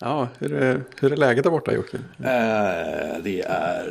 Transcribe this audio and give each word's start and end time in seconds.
Ja, 0.00 0.28
hur 0.38 0.52
är, 0.52 0.84
hur 1.00 1.12
är 1.12 1.16
läget 1.16 1.44
där 1.44 1.50
borta 1.50 1.72
Jocke? 1.72 1.96
Eh, 2.18 3.22
det 3.22 3.42
är 3.46 3.88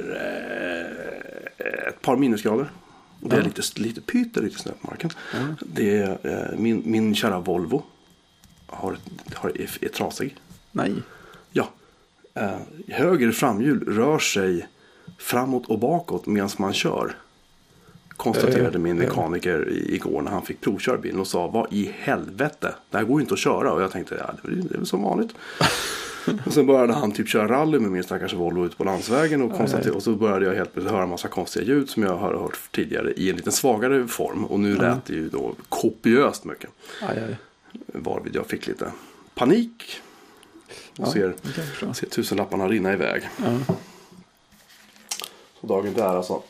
eh, 1.57 1.87
ett 1.87 2.01
par 2.01 2.17
minusgrader. 2.17 2.71
Det 3.19 3.35
är 3.35 3.39
Ja. 3.39 3.45
lite, 3.45 3.61
lite 3.81 4.01
pyt, 4.01 4.35
lite 4.35 4.59
snö 4.59 4.71
på 4.81 4.87
marken. 4.87 5.09
Det 5.61 5.97
är, 5.97 6.17
eh, 6.23 6.57
min, 6.59 6.81
min 6.85 7.15
kära 7.15 7.39
Volvo 7.39 7.83
har, 8.67 8.97
har, 9.35 9.49
är, 9.49 9.69
är 9.81 9.89
trasig. 9.89 10.35
Nej. 10.71 10.93
Ja. 11.51 11.69
Eh, 12.33 12.57
höger 12.87 13.31
framhjul 13.31 13.83
rör 13.95 14.19
sig 14.19 14.67
framåt 15.19 15.65
och 15.67 15.79
bakåt 15.79 16.25
medan 16.25 16.49
man 16.57 16.73
kör. 16.73 17.15
Konstaterade 18.17 18.77
Eh, 18.77 18.81
min 18.81 19.01
eh. 19.01 19.07
mekaniker 19.07 19.69
igår 19.71 20.21
när 20.21 20.31
han 20.31 20.45
fick 20.45 20.61
provköra 20.61 20.97
bilen 20.97 21.19
och 21.19 21.27
sa 21.27 21.47
vad 21.47 21.73
i 21.73 21.91
helvete. 21.99 22.75
Det 22.89 22.97
här 22.97 23.03
går 23.05 23.19
ju 23.19 23.21
inte 23.21 23.33
att 23.33 23.39
köra. 23.39 23.71
Och 23.73 23.81
jag 23.81 23.91
tänkte 23.91 24.15
ja, 24.27 24.33
det 24.43 24.51
är 24.51 24.77
väl- 24.77 24.85
som 24.85 25.03
vanligt. 25.03 25.31
och 26.45 26.53
sen 26.53 26.65
började 26.65 26.93
han 26.93 27.11
typ 27.11 27.27
köra 27.29 27.47
rally 27.47 27.79
med 27.79 27.91
min 27.91 28.03
stackars 28.03 28.33
Volvo 28.33 28.65
ute 28.65 28.75
på 28.75 28.83
landsvägen. 28.83 29.41
Och, 29.41 29.51
konstater- 29.57 29.91
och 29.95 30.03
så 30.03 30.11
började 30.11 30.45
jag 30.45 30.53
helt 30.53 30.73
plötsligt 30.73 30.93
höra 30.93 31.05
massa 31.07 31.27
konstiga 31.27 31.65
ljud 31.65 31.89
som 31.89 32.03
jag 32.03 32.17
har 32.17 32.33
hört 32.33 32.59
tidigare 32.71 33.11
i 33.13 33.29
en 33.29 33.35
lite 33.35 33.51
svagare 33.51 34.07
form. 34.07 34.45
Och 34.45 34.59
nu 34.59 34.75
lät 34.75 35.05
det 35.05 35.13
ju 35.13 35.29
då 35.29 35.55
kopiöst 35.69 36.45
mycket. 36.45 36.69
Aj, 37.01 37.23
aj. 37.27 37.35
Varvid 37.87 38.35
jag 38.35 38.45
fick 38.47 38.67
lite 38.67 38.91
panik. 39.35 40.01
Och 40.97 41.07
Ja, 41.07 41.11
ser, 41.11 41.33
ser 41.93 42.07
tusenlapparna 42.07 42.67
rinna 42.67 42.93
iväg. 42.93 43.29
Ja. 43.37 43.75
Så 45.61 45.67
dagen 45.67 45.93
där 45.93 46.03
alltså. 46.17 46.41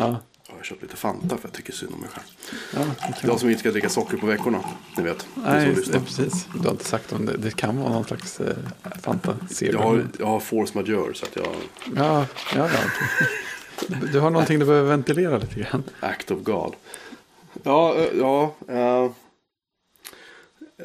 Ja. 0.00 0.16
Jag 0.48 0.56
har 0.56 0.62
köpt 0.62 0.82
lite 0.82 0.96
Fanta 0.96 1.36
för 1.36 1.48
jag 1.48 1.52
tycker 1.52 1.72
synd 1.72 1.94
om 1.94 2.00
mig 2.00 2.08
själv. 2.08 2.24
Ja. 2.74 3.06
Jag 3.22 3.40
som 3.40 3.48
inte 3.48 3.60
ska 3.60 3.70
dricka 3.70 3.88
socker 3.88 4.16
på 4.16 4.26
veckorna. 4.26 4.60
Ni 4.96 5.02
vet. 5.02 5.26
Nej, 5.34 5.68
just 5.68 5.92
det, 5.92 6.00
precis. 6.00 6.46
Du 6.54 6.58
har 6.60 6.70
inte 6.70 6.84
sagt 6.84 7.12
om 7.12 7.26
det. 7.26 7.36
Det 7.36 7.56
kan 7.56 7.76
vara 7.80 7.92
någon 7.92 8.04
slags 8.04 8.40
eh, 8.40 8.56
Fanta 9.02 9.36
Jag 9.60 9.78
har, 9.78 10.06
jag 10.18 10.26
har 10.26 10.40
force 10.40 10.78
majeure 10.78 11.14
så 11.14 11.26
att 11.26 11.36
jag 11.36 11.46
Ja, 11.96 12.26
ja, 12.54 12.68
ja. 12.70 12.80
Du 14.12 14.20
har 14.20 14.30
någonting 14.30 14.58
du 14.58 14.66
behöver 14.66 14.88
ventilera 14.88 15.38
lite 15.38 15.60
grann. 15.60 15.82
act 16.00 16.30
of 16.30 16.42
God. 16.42 16.74
Ja, 17.62 17.94
eh, 17.96 18.18
ja. 18.18 18.54
eh, 18.68 19.10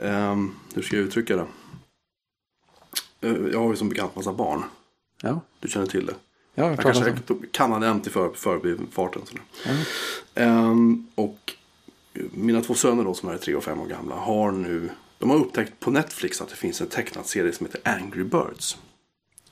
ehm, 0.01 0.55
hur 0.73 0.81
ska 0.81 0.95
jag 0.95 1.05
uttrycka 1.05 1.35
det? 1.35 1.47
Eh, 3.21 3.35
jag 3.53 3.59
har 3.59 3.69
ju 3.69 3.75
som 3.75 3.89
bekant 3.89 4.15
massa 4.15 4.33
barn. 4.33 4.63
Ja, 5.21 5.41
Du 5.59 5.67
känner 5.69 5.87
till 5.87 6.05
det. 6.05 6.13
Ja 6.55 6.69
jag 6.69 6.79
kanske 6.79 7.11
om. 7.27 7.45
kan 7.51 7.71
ha 7.71 7.79
nämnt 7.79 8.07
i 8.07 8.09
för, 8.09 8.29
förbifarten. 8.33 9.21
Ja. 9.65 9.71
Ehm, 10.35 11.07
och 11.15 11.53
mina 12.31 12.61
två 12.61 12.73
söner 12.73 13.03
då 13.03 13.13
som 13.13 13.29
är 13.29 13.37
tre 13.37 13.55
och 13.55 13.63
fem 13.63 13.79
år 13.79 13.87
gamla 13.87 14.15
har 14.15 14.51
nu 14.51 14.89
de 15.19 15.29
har 15.29 15.37
upptäckt 15.37 15.79
på 15.79 15.91
Netflix 15.91 16.41
att 16.41 16.49
det 16.49 16.55
finns 16.55 16.81
en 16.81 16.87
tecknad 16.87 17.25
serie 17.25 17.53
som 17.53 17.65
heter 17.65 17.81
Angry 17.83 18.23
Birds. 18.23 18.77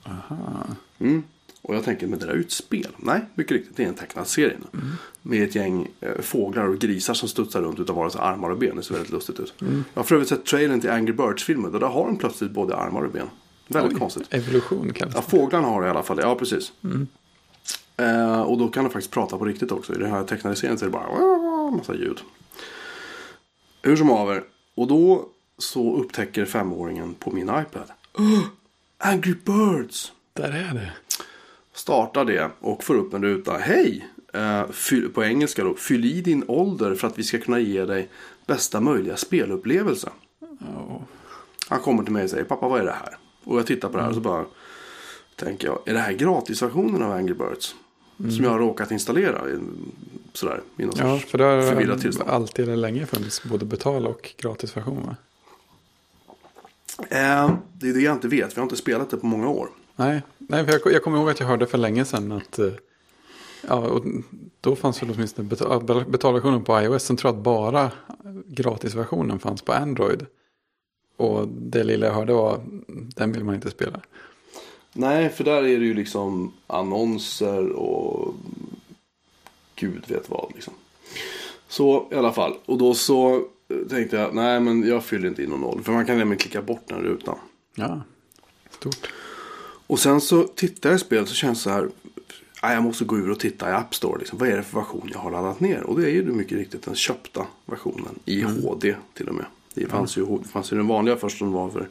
Aha. 0.02 0.66
Mm. 0.98 1.22
Och 1.62 1.74
jag 1.74 1.84
tänker, 1.84 2.06
men 2.06 2.18
det 2.18 2.26
där 2.26 2.32
är 2.32 2.36
ju 2.36 2.42
ett 2.42 2.52
spel. 2.52 2.88
Nej, 2.96 3.20
mycket 3.34 3.52
riktigt, 3.52 3.76
det 3.76 3.84
är 3.84 3.88
en 3.88 3.94
tecknad 3.94 4.26
serie 4.26 4.56
nu. 4.72 4.80
Med 5.22 5.42
ett 5.42 5.54
gäng 5.54 5.88
eh, 6.00 6.20
fåglar 6.20 6.68
och 6.68 6.78
grisar 6.78 7.14
som 7.14 7.28
studsar 7.28 7.62
runt 7.62 7.80
utav 7.80 7.96
vare 7.96 8.10
sig 8.10 8.20
armar 8.20 8.50
och 8.50 8.58
ben. 8.58 8.76
Det 8.76 8.82
ser 8.82 8.94
väldigt 8.94 9.12
lustigt 9.12 9.40
ut. 9.40 9.54
Jag 9.58 9.68
har 9.94 10.02
för 10.04 10.14
övrigt 10.14 10.28
sett 10.28 10.44
trailern 10.44 10.80
till 10.80 10.90
Angry 10.90 11.12
Birds-filmen. 11.12 11.74
Och 11.74 11.80
där 11.80 11.86
har 11.86 12.06
de 12.06 12.16
plötsligt 12.16 12.50
både 12.50 12.76
armar 12.76 13.02
och 13.02 13.12
ben. 13.12 13.28
Väldigt 13.68 13.92
Oj, 13.92 13.98
konstigt. 13.98 14.26
Evolution 14.34 14.92
kallas 14.92 15.14
Ja, 15.14 15.22
fåglarna 15.22 15.68
har 15.68 15.80
det 15.80 15.86
i 15.86 15.90
alla 15.90 16.02
fall. 16.02 16.18
Ja, 16.22 16.34
precis. 16.34 16.72
Eh, 17.96 18.40
och 18.42 18.58
då 18.58 18.68
kan 18.68 18.84
de 18.84 18.90
faktiskt 18.90 19.10
prata 19.12 19.38
på 19.38 19.44
riktigt 19.44 19.72
också. 19.72 19.94
I 19.94 19.98
den 19.98 20.10
här 20.10 20.24
tecknade 20.24 20.56
serien 20.56 20.78
så 20.78 20.84
är 20.84 20.88
det 20.90 20.92
bara 20.92 21.70
massa 21.70 21.94
ljud. 21.94 22.20
Hur 23.82 23.96
som 23.96 24.08
haver. 24.08 24.44
Och 24.74 24.86
då 24.86 25.28
så 25.58 25.96
upptäcker 25.96 26.44
femåringen 26.44 27.14
på 27.14 27.30
min 27.30 27.48
iPad. 27.48 27.90
"Åh, 28.18 28.40
Angry 28.98 29.34
Birds! 29.44 30.12
Där 30.32 30.48
är 30.70 30.74
det. 30.74 30.92
Startar 31.74 32.24
det 32.24 32.50
och 32.60 32.84
får 32.84 32.94
upp 32.94 33.14
en 33.14 33.22
ruta. 33.22 33.56
Hej! 33.58 34.08
Eh, 34.32 34.62
på 35.14 35.24
engelska 35.24 35.64
då. 35.64 35.74
Fyll 35.74 36.04
i 36.04 36.20
din 36.20 36.44
ålder 36.48 36.94
för 36.94 37.08
att 37.08 37.18
vi 37.18 37.22
ska 37.22 37.38
kunna 37.38 37.58
ge 37.58 37.84
dig 37.84 38.08
bästa 38.46 38.80
möjliga 38.80 39.16
spelupplevelse. 39.16 40.10
Ja. 40.40 41.02
Han 41.68 41.80
kommer 41.80 42.02
till 42.02 42.12
mig 42.12 42.24
och 42.24 42.30
säger 42.30 42.44
pappa 42.44 42.68
vad 42.68 42.80
är 42.80 42.84
det 42.84 42.92
här? 42.92 43.16
Och 43.44 43.58
jag 43.58 43.66
tittar 43.66 43.88
på 43.88 43.96
det 43.96 44.02
här 44.02 44.08
och 44.08 44.14
så 44.14 44.20
bara 44.20 44.44
tänker 45.36 45.66
jag. 45.68 45.78
Är 45.86 45.92
det 45.92 45.98
här 46.00 46.12
gratisversionen 46.12 47.02
av 47.02 47.12
Angry 47.12 47.34
Birds? 47.34 47.74
Som 48.16 48.44
jag 48.44 48.50
har 48.50 48.58
råkat 48.58 48.90
installera. 48.90 49.50
i- 49.50 49.58
Sådär. 50.32 50.60
I 50.78 50.84
någon 50.84 50.94
Ja, 50.98 51.18
för 51.18 51.38
det 51.38 51.44
har 51.44 52.28
alltid 52.34 52.64
eller 52.64 52.76
länge 52.76 53.06
funnits 53.06 53.42
både 53.44 53.64
betal 53.64 54.06
och 54.06 54.34
gratisversion 54.38 55.02
va? 55.06 55.16
Eh, 56.98 57.54
det 57.72 57.88
är 57.88 57.92
det 57.94 58.00
jag 58.00 58.12
inte 58.14 58.28
vet. 58.28 58.50
Vi 58.56 58.60
har 58.60 58.62
inte 58.62 58.76
spelat 58.76 59.10
det 59.10 59.16
på 59.16 59.26
många 59.26 59.48
år. 59.48 59.68
Nej, 59.96 60.22
nej 60.38 60.64
för 60.64 60.72
jag, 60.72 60.92
jag 60.94 61.02
kommer 61.02 61.18
ihåg 61.18 61.30
att 61.30 61.40
jag 61.40 61.46
hörde 61.46 61.66
för 61.66 61.78
länge 61.78 62.04
sedan 62.04 62.32
att 62.32 62.58
eh, 62.58 62.68
ja, 63.68 63.74
och 63.76 64.04
då 64.60 64.76
fanns 64.76 65.02
väl 65.02 65.10
åtminstone 65.10 65.48
betal, 65.48 66.04
betalversionen 66.08 66.64
på 66.64 66.80
iOS. 66.82 67.02
Sen 67.04 67.16
tror 67.16 67.28
jag 67.32 67.36
att 67.38 67.44
bara 67.44 67.90
gratisversionen 68.46 69.38
fanns 69.38 69.62
på 69.62 69.72
Android. 69.72 70.26
Och 71.16 71.48
det 71.48 71.84
lilla 71.84 72.06
jag 72.06 72.14
hörde 72.14 72.32
var 72.32 72.60
den 72.88 73.32
vill 73.32 73.44
man 73.44 73.54
inte 73.54 73.70
spela. 73.70 74.00
Nej, 74.92 75.28
för 75.28 75.44
där 75.44 75.56
är 75.56 75.78
det 75.78 75.84
ju 75.84 75.94
liksom 75.94 76.52
annonser 76.66 77.68
och 77.70 78.34
gud 79.74 80.04
vet 80.08 80.30
vad 80.30 80.52
liksom. 80.54 80.74
Så 81.68 82.08
i 82.12 82.14
alla 82.14 82.32
fall. 82.32 82.54
Och 82.66 82.78
då 82.78 82.94
så 82.94 83.44
tänkte 83.90 84.16
jag, 84.16 84.34
nej 84.34 84.60
men 84.60 84.88
jag 84.88 85.04
fyller 85.04 85.28
inte 85.28 85.42
in 85.42 85.50
någon 85.50 85.64
ålder. 85.64 85.84
För 85.84 85.92
man 85.92 86.06
kan 86.06 86.18
nämligen 86.18 86.38
klicka 86.38 86.62
bort 86.62 86.82
den 86.86 86.98
rutan. 86.98 87.38
Ja, 87.74 88.00
stort. 88.70 89.12
Och 89.86 89.98
sen 89.98 90.20
så 90.20 90.42
tittar 90.42 90.90
jag 90.90 90.96
i 90.96 91.00
spelet 91.00 91.28
så 91.28 91.34
känns 91.34 91.58
det 91.58 91.62
så 91.62 91.70
här. 91.70 91.88
Jag 92.62 92.82
måste 92.82 93.04
gå 93.04 93.16
ur 93.16 93.30
och 93.30 93.40
titta 93.40 93.70
i 93.70 93.72
App 93.72 93.94
Store. 93.94 94.18
Liksom. 94.18 94.38
Vad 94.38 94.48
är 94.48 94.56
det 94.56 94.62
för 94.62 94.78
version 94.78 95.10
jag 95.12 95.18
har 95.18 95.30
laddat 95.30 95.60
ner? 95.60 95.82
Och 95.82 96.00
det 96.00 96.06
är 96.06 96.10
ju 96.10 96.22
mycket 96.22 96.58
riktigt 96.58 96.82
den 96.82 96.94
köpta 96.94 97.46
versionen. 97.66 98.18
I 98.24 98.42
HD 98.42 98.94
till 99.14 99.28
och 99.28 99.34
med. 99.34 99.46
Det 99.74 99.86
fanns, 99.86 100.16
ju, 100.18 100.38
det 100.42 100.48
fanns 100.48 100.72
ju 100.72 100.76
den 100.76 100.86
vanliga 100.86 101.16
först 101.16 101.38
som 101.38 101.52
var 101.52 101.68
för 101.68 101.88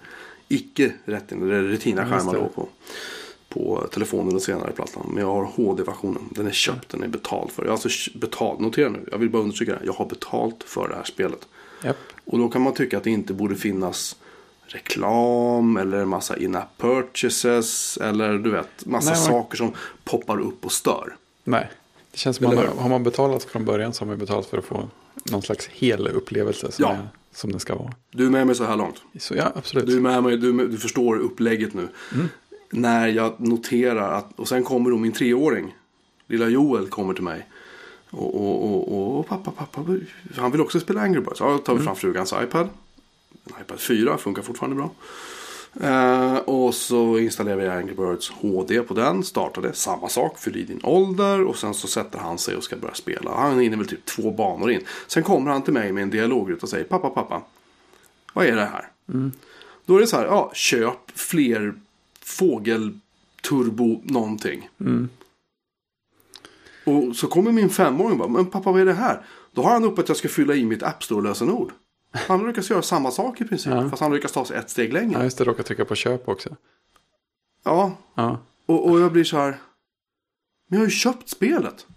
icke 0.48 0.94
retina-skärmar 1.06 2.34
då 2.34 2.48
på, 2.56 2.68
på 3.50 3.88
telefonen 3.92 4.36
och 4.36 4.42
senare 4.42 4.72
plattan. 4.72 5.04
Men 5.14 5.18
jag 5.24 5.28
har 5.34 5.44
HD-versionen. 5.44 6.22
Den 6.32 6.48
är 6.48 6.52
köpt, 6.52 6.90
den 6.90 7.04
är 7.04 7.08
betald 7.08 7.52
för. 7.52 7.64
Jag 7.64 7.70
har 7.72 7.74
alltså 7.84 8.12
betalt, 8.20 8.60
notera 8.60 8.90
nu, 8.90 9.08
jag 9.12 9.18
vill 9.18 9.30
bara 9.30 9.42
understryka 9.42 9.72
det. 9.72 9.82
Jag 9.86 9.94
har 9.94 10.06
betalt 10.06 10.64
för 10.64 10.88
det 10.88 10.96
här 10.96 11.04
spelet. 11.04 11.48
Japp. 11.84 11.98
Och 12.26 12.38
då 12.40 12.50
kan 12.50 12.62
man 12.62 12.74
tycka 12.74 12.98
att 12.98 13.04
det 13.04 13.10
inte 13.12 13.34
borde 13.34 13.56
finnas 13.56 14.16
reklam 14.66 15.78
eller 15.78 16.06
massa 16.06 16.38
in-app 16.38 16.78
purchases 16.78 17.98
eller 17.98 18.34
du 18.38 18.52
vet 18.52 18.86
massa 18.86 19.10
Nej, 19.12 19.20
man- 19.20 19.26
saker 19.42 19.58
som 19.58 19.72
poppar 20.04 20.40
upp 20.40 20.66
och 20.66 20.72
stör. 20.72 21.16
Nej, 21.44 21.70
det 22.12 22.18
känns 22.18 22.38
som 22.38 22.46
hur? 22.48 22.68
har 22.78 22.90
man 22.90 23.04
betalat 23.04 23.44
från 23.44 23.66
början 23.66 23.94
så 23.94 24.02
har 24.02 24.08
man 24.08 24.18
betalat 24.18 24.46
för 24.46 24.58
att 24.58 24.66
få 24.66 24.90
någon 25.32 25.42
slags 25.42 25.68
hel 25.68 26.08
upplevelse 26.08 26.70
Ja. 26.78 26.90
är, 26.92 27.08
som 27.34 27.52
den 27.52 27.60
ska 27.60 27.76
vara. 27.76 27.94
Du 28.12 28.26
är 28.26 28.30
med 28.30 28.48
mig 28.48 28.56
så 28.56 28.64
här 28.64 28.78
långt. 28.78 29.02
Så 29.20 29.36
ja, 29.36 29.52
absolut. 29.56 29.86
Du 29.86 29.98
är 29.98 30.02
med 30.02 30.24
mig, 30.24 30.38
du, 30.38 30.68
du 30.68 30.78
förstår 30.78 31.16
upplägget 31.16 31.74
nu. 31.74 31.88
När 32.70 33.08
jag 33.08 33.34
noterar 33.38 34.12
att, 34.14 34.40
och 34.40 34.48
sen 34.48 34.64
kommer 34.64 34.92
då 34.92 34.98
min 34.98 35.12
treåring, 35.12 35.76
lilla 36.28 36.48
Joel 36.48 36.88
kommer 36.88 37.14
till 37.14 37.24
mig. 37.24 37.48
Och, 38.10 38.36
och, 38.36 38.94
och, 38.94 39.20
och 39.20 39.28
pappa, 39.28 39.52
pappa, 39.52 39.86
han 40.36 40.52
vill 40.52 40.62
också 40.62 40.80
spela 40.80 41.02
Angry 41.02 41.22
Birds. 41.22 41.40
Ja, 41.40 41.52
då 41.52 41.58
tar 41.58 41.76
vi 41.76 41.84
fram 41.84 41.96
frugans 41.96 42.34
iPad. 42.44 42.70
En 43.46 43.62
iPad 43.62 43.80
4 43.80 44.18
funkar 44.18 44.42
fortfarande 44.42 44.76
bra. 44.76 44.92
Eh, 45.82 46.36
och 46.36 46.76
så 46.76 47.18
installerar 47.18 47.58
vi 47.58 47.68
Angry 47.68 47.94
Birds 47.96 48.30
HD 48.30 48.82
på 48.82 48.94
den. 48.94 49.24
Startar 49.24 49.62
det. 49.62 49.74
Samma 49.74 50.10
sak. 50.10 50.40
Fyll 50.40 50.58
i 50.58 50.64
din 50.64 50.80
ålder. 50.84 51.44
Och 51.44 51.58
sen 51.58 51.74
så 51.74 51.88
sätter 51.88 52.20
han 52.20 52.38
sig 52.38 52.56
och 52.56 52.64
ska 52.64 52.76
börja 52.76 52.94
spela. 52.94 53.36
Han 53.36 53.60
är 53.60 53.62
inne 53.62 53.78
väl 53.78 53.88
typ 53.88 54.06
två 54.06 54.32
banor 54.32 54.72
in. 54.72 54.82
Sen 55.08 55.24
kommer 55.24 55.52
han 55.52 55.62
till 55.62 55.74
mig 55.74 55.92
med 55.92 56.04
en 56.04 56.10
dialogruta 56.10 56.62
och 56.62 56.70
säger 56.70 56.86
Pappa, 56.86 57.10
pappa. 57.10 57.42
Vad 58.34 58.46
är 58.46 58.56
det 58.56 58.66
här? 58.66 58.88
Då 59.86 59.96
är 59.96 60.00
det 60.00 60.08
så 60.08 60.18
här. 60.18 60.26
Ja, 60.26 60.52
köp 60.54 61.12
fler 61.16 61.74
fågelturbo 62.22 64.02
någonting. 64.04 64.70
Och 66.86 67.16
så 67.16 67.28
kommer 67.28 67.52
min 67.52 67.70
femåring 67.70 68.12
och 68.12 68.18
bara. 68.18 68.30
Men 68.30 68.46
pappa, 68.46 68.72
vad 68.72 68.82
är 68.82 68.86
det 68.86 68.94
här? 68.94 69.26
Då 69.52 69.62
har 69.62 69.72
han 69.72 69.84
upp 69.84 70.00
att 70.00 70.08
jag 70.08 70.18
ska 70.18 70.28
fylla 70.28 70.56
i 70.56 70.66
mitt 70.66 70.84
App 70.84 71.04
Store-lösenord. 71.04 71.72
Han 72.14 72.40
har 72.40 72.48
lyckats 72.48 72.70
göra 72.70 72.82
samma 72.82 73.12
sak 73.12 73.42
i 73.42 73.46
princip. 73.46 73.74
Ja. 73.74 73.90
Fast 73.90 74.02
han 74.02 74.12
har 74.12 74.16
lyckats 74.18 74.34
ta 74.34 74.46
sig 74.46 74.58
ett 74.58 74.70
steg 74.70 74.94
längre. 74.94 75.14
Ja, 75.20 75.24
just 75.24 75.38
det, 75.38 75.44
råkar 75.44 75.64
trycka 75.64 75.86
på 75.86 75.96
köp 75.96 76.28
också. 76.28 76.56
Ja, 77.64 77.98
Ja, 78.16 78.38
och, 78.66 78.90
och 78.90 79.00
jag 79.00 79.12
blir 79.12 79.24
så 79.24 79.38
här. 79.38 79.50
Men 80.68 80.80
jag 80.80 80.80
har 80.80 80.86
ju 80.86 80.92
köpt 80.92 81.30
spelet. 81.30 81.88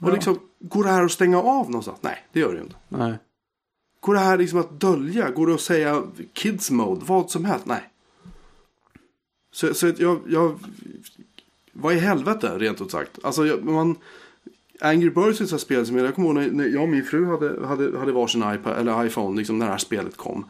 Och 0.00 0.08
Ja. 0.08 0.12
liksom, 0.14 0.38
går 0.60 0.84
det 0.84 0.90
här 0.90 1.04
att 1.04 1.12
stänga 1.12 1.38
av 1.38 1.66
någonstans? 1.70 1.98
Nej, 2.00 2.26
det 2.32 2.40
gör 2.40 2.48
det 2.52 2.56
ju 2.56 2.62
inte. 2.62 2.76
nej. 2.88 3.18
Går 4.00 4.14
det 4.14 4.20
här 4.20 4.38
liksom 4.38 4.58
att 4.58 4.80
dölja? 4.80 5.30
Går 5.30 5.46
det 5.46 5.54
att 5.54 5.60
säga 5.60 6.02
kids 6.32 6.70
mode? 6.70 7.04
Vad 7.04 7.30
som 7.30 7.44
helst? 7.44 7.66
Nej. 7.66 7.90
Så, 9.52 9.74
så 9.74 9.92
jag, 9.98 10.20
jag... 10.28 10.58
Vad 11.72 11.94
i 11.94 11.98
helvete, 11.98 12.58
rent 12.58 12.80
ut 12.80 12.90
sagt. 12.90 13.18
Alltså, 13.22 13.46
jag, 13.46 13.64
man... 13.64 13.96
Angry 14.80 15.10
Birds 15.10 15.40
är 15.40 15.44
ett 15.44 15.50
sånt 15.50 15.62
spel 15.62 15.86
som 15.86 15.96
jag, 15.96 16.06
jag 16.06 16.14
kommer 16.14 16.42
ihåg 16.42 16.52
när, 16.52 16.66
jag 16.66 16.82
och 16.82 16.88
min 16.88 17.04
fru 17.04 17.26
hade, 17.26 17.66
hade, 17.66 17.98
hade 17.98 18.12
varsin 18.12 18.44
iPad, 18.54 18.78
eller 18.78 19.06
iPhone 19.06 19.36
liksom, 19.36 19.58
när 19.58 19.66
det 19.66 19.72
här 19.72 19.78
spelet 19.78 20.16
kom. 20.16 20.44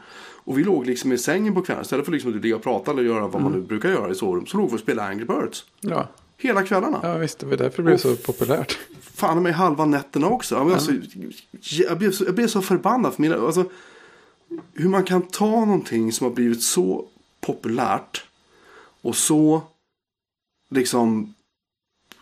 Och 0.44 0.58
vi 0.58 0.64
låg 0.64 0.86
liksom 0.86 1.12
i 1.12 1.18
sängen 1.18 1.54
på 1.54 1.62
kvällen. 1.62 1.82
Istället 1.82 2.04
för 2.04 2.12
liksom 2.12 2.36
att 2.36 2.42
ligga 2.42 2.56
och 2.56 2.62
prata 2.62 2.90
eller 2.90 3.02
göra 3.02 3.28
vad 3.28 3.42
man 3.42 3.52
nu 3.52 3.60
brukar 3.60 3.88
göra 3.88 4.10
i 4.10 4.14
sovrum. 4.14 4.46
Så 4.46 4.56
låg 4.56 4.70
vi 4.70 4.76
och 4.76 4.80
spelade 4.80 5.08
Angry 5.08 5.24
Birds. 5.24 5.64
Ja. 5.80 6.08
Hela 6.36 6.62
kvällarna. 6.62 7.00
ja, 7.02 7.16
visst. 7.16 7.38
Det 7.38 7.46
var 7.46 7.56
därför 7.56 7.76
det 7.76 7.82
blev 7.82 7.96
så 7.96 8.16
populärt. 8.16 8.78
Fan 9.00 9.42
med 9.42 9.54
halva 9.54 9.84
nätterna 9.84 10.28
också. 10.28 10.54
Jag, 10.54 10.72
alltså, 10.72 10.92
jag, 11.60 11.98
blev 11.98 12.10
så, 12.10 12.24
jag 12.24 12.34
blev 12.34 12.46
så 12.46 12.62
förbannad. 12.62 13.14
För 13.14 13.22
mina, 13.22 13.36
alltså, 13.36 13.64
hur 14.72 14.88
man 14.88 15.04
kan 15.04 15.22
ta 15.22 15.64
någonting 15.64 16.12
som 16.12 16.26
har 16.26 16.34
blivit 16.34 16.62
så 16.62 17.06
populärt. 17.40 18.24
Och 19.02 19.16
så 19.16 19.62
liksom. 20.70 21.33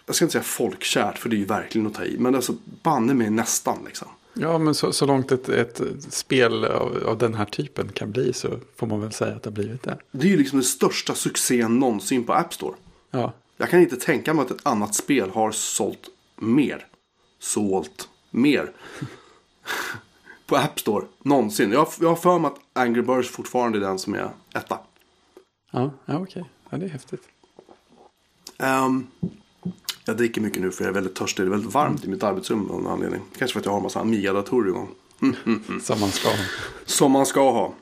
Jag 0.07 0.15
ska 0.17 0.25
inte 0.25 0.33
säga 0.33 0.43
folkkärt. 0.43 1.19
För 1.19 1.29
det 1.29 1.37
är 1.37 1.39
ju 1.39 1.45
verkligen 1.45 1.87
att 1.87 1.95
ta 1.95 2.05
i. 2.05 2.17
Men 2.19 2.35
alltså 2.35 2.55
banne 2.83 3.15
mig 3.15 3.31
nästan 3.31 3.79
liksom. 3.87 4.09
Ja, 4.35 4.59
men 4.59 4.75
så, 4.75 4.93
så 4.93 5.07
långt 5.07 5.33
ett, 5.33 5.49
ett 5.49 5.81
spel 6.11 6.65
av, 6.65 7.05
av 7.07 7.19
den 7.19 7.35
här 7.35 7.45
typen 7.45 7.89
kan 7.93 8.13
bli 8.13 8.33
så 8.33 8.49
får 8.77 8.87
man 8.87 9.01
väl 9.01 9.13
säga 9.13 9.37
att 9.37 9.43
det 9.43 9.51
har 9.51 9.55
blivit 9.55 9.83
det. 9.83 9.99
Det 10.11 10.27
är 10.27 10.31
ju 10.31 10.37
liksom 10.37 10.59
den 10.59 10.65
största 10.65 11.15
succén 11.15 11.79
någonsin 11.79 12.25
på 12.25 12.33
App 12.33 12.55
Store. 12.55 12.75
Ja, 13.11 13.33
Jag 13.57 13.71
kan 13.71 13.81
inte 13.81 13.97
tänka 13.97 14.35
mig 14.35 14.43
att 14.45 14.51
ett 14.51 14.67
annat 14.67 14.95
spel 14.95 15.31
har 15.31 15.51
sålt 15.53 16.09
mer. 16.37 16.87
Sålt 17.39 18.09
mer. 18.31 18.73
på 20.47 20.57
App 20.57 20.81
Store. 20.81 21.05
Någonsin. 21.23 21.73
Jag, 21.73 21.89
jag 22.01 22.09
har 22.09 22.17
för 22.17 22.39
mig 22.39 22.51
att 22.51 22.79
Angry 22.83 23.03
Birds 23.03 23.29
fortfarande 23.29 23.79
är 23.79 23.81
den 23.81 23.99
som 23.99 24.15
är 24.15 24.31
etta. 24.55 24.79
ja, 25.71 25.91
ja 26.07 26.19
okej. 26.19 26.45
Ja, 26.71 26.79
det 26.79 26.85
är 26.85 26.91
häftigt. 26.91 27.23
Ehm, 28.59 29.07
jag 30.05 30.17
dricker 30.17 30.41
mycket 30.41 30.62
nu 30.62 30.70
för 30.70 30.85
jag 30.85 30.88
är 30.91 30.94
väldigt 30.94 31.14
törstig. 31.14 31.44
Det 31.44 31.49
är 31.49 31.50
väldigt 31.50 31.75
varmt 31.75 32.05
i 32.05 32.09
mitt 32.09 32.23
arbetsrum 32.23 32.70
av 32.70 32.82
någon 32.82 32.93
anledning. 32.93 33.20
Kanske 33.38 33.53
för 33.53 33.61
att 33.61 33.67
jag 33.67 33.73
har 33.73 33.76
en 33.79 33.82
massa 33.82 34.00
Amiga-datorer 34.00 34.69
igång. 34.69 34.88
Som 35.82 36.00
man 36.00 36.11
ska 36.11 36.29
ha. 36.29 36.37
Som 36.85 37.12
man 37.12 37.26
ska 37.26 37.50
ha. 37.50 37.75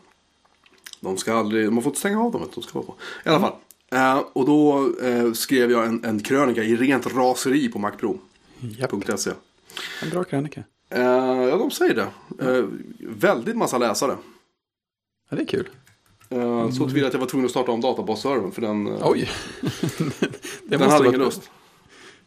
De 1.00 1.16
ska 1.16 1.34
aldrig, 1.34 1.72
man 1.72 1.82
får 1.82 1.90
inte 1.90 2.00
stänga 2.00 2.22
av 2.22 2.32
dem. 2.32 2.48
De 2.54 2.62
ska 2.62 2.78
vara 2.78 2.86
på. 2.86 2.94
I 3.24 3.28
alla 3.28 3.40
fall. 3.40 3.52
Eh, 3.92 4.18
och 4.32 4.46
då 4.46 4.92
eh, 5.02 5.32
skrev 5.32 5.70
jag 5.70 5.86
en, 5.86 6.04
en 6.04 6.20
krönika 6.20 6.64
i 6.64 6.76
rent 6.76 7.06
raseri 7.14 7.68
på 7.68 7.78
macpro.se. 7.78 9.30
En 10.02 10.10
bra 10.10 10.24
krönika. 10.24 10.64
Eh, 10.90 11.02
ja, 11.02 11.56
de 11.56 11.70
säger 11.70 11.94
det. 11.94 12.08
Eh, 12.46 12.64
väldigt 13.00 13.56
massa 13.56 13.78
läsare. 13.78 14.16
Ja, 15.30 15.36
det 15.36 15.42
är 15.42 15.46
kul. 15.46 15.68
Eh, 16.28 16.70
så 16.70 16.84
tillvida 16.84 17.06
att 17.06 17.12
jag 17.12 17.20
var 17.20 17.26
tvungen 17.26 17.44
att 17.44 17.50
starta 17.50 17.72
om 17.72 17.80
databasservern 17.80 18.52
för 18.52 18.62
den, 18.62 18.86
eh, 18.86 19.08
Oj. 19.08 19.30
den 20.64 20.80
hade 20.80 21.08
ingen 21.08 21.20
lust. 21.20 21.50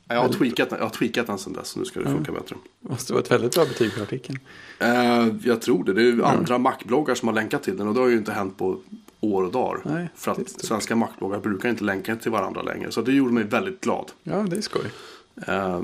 Jag 0.07 0.21
har, 0.21 0.29
tweakat, 0.29 0.67
jag 0.71 0.77
har 0.77 0.89
tweakat 0.89 1.27
den 1.27 1.37
sedan 1.37 1.53
dess 1.53 1.67
så 1.67 1.79
nu 1.79 1.85
ska 1.85 1.99
det 1.99 2.05
funka 2.05 2.31
bättre. 2.31 2.55
måste 2.79 3.13
vara 3.13 3.23
ett 3.23 3.31
väldigt 3.31 3.55
bra 3.55 3.65
betyg 3.65 3.91
för 3.93 4.01
artikeln. 4.03 4.39
Eh, 4.79 5.27
jag 5.43 5.61
tror 5.61 5.83
det. 5.83 5.93
Det 5.93 6.01
är 6.01 6.05
ju 6.05 6.23
andra 6.23 6.57
Mac-bloggar 6.57 7.15
som 7.15 7.27
har 7.27 7.35
länkat 7.35 7.63
till 7.63 7.77
den 7.77 7.87
och 7.87 7.93
det 7.93 7.99
har 7.99 8.07
ju 8.07 8.17
inte 8.17 8.31
hänt 8.31 8.57
på 8.57 8.79
år 9.19 9.43
och 9.43 9.51
dagar. 9.51 9.81
Nej, 9.85 10.09
för 10.15 10.31
att 10.31 10.49
svenska 10.49 10.95
Mac-bloggar 10.95 11.39
brukar 11.39 11.69
inte 11.69 11.83
länka 11.83 12.15
till 12.15 12.31
varandra 12.31 12.61
längre. 12.61 12.91
Så 12.91 13.01
det 13.01 13.11
gjorde 13.13 13.33
mig 13.33 13.43
väldigt 13.43 13.81
glad. 13.81 14.11
Ja, 14.23 14.35
det 14.49 14.57
är 14.57 14.61
skoj. 14.61 14.85
Eh, 15.47 15.81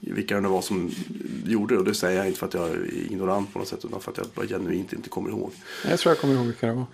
vilka 0.00 0.34
det 0.34 0.40
nu 0.40 0.48
var 0.48 0.62
som 0.62 0.90
gjorde 1.46 1.74
det. 1.74 1.78
Och 1.78 1.84
det 1.84 1.94
säger 1.94 2.18
jag 2.18 2.26
inte 2.26 2.38
för 2.38 2.46
att 2.46 2.54
jag 2.54 2.68
är 2.68 2.94
ignorant 2.94 3.52
på 3.52 3.58
något 3.58 3.68
sätt. 3.68 3.84
Utan 3.84 4.00
för 4.00 4.10
att 4.10 4.16
jag 4.18 4.26
bara 4.34 4.46
genuint 4.46 4.92
inte 4.92 5.08
kommer 5.08 5.30
ihåg. 5.30 5.52
Jag 5.88 5.98
tror 5.98 6.10
jag 6.10 6.20
kommer 6.20 6.34
ihåg 6.34 6.46
vilka 6.46 6.66
det 6.66 6.72
var. 6.72 6.86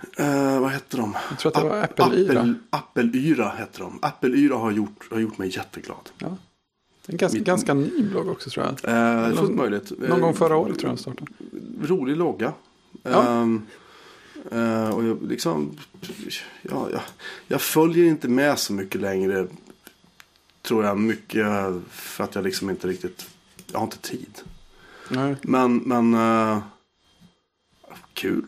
Eh, 0.54 0.60
vad 0.60 0.70
hette 0.70 0.96
de? 0.96 1.16
Jag 1.30 1.38
tror 1.38 1.52
att 1.56 1.62
det 1.62 1.68
var 1.68 1.82
App- 1.82 2.00
Apple-yra. 2.00 2.32
Apple- 2.42 2.54
Apple-yra 2.70 3.48
hette 3.56 3.78
de. 3.78 3.98
Apple-yra 4.02 4.54
har 4.54 4.70
gjort, 4.70 5.08
har 5.10 5.18
gjort 5.20 5.38
mig 5.38 5.48
jätteglad. 5.56 6.10
Ja. 6.18 6.36
En 7.08 7.16
ganska, 7.16 7.38
Mitt- 7.38 7.46
ganska 7.46 7.74
ny 7.74 8.02
blogg 8.02 8.28
också 8.28 8.50
tror 8.50 8.66
jag. 8.66 8.72
Eh, 8.72 9.26
fullt 9.28 9.40
Någon- 9.40 9.56
möjligt. 9.56 9.90
Någon 9.98 10.10
Eh, 10.10 10.18
gång 10.18 10.34
förra 10.34 10.56
året 10.56 10.78
tror 10.78 10.88
jag 10.88 10.90
den 10.90 10.98
startade. 10.98 11.30
rolig 11.82 12.16
logga. 12.16 12.52
Ja. 13.02 13.28
Ehm, 13.28 13.62
eh, 14.50 14.88
och 14.90 15.04
jag, 15.04 15.22
liksom, 15.22 15.78
ja, 16.62 16.88
jag, 16.92 17.00
jag 17.48 17.60
följer 17.60 18.04
inte 18.04 18.28
med 18.28 18.58
så 18.58 18.72
mycket 18.72 19.00
längre. 19.00 19.46
Tror 20.62 20.84
jag 20.84 20.98
mycket 20.98 21.46
för 21.90 22.24
att 22.24 22.34
jag 22.34 22.44
liksom 22.44 22.70
inte 22.70 22.88
riktigt, 22.88 23.26
jag 23.72 23.78
har 23.78 23.84
inte 23.86 23.98
tid. 23.98 24.40
Nej. 25.08 25.36
Men, 25.42 25.76
men 25.76 26.14
eh, 26.14 26.58
kul. 28.12 28.44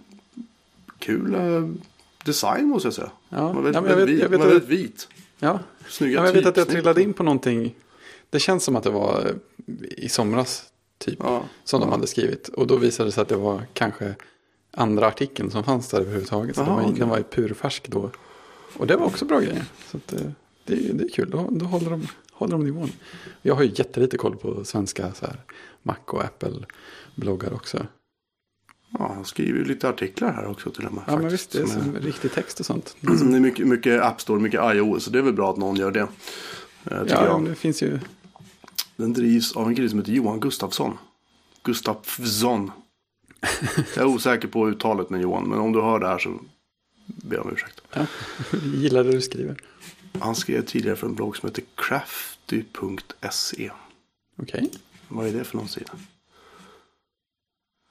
Kul 0.98 1.34
eh, 1.34 1.68
design 2.24 2.68
måste 2.68 2.86
jag 2.86 2.94
säga. 2.94 3.10
Ja. 3.28 3.36
Den 3.36 3.54
var 3.54 3.62
väldigt, 3.62 3.74
Ja, 3.74 3.88
jag 3.98 4.06
vet- 4.06 4.18
jag 4.20 4.28
vet 4.28 4.38
var 4.40 4.46
att- 4.46 4.52
väldigt 4.52 4.68
vit. 4.68 5.08
Ja, 5.38 5.58
Snygga 5.88 6.18
Ja, 6.20 6.26
jag 6.26 6.32
vet 6.32 6.46
att 6.46 6.56
jag 6.56 6.68
trillade 6.68 7.02
in 7.02 7.12
på 7.12 7.22
någonting. 7.22 7.74
Det 8.34 8.40
känns 8.40 8.64
som 8.64 8.76
att 8.76 8.82
det 8.84 8.90
var 8.90 9.26
eh, 9.26 9.74
i 10.04 10.08
somras 10.08 10.64
typ. 10.98 11.18
Ja. 11.22 11.44
Som 11.64 11.80
de 11.80 11.90
hade 11.90 12.06
skrivit. 12.06 12.48
Och 12.48 12.66
då 12.66 12.76
visade 12.76 13.08
det 13.08 13.12
sig 13.12 13.22
att 13.22 13.28
det 13.28 13.36
var 13.36 13.62
kanske 13.72 14.14
andra 14.70 15.06
artikeln 15.06 15.50
som 15.50 15.64
fanns 15.64 15.88
där 15.88 16.00
överhuvudtaget. 16.00 16.56
Så 16.56 16.62
Jaha, 16.62 16.68
det 16.70 16.74
var, 16.76 16.82
okej. 16.88 16.98
den 16.98 17.08
var 17.08 17.16
ju 17.18 17.22
purfärsk 17.24 17.88
då. 17.88 18.10
Och 18.76 18.86
det 18.86 18.96
var 18.96 19.06
också 19.06 19.24
bra 19.24 19.40
grejer. 19.40 19.64
Så 19.90 19.96
att, 19.96 20.12
eh, 20.12 20.20
det, 20.64 20.74
är- 20.74 20.92
det 20.92 21.04
är 21.04 21.08
kul. 21.08 21.30
Då, 21.30 21.48
då 21.50 21.64
håller, 21.64 21.90
de, 21.90 22.06
håller 22.32 22.52
de 22.52 22.64
nivån. 22.64 22.90
Jag 23.42 23.54
har 23.54 23.62
ju 23.62 23.72
jättelite 23.74 24.16
koll 24.16 24.36
på 24.36 24.64
svenska 24.64 25.12
så 25.12 25.26
här, 25.26 25.40
Mac 25.82 25.96
och 26.06 26.24
Apple-bloggar 26.24 27.52
också. 27.54 27.86
Ja, 28.98 29.12
han 29.14 29.24
skriver 29.24 29.58
ju 29.58 29.64
lite 29.64 29.88
artiklar 29.88 30.32
här 30.32 30.46
också 30.46 30.70
till 30.70 30.86
och 30.86 30.92
med. 30.92 31.04
Ja, 31.06 31.12
men 31.16 31.22
faktiskt, 31.30 31.54
visst. 31.54 31.72
Det 31.74 31.78
är 31.78 31.82
som 31.82 31.92
som 31.94 32.02
riktig 32.02 32.32
text 32.32 32.60
och 32.60 32.66
sånt. 32.66 32.96
Det 33.00 33.36
är 33.36 33.40
mycket, 33.40 33.66
mycket 33.66 34.02
App 34.02 34.20
Store, 34.20 34.40
mycket 34.40 34.60
iOS. 34.74 35.04
Så 35.04 35.10
det 35.10 35.18
är 35.18 35.22
väl 35.22 35.32
bra 35.32 35.50
att 35.50 35.56
någon 35.56 35.76
gör 35.76 35.90
det. 35.90 36.00
eh, 36.00 37.02
Ja, 37.08 37.42
det 37.48 37.54
finns 37.54 37.82
ju. 37.82 37.98
Den 38.96 39.12
drivs 39.12 39.56
av 39.56 39.68
en 39.68 39.76
kille 39.76 39.88
som 39.88 39.98
heter 39.98 40.12
Johan 40.12 40.40
Gustafsson. 40.40 40.98
Gustafsson. 41.62 42.70
Jag 43.76 43.96
är 43.96 44.04
osäker 44.04 44.48
på 44.48 44.68
uttalet 44.68 45.10
med 45.10 45.20
Johan. 45.20 45.48
Men 45.48 45.58
om 45.58 45.72
du 45.72 45.80
hör 45.80 46.00
det 46.00 46.06
här 46.06 46.18
så 46.18 46.40
ber 47.06 47.36
jag 47.36 47.46
om 47.46 47.52
ursäkt. 47.52 47.80
Ja, 47.92 48.06
gillar 48.74 49.04
det 49.04 49.12
du 49.12 49.20
skriver. 49.20 49.56
Han 50.18 50.34
skrev 50.34 50.64
tidigare 50.64 50.96
för 50.96 51.06
en 51.06 51.14
blogg 51.14 51.36
som 51.36 51.48
heter 51.48 51.64
crafty.se. 51.74 53.70
Okej. 54.36 54.70
Vad 55.08 55.26
är 55.26 55.32
det 55.32 55.44
för 55.44 55.56
någon 55.56 55.68
sida? 55.68 55.92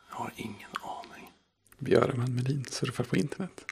Jag 0.10 0.16
har 0.16 0.34
ingen 0.36 0.70
aning. 0.82 1.32
Björman 1.80 2.36
Melin 2.36 2.66
surfar 2.70 3.04
på 3.04 3.16
internet. 3.16 3.66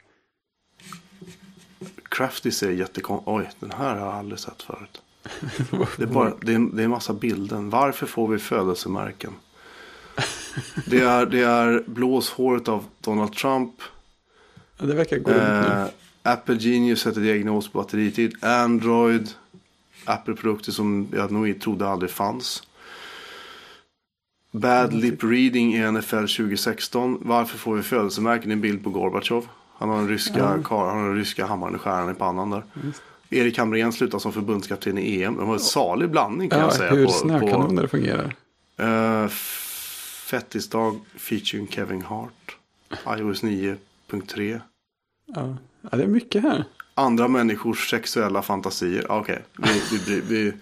Crafty 2.02 2.50
ser 2.50 2.70
jättekonstigt 2.70 3.28
Oj, 3.28 3.50
den 3.60 3.70
här 3.70 3.96
har 3.96 4.06
jag 4.06 4.14
aldrig 4.14 4.38
sett 4.38 4.62
förut. 4.62 5.02
Det 5.96 6.02
är, 6.02 6.06
bara, 6.06 6.32
det, 6.40 6.54
är, 6.54 6.58
det 6.76 6.82
är 6.82 6.84
en 6.84 6.90
massa 6.90 7.12
bilder. 7.12 7.56
Varför 7.56 8.06
får 8.06 8.28
vi 8.28 8.38
födelsemärken? 8.38 9.32
Det 10.86 11.00
är, 11.00 11.26
det 11.26 11.40
är 11.42 11.84
blåshåret 11.86 12.68
av 12.68 12.84
Donald 13.00 13.32
Trump. 13.32 13.74
Ja, 14.78 14.86
det 14.86 14.94
verkar 14.94 15.18
gå 15.18 15.30
runt 15.30 15.42
nu. 15.42 15.72
Eh, 15.72 15.86
Apple 16.22 16.56
Genius 16.56 17.00
sätter 17.00 17.20
diagnos 17.20 17.68
på 17.68 17.78
batteritid. 17.78 18.44
Android. 18.44 19.30
Apple-produkter 20.04 20.72
som 20.72 21.08
jag 21.12 21.30
nog 21.30 21.60
trodde 21.60 21.88
aldrig 21.88 22.10
fanns. 22.10 22.62
Bad 24.52 24.94
lip 24.94 25.24
reading 25.24 25.74
i 25.74 25.90
NFL 25.92 26.14
2016. 26.26 27.18
Varför 27.20 27.58
får 27.58 27.76
vi 27.76 27.82
födelsemärken 27.82 28.50
i 28.50 28.52
en 28.52 28.60
bild 28.60 28.84
på 28.84 28.90
Gorbachev? 28.90 29.42
Han 29.78 29.88
har 29.88 29.96
den 29.96 30.08
ryska, 30.08 30.38
Ja. 30.38 30.62
kar, 30.64 30.86
han 30.86 30.98
har 30.98 31.06
den 31.06 31.16
ryska 31.16 31.46
hammaren 31.46 31.74
i 31.74 31.78
stjärnan 31.78 32.10
i 32.10 32.14
pannan 32.14 32.50
där. 32.50 32.64
Just. 32.84 33.02
Erik 33.32 33.58
Hamrén 33.58 33.92
slutar 33.92 34.18
som 34.18 34.32
förbundskapten 34.32 34.98
i 34.98 35.22
EM. 35.22 35.36
Det 35.36 35.44
var 35.44 35.54
en 35.54 35.60
salig 35.60 36.10
blandning 36.10 36.50
kan 36.50 36.60
jag 36.60 36.68
Ja, 36.68 36.74
säga. 36.74 36.90
hur 36.94 37.06
på, 37.06 37.12
snökanoner 37.12 37.86
fungerar. 37.86 38.34
uh, 38.82 39.28
Fettisdag 40.26 41.00
featuring 41.16 41.68
Kevin 41.68 42.02
Hart. 42.02 42.56
iOS 43.18 43.42
9.3. 43.42 44.60
Ja. 45.26 45.56
ja, 45.90 45.96
det 45.96 46.02
är 46.02 46.06
mycket 46.08 46.42
här. 46.42 46.64
Andra 46.94 47.28
människors 47.28 47.90
sexuella 47.90 48.42
fantasier. 48.42 49.06
Ah, 49.08 49.18
Okej, 49.20 49.42
vi, 49.58 49.82
vi, 49.90 49.98
vi, 50.06 50.20
vi, 50.20 50.52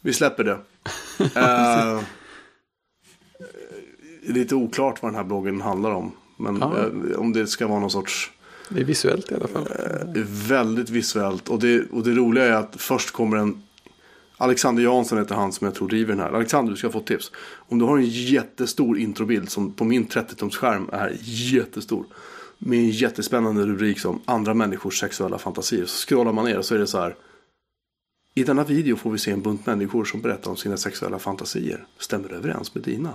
vi 0.00 0.12
släpper 0.12 0.44
det. 0.44 0.58
Eh, 1.40 2.00
lite 4.22 4.54
oklart 4.54 5.02
vad 5.02 5.12
den 5.12 5.16
här 5.16 5.24
bloggen 5.24 5.60
handlar 5.60 5.90
om. 5.90 6.12
Men 6.36 6.56
Ja. 6.60 6.78
eh, 6.78 7.18
om 7.18 7.32
det 7.32 7.46
ska 7.46 7.66
vara 7.66 7.80
någon 7.80 7.90
sorts 7.90 8.30
det 8.70 8.80
är 8.80 8.84
visuellt 8.84 9.32
i 9.32 9.34
alla 9.34 9.48
fall. 9.48 9.62
eh, 9.62 10.24
väldigt 10.48 10.90
visuellt. 10.90 11.48
Och 11.48 11.58
det, 11.58 11.90
och 11.90 12.02
det 12.04 12.10
roliga 12.10 12.44
är 12.44 12.52
att 12.52 12.76
först 12.76 13.10
kommer 13.10 13.36
en 13.36 13.62
Alexander 14.36 14.82
Jansson 14.82 15.18
heter 15.18 15.34
han 15.34 15.52
som 15.52 15.64
jag 15.64 15.74
tror 15.74 15.88
driver 15.88 16.14
den 16.14 16.22
här. 16.22 16.32
Alexander, 16.32 16.70
du 16.72 16.76
ska 16.76 16.90
få 16.90 16.98
ett 16.98 17.06
tips. 17.06 17.32
Om 17.54 17.78
du 17.78 17.84
har 17.84 17.98
en 17.98 18.08
jättestor 18.08 18.98
introbild 18.98 19.50
som 19.50 19.72
på 19.72 19.84
min 19.84 20.06
30-tumsskärm 20.06 20.94
är 20.94 21.16
jättestor. 21.22 22.06
Med 22.58 22.78
en 22.78 22.90
jättespännande 22.90 23.66
rubrik 23.66 23.98
som 23.98 24.20
andra 24.24 24.54
människors 24.54 25.00
sexuella 25.00 25.38
fantasier. 25.38 25.86
Så 25.86 26.06
scrollar 26.06 26.32
man 26.32 26.44
ner 26.44 26.58
och 26.58 26.64
så 26.64 26.74
är 26.74 26.78
det 26.78 26.86
så 26.86 27.00
här. 27.00 27.16
I 28.34 28.44
denna 28.44 28.64
video 28.64 28.96
får 28.96 29.10
vi 29.10 29.18
se 29.18 29.30
en 29.30 29.42
bunt 29.42 29.66
människor 29.66 30.04
som 30.04 30.20
berättar 30.20 30.50
om 30.50 30.56
sina 30.56 30.76
sexuella 30.76 31.18
fantasier. 31.18 31.86
Stämmer 31.98 32.28
det 32.28 32.34
överens 32.34 32.74
med 32.74 32.84
dina? 32.84 33.14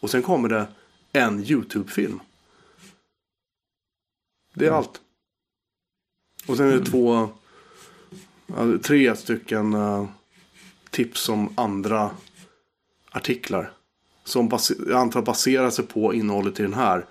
Och 0.00 0.10
sen 0.10 0.22
kommer 0.22 0.48
det 0.48 0.66
en 1.12 1.44
YouTube-film. 1.44 2.20
Det 4.54 4.66
är 4.66 4.70
allt. 4.70 5.00
Och 6.46 6.56
sen 6.56 6.68
är 6.68 6.78
det 6.78 6.84
två, 6.84 7.28
ja, 8.46 8.78
tre 8.82 9.16
stycken 9.16 9.74
eh, 9.74 10.08
tips 10.90 11.28
om 11.28 11.52
andra, 11.54 12.10
artiklar. 13.10 13.72
Som 14.24 14.48
bas- 14.48 14.88
jag 14.88 14.98
antar 14.98 15.22
baserar 15.22 15.70
sig 15.70 15.86
på 15.86 16.14
innehållet 16.14 16.60
i 16.60 16.62
den 16.62 16.74
här. 16.74 17.06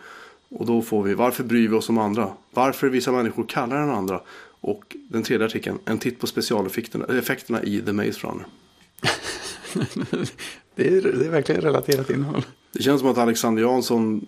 Och 0.49 0.65
då 0.65 0.81
får 0.81 1.03
vi 1.03 1.13
varför 1.13 1.43
bryr 1.43 1.67
vi 1.67 1.75
oss 1.75 1.89
om 1.89 1.97
andra? 1.97 2.33
Varför 2.51 2.89
vissa 2.89 3.11
människor 3.11 3.45
kallare 3.47 3.83
än 3.83 3.89
andra? 3.89 4.21
Och 4.61 4.95
den 5.09 5.23
tredje 5.23 5.45
artikeln, 5.45 5.79
en 5.85 5.99
titt 5.99 6.19
på 6.19 6.27
specialeffekterna 6.27 7.05
effekterna 7.05 7.63
i 7.63 7.81
The 7.81 7.93
Maze 7.93 8.27
Runner. 8.27 8.45
Det 10.75 10.87
är, 10.87 11.01
det 11.01 11.25
är 11.25 11.29
verkligen 11.29 11.61
relaterat 11.61 12.09
innehåll. 12.09 12.45
Det 12.71 12.83
känns 12.83 13.01
som 13.01 13.09
att 13.09 13.17
Alexander 13.17 13.61
Jansson 13.61 14.25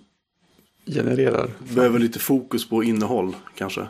Genererar. 0.86 1.50
behöver 1.74 1.98
lite 1.98 2.18
fokus 2.18 2.68
på 2.68 2.84
innehåll 2.84 3.36
kanske. 3.54 3.86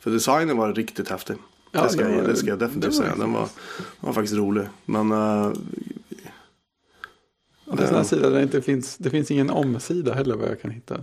För 0.00 0.10
designen 0.10 0.56
var 0.56 0.72
riktigt 0.74 1.08
häftig. 1.08 1.36
Ja, 1.72 1.82
det, 1.82 1.88
ska, 1.90 2.04
det 2.04 2.10
jag- 2.10 2.20
var- 2.22 2.28
det 2.28 2.36
ska 2.36 2.46
jag 2.48 2.58
definitivt 2.58 2.94
säga. 2.94 3.14
Den 3.16 3.32
var, 3.32 3.48
var 4.00 4.12
faktiskt 4.12 4.34
rolig. 4.36 4.64
Men 4.84 5.12
eh, 5.12 5.52
Och 7.66 7.76
det 7.76 7.82
är 7.82 7.82
en 7.82 7.88
sån 7.88 7.96
här 7.96 8.04
sida 8.04 8.30
där 8.30 8.36
det 8.36 8.42
inte 8.42 8.62
finns, 8.62 8.96
det 8.96 9.10
finns 9.10 9.30
ingen 9.30 9.50
omsida 9.50 10.14
heller 10.14 10.36
vad 10.36 10.48
jag 10.48 10.60
kan 10.60 10.70
hitta. 10.70 10.94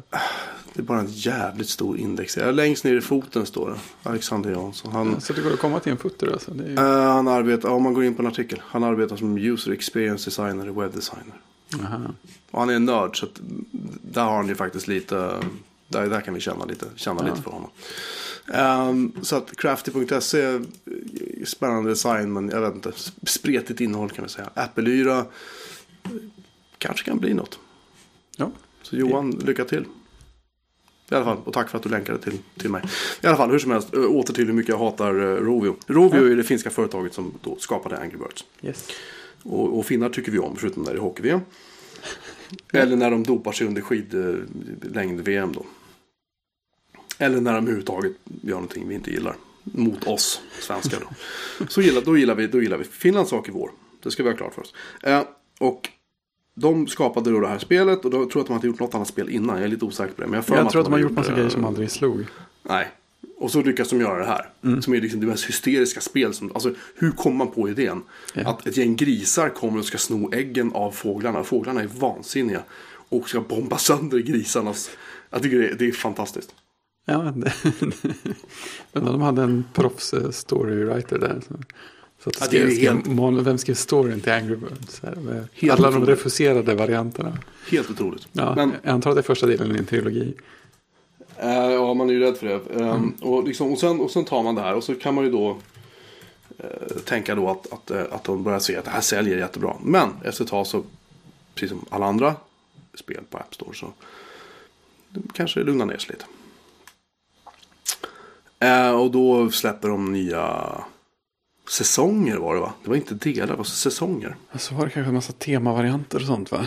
det 0.74 0.80
är 0.80 0.84
bara 0.84 1.00
en 1.00 1.08
jävligt 1.10 1.70
stor 1.70 1.98
index. 1.98 2.38
Ja, 2.38 2.52
Längst 2.52 2.84
ner 2.84 2.94
i 2.98 3.02
foten 3.02 3.46
står 3.46 3.70
det. 3.70 4.10
Alexander 4.10 4.52
Jansson. 4.52 4.92
Han, 4.92 5.22
Så 5.22 5.34
det 5.34 5.42
går 5.42 5.54
att 5.54 5.60
komma 5.60 5.80
till 5.80 5.92
en 5.92 5.98
footer 5.98 6.28
alltså. 6.34 6.52
Ju- 6.56 6.76
eh, 6.76 6.84
han 7.12 7.28
arbetar, 7.28 7.70
om 7.70 7.84
man 7.84 7.94
går 7.94 8.04
in 8.04 8.16
på 8.16 8.22
en 8.22 8.28
artikel. 8.28 8.62
Han 8.66 8.84
arbetar 8.84 9.16
som 9.16 9.38
user 9.38 9.72
experience 9.72 10.26
designer 10.30 10.70
och 10.70 10.82
webbdesigner. 10.84 11.42
Aha. 11.84 12.00
Och 12.52 12.60
han 12.60 12.70
är 12.70 12.74
en 12.74 12.86
nörd 12.86 13.20
så 13.20 13.28
där 14.02 14.24
har 14.24 14.36
han 14.36 14.48
ju 14.48 14.56
faktiskt 14.56 14.88
lite. 14.88 15.40
Där, 15.88 16.10
där 16.10 16.22
kan 16.22 16.34
vi 16.34 16.40
känna 16.40 16.66
lite, 16.66 16.86
känna 16.96 17.22
Ja. 17.24 17.30
lite 17.30 17.42
för 17.44 17.52
honom. 17.52 17.70
Ehm, 18.54 19.12
så 19.22 19.36
att 19.36 19.58
crafty.se 19.58 20.42
är 20.42 20.62
spännande 21.46 21.90
design 21.90 22.34
men 22.34 22.50
jag 22.50 22.62
vet 22.62 22.76
inte. 22.76 22.92
Spretigt 23.24 23.82
innehåll 23.82 24.10
kan 24.10 24.24
vi 24.26 24.30
säga. 24.30 24.50
Appelyra 24.54 25.18
eh, 25.18 25.26
kanske 26.78 27.06
kan 27.06 27.20
bli 27.20 27.34
något. 27.34 27.60
Ja. 28.38 28.52
Så 28.82 28.96
Johan, 28.96 29.32
lycka 29.32 29.66
till. 29.66 29.86
I 31.12 31.16
alla 31.16 31.26
fall, 31.26 31.38
och 31.46 31.54
tack 31.54 31.70
för 31.70 31.78
att 31.78 31.84
du 31.84 31.90
länkade 31.90 32.18
till, 32.20 32.38
till 32.58 32.70
mig. 32.70 32.84
I 33.22 33.28
alla 33.28 33.38
fall, 33.38 33.52
hur 33.52 33.60
som 33.60 33.72
helst, 33.72 33.94
ö, 33.94 34.06
åter 34.06 34.34
till 34.34 34.46
hur 34.46 34.54
mycket 34.54 34.70
jag 34.70 34.78
hatar 34.80 35.20
uh, 35.22 35.36
Rovio. 35.46 35.76
Rovio 35.88 36.26
Ja. 36.26 36.32
är 36.32 36.36
det 36.36 36.44
finska 36.44 36.70
företaget 36.70 37.14
som 37.14 37.34
då 37.44 37.58
skapade 37.60 37.98
Angry 37.98 38.18
Birds. 38.18 38.46
Yes. 38.62 38.88
Och, 39.44 39.80
och 39.80 39.86
finnar 39.86 40.10
tycker 40.10 40.32
vi 40.32 40.40
om, 40.40 40.56
förutom 40.56 40.84
när 40.84 40.92
det 40.92 40.98
är 40.98 41.02
hockey-VM. 41.02 41.40
Eller 42.74 42.96
när 42.96 43.12
de 43.12 43.24
dopar 43.24 43.52
sig 43.52 43.68
under 43.68 43.82
skidlängd-VM 43.82 45.54
då. 45.54 45.66
Eller 47.18 47.42
när 47.42 47.54
de 47.54 47.58
överhuvudtaget 47.58 48.12
gör 48.42 48.56
någonting 48.56 48.88
vi 48.88 48.96
inte 48.96 49.12
gillar. 49.12 49.36
Mot 49.64 50.08
oss 50.08 50.42
svenskar 50.60 51.00
då. 51.00 51.66
Så 51.68 51.82
gillar, 51.82 52.02
då, 52.02 52.18
gillar 52.18 52.36
vi, 52.36 52.48
då 52.48 52.62
gillar 52.62 52.78
vi 52.78 52.84
Finlands 52.84 53.30
sak 53.30 53.50
i 53.50 53.52
vår. 53.52 53.72
Det 54.04 54.12
ska 54.12 54.24
vi 54.24 54.30
ha 54.30 54.38
klart 54.38 54.54
för 54.54 54.62
oss. 54.62 54.74
Eh, 55.04 55.24
och 55.60 55.90
de 56.56 56.88
skapade 56.88 57.32
då 57.32 57.40
det 57.40 57.48
här 57.48 57.60
spelet 57.60 58.06
och 58.06 58.12
då 58.12 58.18
tror 58.18 58.30
jag 58.34 58.42
att 58.42 58.48
de 58.48 58.54
hade 58.54 58.68
gjort 58.68 58.80
något 58.80 58.96
annat 58.96 59.08
spel 59.08 59.30
innan. 59.30 59.56
Jag 59.56 59.66
är 59.66 59.68
lite 59.68 59.86
osäker 59.86 60.14
på 60.14 60.22
det. 60.22 60.28
Men 60.28 60.44
jag, 60.48 60.58
Jag 60.58 60.72
tror 60.72 60.82
att 60.82 60.86
de 60.86 60.94
har 60.94 61.00
gjort 61.00 61.12
eh, 61.12 61.16
massa 61.16 61.34
grejer 61.34 61.50
som 61.50 61.66
aldrig 61.66 61.92
slog. 61.92 62.26
Nej. 62.64 62.92
Och 63.44 63.52
så 63.52 63.62
lyckas 63.62 63.90
de 63.90 64.00
göra 64.02 64.20
det 64.20 64.26
här. 64.26 64.50
Mm. 64.64 64.82
Som 64.82 64.94
är 64.94 65.02
liksom 65.02 65.20
det 65.20 65.28
mest 65.28 65.46
hysteriska 65.46 66.02
spel. 66.02 66.34
Som, 66.34 66.52
alltså, 66.54 66.74
hur 66.96 67.12
kom 67.12 67.38
man 67.38 67.52
på 67.52 67.70
idén? 67.70 68.02
Ja. 68.34 68.50
Att 68.50 68.68
ett 68.68 68.78
gäng 68.78 68.96
grisar 68.96 69.50
kommer 69.50 69.80
och 69.80 69.86
ska 69.86 69.98
sno 69.98 70.34
äggen 70.34 70.72
av 70.74 70.92
fåglarna. 70.92 71.44
Fåglarna 71.44 71.82
är 71.82 71.88
vansinniga. 71.88 72.62
Och 73.10 73.30
ska 73.30 73.42
bomba 73.42 73.78
sönder 73.78 74.20
grisarnas... 74.20 74.90
Jag 75.30 75.44
tycker 75.44 75.60
det 75.60 75.68
är, 75.70 75.76
det 75.76 75.88
är 75.88 75.92
fantastiskt. 75.92 76.56
Ja, 77.06 77.34
det, 77.36 77.54
men 78.94 79.06
de 79.06 79.22
hade 79.22 79.42
en 79.44 79.64
proffs 79.74 80.14
eh, 80.14 80.30
storywriter 80.30 81.20
där. 81.20 81.42
Så, 82.24 82.30
att 82.30 82.38
Ja, 82.42 82.48
det 82.52 82.58
är 82.58 82.68
skrev, 82.68 82.76
skrev, 82.76 82.94
helt- 82.94 83.08
mon- 83.08 83.44
vem 83.44 83.58
skrev 83.58 83.74
storyn 83.76 84.20
till 84.22 84.32
Angry 84.32 84.56
Birds? 84.56 85.02
Här, 85.04 85.12
alla 85.18 85.76
de 85.76 85.88
otroligt. 85.88 86.10
refuserade 86.10 86.76
varianterna. 86.76 87.38
Helt 87.72 87.90
otroligt. 87.90 88.28
Ja, 88.32 88.54
Men 88.56 88.72
Jag 88.84 88.92
antar 88.94 89.10
att 89.10 89.16
det 89.16 89.22
är 89.22 89.24
första 89.24 89.48
delen 89.48 89.76
i 89.76 89.80
en 89.80 89.86
trilogi. 89.86 90.34
Eh, 91.44 91.72
ja, 91.72 91.94
man 91.94 92.10
är 92.10 92.14
ju 92.14 92.20
rädd 92.20 92.38
för 92.38 92.48
det. 92.48 92.82
Eh, 92.82 93.02
och, 93.22 93.44
liksom, 93.44 93.72
och, 93.72 93.80
sen, 93.80 94.00
och 94.00 94.12
sen 94.12 94.26
tar 94.26 94.44
man 94.44 94.56
det 94.56 94.62
här 94.62 94.76
och 94.76 94.84
så 94.84 94.96
kan 94.96 95.14
man 95.14 95.24
ju 95.24 95.32
då 95.32 95.58
eh, 96.58 96.98
tänka 97.06 97.36
då 97.36 97.50
att, 97.50 97.74
att, 97.74 97.92
eh, 97.92 98.04
att 98.12 98.24
de 98.24 98.44
börjar 98.44 98.60
se 98.60 98.78
att 98.78 98.86
det 98.86 98.92
här 98.92 99.02
säljer 99.02 99.38
jättebra. 99.38 99.74
Men 99.82 100.10
efter 100.24 100.44
ett 100.44 100.50
tag 100.50 100.68
så, 100.68 100.84
precis 101.56 101.70
som 101.70 101.86
alla 101.90 102.06
andra 102.06 102.36
spel 102.94 103.24
på 103.30 103.38
App 103.38 103.56
Store 103.56 103.76
så 103.76 103.94
det 105.10 105.22
kanske 105.34 105.60
det 105.60 105.64
lugnar 105.64 105.86
ner 105.86 105.98
sig 105.98 106.16
lite. 106.16 106.26
Eh, 108.60 108.92
och 108.92 109.12
då 109.12 109.52
släpper 109.52 109.90
de 109.90 110.12
nya 110.12 110.76
säsonger 111.70 112.38
var 112.38 112.56
det 112.56 112.62
va? 112.62 112.74
Det 112.84 112.90
var 112.90 112.96
inte 112.96 113.14
delar, 113.14 113.48
det 113.48 113.56
var 113.56 113.64
säsonger. 113.64 114.36
Så 114.56 114.76
var 114.76 114.86
det 114.86 114.92
kanske 114.92 115.08
en 115.08 115.16
massa 115.16 115.34
temavarianter 115.34 116.20
och 116.20 116.26
sånt 116.26 116.52
va? 116.52 116.66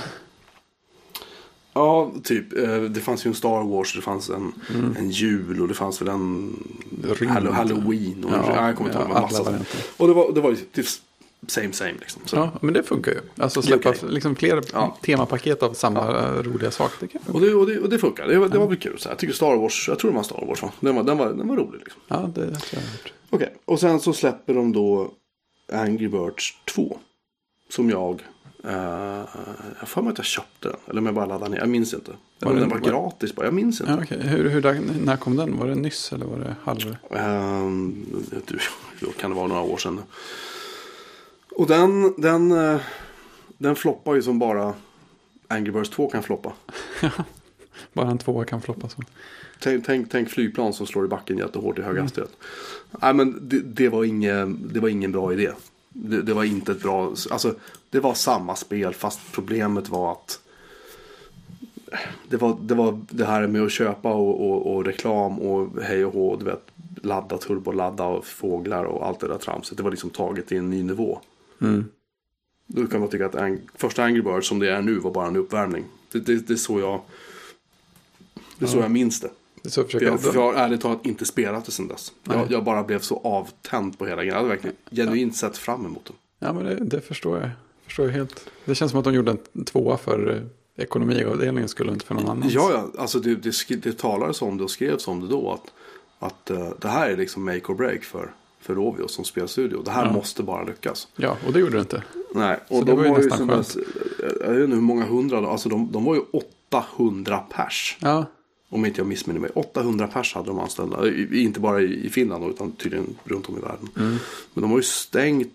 Ja, 1.76 2.12
typ. 2.24 2.58
eh, 2.58 2.80
Det 2.80 3.00
fanns 3.00 3.26
ju 3.26 3.28
en 3.28 3.34
Star 3.34 3.68
Wars, 3.68 3.94
det 3.94 4.00
fanns 4.02 4.30
en, 4.30 4.52
en 4.98 5.10
jul 5.10 5.60
och 5.62 5.68
det 5.68 5.74
fanns 5.74 6.00
väl 6.02 6.08
en. 6.08 6.56
Hallo- 7.04 7.50
Halloween. 7.52 8.24
Och 8.24 8.30
ja, 8.32 8.66
jag 8.66 8.76
kommer 8.76 8.90
inte 8.90 9.02
ihåg, 9.02 9.10
ja, 9.14 9.20
massa. 9.20 9.58
Och 9.96 10.08
det 10.08 10.14
var, 10.14 10.32
det 10.32 10.40
var 10.40 10.50
ju 10.50 10.56
typ 10.56 10.86
same 11.46 11.72
same 11.72 11.92
liksom. 12.00 12.22
Så. 12.24 12.36
Ja, 12.36 12.50
men 12.62 12.74
det 12.74 12.82
funkar 12.82 13.12
ju. 13.12 13.18
Alltså 13.36 13.62
släppa 13.62 13.88
okej. 13.90 14.02
liksom 14.08 14.36
fler 14.36 14.62
Ja. 14.72 14.96
temapaket 15.02 15.62
av 15.62 15.72
samma 15.74 16.00
eh, 16.20 16.42
roliga 16.42 16.70
sak. 16.70 16.90
Det 17.00 17.06
kan. 17.08 17.20
Och, 17.32 17.40
det, 17.40 17.54
och, 17.54 17.66
det, 17.66 17.78
och 17.78 17.88
det 17.88 17.98
funkar. 17.98 18.26
Det, 18.28 18.38
var- 18.38 18.48
det 18.48 18.58
var 18.58 18.66
väl 18.66 18.76
kul. 18.76 18.98
Så 18.98 19.08
jag 19.08 19.18
tycker 19.18 19.34
Star 19.34 19.56
Wars, 19.56 19.88
jag 19.88 19.98
tror 19.98 20.10
det 20.10 20.16
var 20.16 20.22
Star 20.22 20.46
Wars 20.46 20.62
va? 20.62 20.72
Den 20.80 20.94
var, 20.96 21.02
den 21.02 21.18
var, 21.18 21.26
den 21.32 21.48
var 21.48 21.56
rolig 21.56 21.78
liksom. 21.78 22.02
Ja, 22.08 22.30
det 22.34 22.40
tror 22.46 22.54
jag. 22.70 22.82
Okej, 23.30 23.54
och 23.64 23.80
sen 23.80 24.00
så 24.00 24.12
släpper 24.12 24.54
de 24.54 24.72
då 24.72 25.10
Angry 25.72 26.08
Birds 26.08 26.54
2. 26.74 26.98
Som 27.68 27.90
jag, 27.90 28.22
eh, 28.66 29.24
jag 29.80 29.88
för 29.88 30.02
mig 30.02 30.10
att 30.10 30.18
jag 30.18 30.24
köpte 30.24 30.68
den. 30.68 30.76
Eller 30.86 31.00
om 31.00 31.06
jag 31.06 31.14
bara 31.14 31.26
laddade 31.26 31.50
ner, 31.50 31.58
jag 31.58 31.68
minns 31.68 31.94
inte. 31.94 32.12
Eller 32.40 32.50
om 32.50 32.54
det- 32.54 32.60
den 32.60 32.70
var 32.70 32.78
var- 32.78 32.88
gratis 32.88 33.34
bara, 33.34 33.46
jag 33.46 33.54
minns 33.54 33.80
inte. 33.80 33.92
Ja, 33.92 33.98
okej. 34.02 34.18
Hur, 34.22 34.48
hur, 34.48 35.04
när 35.04 35.16
kom 35.16 35.36
den? 35.36 35.58
Var 35.58 35.66
det 35.66 35.74
nyss 35.74 36.12
eller 36.12 36.26
var 36.26 36.38
det 36.38 36.54
halv? 36.64 36.96
Du, 38.46 38.58
då 39.06 39.12
kan 39.12 39.30
det 39.30 39.36
vara 39.36 39.46
några 39.46 39.62
år 39.62 39.76
sedan. 39.76 40.00
Och 41.56 41.66
den, 41.66 42.14
den, 42.20 42.52
eh, 42.52 42.80
den 43.58 43.76
floppar 43.76 44.14
ju 44.14 44.22
som 44.22 44.38
bara 44.38 44.74
Angry 45.48 45.70
Birds 45.72 45.90
2 45.90 46.08
kan 46.10 46.22
floppa. 46.22 46.52
Bara 47.92 48.10
en 48.10 48.18
tvåa 48.18 48.44
kan 48.44 48.62
floppa 48.62 48.88
så. 48.88 49.02
Tänk, 49.60 49.86
tänk, 49.86 50.10
tänk 50.10 50.28
flygplan 50.30 50.72
som 50.72 50.86
slår 50.86 51.04
i 51.04 51.08
backen 51.08 51.38
jättehårt 51.38 51.78
i 51.78 51.82
hög 51.82 51.98
hastighet. 51.98 52.30
Nej 53.02 53.14
men 53.14 53.48
det, 53.48 53.60
det, 53.60 53.88
var 53.88 54.04
ingen, 54.04 54.68
det 54.72 54.80
var 54.80 54.88
ingen 54.88 55.12
bra 55.12 55.32
idé. 55.32 55.50
Det, 55.88 56.22
det 56.22 56.34
var 56.34 56.44
inte 56.44 56.72
ett 56.72 56.82
bra, 56.82 57.14
alltså 57.30 57.54
det 57.96 58.00
var 58.00 58.14
samma 58.14 58.56
spel 58.56 58.94
fast 58.94 59.20
problemet 59.32 59.88
var 59.88 60.12
att 60.12 60.40
det 62.28 62.36
var 62.36 62.56
det, 62.62 62.74
var 62.74 63.00
det 63.10 63.24
här 63.24 63.46
med 63.46 63.62
att 63.62 63.72
köpa 63.72 64.12
och, 64.14 64.50
och, 64.50 64.74
och 64.76 64.84
reklam 64.84 65.38
och 65.38 65.82
hej 65.82 66.04
och 66.04 66.12
hå, 66.12 66.36
du 66.36 66.44
vet, 66.44 66.62
ladda, 67.02 67.38
turboladda 67.38 68.04
och 68.04 68.24
fåglar 68.26 68.84
och 68.84 69.06
allt 69.06 69.20
det 69.20 69.28
där 69.28 69.38
tramset. 69.38 69.76
Det 69.76 69.82
var 69.82 69.90
liksom 69.90 70.10
taget 70.10 70.46
till 70.46 70.56
en 70.56 70.70
ny 70.70 70.82
nivå. 70.82 71.20
Mm. 71.60 71.84
Då 72.66 72.86
kan 72.86 73.00
man 73.00 73.08
tycka 73.08 73.26
att 73.26 73.34
Ang- 73.34 73.60
första 73.74 74.04
Angry 74.04 74.22
Birds 74.22 74.48
som 74.48 74.58
det 74.58 74.70
är 74.72 74.82
nu 74.82 74.98
var 74.98 75.10
bara 75.10 75.26
en 75.26 75.36
uppvärmning. 75.36 75.84
Det, 76.12 76.18
det, 76.18 76.46
det 76.48 76.52
är 76.52 76.56
så 76.56 76.80
jag, 76.80 77.00
det 78.58 78.64
är 78.64 78.68
så 78.68 78.76
Ja. 78.78 78.82
jag 78.82 78.90
minns 78.90 79.20
det. 79.20 79.30
Det 79.62 79.68
är 79.68 79.70
så 79.70 79.84
jag 79.90 80.02
Jag, 80.02 80.20
för 80.20 80.34
jag 80.34 80.42
har 80.42 80.54
ärligt 80.54 80.80
talat 80.80 81.06
inte 81.06 81.24
spelat 81.24 81.64
det 81.64 81.72
sedan 81.72 81.88
dess. 81.88 82.12
Jag, 82.24 82.50
jag 82.50 82.64
bara 82.64 82.82
blev 82.84 82.98
så 82.98 83.20
avtänd 83.24 83.98
på 83.98 84.06
hela 84.06 84.16
grejen. 84.16 84.32
Jag 84.34 84.36
hade 84.42 84.48
verkligen 84.48 84.76
genuint 84.90 85.36
sett 85.36 85.56
fram 85.56 85.86
emot 85.86 86.04
det. 86.04 86.12
Ja, 86.46 86.52
men 86.52 86.64
det, 86.64 86.74
det 86.74 87.00
förstår 87.00 87.38
jag. 87.40 87.50
Förstår 87.86 88.08
helt. 88.08 88.50
Det 88.64 88.74
känns 88.74 88.90
som 88.90 88.98
att 88.98 89.04
de 89.04 89.14
gjorde 89.14 89.36
en 89.52 89.64
tvåa 89.64 89.96
för 89.96 90.30
eh, 90.36 90.82
ekonomiavdelningen 90.84 91.68
skulle 91.68 91.92
inte 91.92 92.06
för 92.06 92.14
någon 92.14 92.28
annan. 92.28 92.48
Ja, 92.48 92.70
ja, 92.72 93.00
alltså 93.02 93.20
det, 93.20 93.34
det, 93.34 93.52
det 93.82 93.98
talades 93.98 94.42
om 94.42 94.58
det 94.58 94.64
och 94.64 94.70
skrevs 94.70 95.08
om 95.08 95.20
det 95.20 95.28
då. 95.28 95.52
Att, 95.52 95.72
att 96.32 96.50
eh, 96.50 96.68
det 96.80 96.88
här 96.88 97.10
är 97.10 97.16
liksom 97.16 97.44
make 97.44 97.60
or 97.72 97.74
break 97.74 98.02
för, 98.04 98.30
för 98.60 98.74
Rovio 98.74 99.08
som 99.08 99.24
spelstudio. 99.24 99.82
Det 99.82 99.90
här 99.90 100.04
Ja. 100.06 100.12
måste 100.12 100.42
bara 100.42 100.64
lyckas. 100.64 101.08
Ja, 101.16 101.36
och 101.46 101.52
det 101.52 101.60
gjorde 101.60 101.72
det 101.72 101.80
inte. 101.80 102.02
Nej, 102.34 102.58
Så 102.68 102.74
och 102.78 102.84
det 102.86 102.92
de 102.92 102.96
var 102.98 103.04
ju 103.04 103.10
var 103.10 103.20
ju 103.22 103.30
som 103.30 103.48
skönt. 103.48 103.74
dess, 103.74 103.78
jag 104.40 104.50
vet 104.52 104.62
inte 104.64 104.74
hur 104.74 104.82
många 104.82 105.04
hundra, 105.04 105.48
alltså 105.50 105.68
de, 105.68 105.92
de 105.92 106.04
var 106.04 106.14
ju 106.14 106.20
800 106.70 107.38
pers. 107.38 107.96
Ja, 108.00 108.24
Om 108.68 108.84
inte 108.84 109.00
jag 109.00 109.06
missminner 109.08 109.40
mig. 109.40 109.50
800 109.54 110.06
pers 110.06 110.34
hade 110.34 110.46
de 110.48 110.58
anställda. 110.58 111.06
I, 111.08 111.42
inte 111.42 111.60
bara 111.60 111.80
i, 111.80 112.08
Finland 112.08 112.44
utan 112.50 112.72
tydligen 112.72 113.06
runt 113.24 113.48
om 113.48 113.56
i 113.58 113.60
världen. 113.60 113.88
Mm. 113.96 114.16
Men 114.54 114.62
de 114.62 114.70
har 114.70 114.78
ju 114.78 114.82
stängt. 114.82 115.52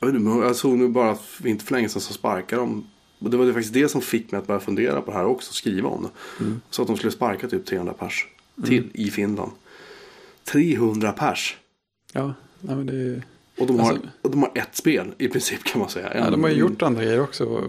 Jag, 0.00 0.06
vet 0.06 0.16
inte, 0.16 0.30
jag 0.30 0.56
såg 0.56 0.78
nu 0.78 0.88
bara 0.88 1.16
inte 1.44 1.64
för 1.64 1.72
länge 1.72 1.88
sedan 1.88 2.00
så 2.02 2.12
sparkade 2.12 2.62
de. 2.62 2.86
Och 3.18 3.30
det 3.30 3.36
var 3.36 3.46
det 3.46 3.52
faktiskt 3.52 3.74
det 3.74 3.88
som 3.88 4.00
fick 4.00 4.32
mig 4.32 4.38
att 4.38 4.46
börja 4.46 4.60
fundera 4.60 5.00
på 5.00 5.10
det 5.10 5.16
här 5.16 5.24
också. 5.26 5.52
Skriva 5.52 5.88
om 5.88 6.02
det. 6.02 6.42
Mm. 6.44 6.60
Så 6.70 6.82
att 6.82 6.88
de 6.88 6.96
skulle 6.96 7.12
sparka 7.12 7.48
typ 7.48 7.66
300 7.66 7.92
pers. 7.94 8.26
Till 8.66 8.90
i 8.94 9.10
Finland. 9.10 9.52
300 10.44 11.12
pers. 11.12 11.56
ja. 12.12 12.34
Nej, 12.60 12.76
men 12.76 12.86
det, 12.86 13.22
Och 13.58 13.66
de, 13.66 13.78
har, 13.80 13.90
Alltså- 13.92 14.08
och 14.22 14.30
de 14.30 14.42
har 14.42 14.52
ett 14.54 14.76
spel 14.76 15.14
i 15.18 15.28
princip 15.28 15.64
kan 15.64 15.80
man 15.80 15.88
säga. 15.90 16.16
ja, 16.16 16.30
de 16.30 16.42
har 16.42 16.50
ju 16.50 16.56
gjort 16.56 16.82
andra 16.82 17.04
grejer 17.04 17.20
också. 17.20 17.44
Och 17.44 17.64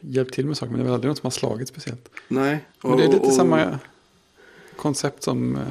hjälpt 0.00 0.34
till 0.34 0.46
med 0.46 0.56
saker. 0.56 0.70
Men 0.72 0.78
det 0.78 0.82
är 0.82 0.84
väl 0.84 0.94
aldrig 0.94 1.08
något 1.10 1.18
som 1.18 1.26
har 1.26 1.30
slagit 1.30 1.68
speciellt. 1.68 2.08
Nej. 2.28 2.64
Men 2.82 2.96
det 2.96 3.04
är 3.04 3.08
lite 3.08 3.18
och- 3.26 3.32
samma 3.32 3.78
koncept 4.76 5.22
som... 5.22 5.56
Eh, 5.56 5.62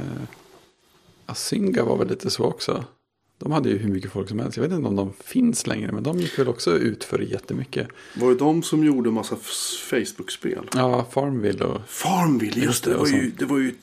Asynga 1.26 1.84
var 1.84 1.98
väl 1.98 2.08
lite 2.08 2.30
så 2.30 2.44
också. 2.44 2.84
De 3.40 3.52
hade 3.52 3.70
ju 3.70 3.78
hur 3.78 3.90
mycket 3.90 4.12
folk 4.12 4.30
som 4.30 4.40
helst. 4.40 4.58
Jag 4.58 4.64
vet 4.64 4.72
inte 4.72 4.88
om 4.88 4.96
de 4.96 5.14
finns 5.24 5.68
längre. 5.68 5.92
Men 5.92 6.04
de 6.04 6.20
gick 6.20 6.40
väl 6.40 6.48
också 6.48 6.78
ut 6.78 7.04
för 7.04 7.20
jättemycket. 7.20 7.88
Var 8.16 8.30
det 8.30 8.36
de 8.36 8.64
som 8.64 8.84
gjorde 8.84 9.12
massa 9.12 9.36
Facebook-spel? 9.90 10.70
Ja, 10.74 11.06
Farmville 11.12 11.66
och... 11.66 11.82
Farmville, 11.88 12.62
just 12.62 12.84
det. 12.84 12.92
Det 12.92 12.98
var 12.98 13.08
ju... 13.08 13.32
Det, 13.38 13.46
var 13.46 13.58
ju, 13.58 13.76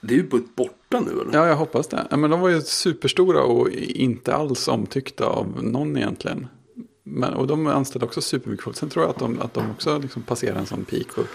det 0.00 0.14
är 0.14 0.18
ju 0.18 0.28
borta 0.56 1.00
nu 1.00 1.10
eller? 1.10 1.30
Ja, 1.32 1.46
jag 1.46 1.56
hoppas 1.56 1.88
det. 1.88 2.06
Men 2.10 2.30
de 2.30 2.40
var 2.40 2.48
ju 2.48 2.60
superstora 2.60 3.42
och 3.42 3.70
inte 3.70 4.34
alls 4.34 4.68
omtyckta 4.68 5.26
av 5.26 5.64
någon 5.64 5.96
egentligen. 5.96 6.46
Men, 7.02 7.34
och 7.34 7.46
de 7.46 7.66
anställde 7.66 8.06
också 8.06 8.20
supermycket 8.20 8.64
folk. 8.64 8.76
Sen 8.76 8.88
tror 8.88 9.04
jag 9.04 9.10
att 9.10 9.18
de, 9.18 9.40
att 9.40 9.54
de 9.54 9.70
också 9.70 9.98
liksom 9.98 10.22
passerade 10.22 10.60
en 10.60 10.66
sån 10.66 10.84
peak. 10.84 11.18
Och 11.18 11.26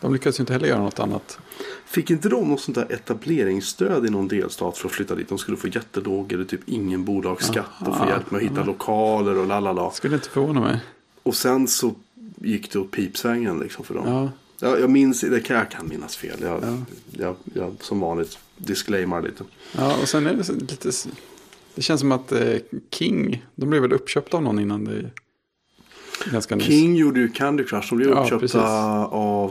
de 0.00 0.12
lyckades 0.12 0.38
ju 0.38 0.42
inte 0.42 0.52
heller 0.52 0.68
göra 0.68 0.82
något 0.82 0.98
annat. 0.98 1.38
Fick 1.86 2.10
inte 2.10 2.28
de 2.28 2.48
något 2.48 2.60
sånt 2.60 2.74
där 2.74 2.92
etableringsstöd 2.92 4.06
i 4.06 4.10
någon 4.10 4.28
delstat 4.28 4.78
för 4.78 4.88
att 4.88 4.94
flytta 4.94 5.14
dit? 5.14 5.28
De 5.28 5.38
skulle 5.38 5.56
få 5.56 5.68
jättelåg 5.68 6.32
eller 6.32 6.44
typ 6.44 6.60
ingen 6.66 7.04
bolagsskatt 7.04 7.88
och 7.88 7.96
få 7.96 8.06
hjälp 8.08 8.30
med 8.30 8.38
att 8.38 8.50
hitta 8.50 8.64
lokaler 8.64 9.38
och 9.38 9.46
lalala. 9.46 9.90
Skulle 9.90 10.14
inte 10.14 10.28
förvåna 10.28 10.60
mig. 10.60 10.80
Och 11.22 11.34
sen 11.34 11.68
så 11.68 11.94
gick 12.36 12.72
det 12.72 12.78
åt 12.78 12.90
pipsvängen 12.90 13.58
liksom 13.60 13.84
för 13.84 13.94
dem. 13.94 14.08
Ja, 14.08 14.30
Jag, 14.68 14.80
jag 14.80 14.90
minns, 14.90 15.20
det 15.20 15.40
kan, 15.40 15.56
jag 15.56 15.70
kan 15.70 15.88
minnas 15.88 16.16
fel. 16.16 16.38
Jag, 16.42 16.84
jag, 17.10 17.36
jag, 17.54 17.76
som 17.80 18.00
vanligt 18.00 18.38
disclaimar 18.56 19.22
lite. 19.22 19.44
ja 19.76 19.96
och 20.02 20.08
sen 20.08 20.26
är 20.26 20.34
det 20.34 20.52
lite... 20.52 20.90
Det 21.74 21.82
känns 21.82 22.00
som 22.00 22.12
att 22.12 22.32
eh, 22.32 22.56
King, 22.90 23.44
de 23.54 23.70
blev 23.70 23.82
väl 23.82 23.92
uppköpta 23.92 24.36
av 24.36 24.42
någon 24.42 24.58
innan 24.58 24.84
det... 24.84 25.10
Ganska 26.24 26.56
nyss. 26.56 26.66
King 26.66 26.96
gjorde 26.96 27.20
ju 27.20 27.28
Candy 27.28 27.64
Crush. 27.64 27.88
De 27.88 27.96
blev 27.98 28.10
Ja, 28.10 28.14
uppköpta 28.22 28.38
precis. 28.40 28.60
av... 29.10 29.50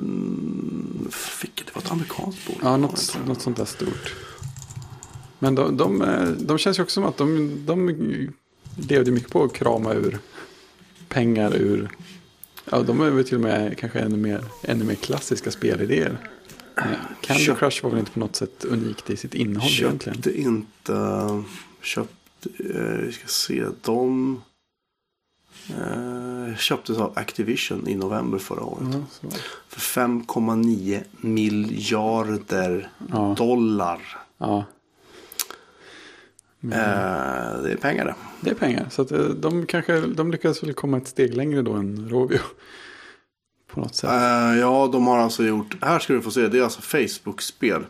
mm, 0.00 1.08
Vilket, 1.42 1.66
det 1.66 1.74
var 1.74 1.82
ett 1.82 1.92
amerikanskt 1.92 2.46
bolag. 2.46 2.60
Ja, 2.62 2.76
något, 2.76 3.18
något 3.26 3.42
sånt 3.42 3.56
där 3.56 3.64
stort. 3.64 4.14
Men 5.38 5.54
de, 5.54 5.76
de, 5.76 6.04
de 6.38 6.58
känns 6.58 6.78
ju 6.78 6.82
också 6.82 6.94
som 6.94 7.04
att 7.04 7.16
de, 7.16 7.52
de 7.66 7.88
levde 8.88 9.10
mycket 9.10 9.30
på 9.32 9.44
att 9.44 9.52
krama 9.52 9.94
ur 9.94 10.18
pengar 11.08 11.54
ur... 11.56 11.90
Ja, 12.70 12.82
de 12.82 13.00
är 13.00 13.10
väl 13.10 13.24
till 13.24 13.34
och 13.34 13.40
med 13.40 13.78
kanske 13.78 13.98
ännu 13.98 14.16
mer, 14.16 14.44
ännu 14.62 14.84
mer 14.84 14.94
klassiska 14.94 15.50
spelidéer. 15.50 16.18
Candy 17.20 17.44
Köp- 17.44 17.58
Crush 17.58 17.82
var 17.82 17.90
väl 17.90 17.98
inte 17.98 18.10
på 18.10 18.20
något 18.20 18.36
sätt 18.36 18.64
unikt 18.64 19.10
i 19.10 19.16
sitt 19.16 19.34
innehåll 19.34 19.70
egentligen. 19.70 20.14
Köpte 20.22 20.40
inte... 20.40 21.42
Köpte... 21.82 22.48
Eh, 22.74 23.06
vi 23.06 23.12
ska 23.12 23.26
se. 23.28 23.64
De... 23.82 24.42
Eh, 25.70 26.56
köptes 26.56 26.98
av 26.98 27.12
Activision 27.18 27.88
i 27.88 27.94
november 27.94 28.38
förra 28.38 28.62
året. 28.64 28.88
Så. 29.10 29.26
För 29.68 29.80
5,9 29.80 31.00
miljarder 31.20 32.90
Ja. 33.12 33.34
dollar. 33.38 34.00
ja, 34.38 34.64
Eh, 36.62 36.70
det 37.62 37.72
är 37.72 37.76
pengar 37.80 38.04
det. 38.04 38.14
det 38.40 38.50
är 38.50 38.54
pengar. 38.54 38.86
Så 38.90 39.02
att 39.02 39.12
eh, 39.12 39.18
de 39.24 39.66
kanske 39.66 40.00
de 40.00 40.30
lyckas 40.30 40.62
väl 40.62 40.72
komma 40.74 40.96
ett 40.96 41.08
steg 41.08 41.34
längre 41.34 41.62
då 41.62 41.72
än 41.72 42.08
Rovio. 42.08 42.38
På 43.72 43.80
något 43.80 43.94
sätt. 43.94 44.10
Eh, 44.10 44.58
ja, 44.58 44.88
de 44.92 45.06
har 45.06 45.18
alltså 45.18 45.44
gjort, 45.44 45.76
här 45.80 45.98
ska 45.98 46.12
du 46.12 46.20
få 46.22 46.30
se, 46.30 46.48
det 46.48 46.58
är 46.58 46.62
alltså 46.62 46.80
Facebook-spel. 46.80 47.84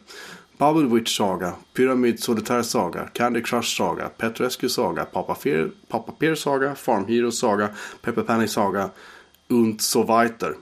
Bubble 0.58 0.86
Witch 0.88 1.16
Saga, 1.16 1.54
Pyramid 1.74 2.20
Solitaire 2.20 2.62
Saga, 2.64 3.10
Candy 3.14 3.40
Crush 3.42 3.76
Saga, 3.76 4.08
Pet 4.08 4.40
Rescue 4.40 4.68
Saga, 4.68 5.04
Papa, 5.04 5.34
Fear, 5.34 5.70
Papa 5.88 6.12
Peer 6.18 6.34
Saga, 6.34 6.74
Farm 6.74 7.06
Hero 7.06 7.30
Saga, 7.30 7.68
Pepper 8.02 8.22
Panic 8.22 8.50
Saga, 8.50 8.90
und 9.50 9.80
so 9.82 10.02
weiter. 10.02 10.54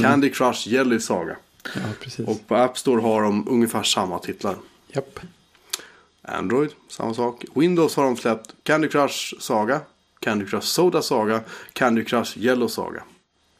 Candy 0.00 0.30
Crush 0.30 0.66
Jelly 0.68 1.00
Saga. 1.00 1.36
Ja. 1.74 2.24
Och 2.26 2.48
på 2.48 2.56
App 2.56 2.78
Store 2.78 3.00
har 3.02 3.22
de 3.22 3.48
ungefär 3.48 3.82
samma 3.82 4.18
titlar. 4.18 4.56
Japp. 4.92 5.20
Android, 6.22 6.70
samma 6.88 7.14
sak. 7.14 7.44
Windows 7.54 7.96
har 7.96 8.04
de 8.04 8.16
släppt 8.16 8.54
Candy 8.62 8.88
Crush 8.88 9.34
Saga, 9.40 9.80
Candy 10.20 10.46
Crush 10.46 10.66
Soda 10.66 11.02
Saga, 11.02 11.40
Candy 11.72 12.04
Crush 12.04 12.38
Yellow 12.38 12.68
Saga. 12.68 13.02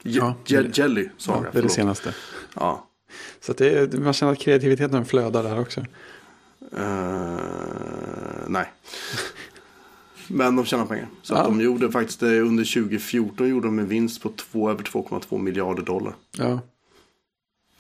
Je- 0.03 0.19
Ja, 0.19 0.35
Jelly 0.75 1.03
Ja, 1.05 1.11
Saga, 1.19 1.41
det 1.41 1.47
är 1.47 1.47
det 1.47 1.53
förlåt. 1.53 1.73
senaste. 1.73 2.15
Ja. 2.55 2.87
Så 3.41 3.53
det 3.53 3.99
man 3.99 4.13
känner 4.13 4.33
att 4.33 4.39
kreativiteten 4.39 5.05
flödar 5.05 5.43
där 5.43 5.61
också. 5.61 5.81
Eh, 6.77 8.47
nej. 8.49 8.73
Men 10.29 10.57
de 10.57 10.65
tjänar 10.65 10.87
pengar. 10.87 11.09
Så 11.23 11.35
att 11.35 11.41
Ja. 11.41 11.45
de 11.45 11.61
gjorde 11.61 11.91
faktiskt 11.93 12.21
det 12.21 12.41
under 12.41 12.65
2014 12.65 13.49
gjorde 13.49 13.67
de 13.67 13.79
en 13.79 13.89
vinst 13.89 14.23
på 14.23 14.29
två, 14.29 14.71
över 14.71 14.83
2,2 14.85 15.39
miljarder 15.39 15.83
dollar. 15.83 16.15
Ja, 16.39 16.61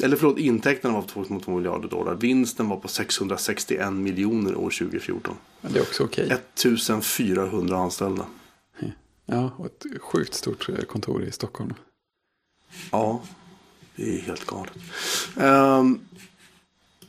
Eller 0.02 0.16
förlåt, 0.16 0.38
intäkterna 0.38 0.94
var 0.94 1.02
på 1.02 1.24
2,2 1.24 1.56
miljarder 1.56 1.88
dollar. 1.88 2.14
Vinsten 2.14 2.68
var 2.68 2.76
på 2.76 2.88
661 2.88 3.92
miljoner 3.92 4.54
år 4.54 4.70
2014. 4.70 5.34
men 5.60 5.72
det 5.72 5.78
är 5.78 5.82
också 5.82 6.04
okej. 6.04 6.30
1400 6.54 7.76
anställda. 7.76 8.26
Ja, 9.26 9.50
och 9.56 9.66
ett 9.66 9.84
sjukt 10.00 10.34
stort 10.34 10.68
eh, 10.68 10.76
kontor 10.76 11.22
i 11.24 11.30
Stockholm. 11.32 11.74
Ja, 12.90 13.22
det 13.96 14.18
är 14.18 14.20
helt 14.20 14.46
galet. 14.46 14.72
Ehm, 15.36 16.00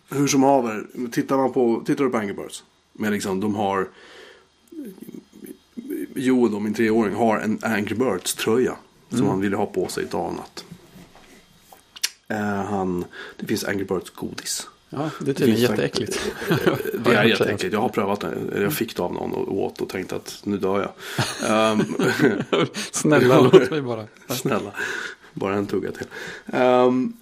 hur 0.09 0.27
som 0.27 0.43
haver, 0.43 0.85
tittar 1.11 1.37
man 1.37 1.53
på, 1.53 1.83
tittar 1.85 2.03
du 2.03 2.09
på 2.09 2.17
Angry 2.17 2.33
Birds. 2.33 2.63
Men 2.93 3.13
liksom, 3.13 3.39
de 3.39 3.55
har, 3.55 3.87
Joel 6.15 6.51
då, 6.51 6.59
min 6.59 6.73
treåring, 6.73 7.15
har 7.15 7.39
en 7.39 7.59
Angry 7.61 7.95
Birds-tröja. 7.95 8.75
Som 9.09 9.27
han 9.27 9.39
ville 9.41 9.57
ha 9.57 9.65
på 9.65 9.87
sig 9.87 10.05
dag 10.05 10.25
och 10.25 10.33
natt. 10.33 10.65
Eh, 12.27 12.65
han, 12.65 13.05
det 13.37 13.45
finns 13.45 13.63
Angry 13.63 13.85
Birds-godis. 13.85 14.67
Ja, 14.89 15.09
det 15.19 15.31
är 15.31 15.35
tydligen 15.35 15.61
jätteäckligt. 15.61 16.19
Det 17.05 17.15
är 17.15 17.23
jätteäckligt. 17.23 17.73
Jag 17.73 17.81
har 17.81 17.89
prövat 17.89 18.19
det. 18.19 18.61
Jag 18.61 18.73
fick 18.73 18.95
det 18.95 19.03
av 19.03 19.13
någon 19.13 19.33
och 19.33 19.63
åt 19.63 19.81
och 19.81 19.89
tänkte 19.89 20.15
att 20.15 20.41
nu 20.43 20.57
dör 20.57 20.79
jag. 20.81 20.91
Ehm, 21.71 21.83
Snälla, 22.91 23.41
låt 23.41 23.71
mig 23.71 23.81
bara. 23.81 24.07
Snälla, 24.27 24.71
bara 25.33 25.55
en 25.55 25.65
tugga 25.65 25.91
till. 25.91 26.05
Ehm, 26.45 27.13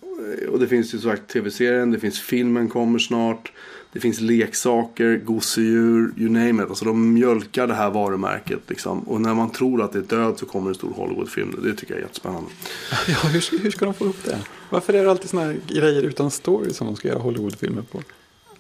och 0.52 0.60
det 0.60 0.68
finns 0.68 0.94
ju 0.94 1.00
sagt 1.00 1.28
tv-serien, 1.28 1.92
det 1.92 2.00
finns 2.00 2.20
filmen 2.20 2.70
kommer 2.70 3.00
snart. 3.00 3.52
Det 3.94 4.00
finns 4.00 4.20
leksaker, 4.22 5.18
gosedjur, 5.26 6.14
you 6.18 6.30
name 6.30 6.64
it. 6.64 6.70
Alltså 6.70 6.86
de 6.86 7.14
mjölkar 7.14 7.68
det 7.68 7.74
här 7.74 7.90
varumärket 7.90 8.60
liksom. 8.68 9.00
Och 9.00 9.22
när 9.22 9.34
man 9.34 9.50
tror 9.50 9.82
att 9.82 9.92
det 9.94 10.00
är 10.00 10.04
död 10.04 10.38
så 10.40 10.46
kommer 10.46 10.70
en 10.70 10.76
stor 10.76 10.92
Hollywoodfilm. 10.94 11.56
Det 11.64 11.74
tycker 11.76 11.94
jag 11.94 11.98
är 12.00 12.04
jättespännande. 12.04 12.50
Ja, 13.08 13.30
hur, 13.30 13.40
ska- 13.40 13.58
hur 13.58 13.72
ska 13.72 13.86
de 13.86 13.94
få 13.94 14.04
ihop 14.04 14.24
det? 14.26 14.38
Varför 14.70 14.94
är 14.94 15.04
det 15.04 15.12
alltid 15.12 15.40
här 15.40 15.58
grejer 15.68 16.04
utan 16.04 16.32
story 16.32 16.74
som 16.74 16.88
de 16.88 16.96
ska 16.96 17.08
göra 17.08 17.20
Hollywoodfilmer 17.20 17.82
på? 17.82 18.02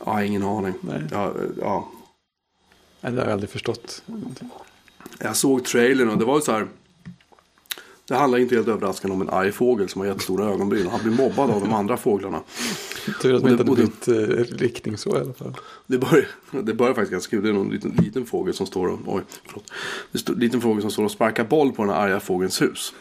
Ja, 0.05 0.23
ingen 0.23 0.43
aning. 0.43 0.73
Nej. 0.81 1.01
Ja, 1.11 1.33
ja. 1.61 1.91
Nej, 3.01 3.11
det 3.13 3.17
har 3.19 3.25
jag 3.25 3.33
aldrig 3.33 3.49
förstått. 3.49 4.03
Jag 5.19 5.35
såg 5.35 5.65
trailern 5.65 6.09
och 6.09 6.17
det 6.17 6.25
var 6.25 6.35
ju 6.35 6.41
så 6.41 6.51
här. 6.51 6.67
Det 8.07 8.15
handlar 8.15 8.39
inte 8.39 8.55
helt 8.55 8.67
överraskande 8.67 9.15
om 9.15 9.21
en 9.21 9.29
arg 9.29 9.51
fågel 9.51 9.89
som 9.89 10.01
har 10.01 10.07
jättestora 10.07 10.45
ögonbryn. 10.45 10.87
Han 10.87 10.99
blir 11.03 11.11
mobbad 11.11 11.51
av 11.51 11.61
de 11.61 11.73
andra 11.73 11.97
fåglarna. 11.97 12.41
Tur 13.21 13.35
att 13.35 13.43
man 13.43 13.51
inte 13.51 13.63
hade 13.63 13.81
bytt 13.81 14.07
eh, 14.07 14.57
riktning 14.57 14.97
så 14.97 15.17
i 15.17 15.19
alla 15.19 15.33
fall. 15.33 15.53
Det 15.87 15.97
börjar, 15.97 16.27
det 16.51 16.73
börjar 16.73 16.93
faktiskt 16.93 17.11
ganska 17.11 17.29
kul. 17.29 17.43
Det 17.43 17.49
är 17.49 17.53
någon 17.53 17.69
liten, 17.69 17.91
liten 17.91 18.25
fågel 18.25 18.53
som 18.53 18.67
står 18.67 18.87
och, 18.87 18.99
oj, 19.05 19.21
förlåt. 19.45 19.71
Det 20.11 20.17
står 20.17 20.33
en 20.33 20.39
liten 20.39 20.61
fågel 20.61 20.81
som 20.81 20.91
står 20.91 21.03
och 21.03 21.11
sparkar 21.11 21.43
boll 21.43 21.71
på 21.71 21.83
den 21.83 21.91
arga 21.91 22.19
fågelns 22.19 22.61
hus. 22.61 22.93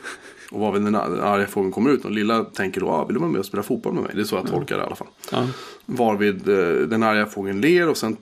Och 0.50 0.60
vad 0.60 0.72
väl 0.72 0.84
den 0.84 0.92
den 0.92 1.20
arga 1.20 1.46
fågeln 1.46 1.72
kommer 1.72 1.90
ut 1.90 2.04
och 2.04 2.10
lilla 2.10 2.44
tänker 2.44 2.80
då, 2.80 2.88
ah, 2.88 3.04
vill 3.04 3.14
du 3.14 3.20
vara 3.20 3.30
med 3.30 3.38
och 3.38 3.46
spela 3.46 3.62
fotboll 3.62 3.94
med 3.94 4.02
mig? 4.02 4.12
Det 4.14 4.20
är 4.20 4.24
så 4.24 4.36
jag 4.36 4.46
tolkar 4.46 4.76
det 4.76 4.82
i 4.82 4.86
alla 4.86 4.96
fall. 4.96 5.08
Ja, 5.32 5.46
Varvid 5.86 6.48
eh, 6.48 6.88
den 6.88 7.02
arga 7.02 7.26
fågeln 7.26 7.60
ler 7.60 7.88
och 7.88 7.96
sen 7.96 8.16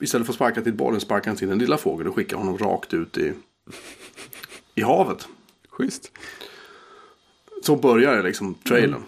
istället 0.00 0.26
för 0.26 0.32
att 0.32 0.36
sparka 0.36 0.62
till 0.62 0.74
bollen 0.74 1.00
sparkar 1.00 1.30
han 1.30 1.36
till 1.36 1.48
den 1.48 1.58
lilla 1.58 1.76
fågeln 1.76 2.08
och 2.08 2.14
skickar 2.14 2.36
honom 2.36 2.58
rakt 2.58 2.94
ut 2.94 3.18
i, 3.18 3.32
i 4.74 4.82
havet. 4.82 5.28
Schysst. 5.78 6.12
Så 7.62 7.76
börjar 7.76 8.22
liksom 8.22 8.54
trailern. 8.54 9.02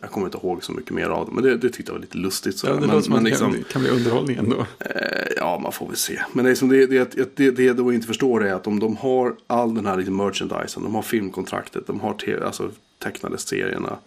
Jag 0.00 0.10
kommer 0.10 0.26
inte 0.26 0.38
ihåg 0.38 0.64
så 0.64 0.72
mycket 0.72 0.90
mer 0.90 1.06
av 1.08 1.26
det. 1.26 1.32
Men 1.32 1.44
det, 1.44 1.56
det 1.56 1.70
tyckte 1.70 1.90
jag 1.90 1.94
var 1.94 2.00
lite 2.00 2.18
lustigt. 2.18 2.58
Så 2.58 2.66
Ja, 2.66 2.72
det 2.74 2.80
men, 2.80 2.88
låter 2.88 3.00
som 3.02 3.14
att 3.14 3.24
det 3.24 3.30
liksom, 3.30 3.64
kan, 3.70 3.82
bli- 3.82 3.90
underhållning 3.90 4.36
ändå. 4.36 4.66
Eh, 4.78 5.26
Ja, 5.36 5.58
man 5.62 5.72
får 5.72 5.86
väl 5.86 5.96
se. 5.96 6.22
Men 6.32 6.44
det, 6.44 6.50
är 6.50 6.54
som 6.54 6.68
det, 6.68 6.86
det, 6.86 7.10
det, 7.14 7.36
det, 7.36 7.50
det 7.50 7.62
jag 7.64 7.76
då 7.76 7.92
inte 7.92 8.06
förstår 8.06 8.44
är 8.46 8.52
att 8.54 8.66
om 8.66 8.80
de 8.80 8.96
har 8.96 9.36
all 9.46 9.74
den 9.74 9.86
här 9.86 9.96
liksom 9.96 10.16
merchandisen, 10.16 10.82
de 10.82 10.94
har 10.94 11.02
filmkontraktet, 11.02 11.86
de 11.86 12.00
har 12.00 12.14
te, 12.14 12.40
alltså, 12.44 12.70
tecknade 12.98 13.38
serierna. 13.38 13.98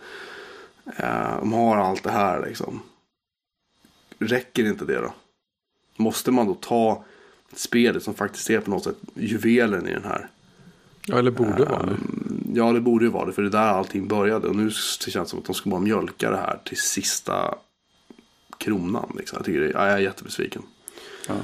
Eh, 0.97 1.39
de 1.39 1.53
har 1.53 1.77
allt 1.77 2.03
det 2.03 2.11
här 2.11 2.45
liksom. 2.47 2.81
Räcker 4.19 4.65
inte 4.65 4.85
det 4.85 4.95
då? 5.01 5.13
Måste 5.97 6.31
man 6.31 6.47
då 6.47 6.53
ta 6.53 7.03
spelet 7.53 8.03
som 8.03 8.13
faktiskt 8.13 8.49
är 8.49 8.59
på 8.59 8.69
något 8.69 8.83
sätt 8.83 8.97
juvelen 9.15 9.87
i 9.87 9.93
den 9.93 10.03
här? 10.03 10.29
Ja, 11.09 11.19
eller 11.19 11.31
borde 11.31 11.65
vara 11.65 11.85
det. 11.85 11.91
Mm, 11.91 12.51
Ja, 12.53 12.71
det 12.71 12.81
borde 12.81 13.05
ju 13.05 13.11
vara 13.11 13.25
det. 13.25 13.33
För 13.33 13.41
det 13.41 13.47
är 13.47 13.51
där 13.51 13.67
allting 13.67 14.07
började. 14.07 14.47
Och 14.47 14.55
nu 14.55 14.71
känns 14.71 14.97
det 15.05 15.25
som 15.25 15.39
att 15.39 15.45
de 15.45 15.55
ska 15.55 15.69
bara 15.69 15.79
mjölka 15.79 16.31
det 16.31 16.37
här 16.37 16.59
till 16.65 16.77
sista 16.77 17.55
kronan. 18.57 19.15
Liksom. 19.17 19.37
Jag, 19.37 19.45
tycker 19.45 19.59
det, 19.59 19.69
ja, 19.69 19.87
jag 19.87 19.95
är 19.95 19.99
jättebesviken. 19.99 20.61
Ja. 21.27 21.35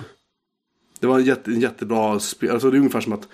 Det 0.99 1.08
var 1.08 1.19
en, 1.19 1.25
jätte, 1.25 1.51
jättebra 1.51 2.19
spel. 2.19 2.51
Alltså 2.51 2.71
det 2.71 2.78
är 2.78 2.80
ungefär 2.80 3.01
som 3.01 3.13
att. 3.13 3.28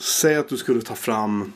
Säg 0.00 0.36
att 0.36 0.48
du 0.48 0.56
skulle 0.56 0.80
ta 0.82 0.94
fram. 0.94 1.52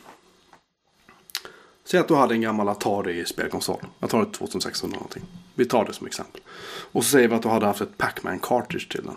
Säg 1.85 1.99
att 1.99 2.07
du 2.07 2.15
hade 2.15 2.33
en 2.33 2.41
gammal 2.41 2.69
Atari 2.69 3.25
spelkonsol. 3.25 3.85
Jag 3.99 4.09
tar 4.09 4.21
ett 4.23 4.33
2600 4.33 4.95
någonting. 4.95 5.23
Vi 5.55 5.65
tar 5.65 5.85
det 5.85 5.93
som 5.93 6.07
exempel. 6.07 6.41
Och 6.91 7.03
så 7.03 7.09
säger 7.09 7.27
vi 7.27 7.35
att 7.35 7.41
du 7.41 7.49
hade 7.49 7.65
haft 7.65 7.81
ett 7.81 7.97
Pac-Man 7.97 8.39
cartridge 8.39 8.87
till 8.89 9.03
den. 9.03 9.15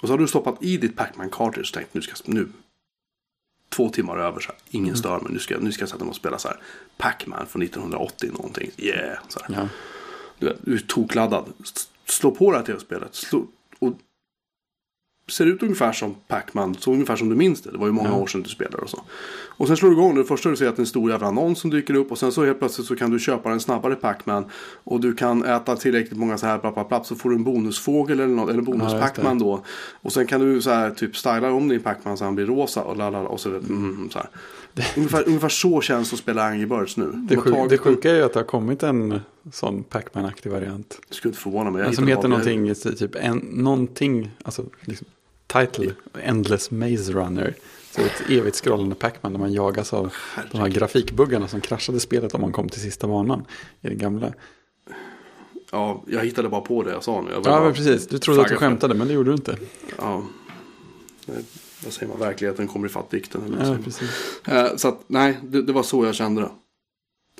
Och 0.00 0.08
så 0.08 0.12
har 0.12 0.18
du 0.18 0.26
stoppat 0.26 0.62
i 0.62 0.76
ditt 0.76 0.96
Pac-Man 0.96 1.30
cartridge 1.30 1.68
och 1.70 1.74
tänkt 1.74 1.94
nu 1.94 2.02
ska 2.02 2.14
nu. 2.24 2.48
Två 3.76 3.88
timmar 3.88 4.18
över 4.18 4.40
så 4.40 4.52
här. 4.52 4.60
Ingen 4.70 4.96
stör 4.96 5.20
mig. 5.20 5.32
Nu 5.32 5.38
ska, 5.38 5.58
nu 5.58 5.72
ska 5.72 5.82
jag 5.82 5.88
sätta 5.88 6.04
mig 6.04 6.10
och 6.10 6.16
spela 6.16 6.38
så 6.38 6.48
här. 6.48 6.56
Pac-Man 6.96 7.46
från 7.46 7.62
1980 7.62 8.30
någonting. 8.32 8.70
Yeah. 8.76 9.18
Så 9.28 9.40
här. 9.40 9.54
Ja. 9.56 9.68
Du, 10.38 10.56
du 10.60 10.74
är 10.74 10.78
tokladdad. 10.78 11.44
Slå 12.04 12.30
på 12.30 12.50
det 12.50 12.58
här 12.58 12.64
tv-spelet. 12.64 13.14
Slå, 13.14 13.46
och 13.78 13.92
ser 15.30 15.46
ut 15.46 15.62
ungefär 15.62 15.92
som 15.92 16.14
Pac-Man. 16.28 16.74
Så 16.74 16.92
ungefär 16.92 17.16
som 17.16 17.28
du 17.28 17.36
minns 17.36 17.62
det. 17.62 17.70
Det 17.70 17.78
var 17.78 17.86
ju 17.86 17.92
många 17.92 18.08
Ja. 18.08 18.14
år 18.16 18.26
sedan 18.26 18.42
du 18.42 18.48
spelade 18.48 18.76
och 18.82 18.90
så. 18.90 19.02
Och 19.56 19.66
sen 19.66 19.76
slår 19.76 19.90
du 19.90 19.96
igång 19.96 20.14
det. 20.16 20.24
Första 20.24 20.48
du 20.48 20.56
ser 20.56 20.68
att 20.68 20.76
det 20.76 20.80
är 20.80 20.82
en 20.82 20.86
stor 20.86 21.10
jävla 21.10 21.26
annons 21.26 21.58
som 21.60 21.70
dyker 21.70 21.94
upp. 21.94 22.12
Och 22.12 22.18
sen 22.18 22.32
så 22.32 22.44
helt 22.44 22.58
plötsligt 22.58 22.86
så 22.86 22.96
kan 22.96 23.10
du 23.10 23.18
köpa 23.18 23.50
en 23.50 23.60
snabbare 23.60 23.94
Pac-Man. 23.94 24.44
Och 24.84 25.00
du 25.00 25.14
kan 25.14 25.44
äta 25.44 25.76
tillräckligt 25.76 26.18
många 26.18 26.38
så 26.38 26.46
här 26.46 26.58
bla, 26.58 26.72
bla, 26.72 26.84
bla, 26.84 27.04
så 27.04 27.14
får 27.14 27.30
du 27.30 27.36
en 27.36 27.44
bonusfågel 27.44 28.20
eller 28.20 28.34
något. 28.34 28.50
Eller 28.50 28.62
bonus 28.62 28.92
Ja. 28.92 29.00
Pac-Man 29.00 29.38
då. 29.38 29.62
Och 30.02 30.12
sen 30.12 30.26
kan 30.26 30.40
du 30.40 30.62
så 30.62 30.70
här 30.70 30.90
typ 30.90 31.16
styla 31.16 31.52
om 31.52 31.68
din 31.68 31.80
Pac-Man 31.82 32.16
så 32.16 32.24
han 32.24 32.34
blir 32.34 32.46
rosa. 32.46 32.82
Och, 32.82 32.96
lalala, 32.96 33.28
och 33.28 33.40
så, 33.40 33.48
mm, 33.48 34.08
så 34.12 34.18
här. 34.18 34.28
Ungefär, 34.96 35.28
ungefär 35.28 35.48
så 35.48 35.80
känns 35.80 36.10
det 36.10 36.14
att 36.14 36.20
spela 36.20 36.42
Angry 36.44 36.66
Birds 36.66 36.96
nu. 36.96 37.04
De 37.12 37.26
Det, 37.26 37.36
sjuk, 37.36 37.54
tagit 37.54 37.70
det 37.70 37.78
sjuka 37.78 38.10
är 38.10 38.14
ju 38.16 38.22
att 38.22 38.32
det 38.32 38.38
har 38.38 38.44
kommit 38.44 38.82
en 38.82 39.20
sån 39.52 39.82
Pac-Man-aktig 39.82 40.50
variant. 40.52 41.00
Det 41.08 41.14
skulle 41.14 41.30
inte 41.30 41.42
förvåna 41.42 41.70
mig. 41.70 41.94
Som 41.94 42.06
hittar 42.06 42.16
heter 42.16 42.28
någonting, 42.28 42.74
typ 42.74 43.14
en, 43.16 43.36
någonting, 43.38 44.30
alltså 44.42 44.64
liksom, 44.80 45.06
title, 45.52 45.92
Endless 46.22 46.70
Maze 46.70 47.12
Runner. 47.12 47.54
Så 47.94 48.00
ett 48.00 48.22
evigt 48.30 48.56
scrollande 48.56 48.94
Pac-Man 48.94 49.32
där 49.32 49.38
man 49.40 49.52
jagas 49.52 49.92
av 49.92 50.12
de 50.52 50.58
här 50.58 50.68
grafikbuggarna 50.68 51.48
som 51.48 51.60
kraschade 51.60 52.00
spelet 52.00 52.34
om 52.34 52.40
man 52.40 52.52
kom 52.52 52.68
till 52.68 52.80
sista 52.80 53.06
banan 53.06 53.44
i 53.80 53.88
den 53.88 53.98
gamla. 53.98 54.32
Ja, 55.72 56.04
jag 56.06 56.24
hittade 56.24 56.48
bara 56.48 56.60
på 56.60 56.82
det 56.82 56.90
jag 56.90 57.04
sa 57.04 57.20
nu. 57.22 57.30
Jag 57.32 57.46
Ja, 57.46 57.64
men 57.64 57.74
precis. 57.74 58.06
Du 58.06 58.18
trodde 58.18 58.40
att 58.42 58.48
du 58.48 58.56
skämtade, 58.56 58.94
men 58.94 59.08
det 59.08 59.14
gjorde 59.14 59.30
du 59.30 59.34
inte. 59.34 59.56
Ja. 59.98 60.24
Vad 61.84 61.92
säger 61.92 62.08
man? 62.12 62.18
Verkligheten 62.20 62.68
kommer 62.68 62.86
ifatt 62.88 63.10
dikten. 63.10 63.42
Eller 63.46 63.64
Ja, 63.64 63.70
man? 63.70 63.82
precis. 63.82 64.10
Eh, 64.48 64.76
så 64.76 64.88
att, 64.88 65.00
nej, 65.06 65.38
det, 65.42 65.62
det 65.62 65.72
var 65.72 65.82
så 65.82 66.04
jag 66.04 66.14
kände 66.14 66.42
det. 66.42 66.50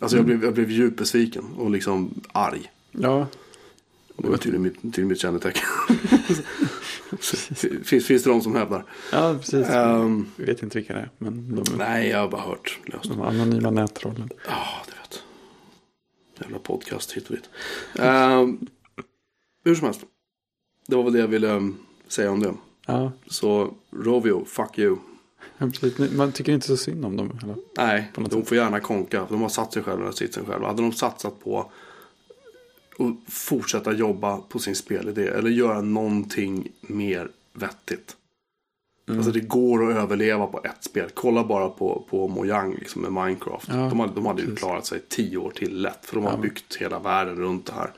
Alltså 0.01 0.17
jag, 0.17 0.27
blev, 0.27 0.45
jag 0.45 0.55
blev 0.55 0.71
djupt 0.71 0.97
besviken 0.99 1.45
och 1.59 1.71
liksom 1.71 2.21
arg. 2.33 2.71
Ja, 2.93 3.27
Det 4.17 4.29
var 4.29 4.37
tydligen 4.37 4.63
mitt, 4.63 4.83
tydligen 4.83 5.09
mitt 5.09 5.21
kännetecken. 5.21 5.63
finns, 7.85 8.07
finns 8.07 8.23
det 8.23 8.31
de 8.31 8.41
som 8.43 8.55
hävdar? 8.55 8.85
ja 9.13 9.35
precis. 9.41 9.69
Ehm, 9.69 10.27
Jag 10.37 10.47
vet 10.47 10.63
inte 10.63 10.79
vilka 10.79 10.93
det 10.95 11.01
är, 11.01 11.11
men 11.19 11.55
de, 11.55 11.65
nej, 11.79 12.09
jag 12.09 12.19
har 12.19 12.29
bara 12.29 12.43
hört 12.43 12.79
löst. 12.87 13.09
de 13.09 13.21
anonyma 13.21 13.71
nättrollen. 13.71 14.31
Ja, 14.49 14.65
det 14.87 14.93
vet. 14.93 15.23
Jävla 16.41 16.59
podcast 16.59 17.13
hit 17.13 17.29
och 17.31 17.37
dit. 17.37 17.49
Um, 18.01 18.67
hur 19.65 19.75
som 19.75 19.85
helst. 19.85 20.01
Det 20.87 20.97
var 20.97 21.03
väl 21.03 21.13
det 21.13 21.19
jag 21.19 21.29
ville 21.29 21.49
um, 21.49 21.79
säga 22.09 22.31
om 22.31 22.41
det. 22.41 22.55
Ja, 22.87 23.13
Så 23.27 23.75
Rovio, 23.91 24.45
fuck 24.45 24.79
you. 24.79 24.97
Man 26.17 26.33
tycker 26.33 26.53
inte 26.53 26.67
så 26.67 26.77
synd 26.77 27.05
om 27.05 27.17
dem. 27.17 27.39
Eller? 27.43 27.57
Nej, 27.77 28.11
de 28.31 28.45
får 28.45 28.57
gärna 28.57 28.81
konka. 28.81 29.27
De 29.29 29.43
har 29.43 29.49
satt 29.49 29.73
sig 29.73 29.83
själva 29.83 30.09
och 30.09 30.15
sitsen 30.15 30.45
själva. 30.47 30.67
Hade 30.67 30.83
de 30.83 30.93
satsat 30.93 31.41
på 31.45 31.73
att 33.01 33.33
fortsätta 33.33 33.93
jobba 33.93 34.37
på 34.37 34.59
sin 34.59 34.75
spelidé. 34.77 35.27
Eller 35.29 35.51
göra 35.51 35.81
någonting 35.81 36.69
mer 36.83 37.29
vettigt. 37.53 38.17
Mm. 39.09 39.19
Alltså 39.19 39.33
det 39.33 39.41
går 39.41 39.91
att 39.91 39.97
överleva 39.97 40.47
på 40.47 40.61
ett 40.65 40.85
spel. 40.85 41.09
Kolla 41.15 41.45
bara 41.45 41.69
på, 41.69 42.07
på 42.11 42.29
Mojang 42.29 42.75
liksom 42.79 43.03
med 43.03 43.13
Minecraft. 43.13 43.69
Ja, 43.69 43.75
de 43.75 44.01
hade, 44.01 44.15
de 44.15 44.27
hade 44.27 44.43
ju 44.43 44.57
klarat 44.57 44.87
sig 44.87 45.01
tio 45.09 45.37
år 45.39 45.51
till 45.51 45.83
lätt. 45.83 46.07
För 46.07 46.15
de 46.17 46.25
har 46.25 46.33
Ja. 46.33 46.39
byggt 46.39 46.77
hela 46.77 46.99
världen 46.99 47.37
runt 47.37 47.67
det 47.67 47.73
här. 47.73 47.93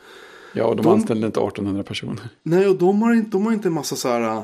Ja, 0.55 0.65
och 0.65 0.77
de, 0.77 0.83
De- 0.83 0.93
anställde 0.93 1.27
inte 1.27 1.41
1800 1.41 1.83
personer. 1.83 2.29
Nej, 2.43 2.67
och 2.69 2.77
de 2.77 3.03
har 3.03 3.15
inte, 3.15 3.31
de 3.31 3.47
har 3.47 3.53
inte 3.53 3.69
en 3.69 3.75
massa 3.75 3.97
så 3.97 4.09
här 4.09 4.21
äh, 4.37 4.43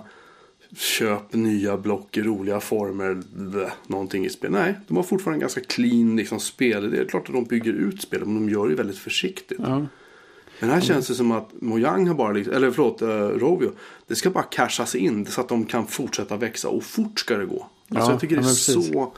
köp 0.76 1.32
nya 1.34 1.76
block 1.76 2.16
i 2.16 2.22
roliga 2.22 2.60
former, 2.60 3.22
bleh, 3.34 3.70
någonting 3.86 4.24
i 4.24 4.28
spel. 4.28 4.50
Nej, 4.50 4.74
de 4.88 4.96
har 4.96 5.04
fortfarande 5.04 5.36
en 5.36 5.40
ganska 5.40 5.60
clean 5.60 6.16
liksom, 6.16 6.40
spel. 6.40 6.90
Det 6.90 6.98
är 7.00 7.04
klart 7.04 7.28
att 7.28 7.34
de 7.34 7.44
bygger 7.44 7.72
ut 7.72 8.02
spelet, 8.02 8.28
men 8.28 8.34
de 8.46 8.52
gör 8.52 8.68
det 8.68 8.74
väldigt 8.74 8.98
försiktigt. 8.98 9.58
Ja, 9.62 9.86
Men 10.60 10.70
här 10.70 10.80
känns 10.80 11.08
det 11.08 11.14
som 11.14 11.32
att 11.32 11.48
Mojang 11.60 12.06
har 12.08 12.14
bara, 12.14 12.32
liksom, 12.32 12.54
eller 12.54 12.70
förlåt, 12.70 13.02
uh, 13.02 13.08
Rovio, 13.08 13.72
det 14.06 14.16
ska 14.16 14.30
bara 14.30 14.44
cashas 14.44 14.94
in 14.94 15.26
så 15.26 15.40
att 15.40 15.48
de 15.48 15.64
kan 15.66 15.86
fortsätta 15.86 16.36
växa 16.36 16.68
och 16.68 16.84
fort 16.84 17.20
ska 17.20 17.36
det 17.36 17.46
gå. 17.46 17.66
Alltså 17.90 18.08
Ja, 18.08 18.10
jag 18.12 18.20
tycker 18.20 18.36
det 18.36 18.42
ja, 18.42 18.48
är 18.48 18.52
så, 18.54 19.12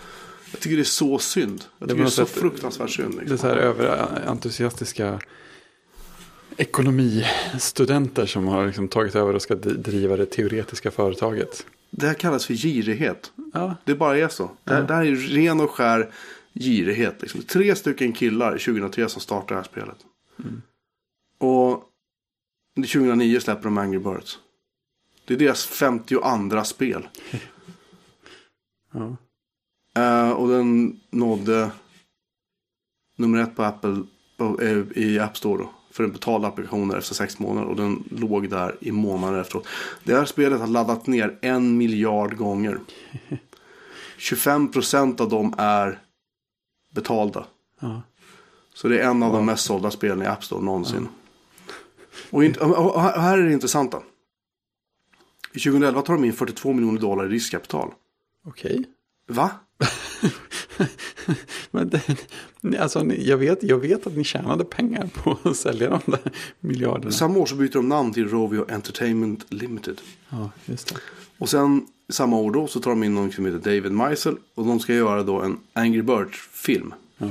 jag 0.52 0.60
tycker 0.60 0.76
det 0.76 0.82
är 0.82 0.84
så 0.84 1.18
synd. 1.18 1.64
Jag 1.78 1.88
Det 1.88 1.92
tycker 1.94 2.04
det 2.04 2.08
är 2.08 2.10
så 2.10 2.22
att- 2.22 2.28
fruktansvärt 2.30 2.90
synd. 2.90 3.10
det 3.14 3.16
är 3.16 3.20
Liksom. 3.20 3.38
så 3.38 3.46
här 3.46 3.56
överentusiastiska 3.56 5.20
ekonomistudenter 6.56 8.26
som 8.26 8.46
har 8.48 8.66
liksom 8.66 8.88
tagit 8.88 9.14
över 9.16 9.34
och 9.34 9.42
ska 9.42 9.54
driva 9.54 10.16
det 10.16 10.26
teoretiska 10.26 10.90
företaget. 10.90 11.66
Det 11.90 12.06
här 12.06 12.14
kallas 12.14 12.46
för 12.46 12.54
girighet. 12.54 13.32
Ja, 13.52 13.76
Det 13.84 13.94
bara 13.94 14.18
är 14.18 14.28
så. 14.28 14.50
Det, 14.64 14.74
här, 14.74 14.82
det 14.82 14.94
här 14.94 15.04
är 15.04 15.14
ren 15.14 15.60
och 15.60 15.70
skär 15.70 16.10
girighet. 16.54 17.16
Liksom. 17.20 17.42
Tre 17.42 17.74
stycken 17.76 18.12
killar 18.12 18.50
2003 18.58 19.08
som 19.08 19.20
startade 19.20 19.54
det 19.54 19.54
här 19.54 19.64
spelet. 19.64 19.96
Och 21.40 21.84
2009 22.74 23.40
släpper 23.40 23.62
de 23.62 23.78
Angry 23.78 23.98
Birds. 23.98 24.38
Det 25.24 25.34
är 25.34 25.38
deras 25.38 25.66
52 25.66 26.64
spel. 26.64 27.08
ja. 28.92 29.16
Eh, 29.96 30.30
och 30.30 30.48
den 30.48 31.00
nådde 31.10 31.70
nummer 33.16 33.38
ett 33.42 33.56
på 33.56 33.62
Apple 33.62 34.02
eh, 34.60 35.02
i 35.04 35.18
App 35.18 35.36
Store 35.36 35.62
då. 35.62 35.70
För 35.90 36.04
en 36.04 36.12
betald 36.12 36.44
applikation 36.44 36.94
efter 36.94 37.14
sex 37.14 37.38
månader. 37.38 37.68
Och 37.68 37.76
den 37.76 38.04
låg 38.10 38.50
där 38.50 38.76
i 38.80 38.92
månader 38.92 39.40
efteråt. 39.40 39.66
Det 40.04 40.14
här 40.14 40.24
spelet 40.24 40.60
har 40.60 40.66
laddat 40.66 41.06
ner 41.06 41.38
en 41.42 41.76
miljard 41.76 42.36
gånger. 42.36 42.80
25% 44.18 45.20
av 45.20 45.28
dem 45.28 45.54
är 45.58 45.98
betalda. 46.94 47.46
ja. 47.80 48.02
Så 48.74 48.88
det 48.88 49.00
är 49.00 49.10
en 49.10 49.22
av 49.22 49.32
de 49.32 49.46
mest 49.46 49.64
sålda 49.64 49.90
spelen 49.90 50.22
i 50.22 50.26
App 50.26 50.44
Store 50.44 50.64
någonsin. 50.64 51.08
Och, 52.30 52.44
inte, 52.44 52.60
och 52.60 53.02
här 53.02 53.38
är 53.38 53.42
det 53.42 53.52
intressanta. 53.52 54.02
I 55.52 55.58
2011 55.58 56.02
tar 56.02 56.14
de 56.14 56.24
in 56.24 56.32
42 56.32 56.72
miljoner 56.72 57.00
dollar 57.00 57.26
i 57.26 57.28
riskkapital. 57.28 57.92
Okej. 58.46 58.84
Va? 59.26 59.50
Men 61.70 61.90
det, 61.90 62.78
alltså, 62.78 63.06
jag, 63.06 63.36
vet, 63.36 63.62
jag 63.62 63.78
vet 63.78 64.06
att 64.06 64.16
ni 64.16 64.24
tjänade 64.24 64.64
pengar 64.64 65.10
på 65.14 65.38
att 65.42 65.56
sälja 65.56 65.90
de 65.90 66.00
där 66.10 66.32
miljarderna. 66.60 67.10
Samma 67.10 67.38
år 67.38 67.46
så 67.46 67.54
byter 67.54 67.72
de 67.72 67.88
namn 67.88 68.12
till 68.12 68.28
Rovio 68.28 68.66
Entertainment 68.70 69.52
Limited. 69.52 70.00
Ja, 70.28 70.50
just 70.64 70.88
det. 70.88 70.96
Och 71.38 71.48
sen 71.48 71.86
samma 72.08 72.36
år 72.36 72.50
då 72.50 72.66
så 72.66 72.80
tar 72.80 72.90
de 72.90 73.02
in 73.02 73.14
någon 73.14 73.32
som 73.32 73.46
heter 73.46 73.58
David 73.58 73.92
Meisel. 73.92 74.36
Och 74.54 74.66
de 74.66 74.80
ska 74.80 74.94
göra 74.94 75.22
då 75.22 75.40
en 75.40 75.58
Angry 75.72 76.02
Birds-film. 76.02 76.94
Ja. 77.18 77.26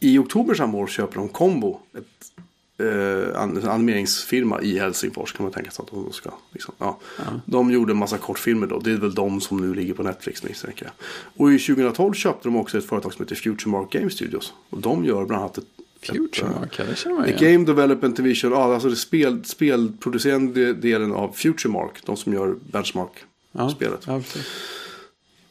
I 0.00 0.18
oktober 0.18 0.54
samma 0.54 0.78
år 0.78 0.86
köper 0.86 1.14
de 1.14 1.28
Combo. 1.28 1.80
Ett, 1.98 2.32
eh, 2.80 3.72
animeringsfirma 3.72 4.62
i 4.62 4.78
Helsingfors 4.78 5.32
kan 5.32 5.44
man 5.44 5.52
tänka 5.52 5.70
sig 5.70 5.82
att 5.82 5.90
de 5.90 6.12
ska. 6.12 6.30
Liksom, 6.52 6.74
ja. 6.78 6.98
De 7.44 7.70
gjorde 7.70 7.92
en 7.92 7.96
massa 7.96 8.18
kortfilmer 8.18 8.66
då. 8.66 8.78
Det 8.78 8.92
är 8.92 8.96
väl 8.96 9.14
de 9.14 9.40
som 9.40 9.56
nu 9.56 9.74
ligger 9.74 9.94
på 9.94 10.02
Netflix 10.02 10.42
misstänker 10.42 10.84
jag. 10.84 10.92
Och 11.36 11.52
i 11.52 11.58
2012 11.58 12.14
köpte 12.14 12.48
de 12.48 12.56
också 12.56 12.78
ett 12.78 12.86
företag 12.86 13.12
som 13.12 13.24
heter 13.24 13.36
Futuremark 13.36 13.92
Game 13.92 14.10
Studios. 14.10 14.52
Och 14.70 14.78
de 14.78 15.04
gör 15.04 15.24
bland 15.24 15.42
annat 15.42 15.58
ett 15.58 15.64
Futuremark, 16.02 16.78
ja, 16.78 16.84
det 16.84 16.96
känner 16.96 17.16
man 17.16 17.24
The 17.24 17.30
igen. 17.30 17.52
Game 17.52 17.64
Development 17.64 18.16
Division, 18.16 18.52
ja, 18.52 18.74
alltså 18.74 18.88
det 18.88 18.96
spel, 18.96 19.44
spelproducerande 19.44 20.72
delen 20.72 21.12
av 21.12 21.32
Futuremark. 21.32 22.06
De 22.06 22.16
som 22.16 22.32
gör 22.32 22.56
Benchmark-spelet. 22.72 24.04
Ja. 24.06 24.22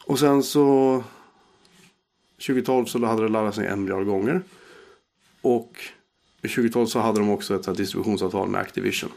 Och 0.04 0.18
sen 0.18 0.42
så 0.42 1.04
2012 2.46 2.84
så 2.84 3.06
hade 3.06 3.22
det 3.22 3.28
laddats 3.28 3.58
ner 3.58 3.66
en 3.66 3.80
miljard 3.80 4.06
gånger. 4.06 4.42
Och 5.42 5.76
2012 6.48 6.86
så 6.86 6.98
hade 6.98 7.20
de 7.20 7.30
också 7.30 7.54
ett 7.54 7.76
distributionsavtal 7.76 8.48
med 8.48 8.60
Activision. 8.60 9.10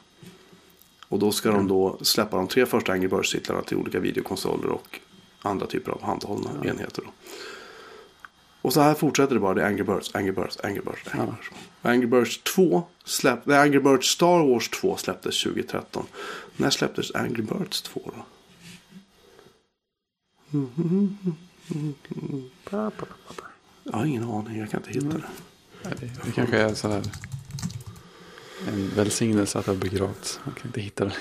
Och 1.07 1.19
då 1.19 1.31
ska 1.31 1.51
de 1.51 1.67
då 1.67 1.97
släppa 2.01 2.37
de 2.37 2.47
tre 2.47 2.65
första 2.65 2.91
Angry 2.91 3.07
Birds-titlarna 3.07 3.61
till 3.61 3.77
olika 3.77 3.99
videokonsoler 3.99 4.67
och 4.69 4.99
andra 5.41 5.65
typer 5.65 5.91
av 5.91 6.03
handhållna 6.03 6.49
enheter. 6.65 7.03
Då. 7.05 7.11
Och 8.61 8.73
så 8.73 8.81
här 8.81 8.93
fortsätter 8.93 9.33
det 9.33 9.39
bara. 9.39 9.53
Det 9.53 9.61
är 9.61 9.65
Angry 9.67 9.83
Birds, 9.83 10.15
Angry 10.15 10.31
Birds, 10.31 10.59
Angry 10.63 10.81
Birds, 10.81 11.07
Angry 11.13 11.25
Birds. 11.25 11.49
Angry 11.81 12.07
Birds 12.07 12.43
2 12.43 12.83
släpp, 13.03 13.45
nej, 13.45 13.57
Angry 13.57 13.79
Birds 13.79 14.07
Star 14.07 14.47
Wars 14.47 14.69
2 14.69 14.97
släpptes 14.97 15.43
2013. 15.43 16.05
När 16.57 16.69
släpptes 16.69 17.15
Angry 17.15 17.41
Birds 17.43 17.81
2 17.81 18.01
då? 18.05 18.25
Jag 23.83 23.93
har 23.93 24.05
ingen 24.05 24.23
aning, 24.23 24.59
jag 24.59 24.69
kan 24.71 24.79
inte 24.79 24.91
hitta 24.91 25.17
det. 25.17 25.52
Det, 25.83 26.09
det 26.25 26.31
kanske 26.35 26.57
är 26.57 26.73
så 26.73 26.87
här 26.87 27.01
en 28.67 28.89
välsignelse 28.95 29.59
att 29.59 29.65
det 29.65 29.71
har 29.71 29.77
begravts. 29.77 30.39
Man 30.45 30.55
kan 30.55 30.67
inte 30.67 30.81
hitta 30.81 31.05
det. 31.05 31.13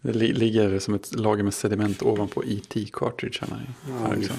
Det 0.00 0.12
li- 0.12 0.32
ligger 0.32 0.78
som 0.78 0.94
ett 0.94 1.14
lager 1.14 1.44
med 1.44 1.54
sediment 1.54 2.02
ovanpå 2.02 2.44
IT-cartridgarna. 2.44 3.60
här 4.00 4.16
liksom. 4.16 4.36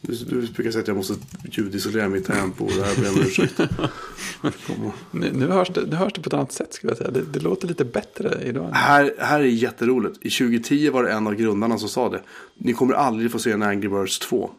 Du, 0.00 0.14
du 0.14 0.46
brukar 0.52 0.70
säga 0.70 0.82
att 0.82 0.88
jag 0.88 0.96
måste 0.96 1.14
ljudisolera 1.50 2.08
mitt 2.08 2.26
tempo. 2.26 2.66
Det 2.76 2.84
här 2.84 2.96
ber 3.02 3.08
om 3.10 3.20
ursäkt. 3.26 3.60
Nu, 5.10 5.32
nu, 5.32 5.46
hörs 5.46 5.68
det, 5.68 5.86
nu 5.86 5.96
hörs 5.96 6.12
det 6.12 6.20
på 6.20 6.26
ett 6.28 6.34
annat 6.34 6.52
sätt 6.52 6.74
skulle 6.74 6.90
jag 6.90 6.98
säga. 6.98 7.10
Det, 7.10 7.22
det 7.32 7.40
låter 7.40 7.68
lite 7.68 7.84
bättre 7.84 8.42
idag. 8.44 8.70
Här, 8.72 9.14
här 9.18 9.40
är 9.40 9.44
jätteroligt. 9.44 10.18
I 10.26 10.30
2010 10.30 10.90
var 10.90 11.02
det 11.02 11.12
en 11.12 11.26
av 11.26 11.34
grundarna 11.34 11.78
som 11.78 11.88
sa 11.88 12.08
det. 12.08 12.22
Ni 12.54 12.72
kommer 12.72 12.94
aldrig 12.94 13.32
få 13.32 13.38
se 13.38 13.50
en 13.52 13.62
Angry 13.62 13.88
Birds 13.88 14.18
2. 14.18 14.50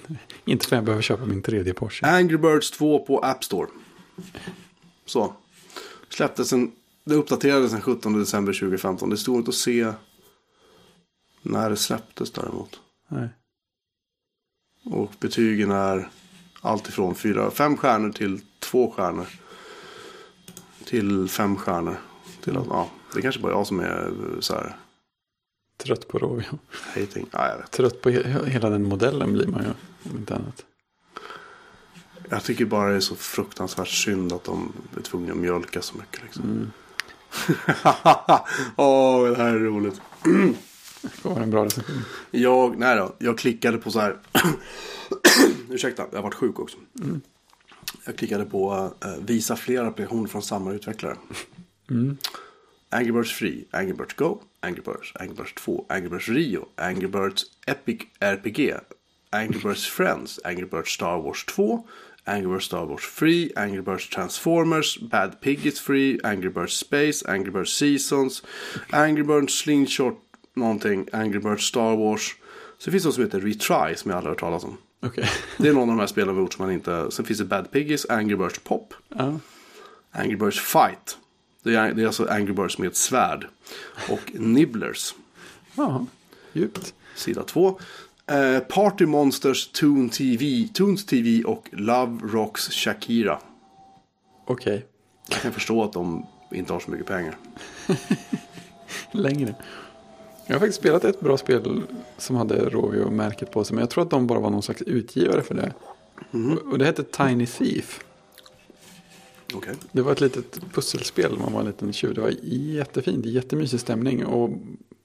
Inte 0.44 0.66
för 0.66 0.76
att 0.76 0.78
jag 0.78 0.84
behöver 0.84 1.02
köpa 1.02 1.24
min 1.24 1.42
tredje 1.42 1.74
Porsche. 1.74 2.06
Angry 2.06 2.36
Birds 2.36 2.70
2 2.70 2.98
på 2.98 3.18
App 3.18 3.44
Store. 3.44 3.68
Så. 5.06 5.34
Släpptes 6.08 6.52
en, 6.52 6.72
det 7.04 7.14
uppdaterades 7.14 7.72
den 7.72 7.80
17 7.80 8.18
december 8.18 8.52
2015. 8.52 9.10
Det 9.10 9.16
stod 9.16 9.36
inte 9.36 9.48
att 9.48 9.54
se 9.54 9.92
när 11.42 11.70
det 11.70 11.76
släpptes 11.76 12.32
däremot. 12.32 12.80
Nej. 13.08 13.28
Och 14.84 15.12
betygen 15.20 15.70
är 15.70 16.08
allt 16.60 16.88
ifrån 16.88 17.14
fyra, 17.14 17.50
fem 17.50 17.76
stjärnor 17.76 18.12
till 18.12 18.40
två 18.58 18.90
stjärnor. 18.90 19.26
Till 20.84 21.28
fem 21.28 21.56
stjärnor. 21.56 21.96
Till 22.40 22.56
att, 22.56 22.66
ja, 22.66 22.90
det 23.12 23.18
är 23.18 23.22
kanske 23.22 23.40
bara 23.40 23.52
jag 23.52 23.66
som 23.66 23.80
är 23.80 24.12
så 24.40 24.54
här 24.54 24.76
Trött 25.82 26.08
på 26.08 26.18
Rovio. 26.18 26.58
hating. 26.94 27.26
Ja. 27.30 27.54
Trött 27.70 28.00
på 28.00 28.10
he 28.10 28.50
hela 28.50 28.70
den 28.70 28.84
modellen 28.84 29.32
blir 29.32 29.46
man 29.46 29.62
ju. 29.62 29.68
Om 30.10 30.18
inte 30.18 30.34
annat. 30.34 30.64
Jag 32.28 32.44
tycker 32.44 32.64
bara 32.64 32.90
det 32.90 32.96
är 32.96 33.00
så 33.00 33.14
fruktansvärt 33.14 33.88
synd 33.88 34.32
att 34.32 34.44
de 34.44 34.72
är 34.96 35.00
tvungna 35.02 35.32
att 35.32 35.38
mjölka 35.38 35.82
så 35.82 35.94
mycket. 35.98 36.22
Liksom. 36.22 36.72
Åh, 38.76 39.28
det 39.28 39.36
här 39.36 39.54
är 39.54 39.58
roligt. 39.58 40.00
Var 41.22 41.40
en 41.40 41.50
bra 41.50 41.64
recension. 41.64 42.02
Jag, 42.30 42.78
nej 42.78 42.96
då, 42.96 43.14
jag 43.18 43.38
klickade 43.38 43.78
på 43.78 43.90
så 43.90 44.00
här. 44.00 44.18
Ursäkta, 45.70 46.06
jag 46.10 46.18
har 46.18 46.22
varit 46.22 46.34
sjuk 46.34 46.58
också. 46.58 46.76
Jag 48.04 48.16
klickade 48.16 48.44
på 48.44 48.92
eh, 49.04 49.10
visa 49.20 49.56
fler 49.56 49.84
applikationer 49.84 50.28
från 50.28 50.42
samma 50.42 50.72
utvecklare. 50.72 51.16
Angry 52.92 53.12
Birds 53.12 53.30
Free, 53.30 53.66
Angry 53.72 53.94
Birds 53.94 54.14
Go, 54.14 54.42
Angry 54.62 54.82
Birds, 54.82 55.12
Angry 55.18 55.34
Birds 55.34 55.52
2, 55.56 55.86
Angry 55.88 56.08
Birds 56.10 56.28
Rio, 56.28 56.68
Angry 56.78 57.08
Birds 57.08 57.46
Epic 57.66 58.06
RPG, 58.20 58.80
Angry 59.32 59.60
Birds 59.60 59.86
Friends, 59.86 60.38
Angry 60.44 60.66
Birds 60.66 60.90
Star 60.90 61.18
Wars 61.18 61.44
2, 61.44 61.84
Angry 62.26 62.48
Birds 62.48 62.64
Star 62.66 62.86
Wars 62.86 63.02
Free, 63.02 63.50
Angry 63.56 63.80
Birds 63.80 64.08
Transformers, 64.08 64.98
Bad 64.98 65.40
Piggies 65.40 65.80
Free, 65.80 66.20
Angry 66.22 66.50
Birds 66.50 66.74
Space, 66.74 67.24
Angry 67.26 67.50
Birds 67.50 67.72
Seasons, 67.72 68.42
Angry 68.90 69.22
Birds 69.22 69.54
Slingshot 69.54 70.18
någonting, 70.54 71.08
Angry 71.12 71.40
Birds 71.40 71.64
Star 71.64 71.96
Wars. 71.96 72.34
Så 72.78 72.84
det 72.84 72.90
finns 72.90 73.04
något 73.04 73.14
som 73.14 73.24
heter 73.24 73.40
Retry 73.40 73.96
som 73.96 74.10
jag 74.10 74.18
aldrig 74.18 74.22
har 74.22 74.28
hört 74.28 74.40
talas 74.40 74.64
om. 74.64 74.76
Okej. 75.02 75.28
Det 75.58 75.68
är 75.68 75.72
någon 75.72 75.82
av 75.82 75.96
de 75.96 75.98
här 76.00 76.06
spelen 76.06 76.28
vi 76.28 76.34
har 76.34 76.42
gjort 76.42 76.52
som 76.52 76.64
man 76.64 76.74
inte... 76.74 77.10
Sen 77.10 77.24
finns 77.24 77.38
det 77.38 77.44
Bad 77.44 77.70
Piggies, 77.70 78.06
Angry 78.08 78.36
Birds 78.36 78.58
Pop, 78.58 78.94
Ja. 79.08 79.38
Angry 80.10 80.36
Birds 80.36 80.60
Fight. 80.60 81.18
Det 81.62 81.74
är, 81.74 81.92
det 81.94 82.02
är 82.02 82.06
alltså 82.06 82.26
Angry 82.30 82.52
Birds 82.52 82.78
med 82.78 82.88
ett 82.88 82.96
svärd. 82.96 83.46
Och 84.10 84.20
Nibblers, 84.34 85.14
Ja. 85.74 86.06
Djupt. 86.52 86.94
sida 87.16 87.42
2. 87.42 87.78
Eh, 88.26 88.58
Party 88.58 89.06
Monsters, 89.06 89.68
Toon 89.68 90.08
TV, 90.08 90.68
Toons 90.74 91.06
TV 91.06 91.44
och 91.44 91.68
Love 91.72 92.18
Rocks 92.22 92.68
Shakira. 92.70 93.38
Okej. 94.46 94.86
Jag 95.30 95.40
kan 95.40 95.52
förstå 95.52 95.84
att 95.84 95.92
de 95.92 96.26
inte 96.50 96.72
har 96.72 96.80
så 96.80 96.90
mycket 96.90 97.06
pengar. 97.06 97.36
Längre. 99.12 99.54
Jag 100.46 100.54
har 100.54 100.60
faktiskt 100.60 100.78
spelat 100.78 101.04
ett 101.04 101.20
bra 101.20 101.36
spel 101.36 101.82
som 102.18 102.36
hade 102.36 102.68
Rovio-märket 102.68 103.50
på 103.52 103.64
sig. 103.64 103.74
Men 103.74 103.82
jag 103.82 103.90
tror 103.90 104.04
att 104.04 104.10
de 104.10 104.26
bara 104.26 104.40
var 104.40 104.50
någon 104.50 104.62
slags 104.62 104.82
utgivare 104.82 105.42
för 105.42 105.54
det. 105.54 105.72
Och- 106.30 106.72
Och 106.72 106.78
det 106.78 106.84
hette 106.84 107.02
Tiny 107.04 107.46
Thief. 107.46 108.04
Okej. 109.54 109.74
Det 109.92 110.02
var 110.02 110.12
ett 110.12 110.20
litet 110.20 110.60
pusselspel. 110.72 111.38
Man 111.38 111.52
var 111.52 111.60
en 111.60 111.66
liten 111.66 111.92
tjuv. 111.92 112.14
Det 112.14 112.20
var 112.20 112.34
jättefint. 112.42 113.26
Jättemysig 113.26 113.80
stämning. 113.80 114.26
Och 114.26 114.50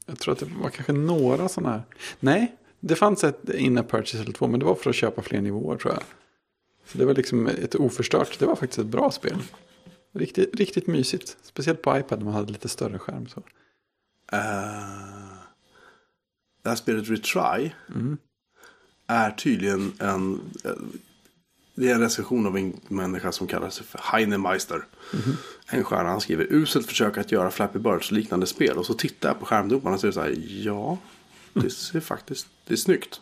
jag 0.06 0.20
tror 0.20 0.32
att 0.34 0.40
det 0.40 0.50
var 0.62 0.70
kanske 0.70 0.94
några 0.94 1.50
sådana 1.50 1.74
här. 1.74 1.84
Nej, 2.20 2.56
det 2.80 2.96
fanns 2.96 3.24
ett 3.24 3.50
in-app 3.50 3.92
purchase 3.92 4.24
eller 4.24 4.34
två. 4.34 4.48
Men 4.48 4.60
det 4.60 4.66
var 4.66 4.76
för 4.76 4.90
att 4.90 4.96
köpa 4.96 5.22
fler 5.22 5.42
nivåer 5.42 5.78
tror 5.78 5.94
jag. 5.94 6.04
Så 6.86 6.98
det 6.98 7.06
var 7.06 7.14
liksom 7.14 7.48
ett 7.48 7.76
oförstört. 7.76 8.40
Det 8.40 8.46
var 8.46 8.56
faktiskt 8.56 8.80
ett 8.80 8.86
bra 8.86 9.12
spel. 9.12 9.38
Riktigt, 10.14 10.56
riktigt 10.56 10.88
mysigt. 10.88 11.38
Speciellt 11.42 11.82
på 11.82 11.98
iPad 11.98 12.20
när 12.20 12.26
man 12.26 12.34
hade 12.34 12.52
lite 12.52 12.70
större 12.70 13.00
skärm. 13.00 13.28
Så. 13.28 13.40
Eh, 14.32 15.38
det 16.62 16.70
här 16.70 16.76
spelet 16.76 17.10
Retry 17.10 17.72
är 19.08 19.32
tydligen 19.32 19.94
en... 20.00 20.42
Det 21.80 21.90
är 21.90 21.94
en 21.96 22.02
recension 22.02 22.46
av 22.46 22.58
en 22.58 22.82
människa 22.88 23.32
som 23.32 23.48
kallar 23.48 23.70
sig 23.70 23.86
för 23.86 24.00
Heinemeister. 24.04 24.86
En 25.68 25.84
stjärna. 25.84 26.10
Han 26.10 26.22
skriver 26.22 26.48
uselt 26.50 26.86
försök 26.88 27.18
att 27.18 27.32
göra 27.32 27.52
Flappy 27.52 27.80
Birds 27.80 28.12
liknande 28.12 28.46
spel. 28.46 28.78
Och 28.78 28.86
så 28.86 28.94
tittar 28.94 29.30
jag 29.30 29.40
på 29.40 29.46
skärmdumparna 29.46 29.94
och 29.96 30.00
så 30.02 30.08
är 30.08 30.10
det 30.10 30.14
så 30.14 30.22
här. 30.22 30.36
Ja, 30.66 30.98
det 31.54 31.70
ser 31.70 32.00
faktiskt... 32.00 32.48
Det 32.68 32.74
är 32.74 32.78
snyggt. 32.78 33.22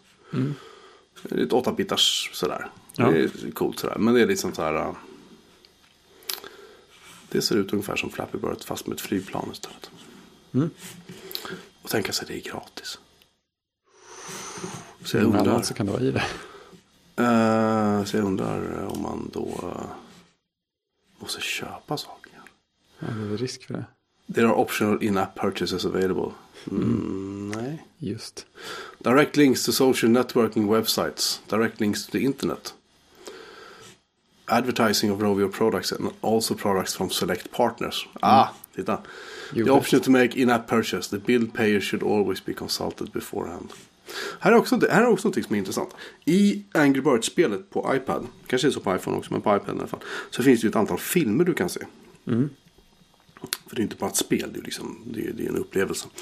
Det 1.23 1.35
är 1.35 1.43
ett 1.45 1.51
8-bitars 1.51 2.29
sådär. 2.33 2.69
Ja. 2.95 3.11
Det 3.11 3.17
är 3.19 3.51
coolt 3.51 3.79
sådär. 3.79 3.95
Men 3.99 4.13
det 4.13 4.21
är 4.21 4.27
liksom 4.27 4.53
så 4.53 4.61
här... 4.61 4.75
eh, 4.75 4.95
Det 7.29 7.41
ser 7.41 7.55
ut 7.55 7.73
ungefär 7.73 7.95
som 7.95 8.09
Flappy 8.09 8.37
Bird 8.37 8.63
fast 8.63 8.87
med 8.87 8.95
ett 8.95 9.01
flygplan 9.01 9.49
istället. 9.51 9.89
Och 11.81 11.89
tänka 11.89 12.11
sig 12.13 12.27
det 12.27 12.33
är 12.35 12.51
gratis. 12.51 12.99
Så 15.03 15.17
jag 15.17 15.23
undrar, 15.23 15.61
så 15.61 15.73
kan 15.73 15.85
det 15.85 15.91
vara 15.91 16.01
i 16.03 16.11
det. 16.11 16.23
Eh, 17.17 18.03
så 18.03 18.17
jag 18.17 18.25
undrar 18.25 18.79
eh, 18.81 18.87
om 18.87 19.01
man 19.01 19.29
då 19.33 19.47
eh, 19.63 19.85
måste 21.19 21.41
köpa 21.41 21.97
saker. 21.97 22.31
Ja, 22.99 23.07
det 23.07 23.33
är 23.33 23.37
risk 23.37 23.63
för 23.63 23.73
det. 23.73 23.85
There 24.33 24.47
are 24.47 24.53
optional 24.55 25.03
in-app 25.03 25.35
purchases 25.39 25.85
available. 25.85 26.31
Mm, 26.71 27.51
Nej. 27.55 27.85
Just. 27.97 28.45
Direct 28.99 29.37
links 29.37 29.65
to 29.65 29.71
social 29.71 30.11
networking 30.11 30.67
websites. 30.67 31.41
Direct 31.49 31.79
links 31.79 32.05
to 32.05 32.11
the 32.11 32.19
internet. 32.23 32.73
Advertising 34.47 35.11
of 35.11 35.19
Rovio 35.19 35.51
products 35.51 35.91
and 35.91 36.11
also 36.21 36.53
products 36.55 36.95
from 36.95 37.09
select 37.09 37.51
partners. 37.51 38.07
Ah, 38.21 38.53
titta. 38.75 39.01
You 39.53 39.63
The 39.65 39.71
bet. 39.71 39.81
option 39.81 40.01
to 40.01 40.11
make 40.11 40.35
in-app 40.41 40.67
purchase. 40.67 41.07
The 41.09 41.17
bill 41.19 41.47
payer 41.47 41.81
should 41.81 42.03
always 42.03 42.45
be 42.45 42.53
consulted 42.53 43.11
beforehand. 43.11 43.73
Här 44.39 44.51
är 44.51 44.55
också, 44.55 44.79
här 44.89 45.01
är 45.01 45.07
också 45.07 45.27
något 45.27 45.45
som 45.45 45.55
är 45.55 45.59
intressant. 45.59 45.89
I 46.25 46.63
Angry 46.73 47.01
Birds-spelet 47.01 47.69
på 47.69 47.91
iPad, 47.95 48.27
kanske 48.47 48.67
är 48.67 48.71
så 48.71 48.79
på 48.79 48.95
iPhone 48.95 49.17
också, 49.17 49.33
men 49.33 49.41
på 49.41 49.55
iPad 49.55 49.75
i 49.75 49.79
alla 49.79 49.87
fall. 49.87 49.99
Så 50.29 50.43
finns 50.43 50.61
det 50.61 50.65
ju 50.65 50.69
ett 50.69 50.75
antal 50.75 50.97
filmer 50.97 51.43
du 51.43 51.53
kan 51.53 51.69
se. 51.69 51.81
För 53.67 53.75
det 53.75 53.81
är 53.81 53.83
inte 53.83 53.95
bara 53.95 54.09
ett 54.09 54.15
spel, 54.15 54.49
det 54.53 54.59
är, 54.59 54.63
liksom, 54.63 54.97
det 55.05 55.27
är, 55.27 55.33
det 55.33 55.45
är 55.45 55.49
en 55.49 55.57
upplevelse. 55.57 56.07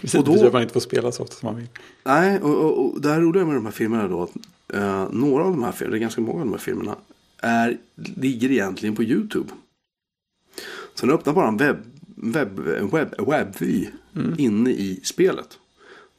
Precis, 0.00 0.14
Och 0.20 0.24
då- 0.24 0.46
att 0.46 0.52
man 0.52 0.62
inte 0.62 0.74
får 0.74 0.80
spela 0.80 1.12
så 1.12 1.22
ofta 1.22 1.36
som 1.36 1.46
man 1.46 1.56
vill. 1.56 1.66
Nej, 2.04 2.40
och, 2.40 2.54
och, 2.54 2.84
och 2.94 3.00
det 3.00 3.08
här 3.08 3.20
roliga 3.20 3.44
med 3.44 3.54
de 3.54 3.64
här 3.64 3.72
filmerna 3.72 4.08
då. 4.08 4.22
Att, 4.22 4.30
eh, 4.74 5.08
några 5.12 5.44
av 5.44 5.50
de 5.50 5.62
här 5.62 5.72
filmerna, 5.72 5.90
det 5.92 5.98
är 5.98 6.00
ganska 6.00 6.20
många 6.20 6.40
av 6.40 6.46
de 6.46 6.52
här 6.52 6.58
filmerna. 6.60 6.96
Är, 7.42 7.78
ligger 8.16 8.50
egentligen 8.50 8.96
på 8.96 9.02
YouTube. 9.02 9.48
Så 10.94 11.06
den 11.06 11.14
öppnar 11.14 11.32
bara 11.32 11.48
en 11.48 11.56
webb, 11.56 11.76
webb, 12.16 12.58
webb, 12.92 13.14
webbvy 13.28 13.86
inne 14.38 14.70
i 14.70 15.00
spelet. 15.04 15.58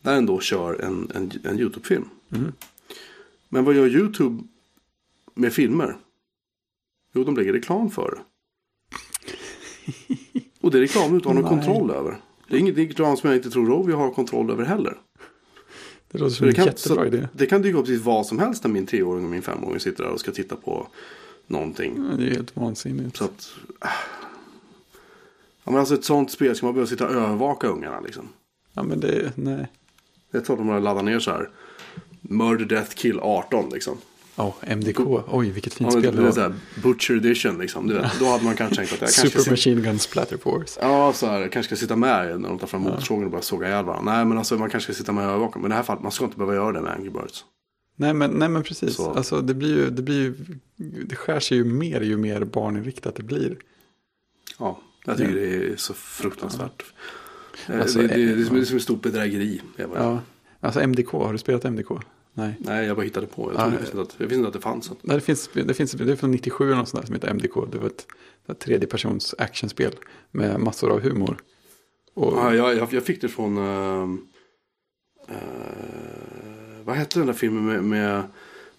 Där 0.02 0.16
den 0.16 0.26
då 0.26 0.40
kör 0.40 0.82
en, 0.82 1.12
en, 1.16 1.32
en 1.44 1.60
YouTube-film. 1.60 2.06
Men 3.50 3.66
vad 3.66 3.76
gör 3.76 3.88
YouTube 3.88 4.44
med 5.34 5.54
filmer? 5.54 5.98
Jo, 7.14 7.24
de 7.24 7.36
lägger 7.36 7.54
reklam 7.54 7.90
för 7.92 8.12
det. 8.12 8.22
Och 10.62 10.72
det 10.72 10.78
är 10.78 10.82
reklam 10.82 11.18
utan 11.18 11.36
någon 11.36 11.50
kontroll 11.50 11.92
över. 11.92 12.18
Det 12.48 12.56
är 12.56 12.60
inget 12.60 12.78
reklam 12.78 13.18
som 13.18 13.30
jag 13.30 13.38
inte 13.38 13.50
tror 13.50 13.66
Rovio 13.66 13.96
har 13.96 14.12
kontroll 14.12 14.52
över 14.52 14.66
heller. 14.66 14.98
Det 16.12 16.18
låter 16.18 16.36
som 16.36 16.48
en 16.48 16.54
kan, 16.54 16.66
jättebra 16.66 17.08
idé. 17.08 17.28
det 17.34 17.46
kan 17.46 17.62
dyka 17.62 17.78
upp 17.78 17.86
precis 17.86 18.06
vad 18.06 18.26
som 18.26 18.40
helst 18.40 18.64
när 18.64 18.72
min 18.72 18.86
treåring 18.86 19.24
och 19.24 19.32
min 19.32 19.42
femåring 19.42 19.80
sitter 19.80 20.04
där 20.04 20.12
och 20.12 20.20
ska 20.20 20.32
titta 20.32 20.56
på 20.56 20.88
någonting. 21.48 22.08
Ja, 22.12 22.18
Det 22.18 22.28
är 22.28 22.32
helt 22.32 22.56
vansinnigt. 22.56 23.18
Så 23.18 23.24
att... 23.26 23.52
ah. 23.80 23.88
Ja, 25.64 25.72
men 25.72 25.80
alltså 25.80 25.96
ett 25.96 26.04
sånt 26.06 26.32
spel 26.32 26.56
ska 26.56 26.66
man 26.66 26.74
behöva 26.74 26.90
sitta 26.90 27.08
och 27.08 27.14
övervaka 27.14 27.68
ungarna 27.68 28.00
liksom. 28.00 28.28
Ja 28.74 28.84
men 28.84 29.00
det, 29.00 29.32
nej. 29.36 29.68
Jag 30.32 30.46
tror 30.46 30.58
de 30.58 30.68
har 30.68 30.80
laddat 30.80 31.06
ner 31.06 31.20
så 31.20 31.32
här. 31.32 31.50
Murder 32.22 32.66
Death 32.66 32.96
Kill 32.96 33.20
18 33.20 33.70
liksom. 33.70 33.98
Ja, 34.36 34.56
MDK. 34.62 35.00
Oj, 35.28 35.50
vilket 35.50 35.74
fint 35.74 35.94
Ja, 35.94 36.00
spel 36.00 36.16
det 36.16 36.22
det 36.22 36.28
är 36.28 36.32
så 36.32 36.42
var. 36.42 36.50
här 36.50 36.56
Butcher 36.84 37.14
Edition 37.14 37.58
liksom. 37.58 37.88
Du 37.88 37.94
vet, 37.94 38.20
då 38.20 38.26
hade 38.26 38.44
man 38.44 38.56
kanske 38.56 38.76
tänkt 38.76 38.94
att 38.94 39.02
jag 39.02 39.10
kanske 39.14 39.30
Super 39.40 39.52
Machine 39.52 39.82
Gun 39.82 40.00
Splatter 40.00 40.38
Force. 40.38 40.80
ja, 40.82 41.14
så 41.14 41.26
här, 41.26 41.48
kanske 41.48 41.64
ska 41.76 41.82
sitta 41.86 41.96
med 41.96 42.42
när 42.42 42.50
de 42.50 42.60
tar 42.60 42.68
fram 42.68 42.82
motorsågen 42.82 43.24
och 43.26 43.32
börjar 43.32 43.42
såga 43.42 43.68
ihjäl 43.68 43.86
varandra. 43.86 44.14
Nej, 44.16 44.26
men 44.26 44.38
alltså 44.38 44.58
man 44.58 44.70
kanske 44.70 44.94
ska 44.94 45.00
sitta 45.02 45.12
med 45.12 45.26
och 45.26 45.32
övervaka. 45.32 45.60
Men 45.60 45.66
i 45.66 45.70
det 45.70 45.76
här 45.76 45.84
fallet, 45.84 46.04
man 46.04 46.12
ska 46.12 46.26
inte 46.26 46.38
behöva 46.38 46.56
göra 46.56 46.72
det 46.72 46.82
med 46.82 46.92
Angry 46.94 47.10
Birds. 47.10 47.46
Nej 47.96 48.14
men, 48.14 48.32
nej 48.32 48.50
men 48.50 48.64
precis. 48.64 48.96
Så. 48.96 49.12
Alltså 49.12 49.42
det 49.42 49.54
blir 49.54 49.76
ju, 49.76 49.90
det 49.90 50.02
blir 50.02 50.16
ju, 50.22 50.34
det 51.06 51.16
skär 51.16 51.40
sig 51.40 51.58
ju 51.58 51.64
mer 51.64 52.02
ju 52.02 52.18
mer 52.18 52.44
barninriktat 52.44 53.16
det 53.16 53.24
blir. 53.24 53.58
Ja, 54.60 54.80
jag 55.06 55.18
tycker 55.18 55.34
det 55.36 55.56
är 55.56 55.76
så 55.76 55.94
fruktansvärt 55.94 56.82
Eh, 56.82 57.19
Alltså, 57.68 58.00
det, 58.00 58.08
det, 58.08 58.16
det, 58.36 58.42
är 58.42 58.46
som, 58.46 58.56
det 58.56 58.62
är 58.62 58.66
som 58.66 58.78
ett 58.78 58.84
stort 58.84 59.02
bedrägeri. 59.02 59.62
Ja, 59.96 60.20
alltså 60.60 60.80
MDK, 60.82 61.12
har 61.12 61.32
du 61.32 61.38
spelat 61.38 61.64
MDK? 61.66 61.90
Nej. 62.34 62.54
Nej, 62.60 62.86
jag 62.88 62.96
bara 62.96 63.04
hittade 63.04 63.28
på. 63.28 63.54
Jag, 63.54 63.54
Ja, 63.54 63.64
trodde, 63.64 63.76
ja. 63.76 63.80
visste 63.82 63.98
inte 63.98 64.02
att, 64.14 64.16
jag 64.20 64.26
visste 64.28 64.36
inte 64.36 64.48
att 64.48 64.54
det 64.54 64.60
fanns. 64.62 64.92
Nej, 65.02 65.18
det 65.18 65.22
finns, 65.22 65.50
det 65.54 65.74
finns, 65.74 65.92
det 65.92 66.12
är 66.12 66.16
från 66.16 66.32
97 66.32 66.72
eller 66.72 66.86
sånt 66.86 67.02
där 67.02 67.06
som 67.08 67.16
heter 67.16 67.30
MDK. 67.30 67.54
Det 67.72 67.78
var 67.78 67.88
ett, 67.88 68.08
ett 68.48 68.60
tredjepersons 68.60 69.36
actionspel 69.38 69.96
med 70.32 70.60
massor 70.60 70.92
av 70.92 71.00
humor. 71.02 71.38
Och, 72.14 72.34
Ja, 72.38 72.56
jag, 72.56 72.76
jag, 72.78 72.94
jag 72.94 73.04
fick 73.04 73.22
det 73.22 73.28
från... 73.30 73.58
ehm, 73.58 74.22
eh, 75.28 75.36
vad 76.84 76.96
hette 76.96 77.20
den 77.20 77.28
där 77.28 77.34
filmen 77.34 77.66
med, 77.66 77.84
med 77.84 78.24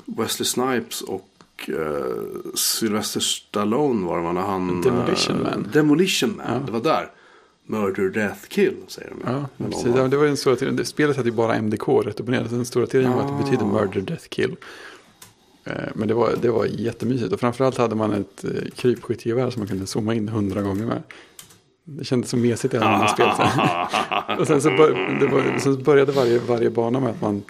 Wesley 0.04 0.46
Snipes 0.46 1.02
och 1.02 1.26
uh, 1.68 2.54
Sylvester 2.54 3.20
Stallone 3.20 4.06
var 4.06 4.22
det? 4.22 4.32
När 4.32 4.40
han, 4.40 4.82
Demolition 4.82 5.36
eh, 5.36 5.42
Man. 5.42 5.66
Demolition 5.72 6.36
Man, 6.36 6.46
Ja. 6.48 6.58
det 6.66 6.72
var 6.72 6.80
där. 6.80 7.10
Murder, 7.70 8.08
Death, 8.10 8.40
Kill 8.48 8.76
säger 8.88 9.10
de. 9.10 9.32
Ja, 9.32 9.46
Men 9.56 9.70
precis. 9.70 9.84
de- 9.84 9.90
Det, 9.92 10.08
det 10.08 10.16
var 10.16 10.24
den 10.26 10.36
stora 10.36 10.56
teorin. 10.56 10.84
Spelet 10.84 11.16
hette 11.16 11.28
ju 11.28 11.34
bara 11.34 11.54
MDK 11.56 11.88
rätt 11.88 12.20
upp 12.20 12.26
och 12.26 12.32
ner. 12.32 12.46
Den 12.50 12.64
stora 12.64 12.86
teorin 12.86 13.12
var 13.12 13.20
att 13.22 13.28
det 13.28 13.44
betyder 13.44 13.64
Ah. 13.64 13.68
murder, 13.72 14.00
death, 14.00 14.28
kill. 14.28 14.56
Eh, 15.64 15.72
Men 15.94 16.08
det 16.08 16.14
var, 16.14 16.32
det 16.42 16.50
var 16.50 16.64
jättemysigt. 16.66 17.32
Och 17.32 17.40
framförallt 17.40 17.76
hade 17.78 17.94
man 17.94 18.12
ett 18.12 18.44
eh, 18.44 18.50
krypskyttegevär 18.76 19.50
som 19.50 19.60
man 19.60 19.68
kunde 19.68 19.86
zooma 19.86 20.14
in 20.14 20.28
hundra 20.28 20.62
gånger 20.62 20.86
med. 20.86 21.02
Det 21.84 22.04
kändes 22.04 22.30
så 22.30 22.36
mesigt 22.36 22.74
i 22.74 22.78
alla 22.78 23.08
spel. 23.08 23.28
och 24.38 24.46
sen 24.46 24.62
så, 24.62 24.70
bör, 24.70 25.58
sen 25.58 25.82
började 25.82 26.12
varje, 26.12 26.38
varje 26.38 26.70
bana 26.70 27.00
med 27.00 27.10
att 27.10 27.20
man, 27.20 27.42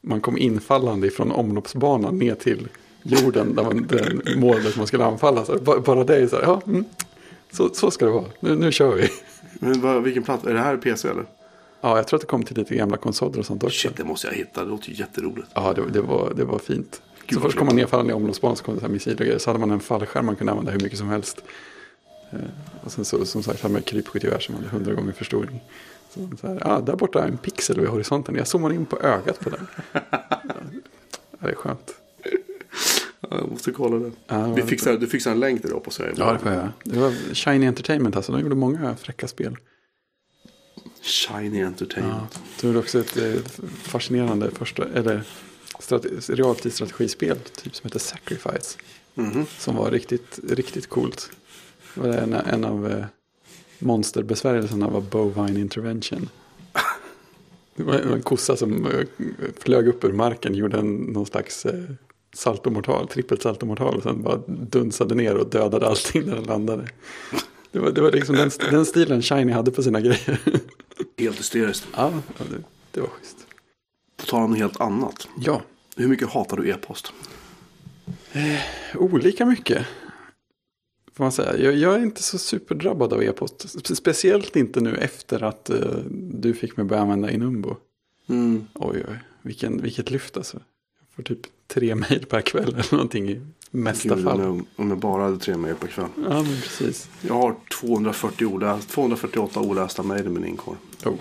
man 0.00 0.20
kom 0.20 0.38
infallande 0.38 1.06
ifrån 1.06 1.32
omloppsbanan 1.32 2.18
ner 2.18 2.34
till 2.34 2.68
jorden. 3.02 3.54
Där 3.54 3.62
man, 3.64 3.86
den 3.88 4.40
målet 4.40 4.76
man 4.76 4.86
skulle 4.86 5.04
anfalla. 5.04 5.44
Så 5.44 5.58
bara, 5.58 5.80
bara 5.80 6.04
det 6.04 6.16
är 6.16 6.26
så 6.26 6.36
här, 6.36 6.42
ja, 6.42 6.60
mm, 6.66 6.84
så, 7.52 7.68
så 7.74 7.90
ska 7.90 8.04
det 8.04 8.10
vara. 8.10 8.24
Nu, 8.40 8.56
nu 8.56 8.72
kör 8.72 8.94
vi. 8.94 9.08
Men 9.62 9.80
vad, 9.80 10.02
vilken 10.02 10.22
platt? 10.22 10.46
Är 10.46 10.54
det 10.54 10.60
här 10.60 10.76
PC 10.76 11.08
eller? 11.08 11.26
Ja, 11.80 11.96
jag 11.96 12.06
tror 12.06 12.16
att 12.16 12.20
det 12.20 12.26
kom 12.26 12.42
till 12.42 12.56
lite 12.56 12.74
gamla 12.74 12.96
konsoler 12.96 13.38
och 13.38 13.46
sånt 13.46 13.64
också. 13.64 13.88
Shit, 13.88 13.96
det 13.96 14.04
måste 14.04 14.26
jag 14.26 14.34
hitta. 14.34 14.64
Det 14.64 14.70
låter 14.70 14.88
ju 14.88 14.94
jätteroligt. 14.94 15.48
Ja, 15.54 15.72
det, 15.72 15.90
det, 15.90 16.00
var, 16.00 16.32
det 16.36 16.44
var 16.44 16.58
fint. 16.58 17.02
Gud, 17.26 17.38
så 17.38 17.40
först 17.40 17.58
kom 17.58 17.66
man 17.66 17.74
roligt. 17.74 17.84
nerfallande 17.84 18.12
i 18.12 18.16
omloppsbanan 18.16 18.56
så 18.56 18.64
kom 18.64 18.74
det 18.74 18.80
så 18.80 18.86
här 18.86 18.92
missiler 18.92 19.16
och 19.16 19.26
grejer. 19.26 19.38
Så 19.38 19.50
hade 19.50 19.60
man 19.60 19.70
en 19.70 19.80
fallskärm 19.80 20.26
man 20.26 20.36
kunde 20.36 20.52
använda 20.52 20.72
hur 20.72 20.80
mycket 20.80 20.98
som 20.98 21.08
helst. 21.08 21.42
Eh, 22.30 22.38
och 22.84 22.92
sen 22.92 23.04
så, 23.04 23.24
som 23.24 23.42
sagt 23.42 23.62
hade 23.62 23.72
man 23.72 23.82
krypskyttegevär 23.82 24.38
som 24.38 24.54
hade 24.54 24.68
hundra 24.68 24.94
gånger 24.94 25.12
förstoring. 25.12 25.60
Så, 26.10 26.30
så 26.40 26.46
här, 26.46 26.58
ah, 26.60 26.80
där 26.80 26.96
borta 26.96 27.22
är 27.22 27.28
en 27.28 27.36
pixel 27.36 27.80
vid 27.80 27.88
horisonten. 27.88 28.34
Jag 28.34 28.46
zoomar 28.46 28.72
in 28.72 28.86
på 28.86 28.98
ögat 29.00 29.40
på 29.40 29.50
den. 29.50 29.66
ja, 29.92 30.00
det 31.40 31.50
är 31.50 31.54
skönt. 31.54 31.91
Ja, 33.32 33.38
jag 33.38 33.50
måste 33.50 33.70
kolla 33.72 33.96
det. 33.98 34.12
Ja, 34.26 34.36
det 34.36 34.62
Vi 34.62 34.68
fixar, 34.68 34.96
du 34.96 35.06
fixar 35.06 35.30
en 35.30 35.40
länk 35.40 35.60
till 35.60 35.70
det 35.70 35.74
hoppas 35.76 35.98
jag. 35.98 36.08
Ja, 36.16 36.32
det 36.32 36.38
får 36.38 36.48
jag 36.48 36.56
göra. 36.56 36.72
Det 36.84 36.98
var 36.98 37.34
Shiny 37.34 37.66
Entertainment 37.66 38.16
alltså. 38.16 38.32
De 38.32 38.40
gjorde 38.40 38.54
många 38.54 38.96
fräcka 38.96 39.28
spel. 39.28 39.56
Shiny 41.02 41.60
Ja, 41.60 41.66
Entertainment. 41.66 42.40
de 42.60 42.66
gjorde 42.66 42.78
också 42.78 43.00
ett 43.00 43.16
eh, 43.16 43.32
fascinerande 43.82 44.50
första, 44.50 44.84
eller 44.94 45.22
strate- 45.80 46.34
realtidsstrategispel 46.34 47.38
typ 47.62 47.74
som 47.76 47.86
heter 47.88 47.98
Sacrifice. 47.98 48.78
Mhm. 49.14 49.46
Som 49.58 49.76
var 49.76 49.90
riktigt, 49.90 50.38
riktigt 50.48 50.88
coolt. 50.88 51.30
Det 51.94 52.00
var 52.00 52.08
en, 52.08 52.32
en 52.34 52.64
av 52.64 52.90
eh, 52.90 53.04
monsterbesvärjelserna 53.78 54.88
var 54.88 55.00
Bovine 55.00 55.60
Intervention. 55.60 56.28
Det 57.76 57.82
var 57.82 57.94
en 57.94 58.22
kossa 58.22 58.56
som 58.56 58.86
eh, 58.86 59.06
flög 59.58 59.88
upp 59.88 60.04
ur 60.04 60.12
marken, 60.12 60.54
gjorde 60.54 60.78
en, 60.78 60.94
någon 60.96 61.26
slags 61.26 61.66
saltomortal, 62.34 63.08
trippelt 63.08 63.42
saltomortal 63.42 63.96
och 63.96 64.02
sen 64.02 64.22
bara 64.22 64.36
dunsade 64.46 65.14
ner 65.14 65.36
och 65.36 65.50
dödade 65.50 65.86
allting 65.86 66.26
när 66.26 66.34
den 66.34 66.44
landade. 66.44 66.88
Det 67.72 67.78
var, 67.78 67.90
det 67.90 68.00
var 68.00 68.12
liksom 68.12 68.36
den, 68.36 68.50
den 68.70 68.86
stilen 68.86 69.22
Shiny 69.22 69.52
hade 69.52 69.70
på 69.70 69.82
sina 69.82 70.00
grejer. 70.00 70.40
Helt 71.18 71.38
hysteriskt. 71.38 71.86
ja, 71.96 72.12
det, 72.38 72.62
det 72.90 73.00
var 73.00 73.08
schysst. 73.08 73.36
På 74.16 74.26
tal 74.26 74.42
om 74.42 74.50
något 74.50 74.58
helt 74.58 74.80
annat. 74.80 75.28
Ja, 75.40 75.62
Hur 75.96 76.08
mycket 76.08 76.28
hatar 76.30 76.56
du 76.56 76.70
e-post? 76.70 77.12
olika 78.94 79.46
mycket. 79.46 79.86
Får 81.14 81.24
man 81.24 81.32
säga. 81.32 81.56
Jag, 81.58 81.74
jag 81.74 81.94
är 81.94 81.98
inte 82.02 82.22
så 82.22 82.38
superdrabbad 82.38 83.12
av 83.12 83.22
e-post. 83.22 83.64
Spe- 83.66 83.94
Speciellt 83.94 84.56
inte 84.56 84.80
nu 84.80 84.94
efter 84.96 85.42
att 85.42 85.70
eh, 85.70 85.76
du 86.14 86.54
fick 86.54 86.76
mig 86.76 86.86
börja 86.86 87.02
använda 87.02 87.30
Inumbo. 87.30 87.76
Mm. 88.28 88.66
Oj, 88.74 89.04
oj, 89.08 89.18
vilken, 89.42 89.82
vilket 89.82 90.10
lyft 90.10 90.36
alltså. 90.36 90.56
Jag 91.00 91.06
får 91.16 91.22
typ 91.22 91.40
tre 91.72 91.94
mejl 91.94 92.26
per 92.26 92.40
kväll 92.40 92.68
eller 92.74 92.92
någonting 92.94 93.28
i 93.30 93.40
mesta 93.70 94.14
Gud, 94.14 94.24
fall. 94.24 94.40
om, 94.40 94.56
jag, 94.56 94.64
om 94.76 94.90
jag 94.90 94.98
bara 94.98 95.22
hade 95.22 95.38
tre 95.38 95.56
mejl 95.56 95.74
per 95.74 95.88
kväll. 95.88 96.08
Ja, 96.16 96.42
men 96.42 96.44
precis. 96.62 97.08
Jag 97.20 97.34
har 97.34 97.54
240 97.80 98.46
oläst, 98.46 98.88
248 98.88 99.60
olästa 99.60 100.02
mejl 100.02 100.26
i 100.26 100.28
min 100.28 100.44
inkorg. 100.44 100.78
Oh. 101.04 101.14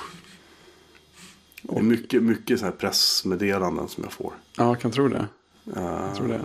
Det 1.63 1.77
är 1.77 1.81
mycket, 1.83 2.23
mycket 2.23 2.59
så 2.59 2.65
här 2.65 2.71
pressmeddelanden 2.71 3.87
som 3.87 4.03
jag 4.03 4.13
får. 4.13 4.33
Ja, 4.57 4.63
jag 4.65 4.79
kan 4.79 4.91
tro 4.91 5.07
det. 5.07 5.27
Uh, 5.77 5.83
Jag 5.83 6.15
tror 6.15 6.27
det. 6.27 6.41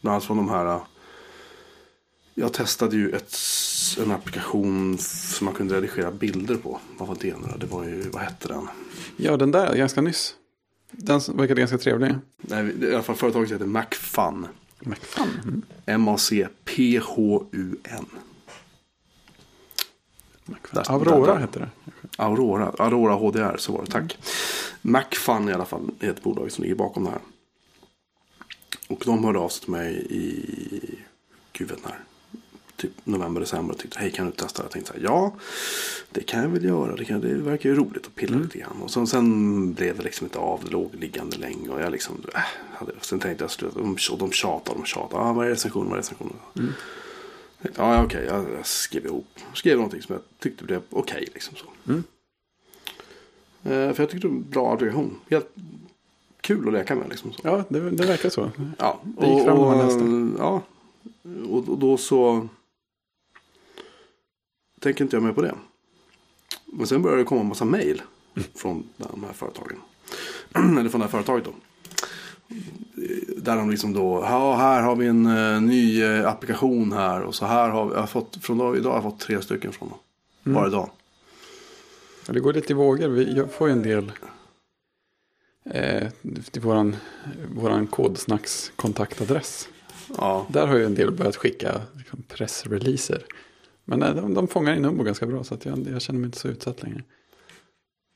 Bland 0.00 0.12
annat 0.14 0.24
från 0.24 0.36
de 0.36 0.48
här. 0.48 0.66
uh, 0.66 0.82
Jag 2.34 2.52
testade 2.52 2.96
ju 2.96 3.10
ett, 3.10 3.34
en 4.02 4.10
applikation 4.10 4.98
som 4.98 5.44
man 5.44 5.54
kunde 5.54 5.74
redigera 5.76 6.10
bilder 6.10 6.54
på. 6.56 6.80
Vad 6.98 7.08
var 7.08 7.16
det 7.20 7.36
nu? 7.36 7.48
Det 7.58 7.66
var 7.66 7.84
ju, 7.84 8.02
vad 8.10 8.22
hette 8.22 8.48
den? 8.48 8.68
Ja, 9.16 9.36
den 9.36 9.50
där 9.50 9.76
ganska 9.76 10.00
nyss. 10.00 10.34
Den 10.90 11.20
verkade 11.34 11.60
ganska 11.60 11.78
trevlig. 11.78 12.14
Nej, 12.36 12.84
i 12.84 12.94
alla 12.94 13.02
fall 13.02 13.16
företaget 13.16 13.52
heter 13.52 13.66
Macfun. 13.66 14.46
McFun. 14.80 15.28
Mm. 15.42 15.62
M-A-C-P-H-U-N. 15.86 18.06
Där- 20.70 20.90
Aurora 20.92 21.32
där- 21.34 21.40
hette 21.40 21.58
det. 21.58 21.68
Aurora, 22.18 22.72
Aurora 22.78 23.14
HDR, 23.14 23.56
så 23.58 23.72
var 23.72 23.84
det, 23.84 23.90
tack. 23.90 24.18
Macfun 24.82 25.48
i 25.48 25.52
alla 25.52 25.64
fall 25.64 25.90
är 26.00 26.10
ett 26.10 26.22
bolag 26.22 26.52
som 26.52 26.62
ligger 26.62 26.76
bakom 26.76 27.04
det 27.04 27.10
här. 27.10 27.20
Och 28.88 29.02
de 29.06 29.24
hörde 29.24 29.38
av 29.38 29.48
sig 29.48 29.60
till 29.62 29.70
mig 29.70 30.06
i, 30.10 30.98
gud 31.52 31.68
vet 31.68 31.84
när, 31.84 31.98
typ 32.78 32.92
november, 33.04 33.40
december 33.40 33.74
och 33.74 33.80
tyckte 33.80 33.98
hej 33.98 34.10
kan 34.10 34.26
du 34.26 34.32
testa? 34.32 34.62
Jag 34.62 34.70
tänkte 34.70 34.92
så 34.92 34.98
här, 34.98 35.04
ja 35.04 35.34
det 36.10 36.22
kan 36.22 36.42
jag 36.42 36.48
väl 36.48 36.64
göra, 36.64 36.96
det, 36.96 37.04
kan, 37.04 37.20
det 37.20 37.34
verkar 37.34 37.68
ju 37.70 37.76
roligt 37.76 38.06
att 38.06 38.14
pilla 38.14 38.38
lite 38.38 38.58
grann. 38.58 38.82
Och 38.82 38.90
sen, 38.90 39.06
sen 39.06 39.72
blev 39.74 39.96
det 39.96 40.02
liksom 40.02 40.26
inte 40.26 40.38
av, 40.38 40.64
det 40.64 40.70
låg 40.70 40.94
liggande 40.94 41.36
länge 41.36 41.68
och 41.68 41.80
jag 41.80 41.92
liksom, 41.92 42.14
äh, 42.34 42.40
hade, 42.72 42.92
sen 43.00 43.18
tänkte 43.18 43.44
jag 43.44 43.50
sluta, 43.50 43.78
de, 43.78 43.96
och 44.12 44.18
de 44.18 44.30
tjatar, 44.32 44.74
de 44.74 44.84
tjatar, 44.84 45.18
ah, 45.18 45.32
vad 45.32 45.46
är 45.46 45.50
recensionen, 45.50 45.88
vad 45.88 45.98
är 45.98 46.02
recensionen? 46.02 46.34
Tänkte, 46.54 47.82
Ja, 47.82 47.94
ja, 47.94 48.04
okej, 48.04 48.24
jag, 48.24 48.44
jag 48.58 48.66
skrev 48.66 49.06
ihop. 49.06 49.26
Skrev 49.54 49.76
någonting 49.76 50.02
som 50.02 50.12
jag 50.12 50.22
tyckte 50.38 50.64
blev 50.64 50.82
okej. 50.90 51.28
liksom 51.34 51.56
så. 51.56 51.66
Mm. 51.92 52.02
Eh, 53.62 53.94
för 53.94 54.02
jag 54.02 54.10
tyckte 54.10 54.28
det 54.28 54.28
var 54.28 54.36
en 54.36 54.50
bra 54.50 54.72
applikation. 54.72 55.16
Helt 55.30 55.48
kul 56.40 56.68
att 56.68 56.72
leka 56.74 56.94
med. 56.94 57.08
Liksom 57.08 57.32
så. 57.32 57.40
Ja, 57.44 57.64
det, 57.68 57.90
det 57.90 58.06
verkar 58.06 58.28
så. 58.30 58.50
Ja, 58.78 59.00
Det 59.02 59.26
gick 59.26 59.44
fram 59.44 59.58
man 59.58 59.78
läste. 59.78 60.42
Ja, 60.42 60.62
och, 61.50 61.68
och 61.68 61.78
då 61.78 61.96
så 61.96 62.48
tänker 64.78 65.04
inte 65.04 65.16
jag 65.16 65.22
med 65.22 65.34
på 65.34 65.42
det. 65.42 65.54
Men 66.66 66.86
sen 66.86 67.02
började 67.02 67.22
det 67.22 67.26
komma 67.26 67.40
en 67.40 67.48
massa 67.48 67.64
mail 67.64 68.02
från 68.54 68.88
de 68.96 69.24
här 69.24 69.32
företagen. 69.32 69.78
Eller 70.78 70.90
från 70.90 71.00
det 71.00 71.06
här 71.06 71.10
företaget 71.10 71.44
då. 71.44 71.52
Där 73.36 73.56
de 73.56 73.70
liksom 73.70 73.92
då, 73.92 74.20
ja 74.22 74.56
här 74.56 74.82
har 74.82 74.96
vi 74.96 75.06
en 75.06 75.26
eh, 75.26 75.60
ny 75.60 76.02
eh, 76.02 76.28
applikation 76.28 76.92
här. 76.92 77.22
Och 77.22 77.34
så 77.34 77.46
här 77.46 77.68
har 77.68 77.86
vi, 77.86 77.92
jag 77.92 78.00
har 78.00 78.06
fått, 78.06 78.36
från 78.44 78.58
dag, 78.58 78.76
idag 78.76 78.90
har 78.90 78.96
jag 78.96 79.02
fått 79.02 79.20
tre 79.20 79.42
stycken 79.42 79.72
från 79.72 79.88
dem. 79.88 79.98
Mm. 80.44 80.54
Bara 80.54 80.68
idag. 80.68 80.90
Ja, 82.26 82.32
det 82.32 82.40
går 82.40 82.52
lite 82.52 82.72
i 82.72 82.76
vågor. 82.76 83.08
Vi, 83.08 83.36
jag 83.36 83.52
får 83.52 83.68
ju 83.68 83.72
en 83.72 83.82
del 83.82 84.12
eh, 85.64 86.08
till 86.50 86.62
våran, 86.62 86.96
våran 87.54 87.86
kodsnacks 87.86 88.72
kontaktadress. 88.76 89.68
Ja, 90.16 90.46
Där 90.48 90.66
har 90.66 90.76
ju 90.76 90.84
en 90.84 90.94
del 90.94 91.10
börjat 91.10 91.36
skicka 91.36 91.80
liksom, 91.96 92.22
pressreleaser. 92.28 93.24
Men 93.90 93.98
nej, 93.98 94.14
de, 94.14 94.34
de 94.34 94.48
fångar 94.48 94.74
in 94.76 94.84
Umbo 94.84 95.04
ganska 95.04 95.26
bra 95.26 95.44
så 95.44 95.54
att 95.54 95.64
jag, 95.64 95.88
jag 95.92 96.02
känner 96.02 96.20
mig 96.20 96.26
inte 96.26 96.38
så 96.38 96.48
utsatt 96.48 96.82
längre. 96.82 97.02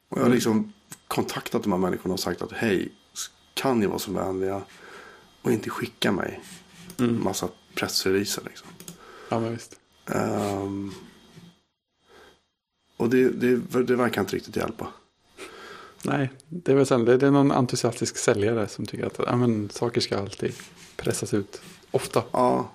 och 0.08 0.18
jag 0.18 0.22
har 0.22 0.30
liksom 0.30 0.72
kontaktat 1.08 1.62
de 1.62 1.72
här 1.72 1.78
människorna 1.78 2.14
och 2.14 2.20
sagt 2.20 2.42
att 2.42 2.52
hej, 2.52 2.92
kan 3.54 3.80
ni 3.80 3.86
vara 3.86 3.98
så 3.98 4.12
vänliga 4.12 4.62
och 5.42 5.52
inte 5.52 5.70
skicka 5.70 6.12
mig 6.12 6.40
Mm. 6.98 7.24
massa 7.24 7.48
pressreleaser 7.74 8.42
liksom. 8.44 8.68
Ja, 9.28 9.40
men 9.40 9.52
visst. 9.52 9.80
Ehm, 10.06 10.92
och 12.96 13.10
det, 13.10 13.28
det, 13.30 13.82
det 13.82 13.96
verkar 13.96 14.20
inte 14.20 14.36
riktigt 14.36 14.56
hjälpa. 14.56 14.88
Nej, 16.04 16.30
det 16.48 16.72
är 16.72 16.76
väl 16.76 16.86
sen, 16.86 17.04
det, 17.04 17.16
det 17.16 17.26
är 17.26 17.30
någon 17.30 17.52
entusiastisk 17.52 18.16
säljare 18.16 18.68
som 18.68 18.86
tycker 18.86 19.06
att 19.06 19.18
ja, 19.18 19.36
men, 19.36 19.70
saker 19.70 20.00
ska 20.00 20.18
alltid 20.18 20.54
pressas 20.96 21.34
ut. 21.34 21.62
Ofta, 21.90 22.22
Ja, 22.32 22.70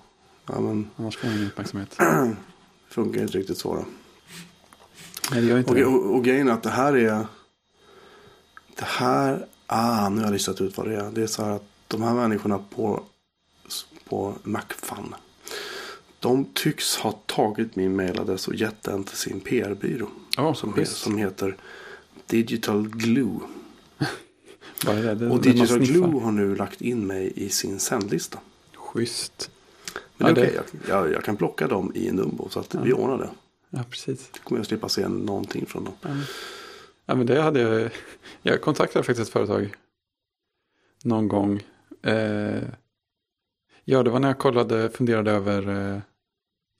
ja 0.46 0.60
men 0.60 0.90
annars 0.96 1.16
får 1.16 1.26
man 1.26 1.36
ingen 1.36 1.48
uppmärksamhet. 1.48 1.96
funkar 3.02 3.22
inte 3.22 3.38
riktigt 3.38 3.58
så 3.58 3.74
då. 3.74 3.84
Nej, 5.30 5.40
det 5.40 5.46
gör 5.46 5.58
inte 5.58 5.70
Och, 5.70 5.76
det. 5.76 5.84
och, 5.84 6.14
och 6.14 6.24
grejen 6.24 6.48
är 6.48 6.52
att 6.52 6.62
det 6.62 6.70
här 6.70 6.96
är... 6.96 7.26
Det 8.76 8.84
här... 8.84 9.46
Ah, 9.66 10.08
nu 10.08 10.16
har 10.16 10.24
jag 10.24 10.32
listat 10.32 10.60
ut 10.60 10.76
vad 10.76 10.86
det 10.88 10.96
är. 10.96 11.10
Det 11.10 11.22
är 11.22 11.26
så 11.26 11.44
här 11.44 11.50
att 11.50 11.64
de 11.88 12.02
här 12.02 12.14
människorna 12.14 12.58
på, 12.74 13.02
på 14.08 14.34
Macfun. 14.42 15.14
De 16.20 16.44
tycks 16.54 16.96
ha 16.96 17.12
tagit 17.12 17.76
min 17.76 17.96
mailadress 17.96 18.48
och 18.48 18.54
gett 18.54 18.82
den 18.82 19.04
till 19.04 19.16
sin 19.16 19.40
PR-byrå. 19.40 20.08
Ja, 20.36 20.54
som, 20.54 20.84
som 20.86 21.18
heter 21.18 21.56
Digital 22.26 22.88
Glue. 22.88 23.40
Det? 24.86 25.14
Det- 25.14 25.28
Och 25.30 25.40
Digital. 25.40 25.78
Glue 25.78 26.20
har 26.20 26.32
nu 26.32 26.54
lagt 26.56 26.80
in 26.80 27.06
mig 27.06 27.32
i 27.36 27.48
sin 27.48 27.78
sändlista. 27.80 28.38
Schysst. 28.74 29.50
Men 30.18 30.34
det 30.34 30.40
Ja, 30.40 30.46
är 30.46 30.50
det- 30.52 30.60
okej, 30.60 30.80
jag, 30.88 31.04
jag, 31.06 31.12
jag 31.12 31.24
kan 31.24 31.36
plocka 31.36 31.66
dem 31.68 31.92
i 31.94 32.10
Numbo 32.12 32.48
så 32.48 32.60
att 32.60 32.74
vi 32.74 32.92
ordnar 32.92 33.18
det. 33.18 33.30
Ja, 33.70 33.84
precis. 33.90 34.30
Då 34.32 34.38
kommer 34.42 34.58
jag 34.58 34.66
slippa 34.66 34.88
se 34.88 35.08
någonting 35.08 35.66
från 35.66 35.84
dem. 35.84 35.94
Ja, 37.06 37.14
men 37.14 37.26
det 37.26 37.40
hade 37.42 37.60
jag. 37.60 37.90
Jag 38.42 38.60
kontaktade 38.60 39.02
faktiskt 39.04 39.28
ett 39.28 39.32
företag 39.32 39.74
någon 41.04 41.28
gång. 41.28 41.62
Eh, 42.02 42.62
ja, 43.84 44.02
det 44.02 44.10
var 44.10 44.20
när 44.20 44.28
jag 44.28 44.38
kollade, 44.38 44.90
funderade 44.90 45.30
över 45.30 45.68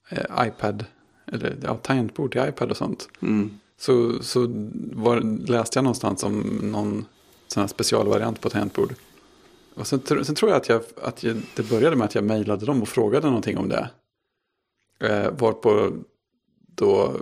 eh, 0.09 0.47
iPad. 0.47 0.85
Eller 1.25 1.57
ja, 1.63 1.75
tangentbord 1.77 2.31
till 2.31 2.41
iPad 2.49 2.71
och 2.71 2.77
sånt. 2.77 3.09
Mm. 3.21 3.59
Så, 3.77 4.23
så 4.23 4.47
var, 4.93 5.21
läste 5.47 5.77
jag 5.77 5.83
någonstans 5.83 6.23
om 6.23 6.39
någon 6.63 7.05
sån 7.47 7.61
här 7.61 7.67
specialvariant 7.67 8.41
på 8.41 8.49
tangentbord. 8.49 8.93
Och 9.79 9.87
sen, 9.87 9.99
sen 10.25 10.35
tror 10.35 10.51
jag 10.51 10.57
att, 10.57 10.69
jag 10.69 10.81
att 11.01 11.23
jag, 11.23 11.37
det 11.55 11.69
började 11.69 11.95
med 11.95 12.05
att 12.05 12.15
jag 12.15 12.23
mejlade 12.23 12.65
dem 12.65 12.81
och 12.81 12.87
frågade 12.87 13.27
någonting 13.27 13.57
om 13.57 13.69
det. 13.69 13.89
Eh, 14.99 15.31
varpå 15.31 15.91
då 16.75 17.15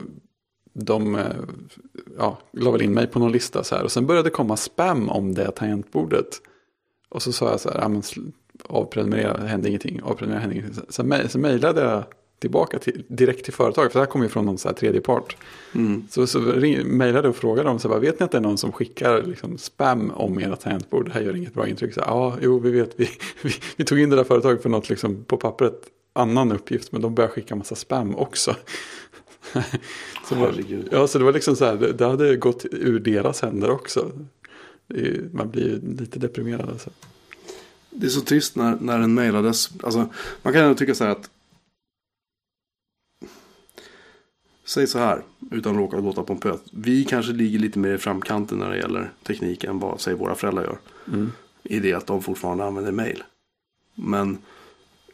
de 0.73 1.15
eh, 1.15 1.35
ja, 2.17 2.37
la 2.51 2.71
väl 2.71 2.81
in 2.81 2.93
mig 2.93 3.07
på 3.07 3.19
någon 3.19 3.31
lista 3.31 3.63
så 3.63 3.75
här. 3.75 3.83
Och 3.83 3.91
sen 3.91 4.05
började 4.05 4.29
det 4.29 4.33
komma 4.33 4.57
spam 4.57 5.09
om 5.09 5.33
det 5.33 5.51
tangentbordet. 5.51 6.41
Och 7.09 7.21
så 7.21 7.31
sa 7.31 7.49
jag 7.49 7.59
så 7.59 7.69
här, 7.69 7.81
ja, 7.81 7.87
men 7.87 8.03
avprenumerera, 8.63 9.37
hände 9.37 9.69
ingenting. 9.69 10.01
Avprenumerera, 10.03 10.41
hände 10.41 10.55
ingenting. 10.55 10.83
Sen, 10.89 11.09
sen 11.09 11.29
så 11.29 11.39
mejlade 11.39 11.81
jag 11.81 12.03
tillbaka 12.39 12.79
till, 12.79 13.03
direkt 13.07 13.43
till 13.45 13.53
företaget, 13.53 13.91
för 13.91 13.99
det 13.99 14.05
här 14.05 14.11
kommer 14.11 14.25
ju 14.25 14.29
från 14.29 14.45
någon 14.45 14.57
så 14.57 14.67
här 14.67 14.75
tredje 14.75 15.01
part. 15.01 15.37
Mm. 15.75 16.07
Så, 16.09 16.27
så 16.27 16.39
ring, 16.39 16.87
mejlade 16.87 17.29
och 17.29 17.35
frågade 17.35 17.69
dem, 17.69 17.79
så 17.79 17.89
bara, 17.89 17.99
vet 17.99 18.19
ni 18.19 18.23
att 18.23 18.31
det 18.31 18.37
är 18.37 18.41
någon 18.41 18.57
som 18.57 18.71
skickar 18.71 19.23
liksom, 19.23 19.57
spam 19.57 20.11
om 20.11 20.39
era 20.39 20.55
tangentbord? 20.55 21.05
Det 21.05 21.11
här 21.11 21.21
gör 21.21 21.35
inget 21.35 21.53
bra 21.53 21.67
intryck. 21.67 21.93
Så, 21.93 21.99
ja, 21.99 22.37
jo, 22.41 22.59
vi 22.59 22.71
vet, 22.71 22.93
vi, 22.95 23.09
vi, 23.41 23.53
vi 23.77 23.85
tog 23.85 23.99
in 23.99 24.09
det 24.09 24.15
där 24.15 24.23
företaget 24.23 24.61
för 24.61 24.69
något 24.69 24.89
liksom, 24.89 25.23
på 25.23 25.37
pappret 25.37 25.81
annan 26.13 26.51
uppgift, 26.51 26.91
men 26.91 27.01
de 27.01 27.15
börjar 27.15 27.29
skicka 27.29 27.55
massa 27.55 27.75
spam 27.75 28.15
också. 28.15 28.55
så, 30.29 30.35
Herregud. 30.35 30.87
ja, 30.91 31.07
så 31.07 31.17
det 31.17 31.25
var 31.25 31.33
liksom 31.33 31.55
så 31.55 31.65
här, 31.65 31.75
det, 31.75 31.93
det 31.93 32.05
hade 32.05 32.35
gått 32.35 32.65
ur 32.71 32.99
deras 32.99 33.41
händer 33.41 33.69
också. 33.69 34.11
Är, 34.93 35.29
man 35.33 35.49
blir 35.49 35.63
ju 35.63 35.95
lite 35.97 36.19
deprimerad 36.19 36.69
alltså. 36.69 36.89
Det 37.89 38.05
är 38.05 38.09
så 38.09 38.21
trist 38.21 38.55
när, 38.55 38.77
när 38.81 38.99
en 38.99 39.13
mailadress, 39.13 39.69
alltså 39.83 40.09
man 40.41 40.53
kan 40.53 40.63
ändå 40.63 40.75
tycka 40.75 40.95
så 40.95 41.03
här 41.03 41.11
att 41.11 41.29
Säg 44.67 44.87
så 44.87 44.99
här, 44.99 45.21
utan 45.51 45.71
att 45.71 45.77
råka 45.77 45.97
låta 45.97 46.23
pompös. 46.23 46.59
Vi 46.71 47.03
kanske 47.05 47.31
ligger 47.33 47.59
lite 47.59 47.79
mer 47.79 47.93
i 47.93 47.97
framkanten 47.97 48.57
när 48.57 48.69
det 48.69 48.77
gäller 48.77 49.11
teknik 49.27 49.63
än 49.63 49.79
vad 49.79 50.01
säg, 50.01 50.13
våra 50.13 50.35
föräldrar 50.35 50.63
gör. 50.63 50.77
Mm. 51.07 51.31
I 51.63 51.79
det 51.79 51.93
att 51.93 52.07
de 52.07 52.21
fortfarande 52.21 52.65
använder 52.65 52.91
mail. 52.91 53.23
Men 53.95 54.37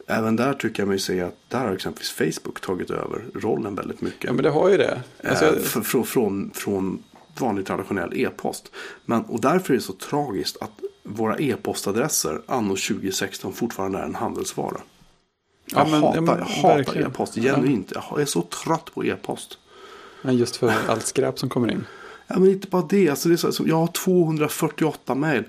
även 0.08 0.36
där 0.36 0.54
tycker 0.54 0.82
jag 0.84 0.88
mig 0.89 0.99
se 0.99 1.22
att 1.22 1.36
där 1.49 1.60
har 1.60 1.74
exempelvis 1.74 2.12
Facebook 2.12 2.62
tagit 2.62 2.91
över 2.91 3.26
rollen 3.36 3.76
väldigt 3.76 4.01
mycket. 4.01 4.24
Ja, 4.24 4.34
men 4.34 4.43
det 4.43 4.49
har 4.49 4.70
ju 4.70 4.78
det. 4.78 5.01
Alltså, 5.24 5.45
Eh, 5.45 5.51
jag- 5.51 5.60
f- 5.64 5.86
från, 5.86 6.04
från, 6.06 6.51
från 6.54 7.04
vanlig 7.39 7.66
traditionell 7.66 8.14
e-post. 8.16 8.72
Men, 9.06 9.22
och 9.22 9.41
därför 9.41 9.74
är 9.74 9.78
det 9.78 9.84
så 9.84 9.93
tragiskt 9.93 10.58
att 10.62 10.72
våra 11.04 11.38
e-postadresser 11.38 12.41
anno 12.47 12.76
2016 12.76 13.54
fortfarande 13.54 13.99
är 13.99 14.04
en 14.04 14.16
handelsvara. 14.16 14.82
Ja, 15.76 15.80
Jag 15.80 15.92
men- 15.92 16.02
ja, 16.02 16.08
hatar, 16.08 16.22
men 16.22 16.38
jag 16.38 16.46
hatar 16.46 16.78
verkligen. 16.78 17.08
e-post, 17.08 17.36
genuint. 17.36 17.92
Jag 18.10 18.22
är 18.22 18.26
så 18.26 18.42
trött 18.42 18.94
på 18.94 19.06
e-post. 19.06 19.58
men 20.22 20.38
just 20.38 20.56
för 20.56 20.74
allt 20.88 21.06
skräp 21.06 21.40
som 21.40 21.50
kommer 21.50 21.72
in. 21.72 21.86
Ja, 22.28 22.40
men 22.40 22.50
inte 22.50 22.68
bara 22.68 22.86
det. 22.90 23.10
Alltså, 23.10 23.30
det 23.30 23.38
så, 23.38 23.52
så, 23.52 23.64
jag 23.68 23.76
har 23.76 23.88
248 23.88 25.16
mejl. 25.16 25.44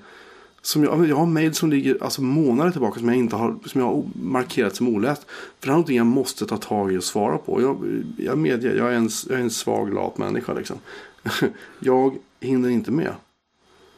Som 0.62 0.84
jag, 0.84 1.08
jag 1.08 1.16
har 1.16 1.26
mejl 1.26 1.54
som 1.54 1.70
ligger 1.70 1.98
alltså, 2.04 2.22
månader 2.22 2.70
tillbaka 2.70 2.98
som 2.98 3.08
jag, 3.08 3.16
inte 3.16 3.36
har, 3.36 3.56
som 3.66 3.80
jag 3.80 3.88
har 3.88 4.02
markerat 4.22 4.76
som 4.76 4.88
oläst. 4.88 5.22
För 5.60 5.66
det 5.66 5.70
är 5.70 5.70
någonting 5.70 5.96
jag 5.96 6.06
måste 6.06 6.46
ta 6.46 6.56
tag 6.56 6.92
i 6.92 6.98
och 6.98 7.04
svara 7.04 7.38
på. 7.38 7.62
Jag, 7.62 8.02
jag 8.18 8.38
medger, 8.38 8.74
jag 8.76 8.92
är, 8.92 8.96
en, 8.96 9.10
jag 9.28 9.38
är 9.38 9.42
en 9.42 9.50
svag 9.50 9.94
lat 9.94 10.18
människa. 10.18 10.52
Liksom. 10.54 10.76
jag 11.78 12.14
hinner 12.40 12.68
inte 12.68 12.90
med. 12.90 13.12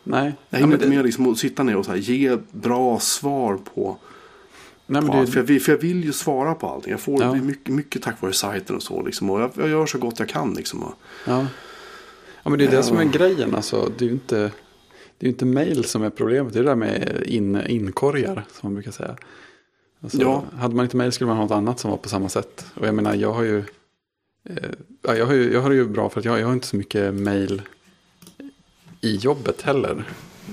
Nej, 0.05 0.25
Jag 0.25 0.33
ja, 0.49 0.57
hinner 0.59 0.67
men 0.67 0.73
inte 0.75 0.87
det, 0.87 0.97
med 0.97 1.05
liksom, 1.05 1.33
att 1.33 1.39
sitta 1.39 1.63
ner 1.63 1.77
och 1.77 1.87
här, 1.87 1.97
ge 1.97 2.39
bra 2.51 2.99
svar 3.01 3.59
på, 3.75 3.97
nej, 4.87 5.03
men 5.03 5.21
det. 5.21 5.27
För 5.27 5.39
jag, 5.41 5.45
vill, 5.45 5.63
för 5.63 5.73
jag 5.73 5.79
vill 5.79 6.05
ju 6.05 6.13
svara 6.13 6.55
på 6.55 6.69
allting. 6.69 6.91
Jag 6.91 7.01
får 7.01 7.23
Ja. 7.23 7.35
mycket, 7.35 7.75
mycket 7.75 8.03
tack 8.03 8.23
vare 8.23 8.33
sajten 8.33 8.77
och 8.77 8.83
så. 8.83 9.03
Liksom, 9.03 9.31
och 9.31 9.41
jag, 9.41 9.51
jag 9.57 9.69
gör 9.69 9.87
så 9.87 9.99
gott 9.99 10.19
jag 10.19 10.29
kan. 10.29 10.55
Liksom, 10.55 10.83
och, 10.83 10.95
Ja. 11.27 11.47
ja, 12.43 12.51
men 12.51 12.59
det 12.59 12.65
är 12.65 12.71
det 12.71 12.77
Ja. 12.77 12.83
som 12.83 12.97
är 12.99 13.05
grejen. 13.05 13.55
Alltså, 13.55 13.93
det 13.99 14.05
är 14.05 14.07
ju 14.09 14.13
inte, 14.15 14.51
det 15.19 15.27
är 15.27 15.31
inte 15.31 15.45
mail 15.45 15.85
som 15.85 16.03
är 16.03 16.11
problemet. 16.11 16.53
Det 16.53 16.59
är 16.59 16.63
det 16.63 16.71
där 16.71 16.77
med 16.77 17.23
in, 17.27 17.61
inkorgar, 17.67 18.35
som 18.53 18.61
man 18.63 18.75
brukar 18.75 18.91
säga. 18.91 19.17
Alltså, 20.03 20.19
Ja. 20.21 20.45
Hade 20.59 20.75
man 20.77 20.85
inte 20.85 20.97
mail 20.97 21.13
skulle 21.13 21.29
man 21.29 21.37
ha 21.37 21.45
något 21.45 21.53
annat 21.53 21.79
som 21.81 21.91
var 21.91 21.99
på 21.99 22.09
samma 22.09 22.29
sätt. 22.29 22.67
Och 22.75 22.87
jag 22.87 22.95
menar, 22.95 23.15
jag 23.15 23.33
har 23.33 23.43
ju... 23.43 23.59
Eh, 24.49 24.57
ja, 25.03 25.15
jag, 25.17 25.27
har 25.27 25.35
ju 25.35 25.53
jag 25.53 25.61
har 25.63 25.71
det 25.71 25.77
ju 25.77 25.89
bra 25.89 26.09
för 26.11 26.21
att 26.21 26.25
jag, 26.25 26.41
jag 26.41 26.47
har 26.47 26.53
inte 26.53 26.67
så 26.67 26.77
mycket 26.77 27.15
mail 27.15 27.63
i 29.01 29.17
jobbet 29.17 29.63
heller. 29.63 30.05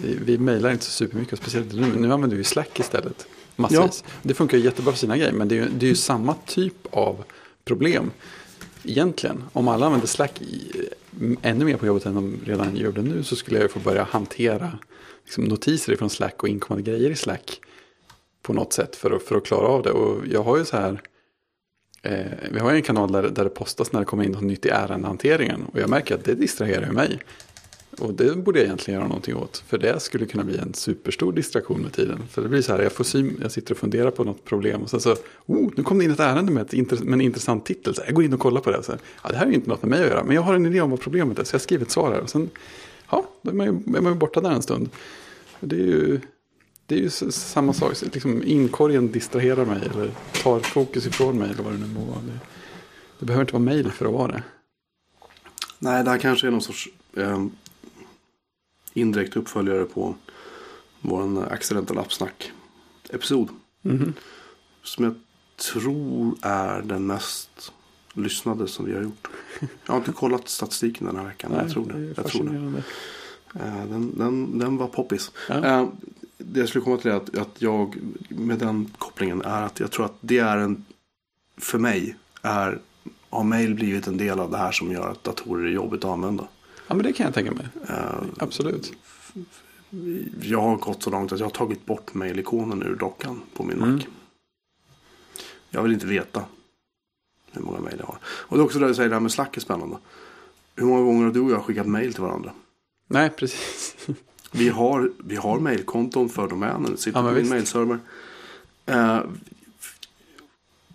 Vi, 0.04 0.18
vi 0.26 0.38
mailar 0.38 0.72
inte 0.72 0.86
så 0.86 0.92
supermycket, 0.92 1.40
speciellt 1.40 1.74
nu, 1.74 1.86
nu 1.96 2.14
använder 2.14 2.38
vi 2.38 2.44
Slack 2.44 2.80
istället. 2.80 3.28
Massvis. 3.56 4.04
Det 4.22 4.34
funkar 4.34 4.58
ju 4.58 4.64
jättebra 4.64 4.91
för 4.91 4.99
sina 4.99 5.18
grejer, 5.18 5.34
men 5.34 5.47
det 5.47 5.56
är, 5.56 5.60
ju, 5.64 5.70
det 5.70 5.86
är 5.86 5.89
ju 5.89 5.95
samma 5.95 6.36
typ 6.45 6.88
av 6.91 7.24
problem. 7.66 8.12
Egentligen, 8.84 9.43
om 9.54 9.68
alla 9.68 9.86
använder 9.86 10.08
Slack 10.08 10.41
i, 10.41 10.72
ännu 11.41 11.66
mer 11.66 11.78
på 11.78 11.86
jobbet 11.86 12.06
än 12.06 12.16
de 12.16 12.39
redan 12.45 12.76
gör 12.76 12.91
det 12.91 13.01
nu 13.01 13.24
så 13.24 13.36
skulle 13.36 13.60
jag 13.60 13.72
få 13.72 13.80
börja 13.80 14.04
hantera 14.04 14.80
liksom, 15.24 15.43
notiser 15.43 15.95
från 15.95 16.10
Slack 16.10 16.43
och 16.43 16.49
inkommande 16.49 16.91
grejer 16.91 17.10
i 17.10 17.16
Slack 17.16 17.60
på 18.41 18.54
något 18.54 18.74
sätt 18.74 18.95
för 18.95 19.12
att, 19.12 19.24
för 19.24 19.36
att 19.36 19.45
klara 19.45 19.68
av 19.68 19.84
det. 19.84 19.91
Och 19.91 20.28
jag 20.28 20.43
har 20.43 20.58
ju 20.58 20.66
så 20.66 20.78
här, 20.78 21.01
eh, 22.01 22.26
vi 22.51 22.60
har 22.60 22.74
en 22.74 22.82
kanal 22.82 23.12
där, 23.12 23.24
där 23.24 23.43
det 23.43 23.49
postas 23.49 23.91
när 23.91 23.99
det 23.99 24.06
kommer 24.06 24.24
in 24.24 24.32
något 24.32 24.43
nytt 24.43 24.66
i 24.66 24.70
ärendehanteringen. 24.70 25.66
Och 25.74 25.80
jag 25.80 25.89
märker 25.89 26.16
att 26.16 26.24
det 26.24 26.36
distraherar 26.36 26.91
mig. 26.91 27.20
Och 28.00 28.14
det 28.14 28.38
borde 28.38 28.60
jag 28.60 28.66
egentligen 28.66 29.00
göra 29.00 29.08
någonting 29.08 29.36
åt. 29.36 29.64
För 29.68 29.78
det 29.78 30.00
skulle 30.00 30.26
kunna 30.26 30.44
bli 30.44 30.58
en 30.58 30.74
superstor 30.74 31.34
distraktion 31.34 31.82
med 31.82 31.94
tiden. 31.94 32.20
För 32.30 32.41
det 32.41 32.50
blir 32.50 32.62
så 32.62 32.74
här, 32.74 32.84
jag, 32.84 32.91
får 32.91 33.04
syn, 33.04 33.39
jag 33.41 33.52
sitter 33.52 33.74
och 33.74 33.78
funderar 33.78 34.12
på 34.12 34.24
något 34.24 34.46
problem. 34.46 34.82
Och 34.82 34.89
sen 34.89 35.00
så, 35.00 35.16
oh, 35.46 35.70
nu 35.78 35.84
kom 35.84 36.00
det 36.00 36.06
in 36.06 36.12
ett 36.12 36.20
ärende 36.20 36.52
med, 36.52 36.62
ett, 36.62 36.74
intress 36.74 37.00
med 37.00 37.14
en 37.14 37.22
intressant 37.22 37.66
titel. 37.66 37.96
Så 37.96 38.02
jag 38.06 38.16
går 38.16 38.24
in 38.24 38.34
och 38.34 38.39
kollar 38.39 38.62
på 38.62 38.72
det. 38.72 38.84
Så, 38.84 38.94
ja, 39.24 39.30
det 39.30 39.36
här 39.36 39.46
är 39.46 39.50
ju 39.50 39.56
inte 39.56 39.70
något 39.70 39.82
med 39.82 39.89
mig 39.89 40.04
att 40.04 40.10
göra. 40.10 40.24
Men 40.24 40.36
jag 40.36 40.41
har 40.41 40.56
en 40.56 40.66
idé 40.66 40.82
om 40.82 40.89
vad 40.89 41.00
problemet 41.00 41.39
är. 41.39 41.44
Så 41.44 41.56
jag 41.56 41.62
skriver 41.62 41.86
ett 41.86 41.91
svar 41.91 42.12
här. 42.12 42.22
Och 42.22 42.30
sen, 42.30 42.50
ja, 43.10 43.26
då 43.41 43.50
är 43.50 43.56
man 43.56 43.66
ju, 43.66 43.98
är 43.98 44.02
man 44.02 44.14
ju 44.14 44.20
borta 44.20 44.41
där 44.41 44.52
en 44.52 44.62
stund. 44.62 44.89
Det 45.60 45.76
är 45.76 45.80
ju, 45.80 46.20
det 46.86 46.96
är 46.96 47.00
ju 47.00 47.10
samma 47.10 47.74
sak. 47.74 47.94
Liksom 48.14 48.44
inkorgen 48.44 49.12
distraherar 49.12 49.66
mig. 49.66 49.80
Eller 49.94 50.12
tar 50.44 50.60
fokus 50.60 51.08
ifrån 51.08 51.38
mig. 51.38 51.50
Eller 51.52 51.64
vad 51.64 51.74
det 51.74 51.80
nu 51.80 51.88
må 51.88 52.06
vara. 52.06 52.22
Det, 52.22 52.39
det 53.20 53.26
behöver 53.26 53.41
inte 53.41 53.54
vara 53.54 53.64
mejl 53.64 53.91
för 53.91 54.06
att 54.06 54.14
vara 54.14 54.32
det. 54.32 54.44
Nej, 55.80 56.04
det 56.04 56.10
här 56.10 56.18
kanske 56.18 56.48
är 56.48 56.52
någon 56.52 56.62
sorts 56.62 56.89
eh, 57.18 57.46
indirekt 58.94 59.36
uppföljare 59.36 59.86
på 59.86 60.16
vår 61.02 61.52
accidental 61.52 61.98
appsnack-episod. 61.98 63.50
Mhm. 63.82 64.14
Som 64.84 65.06
jag 65.06 65.16
tror 65.74 66.36
är 66.41 66.82
den 66.82 67.08
mest 67.08 67.74
lyssnade 68.14 68.68
som 68.68 68.86
vi 68.86 68.94
har 68.96 69.02
gjort. 69.02 69.28
Jag 69.86 69.94
har 69.94 69.98
inte 69.98 70.12
kollat 70.12 70.50
statistiken 70.50 71.08
den 71.08 71.16
här 71.16 71.26
veckan, 71.26 71.52
men 71.52 71.60
jag 71.60 71.72
tror 71.72 71.91
det. 71.94 72.00
ju 72.00 72.14
Jag 72.18 72.28
tror 72.28 72.44
det. 72.44 72.84
Den, 73.89 74.18
den, 74.18 74.60
den 74.60 74.78
var 74.78 74.88
poppis. 74.88 75.32
Ja. 75.50 75.66
Eh, 75.66 75.88
Det 76.38 76.60
jag 76.60 76.70
skulle 76.70 76.84
komma 76.84 76.98
till 76.98 77.12
är 77.12 77.16
att, 77.16 77.38
att 77.38 77.62
jag 77.62 77.98
med 78.30 78.60
den 78.60 78.91
kopplingen 78.98 79.41
är 79.41 79.62
att 79.62 79.80
jag 79.80 79.91
tror 79.91 80.06
att 80.06 80.16
det 80.22 80.38
är 80.39 80.58
en, 80.58 80.86
för 81.58 81.80
mig, 81.80 82.16
är, 82.41 82.80
har 83.30 83.44
mail 83.44 83.76
blivit 83.76 84.08
en 84.08 84.18
del 84.18 84.39
av 84.39 84.52
det 84.52 84.58
här 84.58 84.72
som 84.72 84.91
gör 84.91 85.10
att 85.10 85.24
datorer 85.24 85.66
är 85.68 85.72
jobbigt 85.72 86.04
att 86.06 86.12
använda. 86.12 86.48
Ja, 86.88 86.96
men 86.96 87.04
det 87.06 87.14
kan 87.14 87.26
jag 87.26 87.34
tänka 87.34 87.52
mig. 87.52 87.68
Eh, 87.90 88.24
Absolut. 88.38 88.94
Jag 90.42 90.62
har 90.62 90.76
gått 90.78 91.04
så 91.04 91.10
långt 91.10 91.32
att 91.32 91.40
jag 91.40 91.46
har 91.46 91.52
tagit 91.52 91.86
bort 91.86 92.14
mail-ikonen 92.14 92.84
ur 92.84 92.96
dockan 92.96 93.42
på 93.54 93.64
min 93.64 93.78
Mm. 93.78 93.96
Mac. 93.96 94.02
Jag 95.70 95.84
vill 95.84 95.94
inte 95.94 96.06
veta 96.06 96.46
hur 97.52 97.62
många 97.62 97.80
mail 97.80 97.96
jag 98.00 98.06
har. 98.06 98.18
Och 98.26 98.58
det 98.58 98.62
är 98.62 98.66
också 98.66 98.80
det 98.80 98.88
du 98.88 98.96
säger, 98.96 99.10
det 99.10 99.16
här 99.16 99.20
med 99.20 99.32
Slack 99.32 99.58
är 99.58 99.62
spännande. 99.62 99.98
Hur 100.76 100.86
många 100.86 101.02
gånger 101.04 101.26
har 101.26 101.32
du 101.32 101.40
och 101.40 101.52
jag 101.52 101.64
skickat 101.64 101.88
mail 101.88 102.14
till 102.14 102.24
varandra? 102.24 102.52
Nej, 103.08 103.30
precis. 103.30 103.96
Vi 104.52 104.70
har, 104.70 105.12
vi 105.18 105.36
har 105.36 105.60
mailkonton 105.60 106.30
för 106.30 106.48
domänen. 106.48 106.92
Det 106.92 106.98
sitter 106.98 107.20
Ja, 107.20 107.24
på 107.24 107.32
min 107.32 107.36
visst. 107.42 107.50
mailserver. 107.50 108.00
Eh, 108.86 109.20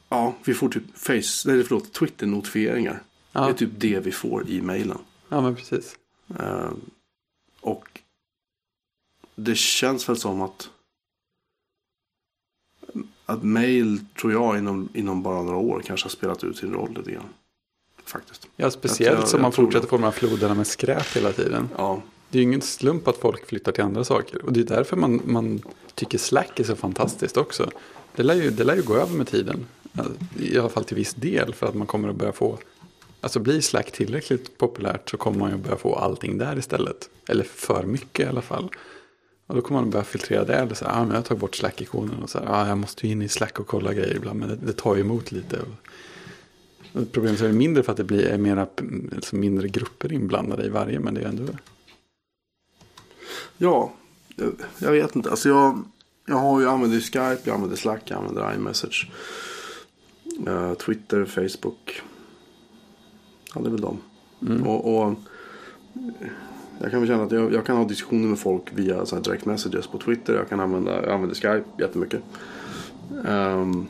ja, 0.08 0.34
vi 0.44 0.54
får 0.54 0.68
typ 0.68 0.82
face, 0.98 1.12
nej, 1.52 1.64
förlåt, 1.64 1.92
Twitter-notifieringar. 1.92 2.92
Det 2.92 3.02
Ja, 3.32 3.48
är 3.48 3.52
typ 3.52 3.70
det 3.78 4.00
vi 4.00 4.12
får 4.12 4.48
i 4.48 4.62
mailen. 4.62 4.98
Ja 5.28 5.40
men 5.40 5.54
precis. 5.56 5.98
Eh, 6.40 6.70
och 7.60 8.00
det 9.36 9.54
känns 9.56 10.08
väl 10.08 10.16
som 10.16 10.42
att 10.42 10.70
att 13.26 13.42
mail 13.42 14.00
tror 14.20 14.32
jag 14.32 14.58
inom, 14.58 14.88
inom 14.94 15.22
bara 15.22 15.42
några 15.42 15.56
år 15.58 15.82
kanske 15.86 16.04
har 16.04 16.10
spelat 16.10 16.44
ut 16.44 16.56
sin 16.56 16.72
roll 16.72 16.94
lite 16.96 17.10
grann. 17.12 17.28
Faktiskt. 18.04 18.48
Ja, 18.56 18.70
speciellt 18.70 19.18
Jag- 19.20 19.28
som 19.28 19.38
jag 19.38 19.42
man 19.42 19.52
fortsätter 19.52 19.80
det. 19.86 19.90
få 19.90 19.96
de 19.96 20.02
här 20.04 20.10
floderna 20.10 20.54
med 20.54 20.66
skräp 20.66 21.06
hela 21.16 21.32
tiden. 21.32 21.68
Ja, 21.76 22.02
Det 22.30 22.38
är 22.38 22.40
ju 22.42 22.48
ingen 22.48 22.62
slump 22.62 23.08
att 23.08 23.16
folk 23.16 23.46
flyttar 23.46 23.72
till 23.72 23.84
andra 23.84 24.04
saker. 24.04 24.44
Och 24.44 24.52
det 24.52 24.60
är 24.60 24.64
därför 24.64 24.96
man, 24.96 25.20
man 25.24 25.62
tycker 25.94 26.18
Slack 26.18 26.60
är 26.60 26.64
så 26.64 26.76
fantastiskt 26.76 27.36
också. 27.36 27.70
Det 28.16 28.22
lär, 28.22 28.34
ju, 28.34 28.50
det 28.50 28.64
lär 28.64 28.76
ju 28.76 28.82
gå 28.82 28.94
över 28.96 29.14
med 29.16 29.26
tiden. 29.28 29.66
I 30.38 30.58
alla 30.58 30.68
fall 30.68 30.84
till 30.84 30.96
viss 30.96 31.14
del. 31.14 31.54
För 31.54 31.66
att 31.66 31.74
man 31.74 31.86
kommer 31.86 32.08
att 32.08 32.16
börja 32.16 32.32
få... 32.32 32.58
Alltså 33.20 33.40
blir 33.40 33.60
Slack 33.60 33.92
tillräckligt 33.92 34.58
populärt 34.58 35.10
så 35.10 35.16
kommer 35.16 35.38
man 35.38 35.50
ju 35.50 35.56
börja 35.56 35.76
få 35.76 35.94
allting 35.94 36.38
där 36.38 36.58
istället. 36.58 37.10
Eller 37.28 37.44
för 37.44 37.82
mycket 37.82 38.26
i 38.26 38.28
alla 38.28 38.42
fall. 38.42 38.70
Och 39.46 39.54
då 39.54 39.60
kommer 39.60 39.80
man 39.80 39.90
börja 39.90 40.04
filtrera 40.04 40.44
det. 40.44 40.54
Eller 40.54 40.74
så 40.74 40.84
här, 40.84 41.00
ah, 41.00 41.04
men 41.04 41.14
jag 41.14 41.24
tar 41.24 41.36
bort 41.36 41.56
Slack-ikonen. 41.56 42.22
Och 42.22 42.30
så 42.30 42.38
här, 42.38 42.46
ah, 42.48 42.68
jag 42.68 42.78
måste 42.78 43.06
ju 43.06 43.12
in 43.12 43.22
i 43.22 43.28
Slack 43.28 43.60
och 43.60 43.66
kolla 43.66 43.94
grejer 43.94 44.16
ibland. 44.16 44.40
Men 44.40 44.48
det, 44.48 44.56
det 44.56 44.72
tar 44.72 44.94
ju 44.94 45.00
emot 45.00 45.32
lite. 45.32 45.58
Och, 45.58 47.12
problemet 47.12 47.40
är 47.40 47.52
mindre 47.52 47.82
för 47.82 47.92
att 47.92 47.96
det 47.96 48.04
blir 48.04 48.26
är 48.26 48.38
mera, 48.38 48.66
alltså 49.14 49.36
mindre 49.36 49.68
grupper 49.68 50.12
inblandade 50.12 50.66
i 50.66 50.68
varje. 50.68 51.00
Men 51.00 51.14
det 51.14 51.20
är 51.20 51.28
ändå... 51.28 51.52
ja 53.58 53.92
jag, 54.38 54.52
jag 54.78 54.92
vet 54.92 55.16
inte. 55.16 55.30
Alltså 55.30 55.48
jag, 55.48 55.84
jag 56.26 56.36
har 56.36 56.60
ju 56.60 56.68
använder 56.68 57.00
Skype, 57.00 57.40
jag 57.44 57.54
använder 57.54 57.76
Slack, 57.76 58.02
jag 58.04 58.18
använder 58.18 58.54
iMessage. 58.54 59.10
Eh, 60.46 60.74
Twitter, 60.74 61.24
Facebook. 61.24 62.02
Ja, 63.54 63.60
det 63.60 63.66
är 63.68 63.70
väl 63.70 63.80
dem. 63.80 63.98
Och, 64.66 64.98
och 65.02 65.14
jag 66.80 66.90
kan 66.90 67.00
väl 67.00 67.08
känna 67.08 67.22
att 67.22 67.32
jag, 67.32 67.52
jag 67.52 67.66
kan 67.66 67.76
ha 67.76 67.84
diskussioner 67.84 68.28
med 68.28 68.38
folk 68.38 68.62
via 68.74 69.06
så 69.06 69.16
direct 69.16 69.44
messages 69.44 69.86
på 69.86 69.98
Twitter. 69.98 70.34
Jag 70.34 70.48
kan 70.48 70.60
använda, 70.60 71.02
jag 71.02 71.12
använder 71.14 71.34
Skype 71.36 71.64
jättemycket. 71.78 72.20
Ehm, 73.26 73.86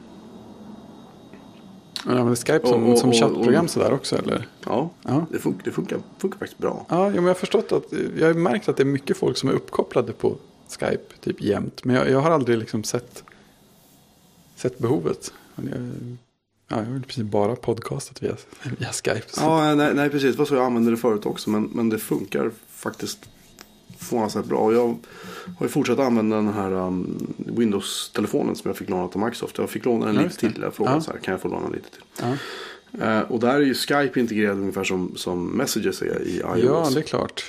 Ja, 2.06 2.24
men 2.24 2.36
Skype 2.36 2.66
som, 2.66 2.84
Och- 2.84 2.92
och- 2.92 2.98
som 2.98 3.12
chattprogram 3.12 3.64
och- 3.64 3.70
sådär 3.70 3.92
också 3.92 4.16
eller? 4.16 4.46
ja, 4.64 4.90
Ja. 5.02 5.26
det, 5.32 5.38
funkar, 5.38 5.64
det 5.64 5.70
funkar, 5.70 5.98
funkar 6.18 6.38
faktiskt 6.38 6.59
bra. 6.59 6.86
Ja, 6.88 7.04
ja, 7.04 7.11
men 7.11 7.22
jag 7.22 7.30
har 7.30 7.34
förstått 7.34 7.72
att, 7.72 7.84
jag 8.18 8.26
har 8.26 8.34
märkt 8.34 8.68
att 8.68 8.76
det 8.76 8.82
är 8.82 8.84
mycket 8.84 9.16
folk 9.16 9.36
som 9.36 9.48
är 9.48 9.52
uppkopplade 9.52 10.12
på 10.12 10.36
Skype 10.80 11.14
typ 11.20 11.40
jämt. 11.42 11.84
Men 11.84 11.96
jag, 11.96 12.11
jag 12.11 12.20
har 12.20 12.30
aldrig 12.30 12.59
liksom 12.59 12.84
sett, 12.84 13.24
sett 14.56 14.78
behovet. 14.78 15.32
Men 15.54 15.66
Jag, 15.68 16.16
ja, 16.68 16.76
jag 16.76 16.84
väl 16.92 17.02
precis 17.02 17.24
bara 17.24 17.56
podcastat 17.56 18.22
via, 18.22 18.36
via 18.78 18.92
Skype. 18.92 19.22
Så. 19.28 19.40
Ja, 19.40 19.74
nej, 19.74 19.94
nej 19.94 20.10
precis. 20.10 20.32
Det 20.32 20.38
var 20.38 20.46
så 20.46 20.54
jag 20.54 20.64
använde 20.64 20.90
det 20.90 20.96
förut 20.96 21.26
också. 21.26 21.50
Men, 21.50 21.62
men 21.72 21.88
det 21.88 21.98
funkar 21.98 22.50
faktiskt 22.70 23.18
förvånansvärt 23.98 24.44
bra. 24.44 24.58
Och 24.58 24.74
jag 24.74 24.86
har 25.58 25.66
ju 25.66 25.68
fortsatt 25.68 25.98
använda 25.98 26.36
den 26.36 26.48
här 26.52 26.72
um, 26.72 27.34
Windows-telefonen 27.36 28.56
som 28.56 28.68
jag 28.68 28.76
fick 28.76 28.88
låna 28.88 29.02
av 29.02 29.16
Microsoft. 29.16 29.58
Jag 29.58 29.70
fick 29.70 29.84
låna 29.84 30.06
den 30.06 30.14
Ja, 30.14 30.22
lite 30.22 30.36
till. 30.36 30.58
Jag 30.62 30.74
frågade 30.74 30.96
Ja. 30.96 31.00
så 31.00 31.10
här, 31.12 31.18
kan 31.18 31.32
jag 31.32 31.40
få 31.40 31.48
låna 31.48 31.68
lite 31.68 31.90
till? 31.90 32.02
Ja. 32.20 33.06
Eh, 33.06 33.20
och 33.20 33.40
där 33.40 33.54
är 33.54 33.60
ju 33.60 33.74
Skype 33.74 34.20
integrerad 34.20 34.56
ungefär 34.58 34.84
som, 34.84 35.16
som 35.16 35.46
Messages 35.46 36.02
är 36.02 36.22
i 36.22 36.36
iOS. 36.36 36.64
ja, 36.64 36.90
det 36.94 37.00
är 37.00 37.02
klart. 37.02 37.44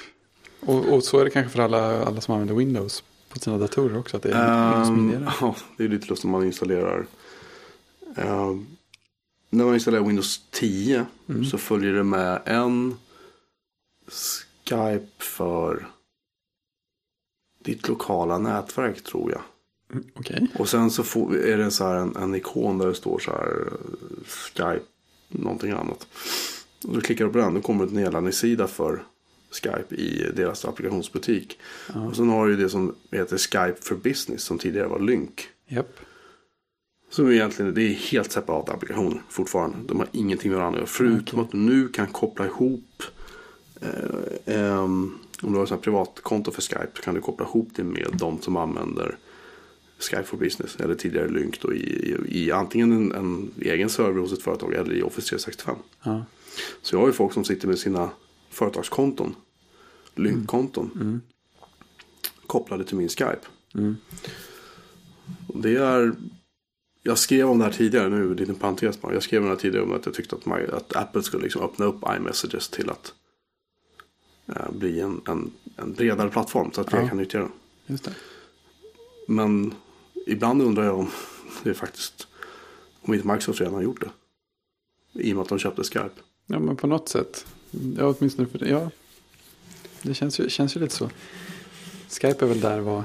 Och, 0.60 0.86
och 0.94 1.04
så 1.04 1.20
är 1.20 1.26
det 1.26 1.30
kanske 1.32 1.52
för 1.52 1.60
alla, 1.64 2.04
alla 2.06 2.22
som 2.22 2.34
använder 2.34 2.56
Windows 2.56 3.04
på 3.30 3.40
sina 3.40 3.58
datorer 3.58 3.98
också. 3.98 4.18
Att 4.18 4.24
det 4.24 4.32
är 4.32 4.84
smidigare. 4.84 5.32
ja, 5.42 5.56
det 5.78 5.84
är 5.84 5.88
lite 5.88 6.08
lustigt 6.08 6.26
om 6.26 6.32
man 6.32 6.46
installerar. 6.46 7.06
ehm, 8.16 8.66
när 9.50 9.66
man 9.66 9.74
installerar 9.74 10.04
Windows 10.04 10.42
10 10.52 11.06
Mm. 11.30 11.46
så 11.46 11.58
följer 11.58 11.94
det 11.94 12.04
med 12.04 12.42
en 12.46 12.96
Skype 14.08 15.08
för 15.18 15.88
ditt 17.64 17.88
lokala 17.88 18.38
nätverk 18.38 19.04
tror 19.04 19.32
jag. 19.32 19.42
Mm, 19.94 20.06
Okej. 20.14 20.48
Och 20.60 20.70
sen 20.70 20.92
så 20.92 21.04
får, 21.04 21.38
är 21.38 21.58
det 21.58 21.72
så 21.72 21.84
här 21.84 21.96
en, 21.96 22.16
en 22.16 22.36
ikon 22.36 22.78
där 22.78 22.88
det 22.88 22.96
står 22.96 23.20
så 23.20 23.32
här 23.32 23.70
Skype 24.26 24.86
någonting 25.28 25.72
annat. 25.72 26.08
Och 26.88 26.94
då 26.94 27.02
klickar 27.02 27.26
du 27.26 27.32
på 27.32 27.38
den, 27.38 27.54
då 27.54 27.62
kommer 27.62 27.86
det 27.86 27.92
en 27.92 27.96
nedladdningssida 28.04 28.68
för 28.68 29.04
Skype 29.52 29.96
i 29.96 30.32
deras 30.36 30.66
applikationsbutik. 30.66 31.60
Ja. 31.94 32.02
Och 32.08 32.16
sen 32.16 32.30
har 32.30 32.48
du 32.48 32.56
det 32.58 32.70
som 32.70 32.96
heter 33.12 33.38
Skype 33.38 33.78
for 33.82 33.96
Business 33.96 34.44
som 34.44 34.58
tidigare 34.58 34.88
var 34.88 35.00
Lync. 35.00 35.30
Japp. 35.68 36.00
Som 37.10 37.28
är 37.28 37.32
egentligen 37.32 37.74
det 37.74 37.82
är 37.82 37.94
helt 37.94 38.32
separata 38.32 38.74
applikationer 38.74 39.22
fortfarande. 39.30 39.78
De 39.86 40.00
har 40.00 40.08
ingenting 40.12 40.52
med 40.52 40.60
varandra. 40.60 40.86
Förutom 40.86 41.40
Okej. 41.40 41.46
att 41.46 41.52
du 41.52 41.58
nu 41.58 41.88
kan 41.88 42.08
koppla 42.08 42.46
ihop. 42.46 43.04
Eh, 43.82 44.56
ehm, 44.56 45.18
om 45.42 45.54
du 45.54 45.60
har 45.60 45.74
ett 45.74 45.82
privatkonto 45.82 46.52
för 46.52 46.62
Skype 46.62 46.90
så 46.96 47.02
kan 47.02 47.16
du 47.16 47.22
koppla 47.22 47.46
ihop 47.46 47.70
det 47.76 47.84
med 47.84 48.08
de 48.14 48.42
som 48.42 48.58
använder 48.58 49.18
Skype 50.00 50.24
for 50.24 50.38
Business. 50.38 50.76
Eller 50.76 50.96
tidigare 50.96 51.30
Lync 51.30 51.60
då 51.60 51.74
i, 51.74 51.78
i, 51.80 52.44
i 52.44 52.52
antingen 52.52 52.92
en, 52.92 53.12
en 53.12 53.52
egen 53.62 53.90
server 53.90 54.22
hos 54.22 54.34
ett 54.34 54.42
företag 54.42 54.74
eller 54.74 54.94
i 54.94 55.04
Office 55.04 55.30
365. 55.30 55.76
Ja. 56.04 56.26
Så 56.82 56.96
jag 56.96 57.00
har 57.00 57.08
ju 57.08 57.14
folk 57.14 57.34
som 57.34 57.44
sitter 57.44 57.68
med 57.68 57.80
sina 57.80 58.10
företagskonton. 58.50 59.36
Lync-konton. 60.16 60.92
Mm. 60.96 61.22
Kopplade 62.48 62.84
till 62.84 62.98
min 62.98 63.10
Skype. 63.10 63.42
Mm. 63.76 63.98
Det 65.48 65.76
är... 65.76 66.14
Jag 67.04 67.18
skrev 67.18 67.50
om 67.50 67.60
det 67.60 67.66
här 67.66 67.72
tidigare 67.72 68.10
nu, 68.10 68.22
en 68.32 68.36
liten 68.36 68.56
parentes 68.56 69.02
bara. 69.02 69.14
Jag 69.14 69.24
skrev 69.24 69.42
om 69.42 69.48
det 69.48 69.54
här 69.56 69.62
tidigare 69.62 69.86
om 69.86 69.94
att 69.94 70.06
jag 70.06 70.16
tyckte 70.16 70.36
att, 70.36 70.46
my, 70.46 70.66
att 70.74 70.96
Apple 70.96 71.24
skulle 71.24 71.44
liksom 71.44 71.62
öppna 71.62 71.86
upp 71.86 72.04
iMessages 72.18 72.70
till 72.70 72.90
att 72.90 73.14
eh, 74.48 74.72
bli 74.72 75.00
en, 75.00 75.22
en, 75.28 75.52
en 75.76 75.94
bredare 75.94 76.30
plattform 76.30 76.72
så 76.72 76.82
att 76.82 76.90
fler 76.90 77.02
Ja. 77.02 77.08
kan 77.08 77.18
nyttja 77.18 77.40
den. 77.40 77.52
Just 77.86 78.04
det. 78.04 78.16
Men 79.28 79.74
ibland 80.26 80.62
undrar 80.62 80.84
jag 80.84 81.00
om 81.00 81.10
det 81.64 81.70
är 81.70 81.74
faktiskt 81.74 82.28
om 83.02 83.14
inte 83.14 83.28
Microsoft 83.28 83.60
redan 83.60 83.74
har 83.74 83.82
gjort 83.82 84.02
det. 84.02 84.10
I 85.14 85.32
och 85.32 85.36
med 85.36 85.44
att 85.44 85.50
de 85.50 85.60
köpte 85.60 85.84
Skype. 85.84 86.10
Ja, 86.46 86.60
men 86.60 86.76
på 86.76 86.88
något 86.88 87.10
sätt. 87.10 87.46
Ja, 87.98 88.16
åtminstone 88.20 88.48
för 88.48 88.60
det. 88.60 88.70
Ja. 88.70 88.92
Det 90.02 90.14
känns 90.14 90.40
ju, 90.40 90.50
känns 90.50 90.76
ju 90.76 90.80
lite 90.80 90.96
så. 90.96 91.10
Skype 92.10 92.46
är 92.46 92.50
väl 92.50 92.60
där 92.60 92.80
vad, 92.80 93.04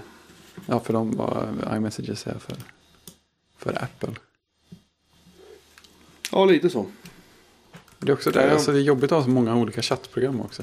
ja, 0.66 0.80
för 0.80 0.92
dem 0.92 1.16
vad 1.16 1.49
iMessages 1.76 2.26
är 2.26 2.38
för, 2.38 2.57
för 3.59 3.82
Apple. 3.84 4.11
Ja, 6.32 6.44
lite 6.44 6.70
så. 6.70 6.86
Det 7.98 8.09
är 8.11 8.14
också 8.14 8.30
det, 8.30 8.46
Ja. 8.46 8.50
alltså 8.52 8.72
det 8.72 8.78
är 8.78 8.82
jobbigt 8.82 9.12
att 9.12 9.18
ha 9.18 9.24
så 9.24 9.30
många 9.30 9.57
olika 9.57 9.82
chattprogram 9.82 10.40
också. 10.40 10.62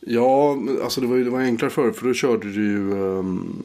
Ja, 0.00 0.58
alltså 0.84 1.00
det 1.00 1.06
var 1.06 1.16
det 1.16 1.30
var 1.30 1.40
enklare 1.40 1.70
förr 1.70 1.92
för 1.92 2.06
då 2.06 2.14
körde 2.14 2.52
du 2.52 2.64
ju 2.64 2.92
ehm, 3.18 3.62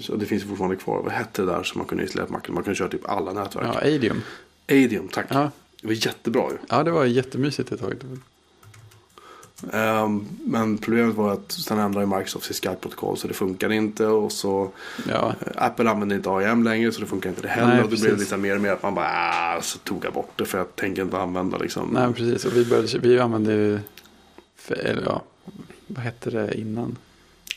så 0.00 0.16
det 0.16 0.26
finns 0.26 0.44
fortfarande 0.44 0.76
kvar. 0.76 1.02
Vad 1.02 1.12
hette 1.12 1.42
det 1.42 1.46
där 1.52 1.62
som 1.62 1.78
man 1.78 1.86
kunde 1.86 2.04
installera 2.04 2.26
på 2.26 2.32
Mac? 2.32 2.40
Man 2.48 2.62
kunde 2.62 2.74
köra 2.76 2.88
typ 2.88 3.08
alla 3.08 3.32
nätverk. 3.32 3.66
Ja, 3.66 3.80
Adium. 3.80 4.22
Adium, 4.68 5.08
tack. 5.08 5.26
Ja, 5.30 5.50
Det 5.80 5.86
var 5.86 6.06
jättebra 6.06 6.50
ju. 6.50 6.56
ja, 6.68 6.82
det 6.82 6.90
var 6.90 7.04
jättemysigt 7.04 7.72
ett 7.72 7.80
tag. 7.80 7.94
Ehm, 9.72 10.26
men 10.44 10.78
problemet 10.78 11.14
var 11.16 11.32
att 11.32 11.52
sen 11.52 11.78
ändrade 11.78 12.06
Microsoft 12.06 12.46
sitt 12.46 12.56
Skype-protokoll 12.56 13.16
så 13.16 13.28
det 13.28 13.34
funkade 13.34 13.74
inte. 13.74 14.06
Och 14.06 14.32
så 14.32 14.70
Ja, 15.08 15.34
eh, 15.46 15.52
Apple 15.64 15.90
använde 15.90 16.14
inte 16.14 16.30
AIM 16.30 16.64
längre 16.64 16.92
så 16.92 17.00
det 17.00 17.06
funkar 17.06 17.30
inte 17.30 17.42
det 17.42 17.48
heller. 17.48 17.74
Nej, 17.74 17.82
och 17.82 17.90
det 17.90 18.00
blev 18.00 18.18
lite 18.18 18.36
mer 18.36 18.54
och 18.54 18.60
mer 18.60 18.72
att 18.72 18.82
man 18.82 18.94
bara 18.94 19.06
ah, 19.06 19.60
så 19.62 19.78
tog 19.78 20.04
jag 20.04 20.12
bort 20.12 20.32
det 20.36 20.44
för 20.44 20.58
jag 20.58 20.76
tänker 20.76 21.02
inte 21.02 21.18
använda 21.18 21.58
liksom. 21.58 21.88
nej, 21.92 22.12
precis. 22.12 22.44
Och 22.44 22.56
vi, 22.56 22.64
började, 22.64 22.98
vi 22.98 23.18
använde 23.18 23.52
ju, 23.52 23.78
eller 24.68 25.02
ja, 25.02 25.22
vad 25.86 26.04
hette 26.04 26.30
det 26.30 26.58
innan? 26.60 26.98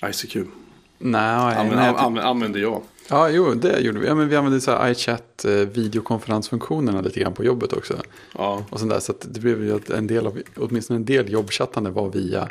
ICQ. 0.10 0.36
Nej, 0.99 1.22
Använd, 1.22 1.76
nej, 1.76 1.93
använd, 1.97 2.28
använde 2.28 2.60
jag. 2.60 2.82
Ja, 3.10 3.30
jo, 3.30 3.53
det 3.53 3.80
gjorde 3.80 3.99
vi. 3.99 4.08
Ja, 4.08 4.16
men 4.16 4.30
vi 4.30 4.36
använde 4.36 4.62
så 4.62 4.72
här 4.72 4.91
iChat 4.91 5.45
eh, 5.45 5.51
videokonferensfunktionerna 5.51 7.01
lite 7.01 7.20
grann 7.20 7.34
på 7.34 7.43
jobbet 7.43 7.74
också. 7.74 7.93
Ja. 8.34 8.66
Och 8.70 8.80
sånt 8.80 8.91
där, 8.91 8.99
så 8.99 9.12
att 9.12 9.28
det 9.34 9.39
blev 9.39 9.64
ju 9.64 9.76
att 9.76 9.89
en 9.89 10.08
del 10.08 10.28
av, 10.28 10.41
åtminstone 10.55 10.97
en 10.97 11.05
del 11.05 11.32
jobbchattande 11.32 11.89
var 11.89 12.10
via 12.10 12.49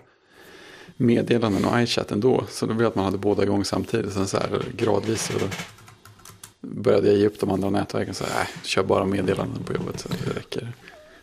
meddelanden 0.97 1.65
och 1.65 1.81
iChat 1.81 2.13
ändå. 2.13 2.45
Så 2.49 2.67
det 2.67 2.75
blev 2.75 2.89
att 2.89 2.95
man 2.95 3.05
hade 3.05 3.19
båda 3.19 3.43
igång 3.43 3.65
samtidigt. 3.65 4.13
Sen 4.13 4.27
så 4.27 4.37
här 4.37 4.63
gradvis 4.77 5.23
så 5.23 5.33
började 6.61 7.09
jag 7.09 7.17
ge 7.17 7.27
upp 7.27 7.41
de 7.41 7.51
andra 7.51 7.71
nätverken. 7.71 8.15
Så 8.15 8.25
här, 8.25 8.41
äh, 8.41 8.63
kör 8.63 8.83
bara 8.83 9.05
meddelanden 9.05 9.63
på 9.65 9.73
jobbet 9.73 10.01
så 10.01 10.09
det 10.09 10.39
räcker. 10.39 10.73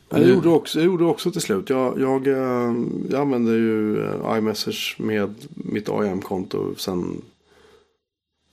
Jag 0.09 0.29
gjorde, 0.29 0.49
också, 0.49 0.79
jag 0.79 0.86
gjorde 0.86 1.05
också 1.05 1.31
till 1.31 1.41
slut. 1.41 1.69
Jag, 1.69 1.99
jag, 1.99 2.27
eh, 2.27 2.73
jag 3.09 3.21
använde 3.21 3.51
ju 3.51 4.05
eh, 4.05 4.38
iMessage 4.38 4.95
med 4.99 5.36
mitt 5.49 5.89
AIM-konto 5.89 6.75
sen 6.77 7.21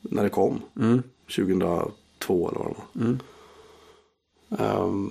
när 0.01 0.23
det 0.23 0.29
kom. 0.31 0.63
Mm, 0.77 1.03
2002 1.37 2.49
eller 2.49 2.59
vad 2.59 2.69
det 2.69 2.75
var. 2.77 3.05
mm, 3.05 3.19
Ehm, 4.59 5.11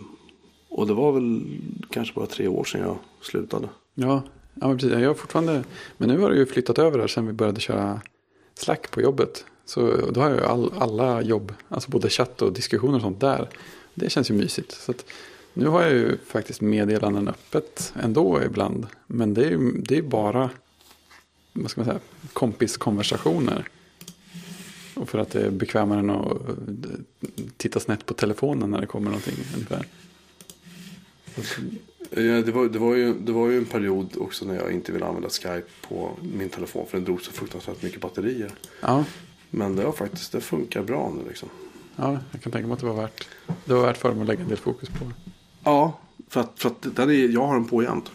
och 0.69 0.87
det 0.87 0.93
var 0.93 1.11
väl 1.11 1.41
kanske 1.89 2.13
bara 2.13 2.25
tre 2.25 2.47
år 2.47 2.63
sedan 2.63 2.81
jag 2.81 2.97
slutade. 3.21 3.69
ja, 3.93 4.21
ja, 4.53 4.67
men 4.67 4.77
precis. 4.77 4.93
Jag 4.99 5.07
har 5.09 5.13
fortfarande, 5.13 5.63
men 5.97 6.09
nu 6.09 6.19
har 6.19 6.29
det 6.29 6.37
ju 6.37 6.45
flyttat 6.45 6.79
över 6.79 6.99
här 6.99 7.07
sen 7.07 7.27
vi 7.27 7.33
började 7.33 7.59
köra 7.59 8.01
Slack 8.53 8.91
på 8.91 9.01
jobbet. 9.01 9.45
Så 9.65 9.95
då 10.11 10.21
har 10.21 10.29
jag 10.29 10.37
ju 10.39 10.45
all, 10.45 10.73
alla 10.77 11.21
jobb, 11.21 11.53
alltså 11.69 11.91
både 11.91 12.09
chatt 12.09 12.41
och 12.41 12.53
diskussioner 12.53 12.95
och 12.95 13.01
sånt 13.01 13.19
där. 13.19 13.49
Det 13.93 14.09
känns 14.09 14.29
ju 14.29 14.33
mysigt. 14.33 14.71
Så 14.71 14.91
att 14.91 15.05
nu 15.53 15.67
har 15.67 15.81
jag 15.81 15.91
ju 15.91 16.17
faktiskt 16.17 16.61
meddelanden 16.61 17.27
öppet 17.27 17.93
ändå 18.03 18.43
ibland. 18.43 18.87
Men 19.07 19.33
det 19.33 19.45
är 19.45 19.49
ju 19.49 19.71
det 19.71 19.97
är 19.97 20.01
bara 20.01 20.49
vad 21.53 21.71
ska 21.71 21.81
man 21.81 21.85
säga, 21.85 21.99
kompiskonversationer. 22.33 23.67
Och 24.99 25.09
för 25.09 25.19
att 25.19 25.29
det 25.29 25.41
är 25.41 25.51
bekvämare 25.51 25.99
än 25.99 26.09
att 26.09 26.31
eh, 26.31 26.55
titta 27.57 27.79
snett 27.79 28.05
på 28.05 28.13
telefonen 28.13 28.71
när 28.71 28.81
det 28.81 28.87
kommer 28.87 29.05
någonting. 29.05 29.35
Ungefär. 29.55 29.85
Ja, 32.09 32.41
det, 32.41 32.51
var, 32.51 32.65
det, 32.65 32.79
var 32.79 32.95
ju, 32.95 33.13
det 33.13 33.31
var 33.31 33.47
ju 33.47 33.57
en 33.57 33.65
period 33.65 34.17
också 34.17 34.45
när 34.45 34.55
jag 34.55 34.71
inte 34.71 34.91
ville 34.91 35.05
använda 35.05 35.29
Skype 35.29 35.67
på 35.87 36.11
min 36.21 36.49
telefon. 36.49 36.85
För 36.89 36.97
den 36.97 37.05
drog 37.05 37.21
så 37.21 37.31
fruktansvärt 37.31 37.83
mycket 37.83 38.01
batterier. 38.01 38.51
Ja, 38.81 39.05
Men 39.49 39.75
det, 39.75 39.83
har 39.83 39.91
faktiskt, 39.91 40.31
det 40.31 40.41
funkar 40.41 40.83
bra 40.83 41.13
nu 41.17 41.29
liksom. 41.29 41.49
ja, 41.95 42.19
jag 42.31 42.41
kan 42.41 42.51
tänka 42.51 42.67
mig 42.67 42.73
att 42.73 42.79
det 42.79 42.85
var 42.85 43.01
värt, 43.01 43.27
det 43.65 43.73
var 43.73 43.81
värt 43.81 43.97
för 43.97 44.09
dem 44.09 44.21
att 44.21 44.27
lägga 44.27 44.41
en 44.41 44.47
del 44.47 44.57
fokus 44.57 44.89
på. 44.89 45.11
Ja, 45.63 45.99
för 46.27 46.41
att, 46.41 46.59
för 46.59 46.69
att 46.69 46.95
den 46.95 47.09
är, 47.09 47.13
jag 47.13 47.47
har 47.47 47.53
den 47.53 47.65
på 47.65 47.83
jämt. 47.83 48.11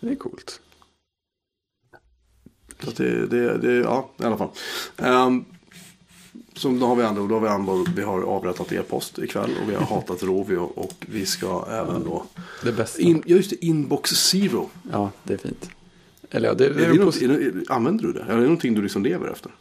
Det 0.00 0.10
är 0.10 0.14
coolt. 0.14 0.60
Så 2.82 2.90
att 2.90 2.96
det, 2.96 3.26
det, 3.26 3.58
det, 3.58 3.74
ja, 3.74 4.10
i 4.18 4.24
alla 4.24 4.36
fall. 4.36 4.50
Um, 4.96 5.44
som 6.54 6.80
då 6.80 6.86
har 6.86 6.96
vi 6.96 7.02
ändå, 7.02 7.26
då 7.26 7.34
har 7.34 7.40
vi, 7.40 7.48
ändå, 7.48 7.86
vi 7.96 8.02
har 8.02 8.22
avrättat 8.22 8.72
e-post 8.72 9.18
ikväll 9.18 9.50
och 9.62 9.70
vi 9.70 9.74
har 9.74 9.82
hatat 9.86 10.22
Rovio 10.22 10.58
och 10.58 10.94
vi 11.00 11.26
ska 11.26 11.66
även 11.70 12.04
då... 12.04 12.24
Det 12.64 12.72
bästa. 12.72 13.02
In, 13.02 13.22
ja, 13.26 13.36
just 13.36 13.50
det, 13.50 13.64
Inbox 13.64 14.10
Zero. 14.10 14.70
Ja, 14.92 15.10
det 15.22 15.34
är 15.34 15.38
fint. 15.38 15.70
Eller 16.30 16.48
ja, 16.48 16.54
det, 16.54 16.66
Är 16.66 16.70
är 16.70 16.92
det 16.92 17.04
något, 17.04 17.22
är 17.22 17.62
använder 17.68 18.04
du 18.04 18.12
det? 18.12 18.20
Är 18.20 18.36
det 18.36 18.42
någonting 18.42 18.74
du 18.74 18.82
liksom 18.82 19.02
lever 19.02 19.28
efter? 19.28 19.52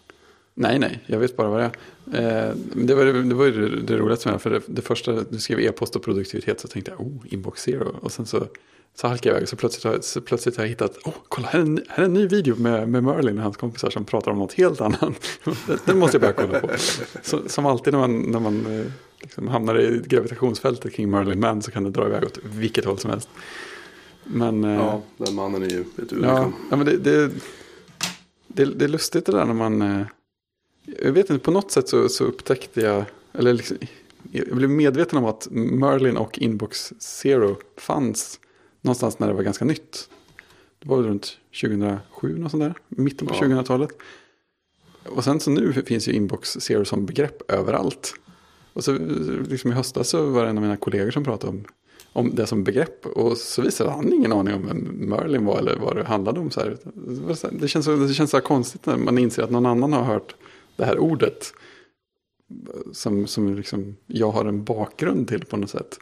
Nej, 0.60 0.80
nej, 0.80 1.03
jag 1.05 1.20
vet 1.20 1.38
bara 1.38 1.49
vad 1.49 1.60
det 1.60 1.72
är. 2.18 2.47
Eh, 2.49 2.55
det 2.74 2.95
var, 2.95 3.05
det 3.05 3.36
var 3.36 3.45
ju 3.45 3.70
det, 3.82 3.97
roligaste 3.97 4.28
med 4.28 4.36
det, 4.36 4.39
för 4.39 4.49
det, 4.49 4.62
det 4.68 4.82
första, 4.82 5.12
du 5.30 5.39
skrev 5.39 5.60
e-post 5.60 5.95
och 5.95 6.03
produktivitet 6.03 6.60
så 6.60 6.68
tänkte 6.68 6.91
jag, 6.91 7.01
oh, 7.01 7.14
inbox 7.26 7.62
zero. 7.62 7.95
Och 8.01 8.12
sen 8.12 8.26
så, 8.26 8.47
så 8.95 9.08
halkade 9.08 9.30
jag 9.30 9.38
iväg 9.38 9.49
så 9.49 9.55
plötsligt, 9.55 9.84
har- 9.84 9.99
så 10.01 10.22
plötsligt 10.22 10.58
har 10.58 10.64
jag 10.64 10.70
hittat, 10.70 10.97
oh, 11.05 11.14
kolla 11.30 11.47
här 11.47 11.60
är, 11.60 11.64
en, 11.64 11.82
här 11.89 12.03
är 12.03 12.05
en 12.08 12.14
ny 12.14 12.28
video 12.28 12.55
med, 12.55 12.89
med 12.89 13.03
Merlin 13.03 13.38
och 13.38 13.43
hans 13.43 13.58
kompisar 13.58 13.89
som 13.89 14.05
pratar 14.05 14.32
om 14.32 14.38
något 14.38 14.53
helt 14.53 14.82
annat. 14.82 15.01
Den- 15.86 15.99
måste 15.99 16.16
jag 16.18 16.22
börja 16.22 16.34
kolla 16.34 16.60
på. 16.60 16.70
Så, 17.24 17.39
som 17.49 17.66
alltid 17.66 17.93
när 17.93 17.99
man, 17.99 18.22
när 18.22 18.39
man 18.39 18.80
eh, 18.80 18.86
liksom 19.22 19.47
hamnar 19.47 19.80
i 19.80 20.01
gravitationsfältet 20.05 20.93
kring 20.93 21.10
Merlin 21.12 21.39
Man 21.39 21.62
så 21.62 21.72
kan 21.72 21.84
det 21.84 21.89
dra 21.89 22.05
iväg 22.08 22.24
åt 22.24 22.39
vilket 22.43 22.86
håll 22.86 22.97
som 22.99 23.10
helst. 23.12 23.30
Men, 24.24 24.64
eh, 24.64 24.72
Ja, 24.76 25.01
den 25.18 25.36
mannen 25.36 25.64
är 25.64 25.70
ju 25.70 25.82
ett 25.82 25.97
unikum. 25.97 26.24
Ja, 26.24 26.51
ja 26.72 26.76
men 26.78 26.86
det, 26.86 26.97
det, 26.97 27.32
det, 28.47 28.66
det 28.66 28.86
är 28.86 28.89
lustigt 28.89 29.26
det 29.26 29.32
där 29.32 29.45
när 29.45 29.53
man... 29.53 30.05
Jag 31.02 31.12
vet 31.12 31.30
inte, 31.30 31.44
på 31.44 31.52
något 31.52 31.72
sätt 31.72 31.90
så, 31.90 32.10
så 32.10 32.24
upptäckte 32.24 32.82
jag... 32.82 33.04
Eller 33.34 33.54
liksom, 33.54 33.78
jag 34.32 34.58
blev 34.58 34.70
medveten 34.70 35.18
om 35.18 35.26
att 35.26 35.48
Merlin 35.52 36.18
och 36.18 36.40
Inbox 36.40 36.94
Zero 37.00 37.58
fanns 37.78 38.40
någonstans 38.82 39.20
när 39.20 39.28
det 39.28 39.34
var 39.34 39.44
ganska 39.44 39.66
nytt. 39.66 40.10
Det 40.80 40.90
var 40.90 40.98
väl 40.98 41.06
runt 41.06 41.38
2007, 41.62 42.38
något 42.38 42.52
sånt 42.52 42.64
där, 42.64 42.74
mitten 42.88 43.28
på 43.28 43.36
Ja. 43.36 43.42
2000-talet. 43.42 43.90
Och 45.04 45.24
sen 45.24 45.40
så 45.40 45.52
nu 45.52 45.74
finns 45.74 46.08
ju 46.08 46.14
Inbox 46.14 46.58
Zero 46.60 46.86
som 46.86 47.06
begrepp 47.06 47.52
överallt. 47.52 48.14
Och 48.74 48.84
så 48.84 48.98
liksom 49.50 49.72
i 49.72 49.74
höstas 49.74 50.10
så 50.10 50.26
var 50.26 50.44
det 50.44 50.50
en 50.50 50.58
av 50.58 50.64
mina 50.64 50.78
kollegor 50.78 51.12
som 51.12 51.24
pratade 51.24 51.50
om, 51.50 51.66
om 52.14 52.36
det 52.36 52.48
som 52.48 52.64
begrepp. 52.64 53.06
Och 53.06 53.38
så 53.38 53.62
visade 53.62 53.90
han 53.90 54.14
ingen 54.14 54.34
aning 54.34 54.54
om 54.54 54.68
vem 54.68 54.78
Merlin 55.10 55.46
var 55.46 55.58
eller 55.58 55.76
vad 55.76 55.96
det 55.96 56.04
handlade 56.04 56.40
om. 56.40 56.52
Så 56.52 56.60
här. 56.60 56.78
Det 57.52 57.68
känns 57.68 57.86
så, 57.86 57.96
det 57.96 58.14
känns 58.14 58.32
så 58.32 58.42
konstigt 58.42 58.86
när 58.86 58.98
man 58.98 59.18
inser 59.18 59.44
att 59.44 59.52
någon 59.52 59.66
annan 59.66 59.94
har 59.94 60.04
hört 60.04 60.36
det 60.78 60.86
här 60.86 60.97
ordet. 60.99 61.53
Som, 62.93 63.28
som 63.28 63.55
liksom 63.55 63.95
jag 64.07 64.32
har 64.32 64.45
en 64.45 64.63
bakgrund 64.63 65.28
till 65.28 65.45
på 65.45 65.57
något 65.57 65.69
sätt. 65.69 65.99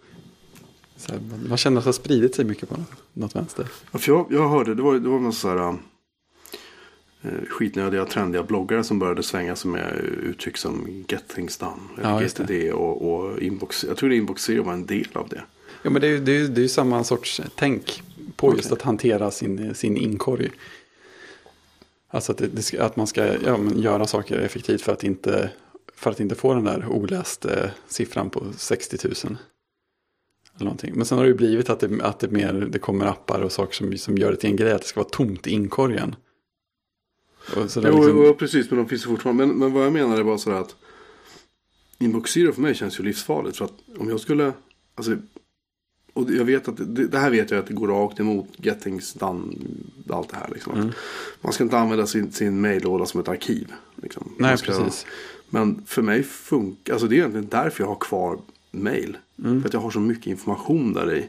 Så 0.97 1.11
här, 1.11 1.21
man, 1.47 1.57
känner 1.57 1.77
att 1.77 1.83
det 1.83 1.87
har 1.87 1.93
spridit 1.93 2.35
sig 2.35 2.45
mycket 2.45 2.69
på 2.69 2.77
något, 2.77 2.91
något 3.13 3.35
vänster. 3.35 3.67
Ja, 3.91 3.99
för 3.99 4.11
jag, 4.11 4.27
jag 4.29 4.49
hörde, 4.49 4.75
det 4.75 4.81
var, 4.81 4.93
det 4.93 5.09
var 5.09 5.19
någon 5.19 5.33
sån 5.33 5.57
här 5.57 5.69
uh, 5.69 7.45
skitnödiga, 7.49 8.05
trendiga 8.05 8.43
bloggare 8.43 8.83
som 8.83 8.99
började 8.99 9.23
svänga 9.23 9.55
sig 9.55 9.71
med 9.71 9.93
uttryck 10.23 10.57
som 10.57 11.05
get 11.07 11.27
things 11.27 11.57
done. 11.57 11.81
Ja, 12.03 12.21
just. 12.21 12.37
GTD 12.37 12.71
och, 12.73 13.13
och 13.13 13.39
inbox. 13.39 13.83
Jag 13.83 13.97
tror 13.97 14.09
det 14.09 14.15
Inbox 14.15 14.43
Zero 14.43 14.63
var 14.63 14.73
en 14.73 14.85
del 14.85 15.07
av 15.13 15.29
det. 15.29 15.41
Ja, 15.83 15.89
men 15.89 16.01
det 16.01 16.07
är 16.07 16.11
ju 16.11 16.19
det 16.19 16.31
är, 16.31 16.39
ju- 16.39 16.47
det 16.47 16.59
är 16.59 16.63
ju 16.63 16.67
samma 16.69 17.03
sorts 17.03 17.41
tänk 17.55 18.03
på 18.35 18.55
just 18.55 18.65
Okej. 18.65 18.73
att 18.73 18.81
hantera 18.81 19.31
sin, 19.31 19.75
sin 19.75 19.97
inkorg. 19.97 20.51
Alltså 22.07 22.31
att, 22.31 22.37
det, 22.37 22.79
att 22.79 22.95
man 22.95 23.07
ska 23.07 23.25
ja, 23.43 23.59
göra 23.75 24.07
saker 24.07 24.39
effektivt 24.39 24.81
för 24.81 24.93
att 24.93 25.03
inte, 25.03 25.49
för 25.95 26.11
att 26.11 26.19
inte 26.19 26.35
få 26.35 26.53
den 26.53 26.63
där 26.63 26.87
oläste 26.87 27.71
siffran 27.87 28.29
på 28.29 28.45
60 28.57 28.97
000. 29.07 29.13
Eller 30.55 30.65
någonting. 30.65 30.93
Men 30.95 31.05
sen 31.05 31.17
har 31.17 31.25
det 31.25 31.29
ju 31.29 31.35
blivit 31.35 31.69
att 31.69 31.79
det, 31.79 31.99
att 32.01 32.19
det, 32.19 32.27
mer, 32.27 32.53
det 32.53 32.79
kommer 32.79 33.05
appar 33.05 33.41
och 33.41 33.51
saker 33.51 33.73
som, 33.73 33.97
som 33.97 34.17
gör 34.17 34.31
det 34.31 34.37
till 34.37 34.49
en 34.49 34.55
grej 34.55 34.71
att 34.71 34.81
det 34.81 34.87
ska 34.87 34.99
vara 34.99 35.09
tomt 35.09 35.47
i 35.47 35.51
inkorgen. 35.51 36.15
Och 37.55 37.71
så 37.71 37.81
Jo, 37.83 37.95
liksom, 37.95 38.23
jo, 38.25 38.33
precis, 38.33 38.69
men 38.71 38.77
de 38.77 38.89
finns 38.89 39.05
ju 39.05 39.07
fortfarande. 39.07 39.45
Men, 39.45 39.55
men 39.55 39.73
vad 39.73 39.85
jag 39.85 39.93
menar 39.93 40.17
är 40.17 40.23
bara 40.23 40.37
sådär 40.37 40.57
att 40.57 40.75
Inbox 41.97 42.31
Zero 42.31 42.53
för 42.53 42.61
mig 42.61 42.75
känns 42.75 42.99
ju 42.99 43.03
livsfarligt. 43.03 43.57
För 43.57 43.65
att 43.65 43.73
om 43.97 44.09
jag 44.09 44.19
skulle, 44.19 44.53
alltså, 44.95 45.17
och 46.15 46.31
jag 46.31 46.45
vet 46.45 46.67
att, 46.67 46.77
det, 46.77 47.07
det 47.07 47.19
här 47.19 47.29
vet 47.29 47.51
jag 47.51 47.59
att 47.59 47.67
det 47.67 47.73
går 47.73 47.87
rakt 47.87 48.19
emot 48.19 48.47
Get 48.57 48.81
Things 48.81 49.13
Done, 49.13 49.53
allt 50.09 50.29
det 50.29 50.35
här 50.35 50.49
liksom. 50.53 50.73
Mm. 50.73 50.91
Man 51.41 51.53
ska 51.53 51.63
inte 51.63 51.77
använda 51.77 52.07
sin, 52.07 52.31
sin 52.31 52.61
maillåda 52.61 53.05
som 53.05 53.19
ett 53.19 53.27
arkiv. 53.27 53.73
Liksom. 53.95 54.31
nej, 54.37 54.57
ska, 54.57 54.71
precis. 54.71 55.05
Men 55.49 55.83
för 55.85 56.01
mig 56.01 56.23
funkar, 56.23 56.93
alltså 56.93 57.07
det 57.07 57.15
är 57.15 57.17
egentligen 57.17 57.47
därför 57.49 57.83
jag 57.83 57.87
har 57.87 57.95
kvar 57.95 58.39
mail. 58.71 59.17
Mm. 59.43 59.61
För 59.61 59.67
att 59.67 59.73
jag 59.73 59.81
har 59.81 59.91
så 59.91 59.99
mycket 59.99 60.27
information 60.27 60.93
där 60.93 61.13
i. 61.13 61.27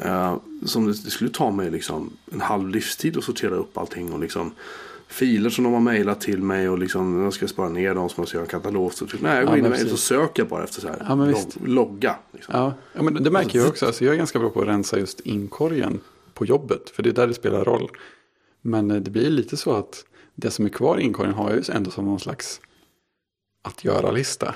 Eh, 0.00 0.36
som 0.64 0.86
det, 0.86 0.92
det 1.04 1.10
skulle 1.10 1.30
ta 1.30 1.50
mig 1.50 1.70
liksom 1.70 2.10
en 2.32 2.40
halv 2.40 2.68
livstid 2.68 3.16
att 3.16 3.24
sortera 3.24 3.54
upp 3.54 3.78
allting. 3.78 4.12
Och 4.12 4.20
liksom 4.20 4.52
filer 5.08 5.50
som 5.50 5.64
de 5.64 5.72
har 5.72 5.80
mejlat 5.80 6.20
till 6.20 6.42
mig. 6.42 6.68
Och 6.68 6.78
liksom, 6.78 7.22
jag 7.22 7.32
ska 7.32 7.48
spara 7.48 7.68
ner 7.68 7.94
dem 7.94 8.08
som 8.08 8.26
ska 8.26 8.36
göra 8.36 8.44
en 8.44 8.50
katalog. 8.50 8.94
Så, 8.94 9.06
nej, 9.20 9.36
jag 9.36 9.46
går 9.46 9.52
Ja, 9.52 9.58
in 9.58 9.58
i 9.58 9.62
men 9.62 9.70
mejl 9.70 9.90
så 9.90 9.96
söker 9.96 10.42
jag 10.42 10.48
bara 10.48 10.64
efter 10.64 10.80
så 10.80 10.88
här. 10.88 11.06
Ja, 11.08 11.14
log, 11.14 11.68
logga. 11.68 12.16
Liksom. 12.32 12.54
Ja, 12.56 12.74
ja 12.92 13.02
men 13.02 13.22
det 13.22 13.30
märker 13.30 13.58
jag 13.58 13.68
också. 13.68 13.86
Alltså, 13.86 14.04
jag 14.04 14.14
är 14.14 14.18
ganska 14.18 14.38
bra 14.38 14.50
på 14.50 14.60
att 14.60 14.68
rensa 14.68 14.98
just 14.98 15.20
inkorgen 15.20 16.00
på 16.34 16.46
jobbet. 16.46 16.90
För 16.90 17.02
det 17.02 17.08
är 17.08 17.14
där 17.14 17.26
det 17.26 17.34
spelar 17.34 17.64
roll. 17.64 17.90
Men 18.62 18.90
eh, 18.90 18.96
det 18.96 19.10
blir 19.10 19.30
lite 19.30 19.56
så 19.56 19.72
att 19.72 20.04
det 20.34 20.50
som 20.50 20.64
är 20.64 20.68
kvar 20.68 20.98
i 20.98 21.02
inkorgen 21.02 21.34
har 21.34 21.50
jag 21.50 21.58
ju 21.58 21.74
ändå 21.74 21.90
som 21.90 22.04
någon 22.04 22.20
slags 22.20 22.60
att 23.62 23.84
göra-lista. 23.84 24.54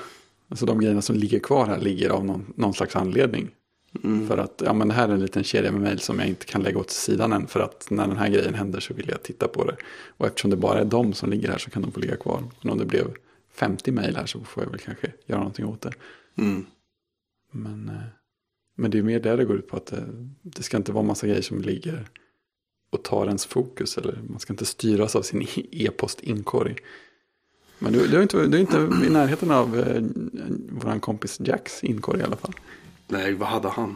Alltså 0.49 0.65
de 0.65 0.79
grejerna 0.79 1.01
som 1.01 1.15
ligger 1.15 1.39
kvar 1.39 1.65
här 1.65 1.79
ligger 1.79 2.09
av 2.09 2.25
någon, 2.25 2.53
någon 2.55 2.73
slags 2.73 2.95
anledning. 2.95 3.49
Mm. 4.03 4.27
För 4.27 4.37
att 4.37 4.61
ja, 4.65 4.73
men 4.73 4.87
det 4.87 4.93
här 4.93 5.09
är 5.09 5.13
en 5.13 5.19
liten 5.19 5.43
kedja 5.43 5.71
med 5.71 5.81
mejl 5.81 5.99
som 5.99 6.19
jag 6.19 6.27
inte 6.27 6.45
kan 6.45 6.63
lägga 6.63 6.79
åt 6.79 6.89
sidan 6.89 7.33
än. 7.33 7.47
För 7.47 7.59
att 7.59 7.87
när 7.89 8.07
den 8.07 8.17
här 8.17 8.29
grejen 8.29 8.53
händer 8.53 8.79
så 8.79 8.93
vill 8.93 9.09
jag 9.09 9.23
titta 9.23 9.47
på 9.47 9.65
det. 9.65 9.75
Och 10.17 10.27
eftersom 10.27 10.51
det 10.51 10.57
bara 10.57 10.79
är 10.79 10.85
de 10.85 11.13
som 11.13 11.29
ligger 11.29 11.49
här 11.49 11.57
så 11.57 11.69
kan 11.69 11.81
de 11.81 11.91
få 11.91 11.99
ligga 11.99 12.15
kvar. 12.15 12.43
Men 12.61 12.71
om 12.71 12.77
det 12.77 12.85
blev 12.85 13.13
50 13.53 13.91
mejl 13.91 14.15
här 14.15 14.25
så 14.25 14.39
får 14.39 14.63
jag 14.63 14.71
väl 14.71 14.79
kanske 14.79 15.11
göra 15.25 15.39
någonting 15.39 15.65
åt 15.65 15.81
det. 15.81 15.91
Mm. 16.35 16.65
Men, 17.51 17.89
eh, 17.89 18.03
men 18.75 18.91
det 18.91 18.97
är 18.97 19.03
mer 19.03 19.19
där 19.19 19.37
det 19.37 19.45
går 19.45 19.57
ut 19.57 19.67
på 19.67 19.77
att 19.77 19.85
det, 19.85 20.05
det 20.41 20.63
ska 20.63 20.77
inte 20.77 20.91
vara 20.91 21.03
massa 21.03 21.27
grejer 21.27 21.41
som 21.41 21.61
ligger 21.61 22.09
och 22.91 23.03
tar 23.03 23.25
ens 23.25 23.45
fokus. 23.45 23.97
Eller 23.97 24.19
man 24.29 24.39
ska 24.39 24.53
inte 24.53 24.65
styras 24.65 25.15
av 25.15 25.21
sin 25.21 25.47
e-post-inkorg. 25.71 26.75
Men 27.79 27.93
du, 27.93 28.07
du, 28.07 28.17
är 28.17 28.21
inte, 28.21 28.47
du 28.47 28.57
är 28.57 28.61
inte 28.61 28.77
i 28.77 29.09
närheten 29.09 29.51
av 29.51 29.79
eh, 29.79 30.03
vår 30.69 30.99
kompis 30.99 31.39
Jacks 31.39 31.83
inkorg 31.83 32.19
i 32.19 32.23
alla 32.23 32.35
fall. 32.35 32.53
Nej, 33.07 33.33
vad 33.33 33.47
hade 33.49 33.69
han? 33.69 33.95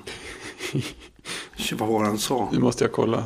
Vad 1.73 1.89
var 1.89 2.01
det 2.03 2.07
han 2.07 2.17
sa? 2.17 2.49
Nu 2.53 2.59
måste 2.59 2.83
jag 2.83 2.91
kolla. 2.91 3.23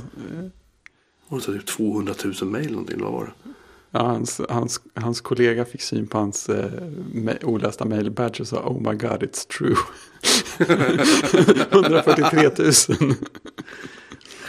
Var 1.28 1.40
det 1.40 1.46
typ 1.46 1.66
200 1.66 2.14
000 2.42 2.50
mejl 2.50 2.72
någonting? 2.72 3.02
Vad 3.02 3.12
var 3.12 3.26
det? 3.26 3.32
Ja, 3.94 4.00
hans, 4.04 4.42
hans, 4.50 4.82
hans 4.94 5.22
kollega 5.22 5.66
fick 5.66 5.82
syn 5.82 6.08
på 6.08 6.18
hans 6.18 6.50
eh, 6.50 6.72
me- 7.14 7.44
olästa 7.46 7.86
mail-badge 7.86 8.42
och 8.42 8.48
sa 8.48 8.58
Oh 8.68 8.78
my 8.92 8.98
god, 8.98 9.24
it's 9.24 9.48
true. 9.58 9.76
143 11.72 12.42
000. 12.44 13.16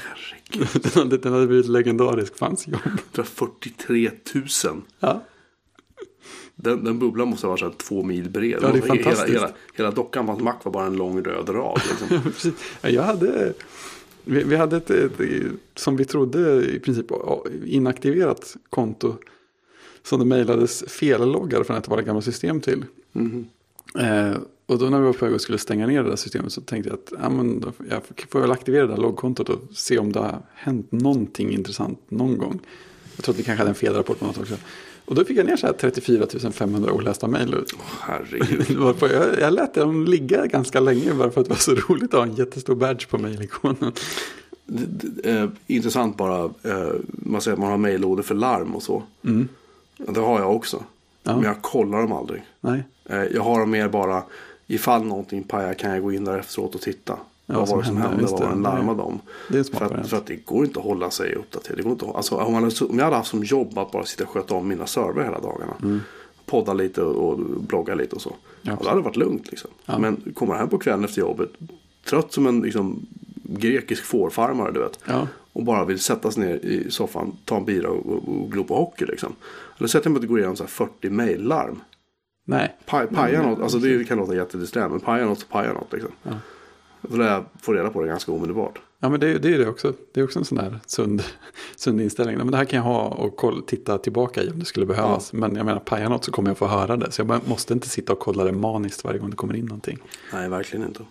Herregud. 0.05 0.83
Den 0.83 0.93
hade, 1.03 1.19
den 1.19 1.33
hade 1.33 1.47
blivit 1.47 1.69
legendarisk 1.69 2.37
för 2.39 2.47
hans 2.47 2.69
jobb. 2.69 2.81
143 3.15 4.11
000. 4.35 4.83
Ja. 5.01 5.23
Den, 6.63 6.85
den 6.85 6.99
bubblan 6.99 7.29
måste 7.29 7.47
ha 7.47 7.51
varit 7.51 7.61
så 7.61 7.67
här 7.67 7.75
två 7.75 8.03
mil 8.03 8.31
bred. 8.31 8.59
Ja, 8.63 8.69
det 8.69 8.79
är 8.79 8.83
hela, 8.83 8.87
fantastiskt. 8.87 9.37
hela, 9.37 9.51
hela 9.75 9.91
dockan 9.91 10.27
på 10.27 10.33
hans 10.33 10.43
mack 10.43 10.65
var 10.65 10.73
bara 10.73 10.87
en 10.87 10.97
lång 10.97 11.25
röd 11.25 11.49
rad. 11.49 11.81
Liksom. 11.91 12.53
Jag 12.83 13.03
hade, 13.03 13.53
vi, 14.25 14.45
vi 14.45 14.57
hade 14.57 14.77
ett, 14.77 14.91
ett, 14.91 15.13
som 15.75 15.97
vi 15.97 16.05
trodde 16.05 16.65
i 16.65 16.79
princip 16.79 17.07
inaktiverat 17.65 18.57
konto. 18.71 19.15
Som 20.03 20.19
det 20.19 20.25
mejlades 20.25 20.85
felloggar 20.89 21.65
från 21.65 21.77
ett 21.77 21.85
av 21.85 21.91
våra 21.91 22.03
gamla 22.03 22.23
system 22.23 22.61
till. 22.61 22.85
Mhm. 23.13 23.47
Eh, 23.99 24.37
och 24.67 24.79
då 24.79 24.91
när 24.91 24.99
vi 24.99 25.07
var 25.07 25.13
på 25.13 25.25
väg 25.25 25.35
och 25.35 25.41
skulle 25.41 25.59
stänga 25.59 25.87
ner 25.87 26.03
det 26.03 26.09
där 26.09 26.17
systemet 26.17 26.53
så 26.53 26.61
tänkte 26.61 26.91
jag 26.91 26.99
att 26.99 27.23
ja, 27.23 27.31
men 27.31 27.61
då, 27.61 27.73
jag 27.91 28.03
får 28.29 28.41
väl 28.41 28.51
aktivera 28.51 28.87
det 28.87 28.95
där 28.95 29.03
loggkontot 29.03 29.49
och 29.49 29.61
se 29.75 29.99
om 29.99 30.13
det 30.13 30.21
har 30.21 30.43
hänt 30.55 30.93
någonting 30.93 31.51
intressant 31.51 31.99
någon 32.09 32.39
gång. 32.39 32.61
Jag 33.17 33.25
tror 33.25 33.35
att 33.35 33.39
vi 33.39 33.45
kanske 33.45 33.61
hade 33.61 33.71
en 33.71 33.75
felrapport 33.75 34.19
på 34.19 34.27
något 34.27 34.39
också. 34.39 34.57
Och 35.05 35.15
då 35.15 35.25
fick 35.25 35.39
jag 35.39 35.47
ner 35.47 35.57
så 35.57 35.67
här 35.67 35.75
34 35.75 36.27
500 36.53 36.93
olästa 36.93 37.27
mejl. 37.29 37.57
Herregud. 38.01 38.79
På- 38.99 39.09
Jag, 39.09 39.41
jag 39.41 39.53
lät 39.53 39.75
dem 39.75 40.05
ligga 40.05 40.47
ganska 40.47 40.81
länge 40.81 41.15
bara 41.15 41.31
för 41.31 41.41
att 41.41 41.47
det 41.47 41.51
var 41.53 41.59
så 41.59 41.75
roligt 41.89 42.15
att 42.15 42.21
ha 42.21 42.27
en 42.27 42.35
jättestor 42.35 42.75
badge 42.75 43.09
på 43.09 43.19
mejlikonen. 43.19 43.93
Eh, 45.25 45.49
intressant 45.67 46.17
bara. 46.17 46.45
Eh, 46.45 46.93
man 47.07 47.41
säger 47.41 47.53
att 47.53 47.61
man 47.61 47.71
har 47.71 47.79
mejllådor 47.79 48.23
för 48.23 48.35
larm 48.35 48.75
och 48.75 48.83
så. 48.83 49.03
Mm. 49.25 49.49
Det 49.97 50.21
har 50.21 50.41
jag 50.41 50.57
också. 50.57 50.83
Ja. 51.23 51.35
Men 51.37 51.45
jag 51.45 51.63
kollar 51.63 51.99
dem 52.03 52.13
aldrig. 52.13 52.43
Nej. 52.61 52.83
Eh, 53.05 53.23
Jag 53.23 53.43
har 53.43 53.61
dem 53.61 53.71
mer 53.71 53.89
bara 53.89 54.23
ifall 54.67 55.05
någonting 55.05 55.43
pajar 55.43 55.75
kan 55.75 55.91
jag 55.91 56.03
gå 56.03 56.13
in 56.13 56.25
där 56.25 56.39
efteråt 56.39 56.75
och 56.75 56.81
titta. 56.81 57.17
Ja, 57.53 57.59
vad 57.59 57.69
var 57.69 57.79
det 57.79 57.85
som 57.85 57.97
hände, 57.97 58.23
Vad 58.27 58.41
det. 58.41 58.45
var 58.45 58.51
den 58.53 58.63
larmade 58.63 59.03
om? 59.03 59.21
Det 59.49 59.59
är 59.59 59.65
För 59.79 59.85
att, 59.85 60.09
för 60.09 60.17
att 60.17 60.27
det 60.27 60.37
går 60.37 60.65
inte 60.65 60.79
att 60.79 60.85
hålla 60.85 61.11
sig 61.11 61.35
uppdaterad. 61.35 61.77
Det 61.79 61.83
går 61.83 61.93
inte 61.93 62.05
att, 62.07 62.15
alltså, 62.17 62.37
om, 62.37 62.53
man, 62.53 62.65
om 62.89 62.99
jag 62.99 63.05
hade 63.05 63.17
haft 63.17 63.31
som 63.31 63.45
jobb 63.45 63.79
att 63.79 63.93
bara 63.93 64.05
sitta 64.05 64.25
och 64.25 64.31
sköta 64.31 64.55
om 64.55 64.69
mina 64.69 64.87
server 64.87 65.25
hela 65.25 65.41
dagarna. 65.41 66.01
Podda 66.47 66.73
lite 66.75 67.03
och, 67.03 67.29
och 67.31 67.39
blogga 67.61 67.95
lite 67.95 68.17
och 68.17 68.23
så. 68.23 68.37
Ja, 68.63 68.73
Ja, 68.73 68.79
då 68.83 68.89
hade 68.89 69.01
det 69.01 69.05
varit 69.05 69.17
lugnt 69.17 69.51
liksom. 69.51 69.71
Ja. 69.85 69.99
Men 69.99 70.33
kommer 70.35 70.55
hem 70.55 70.69
på 70.69 70.79
kvällen 70.79 71.05
efter 71.05 71.21
jobbet. 71.21 71.51
Trött 72.05 72.33
som 72.33 72.47
en 72.47 72.61
liksom, 72.61 73.07
grekisk 73.43 74.05
fårfarmare 74.05 74.73
du 74.73 74.81
vet. 74.81 74.99
Ja. 75.07 75.29
Och 75.53 75.65
bara 75.65 75.85
vill 75.85 75.99
sätta 75.99 76.31
sig 76.31 76.47
ner 76.47 76.55
i 76.57 76.91
soffan, 76.91 77.37
ta 77.45 77.57
en 77.57 77.65
bira 77.65 77.89
och, 77.91 78.07
och, 78.07 78.29
och 78.29 78.51
glo 78.53 78.65
på 78.65 78.77
hockey 78.77 79.05
liksom. 79.07 79.33
Eller 79.79 79.89
sätter 79.89 80.07
jag 80.07 80.13
mig 80.13 80.23
att 80.23 80.29
gå 80.29 80.39
igenom 80.39 80.57
så 80.57 80.63
här 80.63 80.69
40 80.71 81.11
mejllarm. 81.11 81.81
Nej. 82.47 82.77
Pa, 82.87 83.07
paja 83.07 83.43
något, 83.43 83.61
alltså 83.61 83.79
det 83.79 84.05
kan 84.09 84.19
låta 84.19 84.35
jättedisträ, 84.35 84.89
men 84.89 85.01
paja 85.01 85.27
något 85.27 85.39
så 85.41 85.47
paja 85.47 85.73
något 85.73 85.93
liksom. 85.93 86.11
Ja. 86.23 86.31
Då 87.03 87.17
lär 87.17 87.33
jag 87.33 87.45
få 87.61 87.73
reda 87.73 87.91
på 87.91 88.03
det 88.03 88.09
ganska 88.09 88.33
omedelbart. 88.33 88.79
Ja 88.99 89.09
men 89.09 89.21
det, 89.21 89.39
det 89.39 89.55
är 89.55 89.59
det 89.59 89.69
också. 89.69 89.93
Det 90.13 90.21
är 90.21 90.25
också 90.25 90.39
en 90.39 90.45
sån 90.45 90.59
där 90.59 90.81
sund, 90.87 91.23
sund 91.77 92.01
inställning. 92.01 92.37
Men 92.37 92.51
det 92.51 92.57
här 92.57 92.65
kan 92.65 92.77
jag 92.77 92.85
ha 92.85 93.09
och 93.09 93.37
koll, 93.37 93.63
titta 93.63 93.99
tillbaka 93.99 94.43
i 94.43 94.51
om 94.51 94.59
det 94.59 94.65
skulle 94.65 94.87
behövas. 94.87 95.33
Men 95.33 95.57
jag 95.57 95.67
menar, 95.67 95.81
pajar 95.81 96.09
något 96.09 96.25
så 96.25 96.33
kommer 96.33 96.51
jag 96.51 96.59
få 96.59 96.67
höra 96.67 96.97
det. 96.97 97.13
Så 97.13 97.23
jag 97.23 97.49
måste 97.49 97.73
inte 97.73 97.89
sitta 97.89 98.13
och 98.13 98.19
kolla 98.19 98.45
det 98.45 98.53
maniskt 98.53 99.05
varje 99.05 99.19
gång 99.19 99.31
det 99.31 99.37
kommer 99.37 99.55
in 99.55 99.65
någonting. 99.65 99.99
Nej, 100.33 100.49
verkligen 100.49 100.87
inte. 100.87 101.05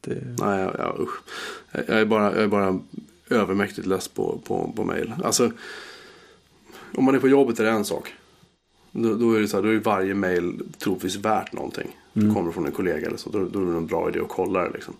Det, 0.00 0.14
Nej, 0.38 0.60
jag, 0.60 0.74
jag, 0.78 1.00
usch. 1.00 1.22
Jag, 1.72 2.00
är 2.00 2.04
bara, 2.04 2.34
jag 2.34 2.42
är 2.42 2.48
bara 2.48 2.80
övermäktigt 3.28 3.86
less 3.86 4.08
på, 4.08 4.40
på, 4.44 4.72
på 4.76 4.84
mail. 4.84 5.14
Alltså, 5.24 5.50
om 6.94 7.04
man 7.04 7.14
är 7.14 7.18
på 7.18 7.28
jobbet 7.28 7.60
är 7.60 7.64
det 7.64 7.70
en 7.70 7.84
sak. 7.84 8.12
Då, 8.90 9.14
då 9.14 9.32
är 9.32 9.40
det 9.40 9.48
så 9.48 9.56
här, 9.56 9.62
då 9.62 9.68
är 9.68 9.78
varje 9.78 10.14
mail 10.14 10.62
troligtvis 10.78 11.16
värt 11.16 11.52
någonting. 11.52 11.96
Det 12.12 12.34
kommer 12.34 12.52
från 12.52 12.66
en 12.66 12.72
kollega 12.72 13.06
eller 13.06 13.16
så. 13.16 13.30
Då, 13.30 13.44
då 13.44 13.60
är 13.60 13.66
det 13.66 13.76
en 13.76 13.86
bra 13.86 14.08
idé 14.08 14.20
att 14.20 14.28
kolla 14.28 14.60
det 14.60 14.70
liksom. 14.70 14.94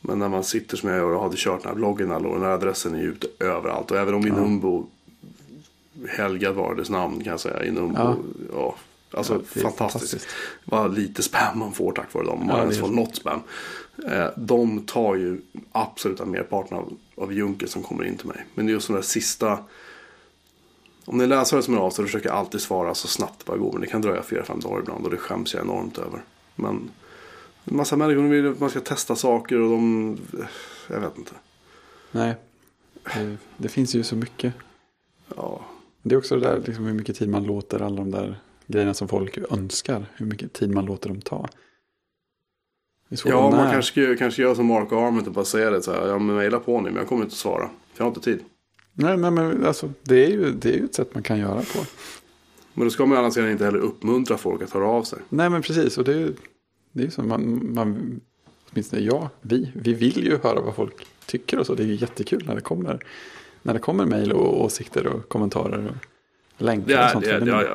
Men 0.00 0.18
när 0.18 0.28
man 0.28 0.44
sitter 0.44 0.76
som 0.76 0.88
jag 0.88 0.98
gör 0.98 1.10
och 1.10 1.22
hade 1.22 1.36
kört 1.36 1.62
den 1.62 1.68
här 1.68 1.76
bloggen 1.76 2.12
alla 2.12 2.28
år. 2.28 2.34
Den 2.34 2.42
här 2.42 2.50
adressen 2.50 2.94
är 2.94 2.98
ju 2.98 3.08
ute 3.08 3.44
överallt. 3.44 3.90
Och 3.90 3.98
även 3.98 4.14
om 4.14 4.20
min 4.24 4.36
umbo 4.36 4.86
helgad 6.08 6.54
var 6.54 6.74
dess 6.74 6.90
namn 6.90 7.24
kan 7.24 7.30
jag 7.30 7.40
säga. 7.40 7.64
I 7.64 7.70
Numbo. 7.70 7.98
Ja. 7.98 8.16
Ja. 8.52 8.74
Alltså 9.12 9.32
Ja, 9.34 9.38
det 9.54 9.60
fantastiskt. 9.60 9.78
fantastiskt. 9.78 10.26
Vad 10.64 10.94
lite 10.94 11.22
spam 11.22 11.58
man 11.58 11.72
får 11.72 11.92
tack 11.92 12.14
vare 12.14 12.24
dem. 12.24 12.40
Om 12.40 12.46
man 12.46 12.56
Ja, 12.56 12.62
ens 12.62 12.76
det 12.76 12.80
får 12.80 12.88
något 12.88 13.16
spam. 13.16 13.40
Eh, 14.08 14.26
de 14.36 14.80
tar 14.86 15.14
ju 15.14 15.40
absoluta 15.72 16.24
merparten 16.24 16.76
av, 16.78 16.92
av 17.16 17.32
junket 17.32 17.70
som 17.70 17.82
kommer 17.82 18.04
in 18.04 18.16
till 18.16 18.26
mig. 18.26 18.46
Men 18.54 18.66
det 18.66 18.70
är 18.72 18.74
just 18.74 18.86
de 18.86 18.92
där 18.92 19.02
sista. 19.02 19.58
Om 21.04 21.18
det 21.18 21.24
är 21.24 21.28
läsare 21.28 21.62
som 21.62 21.74
är 21.74 21.78
av 21.78 21.90
så 21.90 22.02
försöker 22.02 22.28
jag 22.28 22.36
alltid 22.38 22.60
svara 22.60 22.94
så 22.94 23.08
snabbt 23.08 23.38
det 23.38 23.44
bara 23.46 23.56
går. 23.58 23.72
Men 23.72 23.80
det 23.80 23.86
kan 23.86 24.02
dröja 24.02 24.22
fyra 24.22 24.44
fem 24.44 24.60
dagar 24.60 24.78
ibland 24.80 25.04
och 25.04 25.10
det 25.10 25.16
skäms 25.16 25.54
jag 25.54 25.62
enormt 25.62 25.98
över. 25.98 26.22
Men 26.54 26.90
en 27.64 27.76
massa 27.76 27.96
människor 27.96 28.22
vill 28.22 28.48
att 28.48 28.60
man 28.60 28.70
ska 28.70 28.80
testa 28.80 29.16
saker 29.16 29.60
och 29.60 29.70
de... 29.70 30.16
Jag 30.88 31.00
vet 31.00 31.18
inte. 31.18 31.32
nej, 32.10 32.34
det, 33.14 33.36
det 33.56 33.68
finns 33.68 33.94
ju 33.94 34.02
så 34.02 34.16
mycket. 34.16 34.54
Ja, 35.36 35.60
Det 36.02 36.14
är 36.14 36.18
också 36.18 36.36
det 36.36 36.48
där 36.48 36.62
liksom 36.66 36.84
hur 36.84 36.94
mycket 36.94 37.16
tid 37.16 37.28
man 37.28 37.44
låter 37.44 37.82
alla 37.82 37.96
de 37.96 38.10
där 38.10 38.40
grejerna 38.66 38.94
som 38.94 39.08
folk 39.08 39.38
önskar. 39.50 40.06
Hur 40.14 40.26
mycket 40.26 40.52
tid 40.52 40.74
man 40.74 40.84
låter 40.84 41.08
dem 41.08 41.20
ta. 41.20 41.48
Ja 43.24 43.50
man 43.50 43.72
kanske 43.72 44.16
kanske 44.16 44.42
göra 44.42 44.54
som 44.54 44.66
Mark 44.66 44.92
Arment 44.92 45.26
och 45.26 45.32
bara 45.32 45.44
säga 45.44 45.70
det 45.70 45.82
så 45.82 45.92
här. 45.92 46.06
Ja 46.06 46.18
men 46.18 46.36
mejla 46.36 46.60
på 46.60 46.80
nu 46.80 46.90
men 46.90 46.96
jag 46.96 47.08
kommer 47.08 47.22
inte 47.22 47.32
att 47.32 47.38
svara. 47.38 47.70
För 47.94 48.04
jag 48.04 48.04
har 48.04 48.10
inte 48.10 48.20
tid. 48.20 48.40
Nej, 48.92 49.16
nej, 49.16 49.30
men 49.30 49.66
alltså, 49.66 49.92
det, 50.02 50.24
är 50.24 50.30
ju, 50.30 50.52
det 50.52 50.68
är 50.68 50.76
ju 50.76 50.84
ett 50.84 50.94
sätt 50.94 51.14
man 51.14 51.22
kan 51.22 51.38
göra 51.38 51.60
på. 51.60 51.84
Men 52.74 52.84
då 52.84 52.90
ska 52.90 53.06
man 53.06 53.18
andra 53.18 53.30
sidan 53.30 53.50
inte 53.50 53.64
heller 53.64 53.78
uppmuntra 53.78 54.38
folk 54.38 54.62
att 54.62 54.70
höra 54.70 54.86
av 54.86 55.02
sig. 55.02 55.18
Nej, 55.28 55.50
men 55.50 55.62
precis. 55.62 55.98
Och 55.98 56.04
det 56.04 56.12
är 56.12 56.18
ju 56.18 56.34
det 56.92 57.02
är 57.02 57.10
så. 57.10 57.22
Man, 57.22 57.74
man, 57.74 58.20
åtminstone 58.72 59.02
jag, 59.02 59.28
vi, 59.40 59.72
vi 59.74 59.94
vill 59.94 60.24
ju 60.24 60.38
höra 60.38 60.60
vad 60.60 60.74
folk 60.74 61.06
tycker 61.26 61.58
och 61.58 61.66
så. 61.66 61.74
Det 61.74 61.82
är 61.82 61.86
ju 61.86 61.94
jättekul 61.94 62.42
när 62.46 62.54
det 62.54 62.60
kommer, 62.60 63.04
när 63.62 63.72
det 63.74 63.80
kommer 63.80 64.06
mejl 64.06 64.32
och 64.32 64.64
åsikter 64.64 65.06
och 65.06 65.28
kommentarer 65.28 65.94
och 66.56 66.64
länkar 66.64 66.88
Det 66.88 66.94
och 66.94 67.00
är, 67.04 67.08
sånt. 67.08 67.24
det 67.24 67.30
är, 67.30 67.40
För 67.40 67.46
ja, 67.46 67.58
det- 67.60 67.66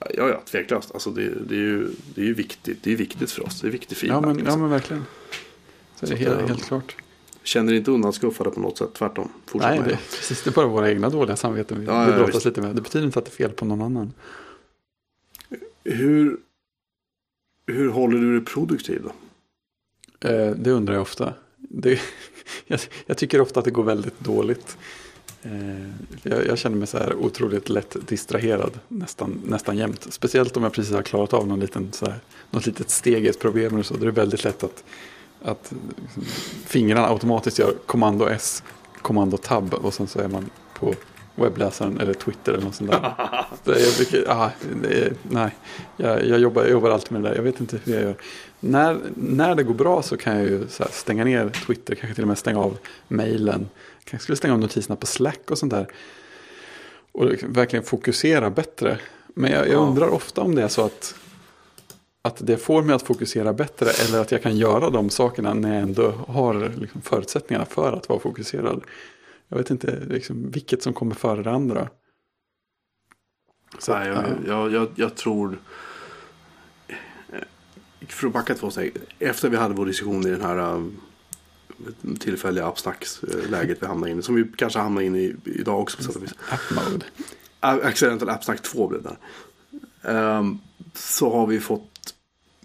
ja, 0.00 0.10
ja, 0.14 0.28
ja, 0.28 0.40
tveklöst. 0.44 0.90
Alltså 0.94 1.10
det, 1.10 1.22
det, 1.48 1.54
är 1.54 1.58
ju, 1.58 1.88
det 2.14 2.20
är 2.20 2.24
ju 2.26 2.34
viktigt. 2.34 2.82
Det 2.82 2.92
är 2.92 2.96
viktigt 2.96 3.30
för 3.30 3.42
oss. 3.46 3.60
Det 3.60 3.66
är 3.68 3.72
viktig 3.72 3.96
ja, 3.96 4.00
feedback. 4.00 4.20
men, 4.26 4.30
ja, 4.38 4.42
liksom. 4.44 4.60
men 4.60 4.70
verkligen. 4.70 5.04
Så 5.94 6.06
det 6.06 6.12
är 6.12 6.16
Så 6.16 6.22
helt, 6.24 6.48
helt 6.48 6.64
klart. 6.64 6.96
Känner 7.42 7.72
inte 7.72 7.90
undanskuffade 7.90 8.50
på 8.50 8.60
något 8.60 8.78
sätt. 8.78 8.94
Tvärtom. 8.94 9.28
Fortsätt 9.46 9.70
Nej, 9.70 9.80
med 9.80 9.88
det, 9.88 9.94
precis, 9.96 10.42
det 10.42 10.50
är 10.50 10.52
bara 10.52 10.66
våra 10.66 10.90
egna 10.90 11.08
dåliga 11.10 11.36
samveten 11.36 11.80
vi, 11.80 11.86
Ja, 11.86 12.04
vi 12.04 12.10
ja, 12.10 12.16
brottas 12.16 12.34
visst. 12.34 12.46
lite 12.46 12.60
med. 12.60 12.74
Det 12.76 12.82
betyder 12.82 13.06
inte 13.06 13.18
att 13.18 13.24
det 13.24 13.28
är 13.30 13.32
fel 13.32 13.50
på 13.50 13.64
någon 13.64 13.82
annan. 13.82 14.12
Hur, 15.84 16.36
hur 17.66 17.90
håller 17.90 18.18
du 18.18 18.38
dig 18.38 18.44
produktiv 18.44 19.02
då? 19.02 19.12
Eh, 20.28 20.50
det 20.50 20.70
undrar 20.70 20.94
jag 20.94 21.02
ofta. 21.02 21.34
Det, 21.56 22.00
jag, 22.66 22.80
jag 23.06 23.18
tycker 23.18 23.40
ofta 23.40 23.60
att 23.60 23.64
det 23.64 23.70
går 23.70 23.82
väldigt 23.82 24.20
dåligt. 24.20 24.76
Eh, 25.42 25.90
jag, 26.22 26.46
jag 26.46 26.58
känner 26.58 26.76
mig 26.76 26.86
så 26.86 26.98
här 26.98 27.14
otroligt 27.14 27.68
lätt 27.68 27.96
distraherad 28.08 28.78
nästan, 28.88 29.42
nästan 29.44 29.76
jämt. 29.76 30.06
Speciellt 30.10 30.56
om 30.56 30.62
jag 30.62 30.72
precis 30.72 30.94
har 30.94 31.02
klarat 31.02 31.32
av 31.32 31.46
någon 31.48 31.60
liten, 31.60 31.92
så 31.92 32.06
här, 32.06 32.18
något 32.50 32.66
litet 32.66 32.90
steg 32.90 33.24
i 33.24 33.28
ett 33.28 33.40
problem. 33.40 33.74
Eller 33.74 33.82
så. 33.82 33.94
Då 33.94 34.00
är 34.00 34.06
det 34.06 34.12
väldigt 34.12 34.44
lätt 34.44 34.64
att, 34.64 34.84
att 35.42 35.72
liksom, 36.02 36.24
fingrarna 36.66 37.08
automatiskt 37.08 37.58
gör 37.58 37.74
kommando 37.86 38.26
S, 38.26 38.62
kommando 39.02 39.36
tab 39.36 39.74
och 39.74 39.94
sen 39.94 40.06
så 40.06 40.20
är 40.20 40.28
man 40.28 40.50
på 40.74 40.94
webbläsaren 41.36 42.00
eller 42.00 42.14
Twitter 42.14 42.52
eller 42.52 42.64
något 42.64 42.74
sånt 42.74 42.90
där. 42.90 43.14
Jag 43.64 43.94
brukar, 43.96 44.24
ah, 44.32 44.50
är, 44.90 45.12
nej, 45.22 45.50
jag, 45.96 46.26
jag, 46.26 46.38
jobbar, 46.38 46.62
jag 46.62 46.70
jobbar 46.70 46.90
alltid 46.90 47.12
med 47.12 47.22
det 47.22 47.28
där. 47.28 47.36
Jag 47.36 47.42
vet 47.42 47.60
inte 47.60 47.78
hur 47.84 47.92
jag 47.94 48.02
gör. 48.02 48.16
När, 48.60 48.98
när 49.14 49.54
det 49.54 49.62
går 49.62 49.74
bra 49.74 50.02
så 50.02 50.16
kan 50.16 50.36
jag 50.36 50.44
ju 50.46 50.58
här 50.58 50.88
stänga 50.90 51.24
ner 51.24 51.48
Twitter, 51.66 51.94
kanske 51.94 52.14
till 52.14 52.24
och 52.24 52.28
med 52.28 52.38
stänga 52.38 52.58
av 52.60 52.78
mejlen. 53.08 53.68
Kanske 54.04 54.22
skulle 54.22 54.36
stänga 54.36 54.54
av 54.54 54.60
notiserna 54.60 54.96
på 54.96 55.06
Slack 55.06 55.50
och 55.50 55.58
sånt 55.58 55.72
där. 55.72 55.86
Och 57.12 57.30
verkligen 57.42 57.84
fokusera 57.84 58.50
bättre. 58.50 58.98
Men 59.34 59.50
jag, 59.52 59.60
jag 59.68 59.74
Ja. 59.74 59.78
undrar 59.78 60.08
ofta 60.08 60.40
om 60.40 60.54
det 60.54 60.62
är 60.62 60.68
så 60.68 60.84
att, 60.84 61.14
att 62.22 62.36
det 62.46 62.56
får 62.56 62.82
mig 62.82 62.94
att 62.96 63.02
fokusera 63.02 63.52
bättre. 63.52 63.90
Eller 64.08 64.20
att 64.20 64.32
jag 64.32 64.42
kan 64.42 64.56
göra 64.56 64.90
de 64.90 65.10
sakerna 65.10 65.54
när 65.54 65.74
jag 65.74 65.82
ändå 65.82 66.10
har 66.28 66.72
liksom 66.80 67.00
förutsättningarna 67.02 67.64
för 67.66 67.92
att 67.92 68.08
vara 68.08 68.20
fokuserad. 68.20 68.82
Jag 69.48 69.58
vet 69.58 69.70
inte 69.70 70.00
liksom, 70.00 70.50
vilket 70.50 70.82
som 70.82 70.92
kommer 70.92 71.14
före 71.14 71.42
det 71.42 71.50
andra. 71.50 71.88
Så, 73.78 73.92
Nej, 73.92 74.08
jag, 74.08 74.16
ja. 74.16 74.32
jag, 74.46 74.72
jag, 74.72 74.88
jag 74.94 75.14
tror... 75.14 75.58
För 78.08 78.26
att 78.26 78.32
backa 78.32 78.54
två 78.54 78.70
steg. 78.70 78.96
Efter 79.18 79.48
vi 79.48 79.56
hade 79.56 79.74
vår 79.74 79.86
diskussion 79.86 80.26
i 80.26 80.30
den 80.30 80.40
här 80.40 80.58
um, 80.58 81.00
tillfälliga 82.18 82.66
appsnacksläget 82.66 83.82
vi 83.82 83.86
hamnade 83.86 84.12
in 84.12 84.18
i. 84.18 84.22
Som 84.22 84.34
vi 84.34 84.44
kanske 84.56 84.78
hamnar 84.78 85.02
in 85.02 85.16
i 85.16 85.36
idag 85.44 85.80
också 85.80 85.96
på 85.96 86.02
sätt 86.02 86.16
och 86.16 86.22
vis. 86.22 86.34
App 86.50 86.90
mode. 86.92 87.06
Accidental 87.60 88.28
Appsnack 88.28 88.62
2 88.62 88.88
blev 88.88 89.02
det. 89.02 89.16
Ehm, 90.02 90.58
så 90.94 91.32
har 91.32 91.46
vi 91.46 91.60
fått 91.60 91.95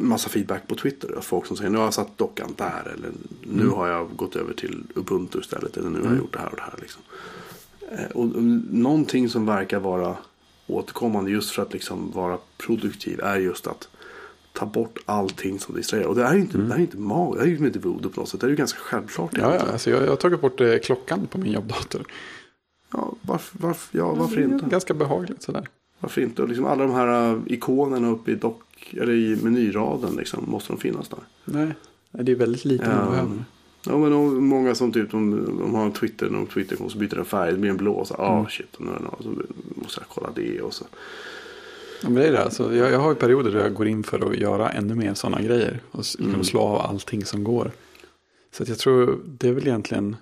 massa 0.02 0.30
feedback 0.30 0.68
på 0.68 0.76
Twitter. 0.76 1.18
Folk 1.22 1.45
som 1.45 1.58
säger 1.58 1.70
nu 1.70 1.78
har 1.78 1.86
jag 1.86 1.93
satt 1.93 2.18
dockan 2.18 2.54
där. 2.58 2.93
Eller 2.93 3.12
nu 3.43 3.68
har 3.68 3.88
jag 3.88 4.16
gått 4.16 4.36
över 4.36 4.54
till 4.54 4.84
Ubuntu 4.95 5.39
istället. 5.39 5.78
Eller 5.78 5.89
nu 5.89 6.02
har 6.02 6.08
jag 6.08 6.18
gjort 6.18 6.34
det 6.34 6.39
här 6.39 6.49
och 6.49 6.56
det 6.56 6.62
här. 6.62 6.76
Liksom. 6.82 7.02
Eh, 7.91 8.12
och 8.12 8.43
någonting 8.72 9.30
som 9.30 9.45
verkar 9.45 9.80
vara 9.80 10.18
återkommande 10.68 11.32
just 11.32 11.52
för 11.52 11.62
att 11.62 11.74
liksom 11.74 12.12
vara 12.12 12.38
produktiv 12.58 13.20
är 13.20 13.38
just 13.38 13.68
att 13.68 13.88
ta 14.54 14.66
bort 14.66 14.97
allting 15.06 15.60
som 15.60 15.76
distraherar. 15.76 16.08
Och 16.08 16.16
det 16.16 16.24
är 16.24 16.34
ju 16.34 16.41
inte, 16.41 16.58
det 16.58 16.68
här 16.68 16.76
är 16.76 16.82
inte 16.82 16.97
mag, 16.97 17.38
det 17.38 17.43
är 17.43 17.45
ju 17.45 17.58
inte 17.58 17.80
voodoo 17.80 18.10
på 18.10 18.20
något 18.20 18.30
sätt. 18.30 18.41
Det 18.41 18.47
är 18.47 18.49
ju 18.49 18.56
ganska 18.56 18.80
självklart. 18.80 19.38
Ja, 19.38 19.56
ja 19.56 19.72
alltså 19.72 19.89
jag, 19.89 20.04
jag 20.04 20.10
har 20.10 20.16
tagit 20.16 20.41
bort 20.41 20.62
eh, 20.62 20.78
klockan 20.78 21.28
på 21.28 21.38
min 21.38 21.52
jobbdator. 21.52 22.04
ja 22.93 23.14
varför, 23.22 23.58
varför, 23.62 23.97
ja, 23.97 24.14
varför 24.14 24.36
Det 24.36 24.43
inte? 24.43 24.66
Ganska 24.66 24.93
behagligt 24.93 25.43
sådär. 25.43 25.68
Varför 25.99 26.22
inte? 26.22 26.41
Och 26.41 26.47
liksom 26.47 26.66
alla 26.66 26.84
de 26.84 26.93
här 26.93 27.34
uh, 27.34 27.41
ikonerna 27.47 28.10
uppe 28.10 28.32
i 28.32 28.36
dock, 28.36 28.62
eller 28.94 29.14
i 29.14 29.36
menyraden 29.44 30.16
liksom, 30.16 30.44
måste 30.48 30.74
de 30.74 30.80
finnas 30.80 31.10
där. 31.10 31.20
Nej, 31.46 31.68
det 32.12 32.32
är 32.32 32.36
väldigt 32.36 32.66
lite 32.66 32.88
man 32.88 32.98
Ja. 33.06 33.12
behöver. 33.12 33.44
Ja 33.86 33.98
men 33.98 34.14
och 34.14 34.44
många 34.44 34.76
som 34.76 34.92
typ 34.92 35.12
de, 35.12 35.46
de 35.60 35.76
har 35.76 35.86
en 35.86 35.92
Twitter, 35.92 36.30
när 36.30 36.38
de 36.38 36.48
Twitter 36.48 36.78
så 36.89 36.98
byter 36.98 37.16
den 37.16 37.26
färg, 37.26 37.52
det 37.52 37.58
blir 37.58 37.72
en 37.72 37.78
blå. 37.78 38.06
Så 38.06 38.14
ah 38.18 38.38
Mm. 38.38 38.50
shit, 38.50 38.76
nu 38.80 38.88
är 38.92 38.94
den, 38.94 39.06
så 39.20 39.34
måste 39.82 40.02
jag 40.02 40.08
kolla 40.10 40.30
det 40.36 40.62
och 40.62 40.74
så. 40.74 40.86
Ja, 42.04 42.10
men 42.10 42.16
det 42.16 42.28
är 42.28 42.32
det. 42.32 42.44
Alltså, 42.44 42.76
jag, 42.76 42.92
jag 42.92 43.00
har 43.00 43.10
ju 43.10 43.16
perioder 43.16 43.52
där 43.52 43.60
jag 43.60 43.74
går 43.74 43.88
in 43.88 44.04
för 44.04 44.30
att 44.32 44.38
göra 44.38 44.70
ännu 44.70 44.96
mer 44.96 45.14
sådana 45.14 45.42
grejer. 45.42 45.80
Och 45.92 46.00
s- 46.00 46.18
Mm. 46.20 46.44
slå 46.44 46.60
av 46.62 46.78
allting 46.82 47.26
som 47.26 47.44
går. 47.44 47.72
Så 48.52 48.64
jag 48.68 48.78
tror 48.78 49.20
det 49.26 49.48
är 49.48 49.54
väl 49.54 49.68
egentligen. 49.68 50.16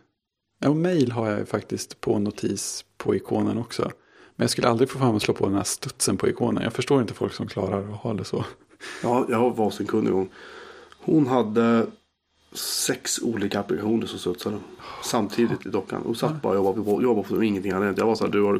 Ja, 0.59 0.73
mail 0.73 1.11
har 1.11 1.29
jag 1.29 1.47
faktiskt 1.47 2.01
på 2.01 2.19
notis 2.19 2.85
på 2.97 3.15
ikonen 3.15 3.57
också. 3.57 3.91
Men 4.39 4.43
jag 4.43 4.49
skulle 4.51 4.67
aldrig 4.67 4.89
få 4.89 4.99
fram 4.99 5.15
att 5.15 5.21
slå 5.21 5.33
på 5.33 5.45
den 5.45 5.55
här 5.55 5.63
studsen 5.63 6.17
på 6.17 6.29
ikonen. 6.29 6.63
Jag 6.63 6.73
förstår 6.73 7.01
inte 7.01 7.13
folk 7.13 7.33
som 7.33 7.47
klarar 7.47 7.93
att 7.93 7.99
ha 7.99 8.13
det 8.13 8.25
så. 8.25 8.45
Ja, 9.03 9.25
jag 9.29 9.55
var 9.55 9.65
hos 9.65 9.79
en 9.79 9.85
kund 9.85 10.07
en 10.07 10.13
gång. 10.13 10.29
Hon 10.99 11.27
hade 11.27 11.87
sex 12.53 13.19
olika 13.21 13.59
applikationer 13.59 14.07
som 14.07 14.19
studsade. 14.19 14.57
Samtidigt 15.03 15.65
i 15.65 15.69
dockan. 15.69 16.01
Hon 16.05 16.15
satt 16.15 16.41
bara 16.41 16.59
och 16.59 16.65
jobbade 16.65 16.85
på, 16.85 17.03
jobbade 17.03 17.27
på 17.27 17.43
ingenting 17.43 17.73
hade 17.73 17.85
hänt. 17.85 17.97
Jag 17.97 18.05
var 18.05 18.15
så 18.15 18.23
här, 18.25 18.31
du 18.31 18.41
har 18.43 18.59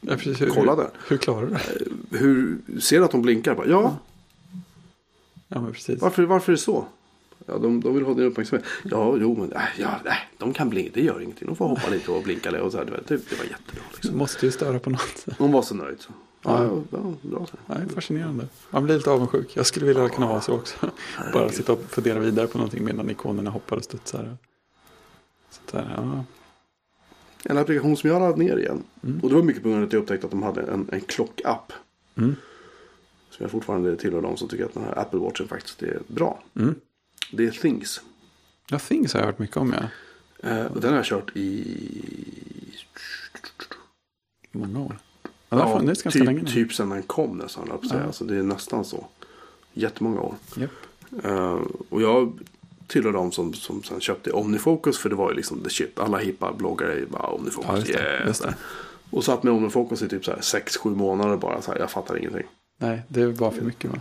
Ja, 0.00 0.16
precis. 0.16 0.40
Hur, 0.40 0.50
kolla 0.50 0.76
där. 0.76 0.90
Hur, 1.08 1.16
klarar 1.16 1.46
du 1.46 1.52
det? 1.52 2.18
Hur, 2.18 2.58
ser 2.80 2.98
du 2.98 3.04
att 3.04 3.10
de 3.10 3.22
blinkar? 3.22 3.54
Bara, 3.54 3.66
ja, 3.66 3.96
Ja, 5.48 5.60
men 5.60 5.72
precis. 5.72 6.00
varför, 6.00 6.22
varför 6.22 6.52
är 6.52 6.56
det 6.56 6.62
så? 6.62 6.84
Ja, 7.46 7.58
de, 7.58 7.80
de 7.80 7.94
vill 7.94 8.04
ha 8.04 8.14
din 8.14 8.24
uppmärksamhet. 8.24 8.66
Ja, 8.84 9.16
jo, 9.20 9.36
men 9.40 9.52
äh, 9.52 9.62
ja, 9.78 10.00
nej, 10.04 10.16
de 10.38 10.52
kan 10.52 10.70
blinka. 10.70 10.90
Det 10.94 11.00
gör 11.02 11.20
ingenting. 11.20 11.46
De 11.48 11.56
får 11.56 11.68
hoppa 11.68 11.90
lite 11.90 12.10
och 12.10 12.22
blinka. 12.22 12.50
lite 12.50 12.62
Och 12.62 12.72
så 12.72 12.78
här, 12.78 12.84
det, 12.84 12.90
var- 12.90 13.00
det, 13.06 13.14
var 13.14 13.44
jättebra. 13.44 13.82
Du 13.90 13.96
Liksom. 13.96 14.18
måste 14.18 14.46
ju 14.46 14.52
störa 14.52 14.78
på 14.78 14.90
något 14.90 15.00
sätt. 15.00 15.34
Hon 15.38 15.52
var 15.52 15.62
så 15.62 15.74
nöjd. 15.74 16.00
Så. 16.00 16.12
Ja, 16.42 16.64
ja, 16.64 16.82
ja, 16.90 17.12
bra. 17.22 17.46
Ja, 17.66 17.74
fascinerande. 17.94 18.46
Man 18.70 18.84
blir 18.84 18.96
lite 18.96 19.10
avundsjuk. 19.10 19.56
Jag 19.56 19.66
skulle 19.66 19.86
vilja 19.86 20.08
kunna 20.08 20.26
vara 20.26 20.40
så 20.40 20.54
också. 20.54 20.76
Bara 21.32 21.48
sitta 21.48 21.72
och 21.72 21.80
fundera 21.88 22.18
vidare 22.18 22.46
på 22.46 22.58
någonting 22.58 22.84
medan 22.84 23.10
ikonerna 23.10 23.50
hoppar 23.50 23.76
och 23.76 23.84
studsar. 23.84 24.36
Så 25.50 25.76
där, 25.76 25.92
ja. 25.96 26.24
En 27.50 27.58
applikation 27.58 27.96
som 27.96 28.10
jag 28.10 28.20
laddade 28.20 28.42
ner 28.44 28.56
igen. 28.56 28.82
Mm. 29.04 29.20
Och 29.22 29.28
det 29.28 29.34
var 29.34 29.42
mycket 29.42 29.62
på 29.62 29.68
grund 29.68 29.80
av 29.82 29.86
att 29.86 29.92
jag 29.92 30.02
upptäckte 30.02 30.26
att 30.26 30.30
de 30.30 30.42
hade 30.42 30.62
en, 30.62 30.88
en 30.92 31.00
klockapp. 31.00 31.72
Mm. 32.16 32.36
Så 33.30 33.42
jag 33.42 33.50
fortfarande 33.50 33.96
tillhör 33.96 34.22
de 34.22 34.36
som 34.36 34.48
tycker 34.48 34.64
att 34.64 34.74
den 34.74 34.84
här 34.84 34.98
Apple 34.98 35.18
Watchen 35.18 35.48
faktiskt 35.48 35.82
är 35.82 35.98
bra. 36.06 36.42
Mm. 36.56 36.74
Det 37.32 37.46
är 37.46 37.50
Things. 37.50 38.00
Ja, 38.70 38.78
Things 38.78 39.12
har 39.12 39.20
jag 39.20 39.26
hört 39.26 39.38
mycket 39.38 39.56
om, 39.56 39.74
ja. 39.80 39.88
Eh, 40.50 40.66
och 40.66 40.80
den 40.80 40.90
har 40.90 40.96
jag 40.96 41.06
kört 41.06 41.36
i 41.36 41.64
Många 44.54 44.80
år. 44.80 44.98
Ja, 45.22 45.56
det 45.56 45.62
har 45.62 45.78
funnits 45.78 46.02
ganska 46.02 46.18
typ, 46.18 46.26
länge 46.26 46.44
typ 46.44 46.72
sedan 46.72 46.88
den 46.88 47.02
kom 47.02 47.38
nästan. 47.38 47.70
Ja. 47.82 48.02
Alltså, 48.06 48.24
det 48.24 48.36
är 48.36 48.42
nästan 48.42 48.84
så. 48.84 49.06
Jättemånga 49.72 50.20
år. 50.20 50.34
Japp. 50.56 50.70
Eh, 51.24 51.60
och 51.88 52.02
jag 52.02 52.38
tillhör 52.86 53.12
de 53.12 53.32
som, 53.32 53.52
som 53.52 53.82
sen 53.82 54.00
köpte 54.00 54.32
Omnifocus. 54.32 54.98
För 54.98 55.08
det 55.08 55.14
var 55.14 55.30
ju 55.30 55.36
liksom 55.36 55.60
the 55.60 55.70
shit. 55.70 55.98
Alla 55.98 56.18
hippa 56.18 56.52
bloggare 56.52 56.92
är 56.92 57.06
bara 57.06 57.26
Omnifocus. 57.26 57.68
Ja, 57.68 57.76
just 57.76 57.92
det, 57.92 58.18
yes. 58.18 58.26
just 58.26 58.42
det. 58.42 58.54
Och 59.10 59.24
satt 59.24 59.42
med 59.42 59.52
Omnifocus 59.52 60.02
i 60.02 60.08
typ 60.08 60.22
6-7 60.22 60.94
månader 60.94 61.36
bara. 61.36 61.62
Så 61.62 61.72
här, 61.72 61.78
jag 61.78 61.90
fattar 61.90 62.18
ingenting. 62.18 62.46
Nej, 62.78 63.02
det 63.08 63.26
var 63.26 63.50
för 63.50 63.62
mycket 63.62 63.90
va? 63.90 63.98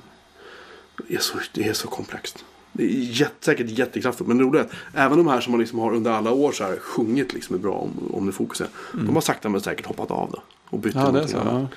Det 1.07 1.15
är 1.15 1.19
så, 1.19 1.37
det 1.53 1.69
är 1.69 1.73
så 1.73 1.87
komplext. 1.87 2.45
Det 2.73 2.83
är 2.83 2.87
jätte, 2.89 3.45
säkert 3.45 3.69
jättekraftfullt. 3.69 4.27
Men 4.27 4.37
det 4.37 4.43
roliga 4.43 4.61
är 4.63 4.65
att 4.65 4.73
även 4.93 5.17
de 5.17 5.27
här 5.27 5.41
som 5.41 5.51
man 5.51 5.59
liksom 5.59 5.79
har 5.79 5.93
under 5.93 6.11
alla 6.11 6.31
år 6.31 6.51
så 6.51 6.63
här 6.63 6.77
sjungit 6.79 7.33
liksom 7.33 7.55
är 7.55 7.59
bra 7.59 7.73
om, 7.73 7.91
om 8.13 8.25
det 8.25 8.31
fokuset. 8.31 8.69
De 8.93 9.15
har 9.15 9.21
sakta 9.21 9.49
men 9.49 9.61
säkert 9.61 9.85
hoppat 9.85 10.11
av 10.11 10.31
det. 10.31 10.39
Och 10.69 10.79
bytt 10.79 10.95
Mm. 10.95 11.15
Ja, 11.15 11.27
till 11.27 11.37
annat. 11.37 11.53
Ja. 11.53 11.67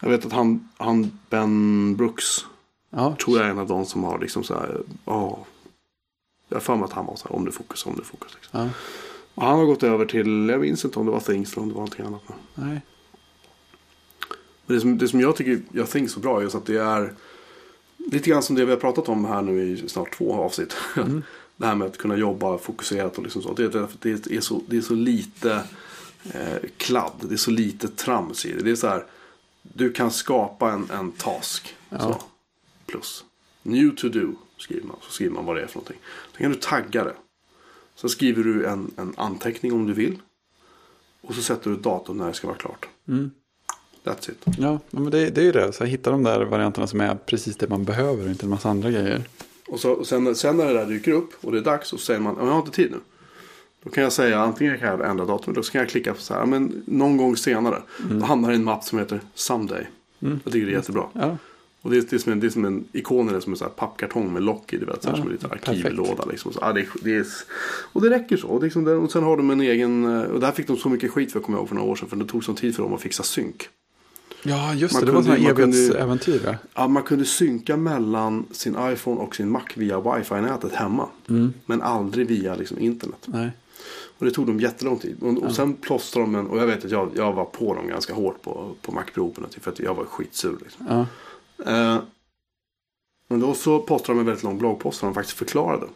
Jag 0.00 0.08
vet 0.10 0.26
att 0.26 0.32
han, 0.32 0.68
han 0.76 1.18
Ben 1.30 1.96
Brooks 1.96 2.24
Ja. 2.90 3.16
tror 3.24 3.38
jag 3.38 3.46
är 3.46 3.50
en 3.50 3.58
av 3.58 3.66
de 3.68 3.86
som 3.86 4.04
har 4.04 4.18
liksom 4.18 4.44
så 4.44 4.54
här. 4.54 4.80
Ja. 5.04 5.38
jag 6.48 6.56
har 6.56 6.60
för 6.60 6.76
mig 6.76 6.84
att 6.84 6.92
han 6.92 7.06
var 7.06 7.16
så 7.16 7.28
här 7.28 7.36
om 7.36 7.44
det 7.44 7.52
fokus, 7.52 7.86
om 7.86 7.96
det 7.96 8.04
fokus. 8.04 8.32
Liksom. 8.34 8.60
ja. 8.60 8.68
Och 9.34 9.42
han 9.42 9.58
har 9.58 9.66
gått 9.66 9.82
över 9.82 10.06
till, 10.06 10.48
jag 10.48 10.60
minns 10.60 10.84
inte 10.84 10.98
om 10.98 11.06
det 11.06 11.12
var 11.12 11.20
Things 11.20 11.52
eller 11.52 11.62
om 11.62 11.68
det 11.68 11.74
var 11.74 11.80
någonting 11.80 12.06
annat. 12.06 12.22
Nej. 12.54 12.80
Men 14.66 14.76
det 14.76 14.80
som, 14.80 14.98
det 14.98 15.08
som 15.08 15.20
jag 15.20 15.36
tycker 15.36 15.60
gör 15.72 15.84
Things 15.86 16.12
så 16.12 16.20
bra 16.20 16.38
är 16.38 16.42
just 16.42 16.54
att 16.54 16.66
det 16.66 16.76
är 16.76 17.14
lite 18.04 18.30
grann 18.30 18.42
som 18.42 18.56
det 18.56 18.64
vi 18.64 18.70
har 18.70 18.78
pratat 18.78 19.08
om 19.08 19.24
här 19.24 19.42
nu 19.42 19.62
i 19.62 19.88
snart 19.88 20.16
två 20.16 20.34
avsnitt. 20.34 20.76
det 21.56 21.66
här 21.66 21.74
med 21.74 21.88
att 21.88 21.98
kunna 21.98 22.16
jobba 22.16 22.58
fokuserat 22.58 23.18
och 23.18 23.22
liksom 23.22 23.42
så. 23.42 23.52
Det, 23.52 23.68
det, 23.68 23.88
det, 24.00 24.36
är, 24.36 24.40
så, 24.40 24.62
det 24.68 24.76
är 24.76 24.80
så 24.80 24.94
lite 24.94 25.62
eh, 26.32 26.70
kladd, 26.76 27.12
det 27.20 27.34
är 27.34 27.36
så 27.36 27.50
lite 27.50 27.88
trams 27.88 28.46
i 28.46 28.52
det. 28.52 28.62
Det 28.62 28.70
är 28.70 28.76
så 28.76 28.88
här, 28.88 29.06
du 29.62 29.92
kan 29.92 30.10
skapa 30.10 30.72
en, 30.72 30.90
en 30.90 31.12
task. 31.12 31.76
Ja. 31.88 31.98
Så, 31.98 32.22
plus. 32.86 33.24
New 33.62 33.94
to 33.96 34.08
do 34.08 34.34
skriver 34.56 34.86
man, 34.86 34.96
så 35.02 35.10
skriver 35.10 35.34
man 35.34 35.44
vad 35.44 35.56
det 35.56 35.62
är 35.62 35.66
för 35.66 35.76
någonting. 35.76 36.00
Då 36.32 36.38
kan 36.38 36.52
du 36.52 36.58
tagga 36.58 37.04
det. 37.04 37.14
Sen 37.94 38.10
skriver 38.10 38.44
du 38.44 38.66
en, 38.66 38.90
en 38.96 39.14
anteckning 39.16 39.72
om 39.72 39.86
du 39.86 39.92
vill. 39.92 40.18
Och 41.20 41.34
så 41.34 41.42
sätter 41.42 41.70
du 41.70 41.76
datum 41.76 42.16
när 42.16 42.26
det 42.26 42.34
ska 42.34 42.46
vara 42.46 42.58
klart. 42.58 42.88
Mm. 43.08 43.30
That's 44.04 44.30
it. 44.30 44.44
Ja, 44.58 44.78
men 44.90 45.10
det, 45.10 45.30
det 45.30 45.40
är 45.40 45.44
ju 45.44 45.52
det. 45.52 45.72
Så 45.72 45.84
hitta 45.84 46.10
de 46.10 46.22
där 46.22 46.40
varianterna 46.44 46.86
som 46.86 47.00
är 47.00 47.14
precis 47.14 47.56
det 47.56 47.68
man 47.68 47.84
behöver 47.84 48.24
och 48.24 48.30
inte 48.30 48.46
en 48.46 48.50
massa 48.50 48.68
andra 48.70 48.90
grejer. 48.90 49.22
Och, 49.68 49.80
så, 49.80 49.90
och 49.92 50.06
sen, 50.06 50.34
sen 50.34 50.56
när 50.56 50.66
det 50.66 50.72
där 50.72 50.86
dyker 50.86 51.12
upp 51.12 51.30
och 51.40 51.52
det 51.52 51.58
är 51.58 51.62
dags 51.62 51.88
så 51.88 51.98
säger 51.98 52.20
man 52.20 52.36
"Ja, 52.40 52.44
jag 52.46 52.52
har 52.52 52.58
inte 52.60 52.70
tid 52.72 52.90
nu. 52.90 52.96
Då 53.84 53.90
kan 53.90 54.02
jag 54.02 54.12
säga 54.12 54.38
antingen 54.40 54.78
kan 54.78 54.88
jag 54.88 55.10
ändra 55.10 55.24
datumet 55.24 55.56
eller 55.56 55.62
så 55.62 55.72
kan 55.72 55.78
jag 55.78 55.88
klicka 55.88 56.14
på 56.14 56.20
så 56.20 56.34
här, 56.34 56.40
"Ja, 56.40 56.46
men 56.46 56.82
någon 56.86 57.16
gång 57.16 57.36
senare. 57.36 57.82
Då 58.10 58.24
hamnar 58.26 58.48
det 58.48 58.54
i 58.54 58.58
en 58.58 58.64
mapp 58.64 58.84
som 58.84 58.98
heter 58.98 59.20
Someday. 59.34 59.86
Jag 60.18 60.52
tycker 60.52 60.66
det 60.66 60.72
är 60.72 60.76
jättebra. 60.76 61.04
Ja, 61.12 61.36
Och 61.82 61.90
det 61.90 61.96
är, 61.96 62.00
det 62.10 62.12
är, 62.16 62.18
som 62.18 62.32
en, 62.32 62.40
det 62.40 62.46
är 62.46 62.50
som 62.50 62.64
en 62.64 62.84
ikon 62.92 63.28
eller 63.28 63.40
som 63.40 63.52
en 63.52 63.56
så 63.56 63.64
pappkartong 63.64 64.32
med 64.32 64.42
lock 64.42 64.72
i. 64.72 64.76
Du 64.78 64.86
vet, 64.86 65.02
så 65.02 65.08
här, 65.10 65.16
Ja, 65.16 65.22
som 65.22 65.26
en 65.26 65.32
liten 65.32 65.50
arkivlåda. 65.50 66.24
Liksom. 66.24 66.52
Så, 66.52 66.58
ja, 66.62 66.72
det, 66.72 66.80
är, 66.80 66.86
det 67.02 67.16
är, 67.16 67.26
och 67.92 68.02
det 68.02 68.10
räcker 68.10 68.36
så. 68.36 68.48
Och, 68.48 68.62
liksom, 68.62 68.86
och 68.86 69.12
sen 69.12 69.22
har 69.22 69.36
de 69.36 69.50
en 69.50 69.60
egen, 69.60 70.04
eh, 70.04 70.22
och 70.22 70.40
där 70.40 70.52
fick 70.52 70.66
de 70.66 70.76
så 70.76 70.88
mycket 70.88 71.10
skit 71.10 71.32
för 71.32 71.38
jag 71.38 71.44
kommer 71.46 71.58
ihåg 71.58 71.68
för 71.68 71.74
några 71.74 71.88
år 71.90 71.96
sedan. 71.96 72.08
För 72.08 72.16
det 72.16 72.24
tog 72.26 72.44
sån 72.44 72.54
tid 72.54 72.76
för 72.76 72.82
dem 72.82 72.94
att 72.94 73.00
fixa 73.00 73.22
synk. 73.22 73.68
Ja 74.44 74.74
just 74.74 74.94
Man 74.94 75.00
det. 75.00 75.06
Det 75.06 75.12
var 75.12 75.22
kunde- 75.22 75.36
sådana 75.38 75.54
kunde- 75.54 75.76
evighetsäventyr. 75.78 76.40
Ja. 76.44 76.54
Ja, 76.74 76.88
man 76.88 77.02
kunde 77.02 77.24
synka 77.24 77.76
mellan 77.76 78.46
sin 78.50 78.76
iPhone 78.80 79.20
och 79.20 79.36
sin 79.36 79.50
Mac 79.50 79.62
via 79.74 80.00
wifi-nätet 80.00 80.72
hemma. 80.72 81.08
Men 81.66 81.82
aldrig 81.82 82.26
via 82.26 82.54
liksom, 82.54 82.78
internet. 82.78 83.24
Nej. 83.26 83.50
Och 84.18 84.24
det 84.24 84.30
tog 84.30 84.46
dem 84.46 84.60
jättelång 84.60 84.98
tid. 84.98 85.16
Och, 85.22 85.42
och 85.42 85.54
sen 85.54 85.74
plåstrade 85.74 86.26
de 86.26 86.34
en, 86.34 86.46
och 86.46 86.58
jag 86.58 86.66
vet 86.66 86.84
att 86.84 86.90
jag, 86.90 87.10
jag 87.14 87.32
var 87.32 87.44
på 87.44 87.74
dem 87.74 87.88
ganska 87.88 88.14
hårt 88.14 88.42
på, 88.42 88.74
på 88.82 88.92
Mac-proven. 88.92 89.44
För 89.60 89.70
att 89.70 89.78
jag 89.78 89.94
var 89.94 90.04
skitsur. 90.04 90.56
Liksom. 90.62 90.86
Ja. 90.88 91.06
Eh, 91.72 91.98
men 93.28 93.40
då 93.40 93.54
så 93.54 93.78
postade 93.78 94.12
de 94.18 94.20
en 94.20 94.26
väldigt 94.26 94.44
lång 94.44 94.58
bloggpost 94.58 95.00
där 95.00 95.08
de 95.08 95.14
faktiskt 95.14 95.38
förklarade. 95.38 95.86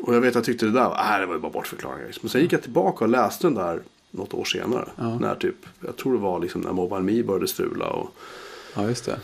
Och 0.00 0.14
jag 0.14 0.20
vet 0.20 0.28
att 0.30 0.34
jag 0.34 0.44
tyckte 0.44 0.66
det 0.66 0.72
där 0.72 1.14
äh, 1.14 1.20
det 1.20 1.26
var 1.26 1.34
ju 1.34 1.40
bara 1.40 1.52
bortförklaringar. 1.52 2.06
Liksom. 2.06 2.20
Men 2.22 2.30
sen 2.30 2.40
gick 2.40 2.52
jag 2.52 2.62
tillbaka 2.62 3.04
och 3.04 3.10
läste 3.10 3.46
den 3.46 3.54
där 3.54 3.82
något 4.10 4.34
år 4.34 4.44
senare. 4.44 4.88
Ja. 4.96 5.18
När 5.18 5.34
typ, 5.34 5.56
jag 5.86 5.96
tror 5.96 6.12
det 6.12 6.18
var 6.18 6.40
liksom 6.40 6.60
när 6.60 6.72
Mobile 6.72 7.02
Me 7.02 7.22
började 7.22 7.48
strula 7.48 7.86
och 7.86 8.10
ja, 8.74 8.88
just 8.88 9.04
det. 9.04 9.20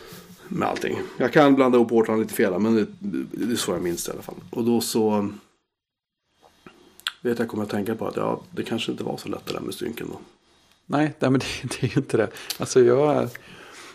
med 0.49 0.68
allting. 0.68 0.99
Jag 1.16 1.32
kan 1.32 1.55
blanda 1.55 1.78
ihop 1.78 1.93
årtalen 1.93 2.20
lite 2.20 2.35
fel 2.35 2.59
men 2.59 2.74
det, 2.74 2.87
det 3.32 3.53
är 3.53 3.57
så 3.57 3.72
jag 3.72 3.82
minns 3.82 4.05
det 4.05 4.11
i 4.11 4.12
alla 4.12 4.22
fall. 4.22 4.35
Och 4.51 4.64
då 4.64 4.80
så 4.80 5.30
vet 7.20 7.39
jag 7.39 7.49
kommer 7.49 7.64
att 7.64 7.70
tänka 7.70 7.95
på 7.95 8.07
att 8.07 8.16
ja, 8.16 8.41
det 8.51 8.62
kanske 8.62 8.93
inte 8.93 9.05
var 9.05 9.16
så 9.16 9.28
lätt 9.28 9.47
det 9.47 9.53
där 9.53 9.61
med 9.61 9.74
synken 9.74 10.09
då. 10.12 10.18
Nej, 10.87 11.14
nej 11.18 11.30
men 11.30 11.41
det, 11.62 11.68
det 11.68 11.87
är 11.87 11.91
ju 11.91 12.01
inte 12.01 12.16
det. 12.16 12.28
Alltså 12.59 12.80
jag, 12.80 13.28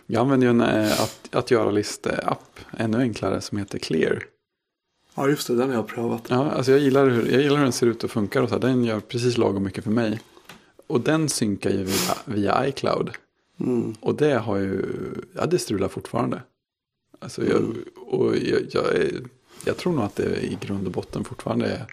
jag 0.06 0.22
använder 0.22 0.48
ju 0.48 0.52
en 0.52 0.62
eh, 0.62 1.02
att, 1.02 1.36
att 1.36 1.52
göra 1.52 1.72
list-app 1.72 2.60
ännu 2.78 2.98
enklare 2.98 3.42
som 3.42 3.58
heter 3.58 3.80
Clear. 3.80 4.24
Ja 5.16 5.28
just 5.30 5.48
det, 5.48 5.56
den 5.56 5.70
har 5.70 5.76
jag 5.76 5.88
prövat. 5.88 6.26
Ja, 6.30 6.52
alltså 6.52 6.72
jag 6.72 6.82
gillar, 6.82 7.10
hur, 7.10 7.32
jag 7.32 7.42
gillar 7.42 7.58
hur 7.58 7.64
den 7.64 7.74
ser 7.74 7.88
ut 7.88 8.04
och 8.04 8.12
funkar 8.12 8.42
och 8.42 8.50
så 8.50 8.56
här. 8.56 8.62
Den 8.62 8.84
gör 8.84 9.00
precis 9.00 9.38
lagom 9.38 9.64
mycket 9.64 9.84
för 9.84 9.92
mig. 9.92 10.20
Och 10.90 11.02
den 11.02 11.30
synkar 11.30 11.70
ju 11.70 11.84
via, 11.84 12.18
via 12.26 12.68
iCloud. 12.68 13.10
Mm. 13.60 13.96
Och 14.00 14.16
det 14.16 14.34
har 14.38 14.58
ju, 14.58 14.86
ja 15.34 15.46
det 15.46 15.60
strular 15.60 15.88
fortfarande. 15.88 16.42
Alltså 17.20 17.46
jag, 17.46 17.58
Mm. 17.58 17.84
och 17.96 18.38
jag, 18.38 18.62
jag, 18.72 18.86
jag 19.66 19.78
tror 19.78 19.94
nog 19.94 20.04
att 20.04 20.16
det 20.16 20.46
i 20.46 20.58
grund 20.62 20.86
och 20.86 20.92
botten 20.94 21.24
fortfarande 21.24 21.68
är 21.68 21.86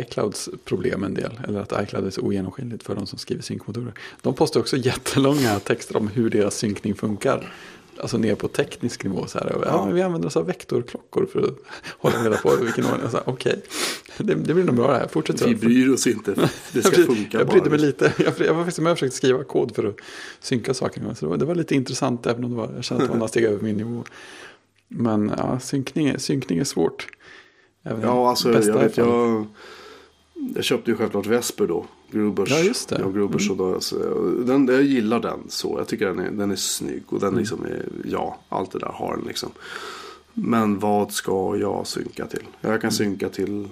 iClouds 0.00 0.48
problem 0.64 1.04
en 1.04 1.14
del. 1.14 1.40
Eller 1.48 1.60
att 1.60 1.82
iCloud 1.82 2.06
är 2.06 2.10
så 2.10 2.20
ogenomskinligt 2.20 2.82
för 2.82 2.94
de 2.94 3.06
som 3.06 3.18
skriver 3.18 3.42
synkmotorer. 3.42 3.92
De 4.22 4.34
postar 4.34 4.60
också 4.60 4.76
jättelånga 4.90 5.58
texter 5.58 5.96
om 5.96 6.08
hur 6.08 6.30
deras 6.30 6.56
synkning 6.56 6.94
funkar. 6.94 7.52
Alltså 8.00 8.18
ner 8.18 8.34
på 8.34 8.48
teknisk 8.48 9.04
nivå. 9.04 9.26
Så 9.26 9.38
här. 9.38 9.52
Och, 9.52 9.64
ja. 9.64 9.68
Ja. 9.68 9.84
vi 9.84 10.02
använder 10.02 10.28
oss 10.28 10.36
av 10.36 10.46
vektorklockor 10.46 11.26
för 11.32 11.42
att 11.42 11.54
hålla 11.98 12.24
reda 12.24 12.36
på 12.36 12.56
vilken 12.56 12.84
ordning. 12.84 13.08
Okej, 13.24 13.62
det, 14.18 14.34
det 14.34 14.54
blir 14.54 14.64
nog 14.64 14.74
bra 14.74 14.92
det 14.92 14.98
här. 14.98 15.08
Fortsätt 15.08 15.38
så. 15.38 15.48
Vi 15.48 15.54
bryr 15.54 15.92
oss 15.92 16.06
inte. 16.06 16.34
Det 16.72 16.82
ska 16.82 16.96
jag, 16.96 17.06
funka 17.06 17.38
jag 17.38 17.48
brydde 17.48 17.70
mig 17.70 17.78
lite. 17.78 18.12
Jag, 18.18 18.34
jag 18.38 18.54
var 18.54 18.64
faktiskt 18.64 18.80
med 18.80 18.92
och 18.92 18.98
försökte 18.98 19.16
skriva 19.16 19.44
kod 19.44 19.74
för 19.74 19.84
att 19.84 19.96
synka 20.40 20.74
saker. 20.74 21.14
Så 21.14 21.26
det 21.26 21.30
var, 21.30 21.36
det 21.36 21.44
var 21.44 21.54
lite 21.54 21.74
intressant 21.74 22.26
även 22.26 22.44
om 22.44 22.50
det 22.50 22.56
var, 22.56 22.70
jag 22.74 22.84
kände 22.84 23.02
att 23.02 23.08
det 23.08 23.12
var 23.12 23.18
några 23.18 23.28
steg 23.28 23.44
över 23.44 23.62
min 23.62 23.76
nivå. 23.76 24.04
Men 24.88 25.32
ja, 25.38 25.58
synkning, 25.60 26.18
synkning 26.18 26.58
är 26.58 26.64
svårt. 26.64 27.06
Även 27.82 28.02
Ja, 28.02 28.30
alltså 28.30 28.52
bästa 28.52 28.70
jag 28.70 28.78
vet, 28.78 28.96
jag, 28.96 29.46
jag 30.54 30.64
köpte 30.64 30.90
ju 30.90 30.96
självklart 30.96 31.26
Vesper 31.26 31.66
då. 31.66 31.86
Grubers. 32.10 32.50
Ja, 32.50 32.58
just 32.58 32.88
det. 32.88 32.96
Mm. 32.96 33.08
Ja, 33.08 33.14
Grubers 33.14 33.50
och 33.50 33.56
då, 33.56 33.80
så, 33.80 33.96
den, 34.46 34.66
jag 34.66 34.82
gillar 34.82 35.20
den 35.20 35.40
så. 35.48 35.74
Jag 35.78 35.88
tycker 35.88 36.06
den 36.06 36.18
är, 36.18 36.30
den 36.30 36.50
är 36.50 36.56
snygg. 36.56 37.02
Och 37.06 37.20
den 37.20 37.28
Mm. 37.28 37.38
liksom 37.38 37.64
är, 37.64 37.88
ja, 38.04 38.38
allt 38.48 38.70
det 38.72 38.78
där 38.78 38.92
har 38.94 39.16
den 39.16 39.26
liksom. 39.26 39.50
Men 40.34 40.78
vad 40.78 41.12
ska 41.12 41.56
jag 41.56 41.86
synka 41.86 42.26
till? 42.26 42.44
Jag 42.60 42.68
Mm. 42.68 42.80
kan 42.80 42.92
synka 42.92 43.28
till 43.28 43.68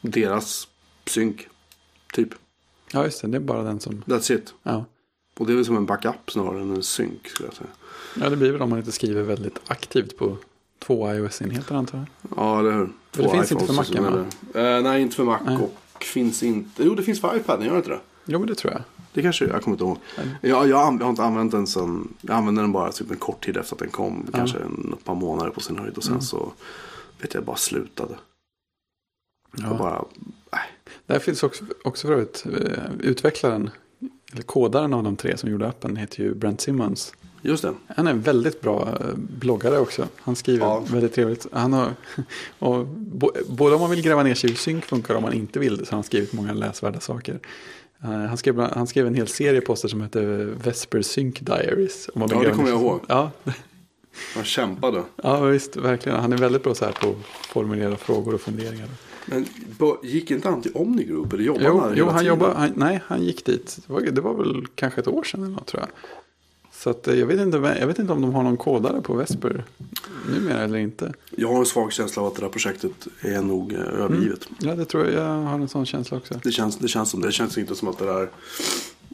deras 0.00 0.68
synk. 1.06 1.48
Typ. 2.12 2.28
Ja, 2.92 3.04
just 3.04 3.22
det. 3.22 3.28
Det 3.28 3.36
är 3.36 3.40
bara 3.40 3.62
den 3.62 3.80
som... 3.80 4.02
That's 4.06 4.32
it. 4.32 4.54
Ja, 4.62 4.84
Och 5.38 5.46
det 5.46 5.52
är 5.52 5.56
väl 5.56 5.64
som 5.64 5.76
en 5.76 5.86
backup 5.86 6.30
snarare 6.30 6.60
än 6.62 6.70
en 6.76 6.82
synk 6.82 7.28
skulle 7.28 7.46
jag 7.48 7.54
säga. 7.54 7.70
ja 8.20 8.30
det 8.30 8.36
blir 8.36 8.52
väl 8.52 8.62
om 8.62 8.70
man 8.70 8.78
inte 8.78 8.92
skriver 8.92 9.22
väldigt 9.22 9.58
aktivt 9.66 10.16
på 10.16 10.36
två 10.78 11.14
iOS-enheter 11.14 11.74
antar 11.74 11.98
jag. 11.98 12.06
Ja, 12.36 12.58
eller 12.60 12.72
hur? 12.72 12.88
För 13.12 13.22
det 13.22 13.30
finns 13.30 13.52
inte 13.52 13.66
för 13.66 13.74
Macen, 13.74 14.04
vidare. 14.54 14.76
Eh, 14.76 14.82
nej, 14.82 15.02
inte 15.02 15.16
för 15.16 15.24
Mac. 15.24 15.38
Nej. 15.46 15.56
Och 15.96 16.04
finns 16.04 16.42
inte. 16.42 16.84
Jo, 16.84 16.94
det 16.94 17.02
finns 17.02 17.20
för 17.20 17.36
iPaden, 17.36 17.64
gör 17.66 17.72
det 17.72 17.78
inte 17.78 17.90
det? 17.90 18.00
Jo, 18.24 18.38
men 18.38 18.48
det 18.48 18.54
tror 18.54 18.72
jag. 18.72 18.82
Det 19.12 19.22
kanske, 19.22 19.44
jag 19.46 19.62
kommer 19.62 19.74
inte 19.74 19.84
ihåg. 19.84 19.98
Nej. 20.18 20.26
Jag, 20.42 20.68
jag, 20.68 20.68
jag 20.68 21.04
har 21.04 21.08
inte 21.10 21.22
använt 21.22 21.52
den 21.52 21.66
sen, 21.66 22.14
jag 22.20 22.36
använde 22.36 22.60
den 22.60 22.72
bara 22.72 22.92
typ 22.92 23.10
en 23.10 23.16
kort 23.16 23.44
tid 23.44 23.56
efter 23.56 23.74
att 23.74 23.78
den 23.80 23.90
kom. 23.90 24.26
Kanske 24.34 24.58
en, 24.58 24.94
ett 24.98 25.04
par 25.04 25.14
månader 25.14 25.50
på 25.50 25.60
sin 25.60 25.78
höjd. 25.78 25.96
Och 25.96 26.02
sen 26.04 26.12
Mm. 26.12 26.22
så, 26.22 26.52
vet 27.20 27.34
jag, 27.34 27.44
bara 27.44 27.56
slutade. 27.56 28.14
Jag 29.56 29.72
Ja. 29.72 29.78
bara, 29.78 30.04
Där 31.06 31.18
finns 31.18 31.42
också, 31.42 31.64
också 31.84 32.06
för 32.06 32.14
övrigt, 32.14 32.46
eh, 32.46 32.82
utvecklaren 33.00 33.70
eller 34.32 34.42
kodaren 34.42 34.94
av 34.94 35.02
de 35.02 35.16
tre 35.16 35.36
som 35.36 35.50
gjorde 35.50 35.68
appen 35.68 35.96
heter 35.96 36.22
ju 36.22 36.34
Brent 36.34 36.60
Simmons. 36.60 37.14
Just 37.42 37.62
det. 37.62 37.74
Han 37.96 38.06
är 38.06 38.10
en 38.10 38.20
väldigt 38.20 38.60
bra 38.60 38.88
eh, 39.00 39.06
bloggare 39.16 39.78
också. 39.78 40.08
Han 40.16 40.36
skriver 40.36 40.66
Ja. 40.66 40.84
väldigt 40.90 41.14
trevligt. 41.14 41.46
Han 41.52 41.72
har, 41.72 41.90
och, 42.58 42.86
bo, 42.86 43.30
både 43.48 43.74
om 43.74 43.80
man 43.80 43.90
vill 43.90 44.02
gräva 44.02 44.22
ner 44.22 44.34
sig 44.34 44.50
i 44.52 44.54
synk 44.54 44.84
funkar 44.84 45.14
och 45.14 45.18
om 45.18 45.22
man 45.22 45.32
inte 45.32 45.58
vill 45.58 45.76
det 45.76 45.84
så 45.84 45.90
har 45.90 45.96
han 45.96 46.04
skrivit 46.04 46.32
många 46.32 46.52
läsvärda 46.52 47.00
saker. 47.00 47.38
Eh, 48.02 48.10
han, 48.10 48.36
skrev, 48.36 48.60
han 48.60 48.86
skrev 48.86 49.06
en 49.06 49.14
hel 49.14 49.28
serie 49.28 49.60
poster 49.60 49.88
som 49.88 50.02
heter 50.02 50.54
Vesper 50.64 51.02
Sync 51.02 51.38
Diaries. 51.40 52.10
Om 52.14 52.20
man 52.20 52.28
Ja, 52.32 52.40
det 52.42 52.50
kommer 52.50 52.68
jag 52.68 52.80
ihåg. 52.80 53.00
Ja, 53.08 53.30
Han 54.34 54.44
kämpade. 54.44 55.02
ja, 55.22 55.40
visst, 55.40 55.76
verkligen. 55.76 56.20
Han 56.20 56.32
är 56.32 56.36
väldigt 56.36 56.62
bra 56.62 56.74
så 56.74 56.84
här 56.84 56.92
på 56.92 57.08
att 57.08 57.46
formulera 57.46 57.96
frågor 57.96 58.34
och 58.34 58.40
funderingar. 58.40 58.88
Men 59.26 59.46
gick 60.02 60.30
inte 60.30 60.48
han 60.48 60.62
till 60.62 60.72
Omni 60.74 61.04
Group? 61.04 61.32
Eller 61.32 61.44
jobbade 61.44 61.66
Jo, 61.68 61.78
han 61.80 61.88
där 61.90 61.96
jo 61.96 62.06
han 62.06 62.24
jobbade, 62.24 62.54
han, 62.54 62.72
nej, 62.76 63.00
han 63.06 63.22
gick 63.22 63.44
dit. 63.44 63.78
Det 63.86 63.92
var, 63.92 64.00
det 64.00 64.20
var 64.20 64.34
väl 64.34 64.66
kanske 64.74 65.00
ett 65.00 65.08
år 65.08 65.22
sedan 65.22 65.42
eller 65.42 65.52
något 65.54 65.66
tror 65.66 65.82
jag. 65.82 65.88
Så 66.78 66.90
att, 66.90 67.08
eh, 67.08 67.14
jag, 67.14 67.26
vet 67.26 67.40
inte, 67.40 67.76
jag 67.80 67.86
vet 67.86 67.98
inte 67.98 68.12
om 68.12 68.22
de 68.22 68.34
har 68.34 68.42
någon 68.42 68.56
kodare 68.56 69.00
på 69.02 69.14
Vesper 69.14 69.64
numera 70.34 70.62
eller 70.64 70.78
inte. 70.78 71.12
Jag 71.36 71.48
har 71.48 71.58
en 71.58 71.66
svag 71.66 71.92
känsla 71.92 72.22
av 72.22 72.28
att 72.28 72.34
det 72.34 72.40
där 72.42 72.48
projektet 72.48 73.06
är 73.20 73.42
nog 73.42 73.72
eh, 73.72 73.80
övergivet. 73.80 74.48
Ja, 74.60 74.74
det 74.74 74.84
tror 74.84 75.04
jag. 75.06 75.14
Jag 75.14 75.42
har 75.42 75.54
en 75.54 75.68
sån 75.68 75.86
känsla 75.86 76.16
också. 76.16 76.40
Det, 76.42 76.50
känns, 76.52 76.76
det 76.78 76.88
känns 76.88 77.10
som 77.10 77.20
det. 77.20 77.32
Känns 77.32 77.58
inte 77.58 77.74
som 77.74 77.88
att 77.88 77.98
det 77.98 78.04
där 78.06 78.28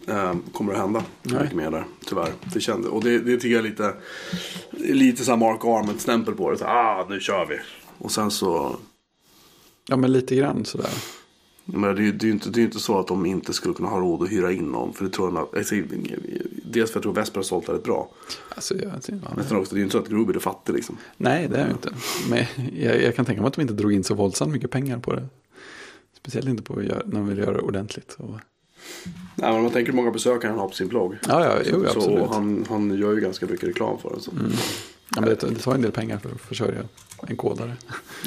eh, 0.06 0.34
kommer 0.52 0.72
att 0.72 0.78
hända. 0.78 1.02
Nej. 1.22 1.50
Mer 1.54 1.70
där, 1.70 1.84
tyvärr. 2.06 2.32
Det 2.54 2.60
kände, 2.60 2.88
och 2.88 3.04
det, 3.04 3.18
det 3.18 3.36
tycker 3.36 3.48
jag 3.56 3.64
är 3.64 3.70
lite, 3.70 3.94
lite 4.94 5.24
så 5.24 5.30
här 5.30 5.38
Mark 5.38 5.64
Arment-stämpel 5.64 6.34
på 6.34 6.50
det. 6.50 6.58
Så, 6.58 6.64
ah, 6.64 7.06
nu 7.10 7.20
kör 7.20 7.46
vi. 7.46 7.56
Och 7.98 8.10
sen 8.10 8.30
så, 8.30 8.76
Ja, 9.88 9.96
men 9.96 10.12
lite 10.12 10.36
grann 10.36 10.64
sådär. 10.64 10.90
menar, 11.64 11.94
det, 11.94 12.02
är 12.02 12.04
ju- 12.04 12.12
det 12.12 12.24
är 12.24 12.26
ju 12.26 12.32
inte, 12.32 12.50
det 12.50 12.56
är 12.58 12.60
ju 12.60 12.66
inte 12.66 12.78
så 12.80 12.98
att 12.98 13.06
de 13.06 13.26
inte 13.26 13.52
skulle 13.52 13.74
kunna 13.74 13.88
ha 13.88 13.98
råd 14.00 14.22
att 14.22 14.32
hyra 14.32 14.52
in 14.52 14.64
någon. 14.64 14.92
För 14.92 15.04
det 15.04 15.10
tror 15.10 15.34
jag, 15.34 15.58
alltså, 15.58 15.74
dels 16.75 16.91
för 16.91 16.99
att 16.99 17.05
jag 17.05 17.14
tror 17.14 17.22
Vesper 17.22 17.39
har 17.39 17.43
sålt 17.43 17.68
väldigt 17.68 17.85
bra. 17.85 18.11
Alltså, 18.49 18.75
jag, 18.75 18.93
ja, 19.07 19.33
Men 19.37 19.45
sen 19.45 19.57
också, 19.57 19.75
det 19.75 19.79
är 19.79 19.81
ju 19.81 19.85
inte 19.85 19.93
så 19.93 19.99
att 19.99 20.09
Gruber 20.09 20.35
är 20.35 20.39
fattig 20.39 20.72
liksom. 20.72 20.97
nej, 21.16 21.49
det 21.49 21.57
är 21.57 21.61
jag 21.61 21.70
inte. 21.70 21.91
Men 22.31 22.45
jag, 22.83 23.03
jag 23.03 23.16
kan 23.16 23.25
tänka 23.25 23.43
mig 23.43 23.49
att 23.49 23.55
de 23.55 23.62
inte 23.62 23.75
drog 23.75 23.93
in 23.93 24.05
så 24.05 24.14
våldsamt 24.14 24.53
mycket 24.53 24.70
pengar 24.70 24.99
på 24.99 25.12
det. 25.12 25.27
Speciellt 26.16 26.49
inte 26.49 26.62
på 26.62 26.83
göra, 26.83 27.03
när 27.07 27.20
de 27.20 27.29
vill 27.29 27.39
göra 27.39 27.53
det 27.53 27.61
ordentligt. 27.61 28.16
Och, 28.18 28.41
Nej, 29.35 29.53
men 29.53 29.62
man 29.62 29.70
tänker 29.70 29.93
hur 29.93 29.97
många 29.97 30.11
besökare 30.11 30.51
han 30.51 30.59
har 30.59 30.68
på 30.68 30.75
sin 30.75 30.89
blogg. 30.89 31.16
ja, 31.29 31.45
ja, 31.45 31.59
jo, 31.64 31.85
så, 31.85 31.99
absolut. 31.99 32.20
och 32.20 32.35
han, 32.35 32.64
han 32.68 32.99
gör 32.99 33.14
ju 33.14 33.20
ganska 33.20 33.47
mycket 33.47 33.68
reklam 33.68 33.99
för 33.99 34.11
den. 34.11 34.20
Så. 34.20 34.33
Ja, 35.14 35.20
men 35.20 35.24
det, 35.24 35.34
det 35.34 35.55
tar 35.55 35.74
en 35.74 35.82
del 35.82 35.92
pengar 35.92 36.18
för 36.18 36.30
att 36.30 36.40
försörja 36.40 36.82
en 37.26 37.36
kodare. 37.36 37.76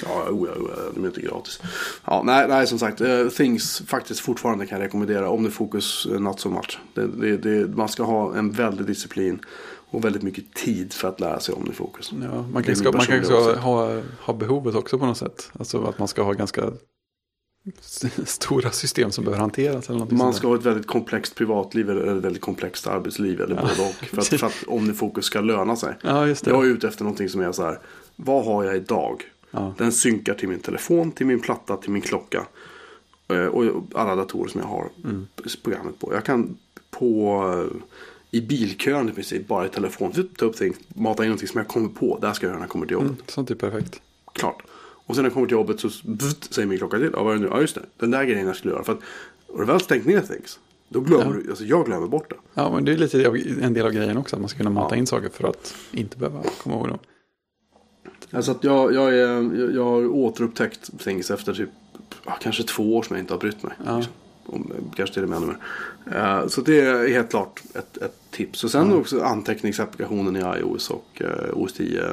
Ja, 0.03 0.29
oh, 0.29 0.49
ja, 0.49 0.61
oh, 0.61 0.69
ja, 0.77 0.91
de 0.95 1.03
är 1.03 1.07
inte 1.07 1.21
gratis. 1.21 1.61
Ja, 2.05 2.23
nej, 2.25 2.47
nej, 2.47 2.67
som 2.67 2.79
sagt. 2.79 3.01
eh, 3.01 3.27
Things 3.27 3.81
faktiskt 3.87 4.19
fortfarande 4.19 4.65
kan 4.65 4.79
jag 4.79 4.85
rekommendera. 4.85 5.29
Omnifokus, 5.29 6.05
uh, 6.05 6.19
not 6.19 6.39
so 6.39 6.49
much. 6.49 6.79
Det, 6.93 7.07
det, 7.07 7.37
det, 7.37 7.67
man 7.75 7.89
ska 7.89 8.03
ha 8.03 8.35
en 8.35 8.51
väldig 8.51 8.85
disciplin 8.87 9.39
och 9.89 10.05
väldigt 10.05 10.23
mycket 10.23 10.53
tid 10.53 10.93
för 10.93 11.07
att 11.07 11.19
lära 11.19 11.39
sig. 11.39 11.55
Ja, 11.57 11.61
man 11.61 11.73
Det 11.73 12.23
är 12.23 12.51
kan, 12.51 12.63
min 12.65 12.75
ska, 12.75 12.91
man 12.91 13.05
kan 13.05 13.19
också 13.19 13.35
åsikt. 13.35 13.59
ha, 13.59 14.01
ha 14.19 14.33
behovet 14.33 14.75
också 14.75 14.99
på 14.99 15.05
något 15.05 15.17
sätt. 15.17 15.49
Alltså 15.59 15.83
att 15.83 15.99
man 15.99 16.07
ska 16.07 16.23
ha 16.23 16.33
ganska 16.33 16.71
stora 18.25 18.71
system 18.71 19.11
som 19.11 19.23
behöver 19.23 19.39
hanteras. 19.41 19.89
Eller 19.89 20.05
Man 20.09 20.33
ska 20.33 20.47
ha 20.47 20.55
ett 20.55 20.65
väldigt 20.65 20.87
komplext 20.87 21.35
privatliv 21.35 21.89
eller 21.89 22.17
ett 22.17 22.23
väldigt 22.23 22.41
komplext 22.41 22.87
arbetsliv 22.87 23.41
eller 23.41 23.55
både 23.55 23.65
och. 23.89 23.95
För 23.95 24.17
att, 24.17 24.27
för 24.39 24.47
att 24.47 24.63
Omnifokus 24.67 25.25
ska 25.25 25.41
löna 25.41 25.75
sig. 25.75 25.93
Ja. 26.01 26.27
Jag 26.27 26.65
är 26.65 26.69
ute 26.69 26.87
efter 26.87 27.03
någonting 27.03 27.29
som 27.29 27.41
är 27.41 27.51
så 27.51 27.63
här. 27.63 27.79
Vad 28.15 28.45
har 28.45 28.63
jag 28.63 28.75
idag? 28.75 29.23
Ja. 29.51 29.73
Den 29.77 29.91
synkar 29.91 30.33
till 30.33 30.49
min 30.49 30.59
telefon, 30.59 31.11
till 31.11 31.25
min 31.25 31.39
platta, 31.39 31.77
till 31.77 31.91
min 31.91 32.01
klocka. 32.01 32.45
Eh, 33.27 33.45
Och 33.45 33.83
alla 33.93 34.15
datorer 34.15 34.49
som 34.49 34.61
jag 34.61 34.67
har 34.67 34.89
Mm. 35.03 35.27
programmet 35.63 35.99
på. 35.99 36.13
Jag 36.13 36.23
kan 36.25 36.57
på 36.91 37.41
eh, 37.71 37.77
i 38.31 38.41
bilkön 38.41 39.09
i 39.09 39.11
princip 39.11 39.47
bara 39.47 39.65
i 39.65 39.69
telefon 39.69 40.27
ta 40.37 40.45
upp 40.45 40.55
ting, 40.57 40.73
mata 40.87 41.23
in 41.23 41.29
någonting 41.29 41.47
som 41.47 41.57
jag 41.57 41.67
kommer 41.67 41.89
på. 41.89 42.17
Där 42.21 42.33
ska 42.33 42.45
jag 42.45 42.49
göra 42.49 42.57
när 42.59 42.63
jag 42.65 42.69
kommer 42.71 42.85
till 42.85 42.93
jobbet. 42.93 43.09
Mm, 43.09 43.21
sånt 43.27 43.51
är 43.51 43.55
perfekt. 43.55 44.01
Klart. 44.33 44.63
Och 45.07 45.15
sen 45.15 45.23
när 45.23 45.29
jag 45.29 45.33
kommer 45.33 45.47
till 45.47 45.53
jobbet 45.57 45.79
så 45.79 45.89
bft, 46.03 46.53
säger 46.53 46.67
min 46.67 46.77
klocka 46.77 46.97
till. 46.97 47.09
Ja, 47.13 47.23
vad 47.23 47.33
är 47.33 47.37
det 47.37 47.43
nu? 47.43 47.49
Ja, 47.51 47.61
just 47.61 47.75
det. 47.75 47.81
Den 47.97 48.11
där 48.11 48.23
grejen 48.23 48.47
jag 48.47 48.55
skulle 48.55 48.73
göra. 48.73 48.83
För 48.83 48.93
att 48.93 48.99
har 49.53 49.59
du 49.59 49.65
väl 49.65 49.79
stängt 49.79 50.05
ner 50.05 50.21
things. 50.21 50.59
Då 50.89 50.99
glömmer 50.99 51.33
du, 51.33 51.49
alltså 51.49 51.65
jag 51.65 51.85
glömmer 51.85 52.07
bort 52.07 52.29
det. 52.29 52.35
Ja, 52.53 52.71
men 52.73 52.85
det 52.85 52.93
är 52.93 52.97
lite 52.97 53.23
en 53.61 53.73
del 53.73 53.85
av 53.85 53.91
grejen 53.91 54.17
också. 54.17 54.35
Att 54.35 54.41
man 54.41 54.49
ska 54.49 54.57
kunna 54.57 54.69
mata 54.69 54.95
Ja. 54.95 54.99
in 54.99 55.07
saker 55.07 55.29
för 55.29 55.47
att 55.47 55.75
inte 55.91 56.17
behöva 56.17 56.43
komma 56.63 56.75
ihåg 56.75 56.87
dem. 56.87 56.99
Alltså 58.31 58.51
att 58.51 58.63
jag, 58.63 58.93
jag, 58.93 59.13
är, 59.17 59.71
jag, 59.75 59.83
har 59.83 60.07
återupptäckt 60.07 60.99
things 60.99 61.31
efter 61.31 61.53
typ 61.53 61.69
kanske 62.41 62.63
två 62.63 62.97
år 62.97 63.03
som 63.03 63.15
jag 63.15 63.23
inte 63.23 63.33
har 63.33 63.39
brytt 63.39 63.63
mig. 63.63 63.73
Ja. 63.85 63.97
Liksom. 63.97 64.13
Om, 64.45 64.71
kanske 64.95 65.13
till 65.13 65.23
och 65.23 65.29
med 65.29 65.37
ännu 65.37 65.47
mer. 65.47 65.57
Eh, 66.15 66.47
så 66.47 66.61
det 66.61 66.79
är 66.81 67.07
helt 67.07 67.29
klart 67.29 67.61
ett, 67.75 67.97
ett 67.97 68.15
tips. 68.31 68.63
Och 68.63 68.71
sen 68.71 68.93
också 68.93 69.21
anteckningsapplikationen 69.21 70.35
i 70.35 70.59
iOS 70.59 70.89
och 70.89 71.21
uh, 71.21 71.27
OS 71.53 71.73
10. 71.73 72.03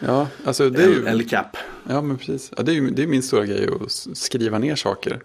Ja, 0.00 0.28
alltså 0.44 0.70
det 0.70 0.82
är 0.82 0.88
ju... 0.88 1.06
Eller 1.06 1.24
CAP. 1.24 1.56
Ja, 1.88 2.02
men 2.02 2.18
precis. 2.18 2.52
Ja, 2.56 2.62
det, 2.62 2.72
är 2.72 2.74
ju, 2.74 2.90
det 2.90 3.02
är 3.02 3.06
min 3.06 3.22
stora 3.22 3.46
grej 3.46 3.68
att 3.80 3.90
skriva 4.16 4.58
ner 4.58 4.76
saker. 4.76 5.22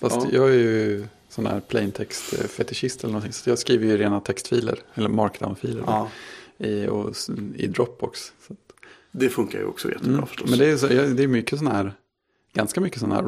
Fast 0.00 0.16
Ja. 0.16 0.28
jag 0.32 0.48
är 0.48 0.54
ju 0.54 1.06
sån 1.28 1.46
här 1.46 1.60
plaintext-fetischist 1.60 3.04
eller 3.04 3.12
någonting. 3.12 3.32
Så 3.32 3.50
jag 3.50 3.58
skriver 3.58 3.86
ju 3.86 3.96
rena 3.96 4.20
textfiler, 4.20 4.78
eller 4.94 5.08
markdown-filer 5.08 5.82
Ja. 5.86 6.10
i, 6.58 6.86
och, 6.86 7.14
i 7.56 7.66
Dropbox. 7.66 8.32
Det 9.10 9.28
funkar 9.28 9.58
ju 9.58 9.64
också 9.64 9.88
jättebra 9.88 10.14
mm. 10.14 10.26
förstås. 10.26 10.50
Men 10.50 10.58
det 10.58 10.66
är, 10.66 10.76
så, 10.76 10.86
det 10.86 11.22
är 11.22 11.28
mycket 11.28 11.58
sån 11.58 11.68
här, 11.68 11.92
ganska 12.52 12.80
mycket 12.80 13.00
sådana. 13.00 13.22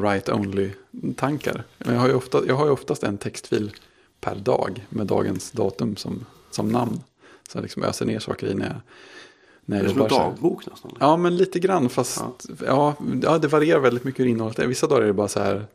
Men 1.78 1.94
jag 1.94 2.00
har, 2.00 2.08
ju 2.08 2.14
ofta, 2.14 2.46
jag 2.46 2.54
har 2.54 2.64
ju 2.64 2.70
oftast 2.70 3.02
en 3.02 3.18
textfil 3.18 3.72
per 4.20 4.34
dag 4.34 4.86
med 4.88 5.06
dagens 5.06 5.50
datum 5.50 5.96
som, 5.96 6.26
som 6.50 6.68
namn. 6.68 7.00
Så 7.48 7.58
jag 7.58 7.62
liksom 7.62 7.82
öser 7.82 8.06
ner 8.06 8.18
saker 8.18 8.46
i 8.46 8.54
när 8.54 8.66
jag, 8.66 8.76
när 9.64 9.76
det 9.76 9.82
jag 9.82 9.90
är 9.90 9.94
som 9.94 10.02
en 10.02 10.08
dagbok 10.08 10.66
nästan. 10.66 10.96
Ja, 11.00 11.16
men 11.16 11.36
lite 11.36 11.58
grann. 11.58 11.88
Fast 11.88 12.22
ja. 12.66 12.94
Ja, 13.22 13.38
det 13.38 13.48
varierar 13.48 13.80
väldigt 13.80 14.04
mycket 14.04 14.20
hur 14.20 14.30
innehållet 14.30 14.58
är. 14.58 14.66
Vissa 14.66 14.86
dagar 14.86 15.02
är 15.02 15.06
det 15.06 15.12
bara 15.12 15.28
så 15.28 15.40
här. 15.40 15.66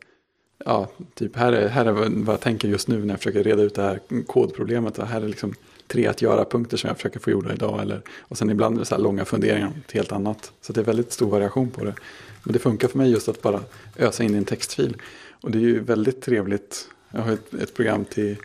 Ja, 0.65 0.87
typ 1.13 1.35
här 1.35 1.53
är, 1.53 1.67
här 1.67 1.85
är 1.85 1.91
vad 1.91 2.33
jag 2.33 2.41
tänker 2.41 2.67
just 2.67 2.87
nu 2.87 2.99
när 2.99 3.13
jag 3.13 3.17
försöker 3.17 3.43
reda 3.43 3.63
ut 3.63 3.75
det 3.75 3.81
här 3.81 3.99
kodproblemet. 4.27 4.97
Här 4.97 5.21
är 5.21 5.27
liksom 5.27 5.53
tre 5.87 6.07
att 6.07 6.21
göra-punkter 6.21 6.77
som 6.77 6.87
jag 6.87 6.97
försöker 6.97 7.19
få 7.19 7.31
gjorda 7.31 7.53
idag. 7.53 7.81
Eller, 7.81 8.01
och 8.19 8.37
sen 8.37 8.49
ibland 8.49 8.75
är 8.75 8.79
det 8.79 8.85
så 8.85 8.95
här 8.95 9.01
långa 9.01 9.25
funderingar 9.25 9.67
om 9.67 9.73
ett 9.85 9.91
helt 9.91 10.11
annat. 10.11 10.51
Så 10.61 10.73
det 10.73 10.81
är 10.81 10.85
väldigt 10.85 11.11
stor 11.11 11.29
variation 11.29 11.69
på 11.69 11.83
det. 11.83 11.93
Men 12.43 12.53
det 12.53 12.59
funkar 12.59 12.87
för 12.87 12.97
mig 12.97 13.11
just 13.11 13.29
att 13.29 13.41
bara 13.41 13.59
ösa 13.97 14.23
in 14.23 14.35
i 14.35 14.37
en 14.37 14.45
textfil. 14.45 14.97
Och 15.41 15.51
det 15.51 15.57
är 15.57 15.61
ju 15.61 15.79
väldigt 15.79 16.21
trevligt. 16.21 16.89
Jag 17.11 17.21
har 17.21 17.31
ett, 17.31 17.53
ett 17.53 17.73
program 17.75 18.05
till 18.05 18.37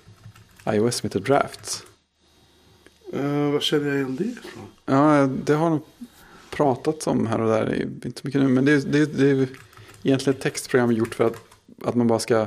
iOS 0.67 0.97
som 0.97 1.07
heter 1.07 1.21
Drafts. 1.21 1.85
Uh, 3.15 3.51
vad 3.53 3.63
känner 3.63 3.87
jag 3.87 3.97
igen 3.97 4.17
det 4.17 4.25
ifrån? 4.25 4.63
Ja, 4.87 5.29
det 5.45 5.55
har 5.55 5.71
nog 5.71 5.83
pratats 6.51 7.07
om 7.07 7.27
här 7.27 7.41
och 7.41 7.49
där. 7.49 7.89
Inte 8.05 8.21
mycket 8.23 8.41
nu, 8.41 8.49
men 8.49 8.65
det 8.65 8.73
är, 8.73 8.81
det 8.81 8.99
är, 8.99 9.07
det 9.07 9.31
är 9.31 9.49
egentligen 10.03 10.37
ett 10.37 10.43
textprogram 10.43 10.93
gjort 10.93 11.15
för 11.15 11.25
att, 11.25 11.37
att 11.85 11.95
man 11.95 12.07
bara 12.07 12.19
ska 12.19 12.47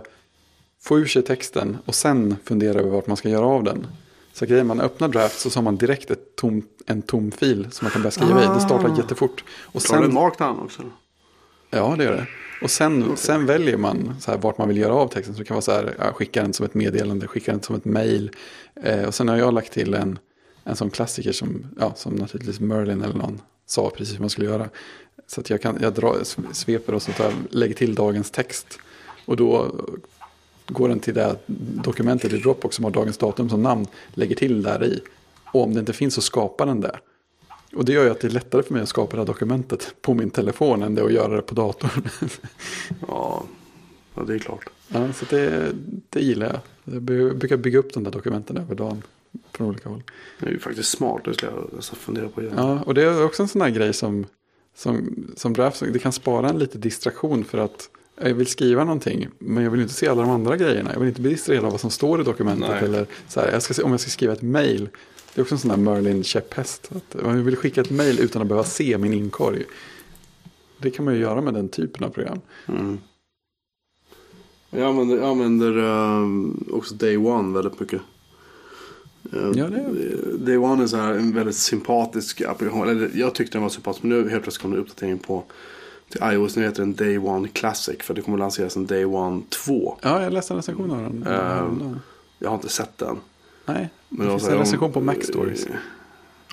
få 0.81 0.99
ur 0.99 1.05
sig 1.05 1.23
texten 1.23 1.77
och 1.85 1.95
sen 1.95 2.35
fundera 2.43 2.79
över 2.79 2.89
vart 2.89 3.07
man 3.07 3.17
ska 3.17 3.29
göra 3.29 3.45
av 3.45 3.63
den. 3.63 3.87
Så 4.33 4.45
grejen 4.45 4.67
man 4.67 4.81
öppnar 4.81 5.07
draft 5.07 5.39
så 5.39 5.57
har 5.59 5.61
man 5.61 5.77
direkt 5.77 6.11
tom, 6.35 6.67
en 6.85 7.01
tom 7.01 7.31
fil 7.31 7.67
som 7.71 7.85
man 7.85 7.91
kan 7.91 8.01
börja 8.01 8.11
skriva 8.11 8.43
i. 8.43 8.47
Det 8.47 8.59
startar 8.59 8.97
jättefort. 8.97 9.43
Och 9.61 9.83
Tar 9.83 10.01
sen, 10.01 10.13
markdown 10.13 10.59
också? 10.59 10.83
Ja, 11.75 11.95
det 11.97 12.03
gör 12.03 12.11
det. 12.11 12.27
Och 12.61 12.71
sen, 12.71 13.17
sen 13.17 13.45
väljer 13.45 13.77
man 13.77 14.15
så 14.19 14.31
här 14.31 14.37
vart 14.37 14.57
man 14.57 14.67
vill 14.67 14.77
göra 14.77 14.93
av 14.93 15.07
texten. 15.07 15.35
Så 15.35 15.39
det 15.39 15.45
kan 15.45 15.55
vara 15.55 15.61
så 15.61 15.71
här, 15.71 15.95
ja, 15.99 16.13
skicka 16.13 16.41
den 16.41 16.53
som 16.53 16.65
ett 16.65 16.73
meddelande, 16.73 17.27
skicka 17.27 17.51
den 17.51 17.61
som 17.61 17.75
ett 17.75 17.85
mail. 17.85 18.31
Eh, 18.83 19.03
och 19.03 19.15
sen 19.15 19.27
har 19.27 19.37
jag 19.37 19.53
lagt 19.53 19.73
till 19.73 19.93
en, 19.93 20.19
en 20.63 20.75
sån 20.75 20.89
klassiker 20.89 21.31
som, 21.31 21.65
ja, 21.79 21.93
som 21.95 22.15
naturligtvis 22.15 22.59
Merlin 22.59 23.01
eller 23.01 23.15
någon 23.15 23.41
sa 23.65 23.89
precis 23.89 24.15
hur 24.15 24.19
man 24.19 24.29
skulle 24.29 24.47
göra. 24.47 24.69
Så 25.27 25.41
att 25.41 25.49
jag, 25.49 25.61
kan, 25.61 25.77
jag 25.81 25.93
dra, 25.93 26.15
sveper 26.51 26.93
och 26.93 27.01
så 27.01 27.11
tar 27.11 27.33
lägger 27.49 27.75
till 27.75 27.95
dagens 27.95 28.31
text. 28.31 28.79
Och 29.25 29.37
då 29.37 29.75
går 30.67 30.89
den 30.89 30.99
till 30.99 31.13
det 31.13 31.35
dokumentet 31.83 32.33
i 32.33 32.37
Dropbox 32.37 32.75
som 32.75 32.85
har 32.85 32.91
dagens 32.91 33.17
datum 33.17 33.49
som 33.49 33.63
namn, 33.63 33.87
lägger 34.13 34.35
till 34.35 34.63
där 34.63 34.83
i. 34.83 35.01
Och 35.51 35.63
om 35.63 35.73
det 35.73 35.79
inte 35.79 35.93
finns 35.93 36.13
så 36.13 36.21
skapar 36.21 36.65
den 36.65 36.81
det. 36.81 36.99
Och 37.75 37.85
det 37.85 37.91
gör 37.93 38.03
ju 38.03 38.09
att 38.09 38.19
det 38.19 38.27
är 38.27 38.31
lättare 38.31 38.63
för 38.63 38.73
mig 38.73 38.83
att 38.83 38.89
skapa 38.89 39.11
det 39.15 39.21
här 39.21 39.27
dokumentet 39.27 39.95
på 40.01 40.13
min 40.13 40.29
telefon 40.29 40.83
än 40.83 40.95
det 40.95 41.03
att 41.03 41.13
göra 41.13 41.35
det 41.35 41.41
på 41.41 41.55
datorn. 41.55 42.03
Ja, 43.07 43.43
ja, 44.15 44.23
det 44.23 44.33
är 44.33 44.39
klart. 44.39 44.69
ja, 44.87 45.13
så 45.13 45.25
det, 45.29 45.71
det 46.09 46.19
gillar 46.21 46.45
jag. 46.47 46.59
Jag 46.95 47.01
brukar 47.35 47.57
bygga 47.57 47.79
upp 47.79 47.93
de 47.93 48.03
där 48.03 48.11
dokumenten 48.11 48.57
över 48.57 48.75
dagen 48.75 49.01
från 49.51 49.67
olika 49.67 49.89
håll. 49.89 50.03
Det 50.39 50.45
är 50.45 50.51
ju 50.51 50.59
faktiskt 50.59 50.89
smart. 50.89 51.21
Det 51.25 51.33
ska 51.33 51.45
jag 51.45 51.69
alltså 51.75 51.95
fundera 51.95 52.29
på 52.29 52.41
igen. 52.41 52.53
Ja, 52.57 52.79
och 52.85 52.93
det 52.93 53.03
är 53.03 53.23
också 53.25 53.43
en 53.43 53.47
sån 53.49 53.61
här 53.61 53.69
grej 53.69 53.93
som, 53.93 54.25
som, 54.75 55.25
som 55.37 55.53
Drafts, 55.53 55.79
det 55.93 55.99
kan 55.99 56.11
spara 56.11 56.49
en 56.49 56.59
lite 56.59 56.77
distraktion 56.77 57.43
för 57.43 57.57
att 57.57 57.89
jag 58.21 58.33
vill 58.33 58.47
skriva 58.47 58.83
någonting, 58.83 59.27
men 59.39 59.63
jag 59.63 59.71
vill 59.71 59.81
inte 59.81 59.93
se 59.93 60.07
alla 60.07 60.21
de 60.21 60.31
andra 60.31 60.57
grejerna. 60.57 60.89
Jag 60.93 60.99
vill 60.99 61.09
inte 61.09 61.21
bli 61.21 61.29
distraherad 61.31 61.65
av 61.65 61.71
vad 61.71 61.79
som 61.79 61.89
står 61.89 62.21
i 62.21 62.23
dokumentet. 62.23 62.69
Nej. 62.69 62.83
Eller 62.83 63.05
så 63.27 63.39
här, 63.39 63.51
jag 63.51 63.61
ska, 63.61 63.73
se- 63.73 63.83
om 63.83 63.91
jag 63.91 63.99
ska 63.99 64.09
skriva 64.09 64.33
ett 64.33 64.41
mail, 64.41 64.89
det 65.35 65.41
är 65.41 65.43
också 65.43 65.55
en 65.55 65.59
sån 65.59 65.69
här 65.71 65.77
Merlin-käpphäst. 65.77 66.89
Jag 67.23 67.29
vill 67.33 67.55
skicka 67.55 67.81
ett 67.81 67.89
mail 67.91 68.19
utan 68.19 68.41
att 68.41 68.47
behöva 68.47 68.63
se 68.63 68.97
min 68.97 69.13
inkorg. 69.13 69.63
Det 70.77 70.91
kan 70.91 71.05
man 71.05 71.13
ju 71.13 71.19
göra 71.19 71.41
med 71.41 71.53
den 71.53 71.69
typen 71.69 72.03
av 72.03 72.09
program. 72.09 72.39
Mm. 72.67 72.97
Jag 74.69 74.81
använder, 74.89 75.17
jag 75.17 75.25
använder 75.29 75.77
ehm, 75.77 76.63
också 76.71 76.95
Day 76.95 77.17
One 77.17 77.53
väldigt 77.53 77.79
mycket. 77.79 78.01
Eh, 79.33 79.51
Ja, 79.55 79.67
det- 79.67 80.37
Day 80.37 80.57
One 80.57 80.83
är 80.83 80.87
så 80.87 80.97
här 80.97 81.13
en 81.13 81.33
väldigt 81.33 81.55
sympatisk 81.55 82.41
applikation. 82.41 82.89
Eller 82.89 83.11
jag 83.13 83.35
tyckte 83.35 83.53
den 83.57 83.61
var 83.61 83.69
sympatisk. 83.69 84.03
Men 84.03 84.09
nu 84.09 84.29
helt 84.29 84.43
plötsligt 84.43 84.61
kom 84.61 84.71
det 84.71 84.77
uppdatering 84.77 85.17
på 85.19 85.43
till 86.09 86.21
iOS. 86.23 86.55
Nu 86.55 86.63
heter 86.63 86.79
den 86.81 86.93
Day 86.95 87.17
One 87.17 87.47
Classic. 87.47 87.95
För 88.01 88.13
det 88.13 88.21
kommer 88.21 88.37
lanseras 88.37 88.75
en 88.75 88.85
Day 88.87 89.05
One 89.05 89.41
2. 89.65 89.97
Ja, 90.01 90.21
jag 90.23 90.33
läste 90.33 90.53
en 90.53 90.57
recension 90.57 90.91
av 90.91 90.97
den. 90.97 91.23
Ehm, 91.27 91.99
Jag 92.39 92.49
har 92.49 92.55
inte 92.55 92.69
sett 92.69 92.97
den. 92.97 93.17
Nej, 93.65 93.89
Men 94.17 94.19
det 94.19 94.25
de 94.25 94.29
finns 94.31 94.43
säger 94.43 94.55
en 94.57 94.63
recension 94.63 94.91
på 94.91 95.01
Mac 95.01 95.15
Stories. 95.21 95.65
Eh, 95.65 95.75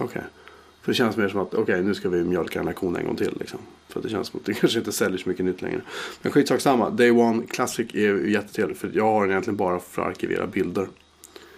Okej. 0.00 0.22
För 0.82 0.92
det 0.92 0.96
känns 0.96 1.16
mer 1.16 1.28
som 1.28 1.40
att 1.40 1.54
okej 1.54 1.82
nu 1.82 1.94
ska 1.94 2.08
vi 2.08 2.24
mjölka 2.24 2.58
den 2.58 2.66
här 2.68 2.74
kon 2.74 2.96
en 2.96 3.06
gång 3.06 3.16
till. 3.16 3.36
Liksom. 3.40 3.58
För 3.88 4.02
det 4.02 4.08
känns 4.08 4.28
som 4.28 4.40
att 4.40 4.46
det 4.46 4.54
kanske 4.60 4.78
inte 4.78 4.92
säljer 4.92 5.18
så 5.18 5.28
mycket 5.28 5.44
nytt 5.44 5.62
längre. 5.62 5.80
Men 6.22 6.32
skitsak 6.32 6.60
samma. 6.60 6.90
Day 6.90 7.10
One 7.10 7.46
Classic 7.46 7.94
är 7.94 8.14
jättetrevlig. 8.26 8.76
För 8.76 8.90
jag 8.94 9.04
har 9.04 9.20
den 9.20 9.30
egentligen 9.30 9.56
bara 9.56 9.78
för 9.80 10.02
att 10.02 10.08
arkivera 10.08 10.46
bilder. 10.46 10.88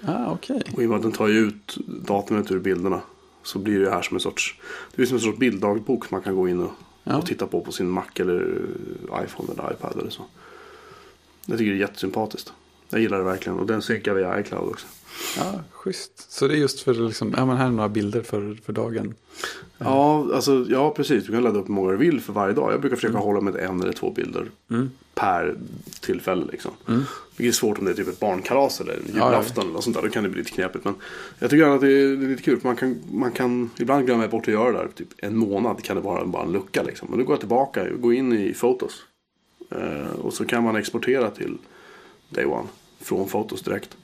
Ah, 0.06 0.30
okej. 0.32 0.62
Och 0.76 0.82
i 0.82 0.86
och 0.86 0.90
med 0.90 0.96
att 0.96 1.02
den 1.02 1.12
tar 1.12 1.28
ju 1.28 1.38
ut 1.38 1.76
datumet 1.86 2.50
ur 2.50 2.58
bilderna. 2.58 3.00
Så 3.42 3.58
blir 3.58 3.80
det 3.80 3.90
här 3.90 4.02
som 4.02 4.16
en 4.16 4.20
sorts. 4.20 4.60
Det 4.90 4.96
blir 4.96 5.06
som 5.06 5.14
en 5.16 5.20
sorts 5.20 5.38
bilddagbok 5.38 6.06
som 6.06 6.14
man 6.14 6.22
kan 6.22 6.36
gå 6.36 6.48
in 6.48 6.60
och, 6.60 6.72
Ja. 7.04 7.16
och 7.16 7.26
titta 7.26 7.46
på 7.46 7.60
på 7.60 7.72
sin 7.72 7.88
Mac 7.90 8.04
eller 8.16 8.58
iPhone 9.24 9.52
eller 9.52 9.72
iPad 9.72 9.96
eller 10.00 10.10
så. 10.10 10.22
Jag 11.46 11.58
tycker 11.58 11.70
det 11.72 11.76
är 11.76 11.80
jättesympatiskt. 11.80 12.52
Jag 12.90 13.00
gillar 13.00 13.18
det 13.18 13.24
verkligen. 13.24 13.58
Och 13.58 13.66
den 13.66 13.82
synkar 13.82 14.14
via 14.14 14.40
iCloud 14.40 14.68
också. 14.68 14.86
Ja, 15.36 15.60
schysst. 15.70 16.32
Så 16.32 16.48
det 16.48 16.54
är 16.54 16.58
just 16.58 16.80
för 16.80 16.94
liksom, 16.94 17.34
ja 17.36 17.46
men 17.46 17.56
här 17.56 17.66
är 17.66 17.70
några 17.70 17.88
bilder 17.88 18.22
för, 18.22 18.58
för 18.64 18.72
dagen. 18.72 19.14
Ja, 19.78 20.28
alltså, 20.34 20.66
ja, 20.68 20.90
precis. 20.90 21.26
Du 21.26 21.32
kan 21.32 21.42
ladda 21.42 21.58
upp 21.58 21.68
hur 21.68 21.74
många 21.74 21.90
du 21.90 21.96
vill 21.96 22.20
för 22.20 22.32
varje 22.32 22.54
dag. 22.54 22.72
Jag 22.72 22.80
brukar 22.80 22.96
försöka 22.96 23.18
hålla 23.18 23.40
mig 23.40 23.52
till 23.52 23.62
en 23.62 23.80
eller 23.82 23.92
två 23.92 24.10
bilder 24.10 24.50
Mm. 24.70 24.90
per 25.14 25.56
tillfälle. 26.00 26.46
Liksom. 26.52 26.70
Mm. 26.88 27.02
Vilket 27.36 27.54
är 27.54 27.58
svårt 27.58 27.78
om 27.78 27.84
det 27.84 27.90
är 27.90 27.94
typ 27.94 28.08
ett 28.08 28.20
barnkalas 28.20 28.80
eller 28.80 28.92
en 28.92 29.00
ja. 29.16 29.30
julafton 29.30 29.64
eller 29.64 29.74
något 29.74 29.84
sånt 29.84 29.96
där. 29.96 30.02
Då 30.02 30.08
kan 30.08 30.22
det 30.22 30.28
bli 30.30 30.38
lite 30.38 30.50
knepigt. 30.50 30.84
Men 30.84 30.94
jag 31.38 31.50
tycker 31.50 31.66
att 31.66 31.80
det 31.80 31.92
är, 31.92 32.16
lite 32.16 32.42
kul. 32.42 32.60
För 32.60 32.68
man 32.68 32.76
kan, 32.76 33.00
man 33.12 33.32
kan 33.32 33.70
ibland 33.78 34.06
glömma 34.06 34.28
bort 34.28 34.48
att 34.48 34.54
göra 34.54 34.72
det 34.72 34.78
där. 34.78 34.88
Typ 34.94 35.08
en 35.16 35.36
månad 35.36 35.84
kan 35.84 35.96
det 35.96 36.02
vara 36.02 36.24
bara 36.24 36.42
en 36.42 36.52
lucka. 36.52 36.82
Liksom. 36.82 37.08
Men 37.10 37.18
då 37.18 37.24
går 37.24 37.32
jag 37.32 37.40
tillbaka 37.40 37.82
och 37.82 38.00
går 38.00 38.14
in 38.14 38.32
i 38.32 38.54
Photos. 38.54 39.02
Eh, 39.70 40.20
och 40.20 40.32
så 40.32 40.44
kan 40.44 40.64
man 40.64 40.76
exportera 40.76 41.30
till 41.30 41.58
Day 42.28 42.44
One. 42.44 42.68
Från 43.00 43.28
Photos 43.28 43.62
direkt. 43.62 43.96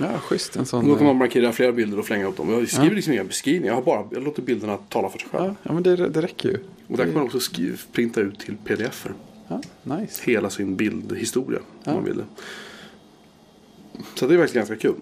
Ja, 0.00 0.18
schysst. 0.18 0.56
En 0.56 0.66
sån. 0.66 0.88
då 0.88 0.94
kan 0.94 1.00
eh, 1.00 1.06
man 1.06 1.16
markera 1.16 1.52
flera 1.52 1.72
bilder 1.72 1.98
och 1.98 2.06
flänga 2.06 2.26
upp 2.26 2.36
dem. 2.36 2.50
Jag 2.50 2.68
skriver 2.68 2.86
Ja. 2.88 2.94
liksom 2.94 3.12
inga 3.12 3.24
beskrivningar. 3.24 3.72
Jag, 3.74 3.74
har 3.74 3.82
bara, 3.82 4.08
jag 4.10 4.22
låter 4.22 4.42
bilderna 4.42 4.76
tala 4.76 5.08
för 5.08 5.18
sig 5.18 5.28
själv. 5.28 5.44
Ja, 5.44 5.54
ja 5.62 5.72
men 5.72 5.82
det, 5.82 5.96
det 5.96 6.22
räcker 6.22 6.48
ju. 6.48 6.58
Och 6.86 6.96
där 6.96 7.04
kan 7.04 7.14
man 7.14 7.22
också 7.22 7.40
skriva, 7.40 7.76
printa 7.92 8.20
ut 8.20 8.38
till 8.40 8.56
pdf-er. 8.64 9.12
Ja, 9.48 9.60
nice. 9.82 10.22
Hela 10.30 10.50
sin 10.50 10.76
bildhistoria. 10.76 11.60
Ja. 11.84 11.90
Om 11.90 11.96
man 11.96 12.04
vill 12.04 12.16
det. 12.16 12.24
Så 14.14 14.26
det 14.26 14.34
är 14.34 14.38
faktiskt 14.38 14.54
ganska 14.54 14.76
kul. 14.76 14.94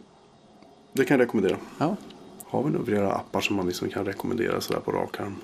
Det 0.92 1.04
kan 1.04 1.18
jag 1.18 1.24
rekommendera. 1.24 1.56
Ja. 1.78 1.96
Har 2.44 2.62
vi 2.62 2.70
några 2.70 3.12
appar 3.12 3.40
som 3.40 3.56
man 3.56 3.66
liksom 3.66 3.88
kan 3.88 4.04
rekommendera 4.04 4.60
sådär 4.60 4.80
på 4.80 4.92
rak 4.92 5.20
arm? 5.20 5.36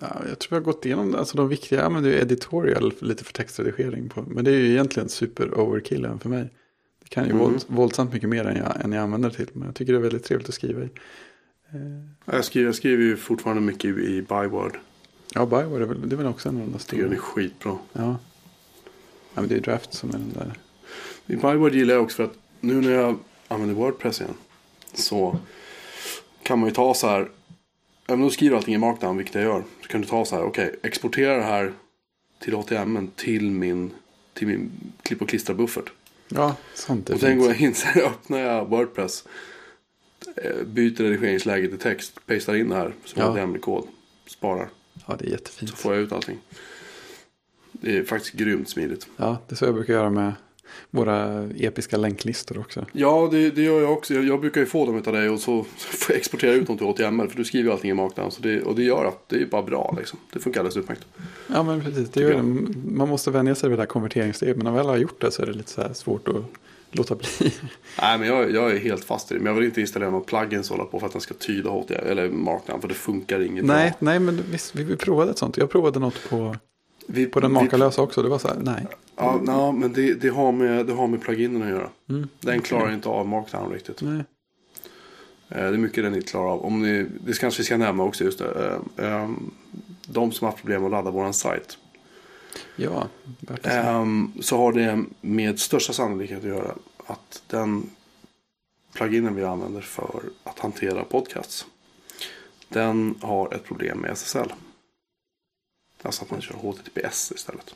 Ja, 0.00 0.06
jag 0.28 0.38
tror 0.38 0.50
vi 0.50 0.56
har 0.56 0.72
gått 0.72 0.86
igenom. 0.86 1.14
Alltså 1.14 1.36
de 1.36 1.48
viktiga, 1.48 1.80
ja 1.80 1.88
men 1.88 2.02
det 2.02 2.14
är 2.14 2.22
editorial 2.22 2.92
lite 3.00 3.24
för 3.24 3.32
textredigering 3.32 4.08
på. 4.08 4.24
Men 4.28 4.44
det 4.44 4.50
är 4.50 4.58
ju 4.58 4.70
egentligen 4.70 5.08
super 5.08 5.58
overkillen 5.60 6.18
för 6.18 6.28
mig. 6.28 6.50
Det 7.08 7.14
kan 7.14 7.24
ju 7.24 7.30
Mm. 7.30 7.42
våld, 7.42 7.64
våldsamt 7.66 8.12
mycket 8.12 8.28
mer 8.28 8.44
än 8.44 8.56
jag, 8.56 8.84
än 8.84 8.92
jag 8.92 9.02
använder 9.02 9.30
det 9.30 9.36
till. 9.36 9.48
Men 9.52 9.66
jag 9.66 9.74
tycker 9.74 9.92
det 9.92 9.98
är 9.98 10.02
väldigt 10.02 10.24
trevligt 10.24 10.48
att 10.48 10.54
skriva 10.54 10.82
i. 10.84 10.88
Jag 12.24 12.44
skriver, 12.44 12.66
jag 12.66 12.74
skriver 12.74 13.04
ju 13.04 13.16
fortfarande 13.16 13.62
mycket 13.62 13.84
i, 13.98 14.22
Byword. 14.22 14.78
Ja, 15.34 15.46
Bioware 15.46 15.82
är 15.82 15.86
väl, 15.86 16.08
det 16.08 16.14
är 16.14 16.16
väl 16.16 16.26
också 16.26 16.48
en 16.48 16.56
av 16.56 16.60
de 16.62 16.72
där 16.72 16.78
Tycker 16.78 17.02
den 17.02 17.12
är 17.12 17.16
stora. 17.16 17.26
skitbra. 17.26 17.78
Ja. 17.92 18.02
ja, 19.34 19.40
men 19.40 19.48
det 19.48 19.54
är 19.54 19.60
Draft 19.60 19.92
som 19.94 20.08
är 20.08 20.12
den 20.12 20.32
där. 20.34 20.52
I 21.26 21.36
Byword 21.36 21.74
gillar 21.74 21.94
jag 21.94 22.02
också 22.02 22.16
för 22.16 22.24
att 22.24 22.38
nu 22.60 22.80
när 22.80 22.90
jag 22.90 23.18
använder 23.48 23.74
Wordpress 23.74 24.20
igen. 24.20 24.34
Så 24.94 25.38
kan 26.42 26.58
man 26.58 26.68
ju 26.68 26.74
ta 26.74 26.94
så 26.94 27.06
här. 27.08 27.28
Även 28.08 28.20
om 28.20 28.28
du 28.28 28.34
skriver 28.34 28.56
allting 28.56 28.74
i 28.74 28.78
markdown, 28.78 29.16
vilket 29.16 29.34
jag 29.34 29.44
gör. 29.44 29.64
Så 29.82 29.88
kan 29.88 30.00
du 30.00 30.06
ta 30.06 30.24
så 30.24 30.36
här. 30.36 30.42
Okej, 30.42 30.74
exportera 30.82 31.36
det 31.36 31.42
här 31.42 31.72
till 32.38 32.54
ATM 32.54 33.08
till 33.16 33.50
min, 33.50 33.90
till 34.34 34.46
min 34.46 34.70
klipp 35.02 35.22
och 35.22 35.28
klistra 35.28 35.54
buffert. 35.54 35.92
Ja, 36.28 36.56
sånt 36.74 37.10
är 37.10 37.14
Och 37.14 37.20
sen 37.20 37.38
går 37.38 37.48
jag 37.48 37.60
in, 37.60 37.74
sen 37.74 38.02
öppnar 38.02 38.38
jag 38.38 38.66
Wordpress. 38.68 39.24
eh, 40.36 40.62
Byter 40.66 41.02
redigeringsläge 41.02 41.68
till 41.68 41.78
text. 41.78 42.26
Pastar 42.26 42.54
in 42.54 42.68
det 42.68 42.76
här 42.76 42.94
som 43.04 43.22
Ja. 43.22 43.28
HTML-kod. 43.30 43.88
Sparar. 44.26 44.68
Ja, 45.06 45.16
det 45.18 45.26
är 45.26 45.30
jättefint. 45.30 45.70
Så 45.70 45.76
får 45.76 45.94
jag 45.94 46.02
ut 46.02 46.12
allting. 46.12 46.38
Det 47.72 47.96
är 47.98 48.04
faktiskt 48.04 48.34
grymt 48.34 48.68
smidigt. 48.68 49.06
Ja, 49.16 49.38
det 49.48 49.54
är 49.54 49.56
så 49.56 49.64
jag 49.64 49.74
brukar 49.74 49.92
göra 49.94 50.10
med 50.10 50.32
våra 50.90 51.48
episka 51.58 51.96
länklistor 51.96 52.58
också. 52.58 52.86
Ja, 52.92 53.28
det, 53.32 53.50
det 53.50 53.62
gör 53.62 53.80
jag 53.80 53.92
också. 53.92 54.14
Jag, 54.14 54.24
jag 54.24 54.40
brukar 54.40 54.60
ju 54.60 54.66
få 54.66 54.86
dem 54.86 55.02
av 55.06 55.12
dig 55.12 55.28
och 55.28 55.40
så 55.40 55.64
får 55.76 56.14
jag 56.14 56.18
exportera 56.18 56.52
ut 56.52 56.66
dem 56.66 56.78
till 56.78 56.86
HTML. 56.86 57.28
För 57.28 57.36
du 57.36 57.44
skriver 57.44 57.68
ju 57.68 57.72
allting 57.72 57.90
i 57.90 57.94
markdown. 57.94 58.30
Så 58.30 58.42
det, 58.42 58.62
och 58.62 58.74
det 58.74 58.82
gör 58.82 59.04
att 59.04 59.28
det 59.28 59.42
är 59.42 59.46
bara 59.46 59.62
bra 59.62 59.94
liksom. 59.98 60.18
Det 60.32 60.38
funkar 60.38 60.60
alldeles 60.60 60.76
utmärkt. 60.76 61.06
Ja, 61.46 61.62
men 61.62 61.80
precis. 61.80 62.10
Det 62.10 62.20
gör 62.20 62.34
det. 62.34 62.42
Man 62.90 63.08
måste 63.08 63.30
vänja 63.30 63.54
sig 63.54 63.68
vid 63.68 63.78
det 63.78 63.82
här 63.82 63.86
konverteringssteget. 63.86 64.56
Men 64.56 64.64
när 64.64 64.70
man 64.70 64.78
väl 64.78 64.86
har 64.86 64.96
gjort 64.96 65.20
det 65.20 65.30
så 65.30 65.42
är 65.42 65.46
det 65.46 65.52
lite 65.52 65.70
så 65.70 65.94
svårt 65.94 66.28
att 66.28 66.44
låta 66.90 67.14
bli. 67.14 67.26
Nej, 68.00 68.18
men 68.18 68.28
jag, 68.28 68.50
jag 68.50 68.72
är 68.72 68.78
helt 68.78 69.04
fast 69.04 69.30
i 69.30 69.34
det. 69.34 69.40
Men 69.40 69.46
jag 69.46 69.54
vill 69.54 69.64
inte 69.64 69.80
installera 69.80 70.10
någon 70.10 70.24
plugins 70.24 70.70
och 70.70 70.76
hålla 70.76 70.90
på 70.90 71.00
för 71.00 71.06
att 71.06 71.12
den 71.12 71.20
ska 71.20 71.34
tyda 71.34 71.70
HTML 71.70 72.06
eller 72.06 72.30
markdown. 72.30 72.80
För 72.80 72.88
det 72.88 72.94
funkar 72.94 73.40
inget 73.40 73.64
nej, 73.64 73.88
bra. 73.90 73.96
nej, 73.98 74.18
men 74.18 74.42
visst, 74.50 74.74
vi, 74.74 74.84
vi 74.84 74.96
provade 74.96 75.30
ett 75.30 75.38
sånt. 75.38 75.56
Jag 75.56 75.70
provade 75.70 75.98
något 75.98 76.28
på, 76.28 76.56
Vi, 77.06 77.26
på 77.26 77.40
den 77.40 77.52
makalösa 77.52 78.02
också. 78.02 78.22
Det 78.22 78.28
var 78.28 78.38
så 78.38 78.48
här, 78.48 78.56
nej. 78.60 78.86
Ja, 79.16 79.40
ja 79.46 79.72
men 79.72 79.92
det, 79.92 80.14
det, 80.14 80.28
har 80.28 80.52
med, 80.52 80.86
det 80.86 80.92
har 80.92 81.06
med 81.06 81.20
pluginen 81.22 81.62
att 81.62 81.68
göra. 81.68 81.90
Mm. 82.08 82.28
Den 82.40 82.60
klarar 82.62 82.92
inte 82.94 83.08
av 83.08 83.28
markdown 83.28 83.72
riktigt. 83.72 84.02
nej. 84.02 84.24
Eh, 85.48 85.56
Det 85.56 85.62
är 85.62 85.72
mycket 85.72 86.04
den 86.04 86.14
inte 86.14 86.26
klarar 86.30 86.50
av. 86.52 86.64
Om 86.64 86.82
ni, 86.82 87.06
det 87.24 87.38
kanske 87.38 87.60
vi 87.60 87.64
ska 87.64 87.76
nämna 87.76 88.02
också 88.02 88.24
just 88.24 88.38
det. 88.38 88.80
Eh, 88.96 89.06
eh, 89.22 89.30
De 90.06 90.32
som 90.32 90.44
har 90.44 90.52
haft 90.52 90.62
problem 90.62 90.84
att 90.84 90.90
ladda 90.90 91.10
våran 91.10 91.32
sajt. 91.34 91.78
Ja. 92.76 93.08
Ehm, 93.62 94.32
så 94.40 94.56
har 94.56 94.72
det 94.72 95.04
med 95.20 95.58
största 95.60 95.92
sannolikhet 95.92 96.38
att 96.38 96.44
göra 96.44 96.74
att 97.06 97.42
den 97.46 97.90
pluginen 98.94 99.34
vi 99.34 99.44
använder 99.44 99.80
för 99.80 100.20
att 100.44 100.58
hantera 100.58 101.04
podcasts. 101.04 101.66
Den 102.68 103.14
har 103.20 103.54
ett 103.54 103.64
problem 103.64 103.98
med 103.98 104.10
SSL. 104.10 104.52
Alltså 106.02 106.24
att 106.24 106.30
man 106.30 106.40
kör 106.40 106.54
HTTPS 106.54 107.32
istället. 107.32 107.74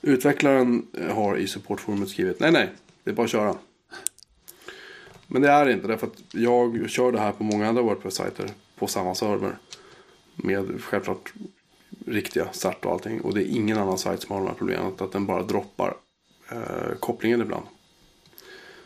Utvecklaren 0.00 0.86
eh, 0.92 1.14
har 1.14 1.36
i 1.36 1.46
supportforumet 1.46 2.08
skrivit 2.08 2.40
nej 2.40 2.52
nej, 2.52 2.70
det 3.04 3.10
är 3.10 3.14
bara 3.14 3.24
att 3.24 3.30
köra. 3.30 3.56
Men 5.26 5.42
det 5.42 5.48
är 5.48 5.66
det 5.66 5.72
inte 5.72 5.88
därför 5.88 6.06
att 6.06 6.22
jag 6.32 6.90
kör 6.90 7.12
det 7.12 7.20
här 7.20 7.32
på 7.32 7.44
många 7.44 7.68
andra 7.68 7.82
Wordpress-sajter 7.82 8.50
på 8.78 8.86
samma 8.86 9.14
server. 9.14 9.58
Med 10.34 10.82
självklart 10.82 11.32
riktiga 12.06 12.48
cert 12.52 12.84
och 12.84 12.92
allting. 12.92 13.20
Och 13.20 13.34
det 13.34 13.42
är 13.42 13.56
ingen 13.56 13.78
annan 13.78 13.98
sajt 13.98 14.22
som 14.22 14.32
har 14.32 14.40
de 14.42 14.48
här 14.48 14.54
problemen. 14.54 14.92
Att 14.98 15.12
den 15.12 15.26
bara 15.26 15.42
droppar 15.42 15.96
eh, 16.50 16.94
kopplingen 17.00 17.40
ibland. 17.40 17.66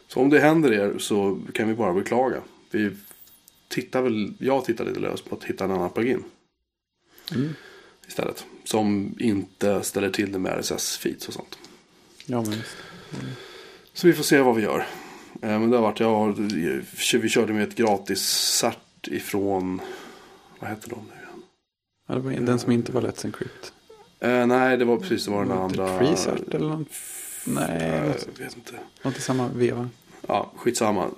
Så 0.08 0.20
om 0.20 0.30
det 0.30 0.40
händer 0.40 0.72
er 0.72 0.98
så 0.98 1.40
kan 1.54 1.68
vi 1.68 1.74
bara 1.74 1.92
beklaga. 1.92 2.42
Vi 2.70 2.96
tittar 3.68 4.02
väl, 4.02 4.34
jag 4.38 4.64
tittar 4.64 4.84
lite 4.84 5.00
löst 5.00 5.30
på 5.30 5.36
att 5.36 5.44
hitta 5.44 5.64
en 5.64 5.70
annan 5.70 5.90
plugin 5.90 6.24
Mm 7.34 7.54
istället. 8.08 8.44
Som 8.64 9.14
inte 9.18 9.82
ställer 9.82 10.10
till 10.10 10.32
det 10.32 10.38
med 10.38 10.52
RSS-feeds 10.52 11.28
och 11.28 11.34
sånt. 11.34 11.58
Ja, 12.26 12.40
men 12.42 12.50
visst. 12.50 12.76
Så 13.92 14.06
vi 14.06 14.12
får 14.12 14.22
se 14.24 14.40
vad 14.40 14.54
vi 14.56 14.62
gör. 14.62 14.86
Eh, 15.42 15.48
men 15.48 15.70
det 15.70 15.76
har 15.76 15.82
varit, 15.82 16.00
jag 16.00 16.14
har, 16.14 17.18
vi 17.18 17.28
körde 17.28 17.52
med 17.52 17.68
ett 17.68 17.74
gratis 17.74 18.22
cert 18.58 19.08
ifrån, 19.08 19.80
vad 20.60 20.70
heter 20.70 20.90
de 20.90 20.98
nu 20.98 21.14
igen? 21.14 21.42
Ja, 22.08 22.14
det 22.14 22.20
var 22.20 22.46
den 22.46 22.58
som 22.58 22.72
inte 22.72 22.92
var 22.92 23.02
Let's 23.02 23.26
Encrypt. 23.26 23.72
Eh, 24.20 24.46
nej, 24.46 24.76
det 24.76 24.84
var 24.84 24.96
precis, 24.96 25.24
det 25.24 25.30
var 25.30 25.44
den 25.44 25.48
Typ 25.48 25.80
andra. 25.80 25.98
FreeCert 25.98 26.54
eller 26.54 26.68
något? 26.68 26.88
Nej, 27.44 27.92
jag 28.36 28.44
vet 28.44 28.56
inte. 28.56 28.72
något 29.02 29.18
i 29.18 29.20
samma 29.20 29.48
veva. 29.48 29.88
Ja, 30.26 30.52
skitsamma. 30.56 31.10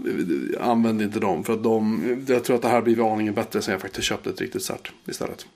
Använd 0.60 1.02
inte 1.02 1.20
dem. 1.20 1.44
För 1.44 1.52
att 1.52 1.62
de, 1.62 2.24
jag 2.28 2.44
tror 2.44 2.56
att 2.56 2.62
det 2.62 2.68
här 2.68 2.82
blir 2.82 3.12
aningen 3.12 3.34
bättre 3.34 3.62
sen 3.62 3.72
jag 3.72 3.80
faktiskt 3.80 4.06
köpte 4.06 4.30
ett 4.30 4.40
riktigt 4.40 4.62
cert 4.62 4.92
istället. 5.06 5.46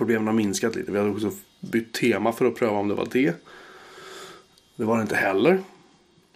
Problemen 0.00 0.26
har 0.26 0.34
minskat 0.34 0.76
lite. 0.76 0.92
Vi 0.92 0.98
hade 0.98 1.10
också 1.10 1.32
bytt 1.60 1.92
tema 1.92 2.32
för 2.32 2.44
att 2.44 2.54
pröva 2.54 2.78
om 2.78 2.88
det 2.88 2.94
var 2.94 3.08
det. 3.12 3.34
Det 4.76 4.84
var 4.84 4.96
det 4.96 5.02
inte 5.02 5.16
heller. 5.16 5.62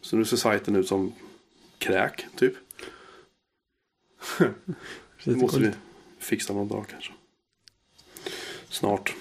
Så 0.01 0.17
nu 0.17 0.25
ser 0.25 0.37
sajten 0.37 0.77
ut 0.77 0.89
som 0.89 1.13
kräk, 1.79 2.27
typ. 2.37 2.55
Det 4.39 4.55
Precis, 5.17 5.43
måste 5.43 5.61
vi 5.61 5.71
fixa 6.19 6.53
någon 6.53 6.69
dag 6.69 6.85
kanske. 6.91 7.13
Snart. 8.69 9.15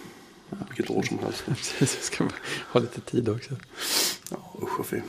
Vilket 0.67 0.89
år 0.89 1.01
som 1.01 1.19
helst. 1.19 1.45
Precis, 1.47 1.97
vi 1.97 2.01
ska 2.01 2.27
ha 2.71 2.79
lite 2.79 3.01
tid 3.01 3.29
också. 3.29 3.55
Ja, 4.31 4.53
usch 4.61 4.79
och 4.79 4.85
fy. 4.85 5.01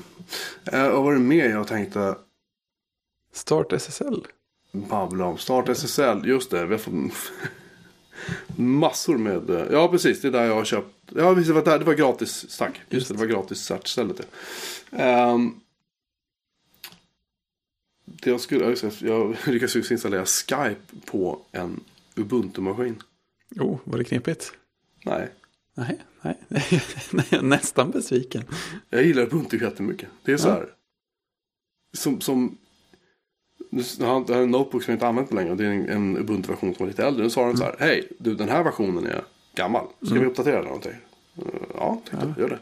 Eh, 0.64 0.90
vad 0.92 1.02
var 1.02 1.12
det 1.12 1.20
mer 1.20 1.48
jag 1.50 1.66
tänkte 1.66 2.16
Start 3.32 3.72
SSL. 3.72 4.26
babbla 4.72 5.24
om? 5.24 5.38
Start 5.38 5.68
SSL, 5.68 6.26
just 6.26 6.50
det. 6.50 6.66
Vi 6.66 6.74
har 6.74 6.78
fått 6.78 6.94
massor 8.56 9.18
med... 9.18 9.50
eh, 9.50 9.66
Ja, 9.72 9.88
precis. 9.88 10.20
Det 10.20 10.28
är 10.28 10.32
där 10.32 10.44
jag 10.44 10.54
har 10.54 10.64
köpt. 10.64 10.94
Ja, 11.16 11.32
visst, 11.34 11.48
det 11.48 11.54
var, 11.54 11.64
där, 11.64 11.78
det 11.78 11.84
var 11.84 11.94
gratis. 11.94 12.56
Tack. 12.58 12.80
Just 12.88 13.08
det, 13.08 13.14
det 13.14 13.20
var 13.20 13.26
gratis 13.26 13.58
startstället. 13.64 14.20
Ja. 14.90 14.98
Ehm, 14.98 15.60
det 18.04 18.30
jag, 18.30 18.40
skulle, 18.40 18.64
just 18.64 19.02
jag 19.02 19.36
lyckades 19.46 19.76
just 19.76 19.90
installera 19.90 20.26
Skype 20.26 20.76
på 21.04 21.40
en 21.52 21.80
Ubuntu-maskin. 22.14 23.02
Oh, 23.60 23.78
var 23.84 23.98
det 23.98 24.04
knepigt? 24.04 24.52
Nej, 25.04 25.28
Nej, 25.74 26.00
nej. 26.20 26.38
nästan 27.42 27.90
besviken. 27.90 28.44
jag 28.90 29.04
gillar 29.04 29.22
Ubuntu 29.22 29.56
jättemycket. 29.62 30.08
Det 30.24 30.32
är 30.32 30.36
så 30.36 30.48
Ja. 30.48 30.52
här. 30.54 30.68
Som, 31.96 32.20
som 32.20 32.58
nu 33.98 34.06
har 34.06 34.24
jag 34.28 34.42
en 34.42 34.50
notebook 34.50 34.82
som 34.82 34.92
jag 34.92 34.96
inte 34.96 35.06
använt 35.06 35.30
och 35.30 35.56
Det 35.56 35.64
är 35.64 35.70
en, 35.70 35.88
en 35.88 36.16
Ubuntu-version 36.16 36.74
som 36.74 36.84
är 36.84 36.90
lite 36.90 37.04
äldre. 37.04 37.22
Nu 37.22 37.30
sa 37.30 37.46
den 37.46 37.56
så 37.56 37.64
här. 37.64 37.76
Hej, 37.78 38.08
du 38.18 38.34
den 38.34 38.48
här 38.48 38.62
versionen 38.62 39.06
är 39.06 39.22
gammal. 39.54 39.86
Ska 40.02 40.14
vi 40.14 40.26
uppdatera 40.26 40.56
den 40.56 40.64
någonting? 40.64 40.92
Uh, 41.38 41.46
ja, 41.74 42.00
tänkte 42.10 42.28
jag. 42.28 42.38
Gör 42.38 42.48
det. 42.48 42.58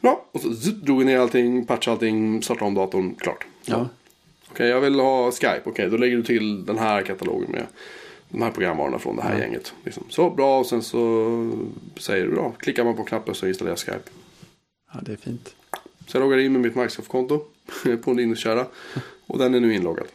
Bra. 0.00 0.24
Och 0.32 0.40
så 0.40 0.54
zup, 0.54 0.82
drog 0.82 0.98
vi 0.98 1.04
ner 1.04 1.18
allting, 1.18 1.66
patchade 1.66 1.92
allting, 1.92 2.42
startade 2.42 2.66
om 2.66 2.74
datorn. 2.74 3.14
Klart. 3.14 3.46
Ja. 3.64 3.88
Okej, 4.50 4.68
jag 4.68 4.80
vill 4.80 5.00
ha 5.00 5.32
Skype. 5.32 5.62
Okej, 5.64 5.90
då 5.90 5.96
lägger 5.96 6.16
du 6.16 6.22
till 6.22 6.66
den 6.66 6.78
här 6.78 7.02
katalogen 7.02 7.50
med 7.50 7.66
de 8.28 8.42
här 8.42 8.50
programvarorna 8.50 8.98
från 8.98 9.16
det 9.16 9.22
här 9.22 9.38
gänget. 9.38 9.74
Liksom. 9.84 10.04
Så 10.08 10.30
bra, 10.30 10.58
och 10.58 10.66
sen 10.66 10.82
så 10.82 11.52
säger 11.96 12.26
du 12.26 12.32
bra. 12.32 12.52
Klickar 12.58 12.84
man 12.84 12.96
på 12.96 13.04
knappen 13.04 13.34
så 13.34 13.46
installerar 13.46 13.76
Skype. 13.76 14.10
ja, 14.92 15.00
det 15.02 15.12
är 15.12 15.16
fint. 15.16 15.54
Så 16.06 16.16
jag 16.16 16.20
loggar 16.20 16.38
in 16.38 16.52
med 16.52 16.60
mitt 16.60 16.74
Microsoft-konto 16.74 17.44
på 18.02 18.10
en 18.10 18.16
Linux-kära. 18.16 18.66
Och 19.26 19.38
den 19.38 19.54
är 19.54 19.60
nu 19.60 19.74
inloggad. 19.74 20.06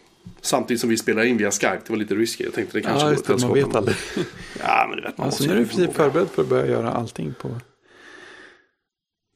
Samtidigt 0.41 0.81
som 0.81 0.89
vi 0.89 0.97
spelar 0.97 1.23
in 1.23 1.37
via 1.37 1.51
Skype. 1.51 1.81
Det 1.85 1.89
var 1.89 1.97
lite 1.97 2.15
risky. 2.15 2.43
Jag 2.43 2.53
tänkte 2.53 2.77
det 2.77 2.81
kanske 2.81 3.05
Ja, 3.05 3.11
just 3.11 3.25
det, 3.25 3.37
man 3.41 3.53
vet 3.53 3.75
aldrig. 3.75 3.95
Ja, 4.59 4.85
men 4.89 4.97
du 4.97 5.03
vet. 5.03 5.17
Man 5.17 5.25
Alltså, 5.25 5.43
nu 5.43 5.51
är 5.51 5.55
du 5.55 5.61
i 5.61 5.65
princip 5.65 5.93
förberedd 5.93 6.29
för 6.29 6.41
att 6.41 6.49
börja 6.49 6.67
göra 6.67 6.91
allting 6.91 7.33
på, 7.41 7.49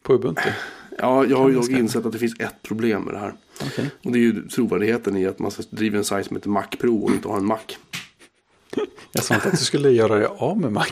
på 0.03 0.13
Ubuntu. 0.13 0.49
Ja, 0.97 1.25
jag 1.25 1.37
har 1.37 1.49
ju 1.49 1.79
insett 1.79 2.05
att 2.05 2.11
det 2.11 2.19
finns 2.19 2.39
ett 2.39 2.61
problem 2.63 3.01
med 3.01 3.13
det 3.13 3.19
här. 3.19 3.33
Okej. 3.65 3.89
Och 4.03 4.11
det 4.11 4.17
är 4.17 4.21
ju 4.21 4.47
trovärdigheten 4.47 5.17
i 5.17 5.25
att 5.25 5.39
man 5.39 5.51
driva 5.69 5.97
en 5.97 6.03
sajt 6.03 6.27
som 6.27 6.35
heter 6.35 6.49
Mac 6.49 6.67
Pro 6.79 7.03
och 7.03 7.11
inte 7.11 7.27
har 7.27 7.37
en 7.37 7.45
Mac. 7.45 7.59
Jag 9.11 9.23
sa 9.23 9.35
inte 9.35 9.47
att 9.47 9.59
du 9.59 9.65
skulle 9.65 9.89
göra 9.89 10.19
det 10.19 10.27
av 10.27 10.57
med 10.57 10.71
Mac. 10.71 10.85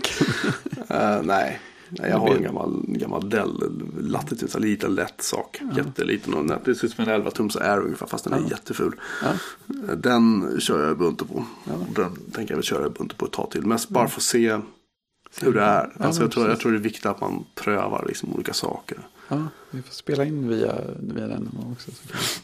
Eh, 0.89 1.21
nej. 1.23 1.59
Nej, 1.89 2.09
jag 2.09 2.17
har 2.17 2.35
en 2.35 2.43
gammal, 2.43 2.83
gammal 2.87 3.29
Dell 3.29 3.63
Latitude, 3.99 4.51
en 4.55 4.61
liten 4.61 4.95
lätt 4.95 5.21
sak. 5.21 5.61
Jätteliten 5.77 6.33
och 6.33 6.45
nätt. 6.45 6.65
Det 6.65 6.75
ser 6.75 6.85
ut 6.87 6.93
som 6.93 7.03
en 7.03 7.09
11 7.09 7.31
tums 7.31 7.55
Air 7.55 7.79
ungefär, 7.79 8.07
fast 8.07 8.23
den 8.23 8.33
är 8.33 8.49
jätteful. 8.49 8.95
Ja. 9.23 9.95
Den 9.95 10.55
kör 10.59 10.83
jag 10.83 10.91
Ubuntu 10.91 11.25
på. 11.25 11.45
Den 11.95 12.15
tänker 12.15 12.53
jag 12.53 12.57
väl 12.57 12.63
köra 12.63 12.85
Ubuntu 12.85 13.15
på 13.15 13.25
ett 13.25 13.31
tag 13.31 13.51
till. 13.51 13.65
Mest 13.65 13.89
bara 13.89 14.07
för 14.07 14.19
att 14.19 14.23
se 14.23 14.59
hur 15.41 15.53
det 15.53 15.61
är. 15.61 15.91
Ja, 15.99 16.05
Alltså, 16.05 16.21
jag, 16.21 16.31
tror, 16.31 16.49
jag 16.49 16.59
tror 16.59 16.71
det 16.71 16.77
är 16.77 16.81
viktigt 16.81 17.05
att 17.05 17.21
man 17.21 17.45
prövar 17.55 18.05
liksom 18.07 18.33
olika 18.33 18.53
saker. 18.53 18.97
Ja, 19.27 19.47
vi 19.71 19.81
får 19.81 19.93
spela 19.93 20.25
in 20.25 20.47
via, 20.49 20.75
via 20.99 21.27
den 21.27 21.49
också. 21.71 21.91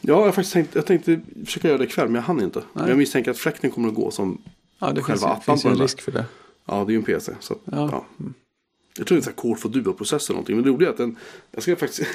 Ja, 0.00 0.24
jag, 0.24 0.34
faktiskt 0.34 0.52
tänkt, 0.52 0.74
jag 0.74 0.86
tänkte 0.86 1.20
försöka 1.44 1.68
göra 1.68 1.78
det 1.78 1.84
ikväll, 1.84 2.06
men 2.06 2.14
jag 2.14 2.22
hann 2.22 2.40
inte. 2.42 2.62
Men 2.72 2.88
jag 2.88 2.98
misstänker 2.98 3.30
att 3.30 3.38
fläkten 3.38 3.70
kommer 3.70 3.88
att 3.88 3.94
gå 3.94 4.10
som 4.10 4.42
Ja, 4.78 4.90
det 4.92 5.02
Själva 5.02 5.04
finns, 5.04 5.24
appen 5.24 5.42
finns 5.44 5.62
på 5.62 5.68
ju 5.68 5.72
en 5.72 5.78
den 5.78 5.84
risk 5.84 6.00
för 6.00 6.12
det. 6.12 6.24
Ja, 6.66 6.74
det 6.84 6.90
är 6.90 6.92
ju 6.92 6.96
en 6.96 7.02
PC. 7.04 7.32
Så 7.40 7.56
Ja. 7.64 7.88
ja. 7.92 8.24
Jag 8.98 9.06
tror 9.06 9.18
det 9.18 9.26
är 9.26 9.30
en 9.30 9.34
Core 9.34 9.56
for 9.56 9.68
Duo-process 9.68 10.28
eller 10.28 10.34
någonting. 10.34 10.56
Men 10.56 10.64
det 10.64 10.70
roliga 10.70 10.88
är 10.88 10.92
att 10.92 10.98
den, 10.98 11.16
jag 11.50 11.62
ska 11.62 11.76
faktiskt, 11.76 12.10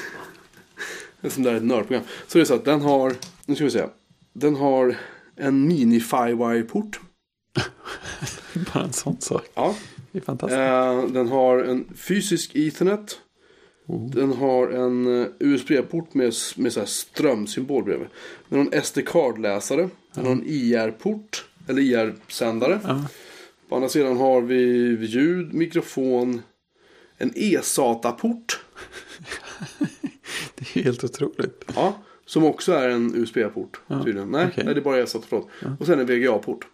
en 1.20 1.30
sån 1.30 1.42
där 1.42 1.60
nördprogram. 1.60 2.04
Så 2.26 2.38
det 2.38 2.42
är 2.42 2.44
så 2.44 2.54
att 2.54 2.64
den 2.64 2.80
har, 2.80 3.14
nu 3.46 3.54
ska 3.54 3.64
vi 3.64 3.70
se. 3.70 3.84
Den 4.32 4.56
har 4.56 4.96
en 5.36 5.68
mini 5.68 6.00
Firewire-port. 6.00 7.00
Bara 8.74 8.84
en 8.84 8.92
sån 8.92 9.20
sak. 9.20 9.44
Ja. 9.54 9.74
Det 10.12 10.18
är 10.18 10.22
fantastiskt. 10.22 10.58
Eh, 10.58 11.06
den 11.06 11.28
har 11.28 11.58
en 11.58 11.84
fysisk 11.94 12.50
Ethernet. 12.54 13.18
Oh. 13.86 14.10
Den 14.10 14.32
har 14.32 14.68
en 14.68 15.22
eh, 15.22 15.28
USB-port 15.40 16.14
med, 16.14 16.32
med 16.56 16.72
så 16.72 16.80
här 16.80 16.86
strömsymbol 16.86 17.84
bredvid. 17.84 18.08
Den 18.48 18.58
har 18.58 18.66
en 18.66 18.82
SD-card-läsare. 18.82 19.88
Den 20.14 20.24
har 20.24 20.32
en 20.32 20.44
IR-port. 20.46 21.44
Eller 21.68 21.82
IR-sändare. 21.82 22.80
Ja. 22.84 23.04
På 23.68 23.76
andra 23.76 23.88
sidan 23.88 24.16
har 24.16 24.40
vi 24.40 24.56
ljud, 25.00 25.54
mikrofon, 25.54 26.42
en 27.18 27.32
E-SATA-port. 27.36 28.60
Det 30.54 30.76
är 30.80 30.84
helt 30.84 31.04
otroligt. 31.04 31.64
Ja, 31.74 31.98
som 32.26 32.44
också 32.44 32.72
är 32.72 32.88
en 32.88 33.14
USB-port. 33.14 33.80
tydligen. 34.04 34.30
Nej, 34.30 34.46
okej. 34.52 34.64
nej, 34.64 34.74
det 34.74 34.80
är 34.80 34.84
bara 34.84 34.98
E-SATA, 35.02 35.26
förlåt. 35.28 35.48
Och 35.80 35.86
sen 35.86 35.98
en 36.00 36.06
VGA-port. 36.06 36.66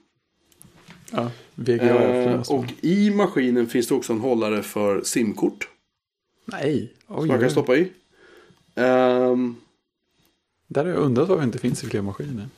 Ja, 1.10 1.30
VGA 1.54 2.02
Eh, 2.04 2.40
och 2.50 2.64
i 2.80 3.10
maskinen 3.10 3.66
finns 3.66 3.88
det 3.88 3.94
också 3.94 4.12
en 4.12 4.20
hållare 4.20 4.62
för 4.62 5.02
SIM-kort. 5.02 5.68
Nej, 6.44 6.92
oj, 7.08 7.16
Som 7.18 7.28
man 7.28 7.40
kan 7.40 7.50
stoppa 7.50 7.76
i. 7.76 7.92
Ehm, 8.74 9.56
Där 10.66 10.84
har 10.84 10.90
jag 10.90 10.98
undrat 11.00 11.28
varför 11.28 11.40
det 11.42 11.46
inte 11.46 11.58
finns 11.58 11.84
i 11.84 11.86
fler 11.86 12.02
maskiner. 12.02 12.48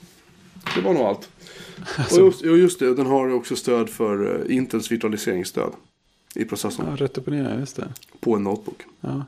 det 0.74 0.80
var 0.80 0.92
nog 0.94 1.02
allt. 1.02 1.28
Alltså- 1.98 2.20
Och 2.20 2.26
just, 2.26 2.42
och 2.42 2.58
just 2.58 2.78
det, 2.78 2.94
den 2.94 3.06
har 3.06 3.32
också 3.32 3.56
stöd 3.56 3.90
för 3.90 4.44
eh, 4.50 4.56
Intels 4.56 4.92
virtualiseringsstöd. 4.92 5.72
I 6.36 6.44
processorn. 6.44 6.86
Ja, 6.90 6.96
rätt 7.04 7.18
upp 7.18 7.26
och 7.26 7.32
ner, 7.32 7.58
just 7.58 7.76
det. 7.76 7.88
På 8.20 8.36
en 8.36 8.44
notebook. 8.44 8.82
Ja, 9.00 9.24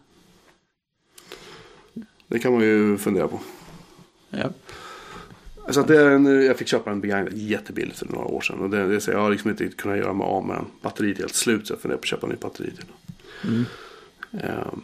Det 2.26 2.38
kan 2.38 2.52
man 2.52 2.62
ju 2.62 2.98
fundera 2.98 3.28
på. 3.28 3.40
ja. 4.30 4.50
Att 5.76 5.88
det 5.88 6.00
är 6.00 6.10
en, 6.10 6.26
jag 6.44 6.56
fick 6.58 6.68
köpa 6.68 6.90
en 6.90 7.00
begagnad 7.00 7.32
jättebilligt 7.32 7.98
för 7.98 8.06
några 8.06 8.24
år 8.24 8.40
sedan. 8.40 8.58
Och 8.58 8.70
det, 8.70 8.86
det, 8.88 9.00
så 9.00 9.10
jag 9.10 9.18
har 9.18 9.30
liksom 9.30 9.50
inte 9.50 9.68
kunnat 9.68 9.98
göra 9.98 10.12
mig 10.12 10.24
av 10.24 10.46
med 10.46 10.56
den. 10.56 10.64
Batteriet 10.82 11.16
är 11.18 11.22
helt 11.22 11.34
slut 11.34 11.66
så 11.66 11.72
jag 11.72 11.80
funderar 11.80 11.98
på 11.98 12.02
att 12.02 12.06
köpa 12.06 12.26
en 12.26 12.32
ny 12.32 12.38
batteri 12.40 12.70
till. 12.70 12.84
Mm. 13.44 13.64
Ehm, 14.32 14.80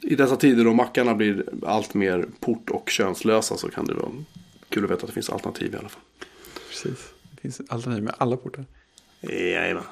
I 0.00 0.14
dessa 0.14 0.36
tider 0.36 0.64
då 0.64 0.72
mackarna 0.74 1.14
blir 1.14 1.44
allt 1.66 1.94
mer 1.94 2.26
port 2.40 2.70
och 2.70 2.90
könslösa 2.90 3.56
så 3.56 3.68
kan 3.68 3.84
det 3.84 3.94
vara 3.94 4.10
kul 4.68 4.84
att 4.84 4.90
veta 4.90 5.00
att 5.02 5.06
det 5.06 5.12
finns 5.14 5.30
alternativ 5.30 5.74
i 5.74 5.76
alla 5.76 5.88
fall. 5.88 6.02
precis. 6.68 7.12
Det 7.30 7.40
finns 7.40 7.60
alternativ 7.68 8.04
med 8.04 8.14
alla 8.18 8.36
portar. 8.36 8.64
Jajamän. 9.20 9.84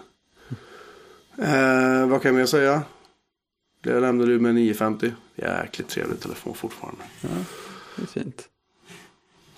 Eh, 1.39 2.07
vad 2.09 2.23
kan 2.23 2.37
jag 2.37 2.49
säga? 2.49 2.83
Det 3.83 4.01
lämnade 4.01 4.31
du 4.33 4.41
med 4.41 4.55
950. 4.55 5.13
Jäkligt 5.37 5.89
trevlig 5.89 6.21
telefon 6.21 6.55
fortfarande. 6.55 7.03
Ja, 7.21 7.29
det 7.97 8.03
är 8.03 8.07
fint. 8.07 8.49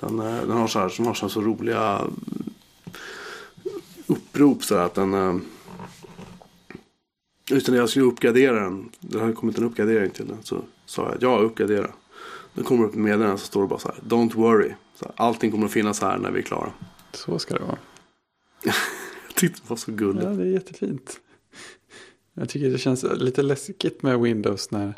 Den, 0.00 0.18
eh, 0.20 0.40
den 0.40 0.50
har 0.56 0.68
så 0.68 0.78
här, 0.78 0.92
den 0.96 1.06
har 1.06 1.14
så, 1.14 1.26
här 1.26 1.30
så 1.30 1.40
roliga 1.40 2.06
upprop 4.06 4.64
så 4.64 4.76
här 4.76 4.84
att 4.84 4.94
den... 4.94 5.14
eh, 5.14 5.36
Utan 7.50 7.74
jag 7.74 7.88
skulle 7.88 8.04
uppgradera 8.04 8.60
den. 8.60 8.90
Det 9.00 9.20
hade 9.20 9.32
kommit 9.32 9.58
en 9.58 9.64
uppgradering 9.64 10.10
till 10.10 10.26
den. 10.28 10.38
Så 10.42 10.62
sa 10.86 11.02
jag 11.12 11.22
ja, 11.22 11.38
uppgradera. 11.38 11.90
Då 12.54 12.62
kommer 12.64 12.82
det 12.82 12.88
upp 12.88 12.94
ett 12.94 13.00
meddelande 13.00 13.38
så 13.38 13.46
står 13.46 13.62
det 13.62 13.68
bara 13.68 13.78
så 13.78 13.88
här. 13.88 13.96
Don't 14.08 14.34
worry. 14.34 14.72
Så 14.94 15.04
här, 15.04 15.14
allting 15.16 15.50
kommer 15.50 15.66
att 15.66 15.72
finnas 15.72 16.00
här 16.00 16.18
när 16.18 16.30
vi 16.30 16.38
är 16.38 16.42
klara. 16.42 16.72
Så 17.12 17.38
ska 17.38 17.54
det 17.54 17.64
vara. 17.64 17.78
Jag 18.64 19.34
tyckte 19.34 19.60
det 19.62 19.70
var 19.70 19.76
så 19.76 19.92
gulligt. 19.92 20.24
Ja, 20.24 20.30
det 20.30 20.42
är 20.42 20.46
jättefint. 20.46 21.20
Jag 22.34 22.48
tycker 22.48 22.70
det 22.70 22.78
känns 22.78 23.04
lite 23.16 23.42
läskigt 23.42 24.02
med 24.02 24.20
Windows 24.20 24.70
när... 24.70 24.94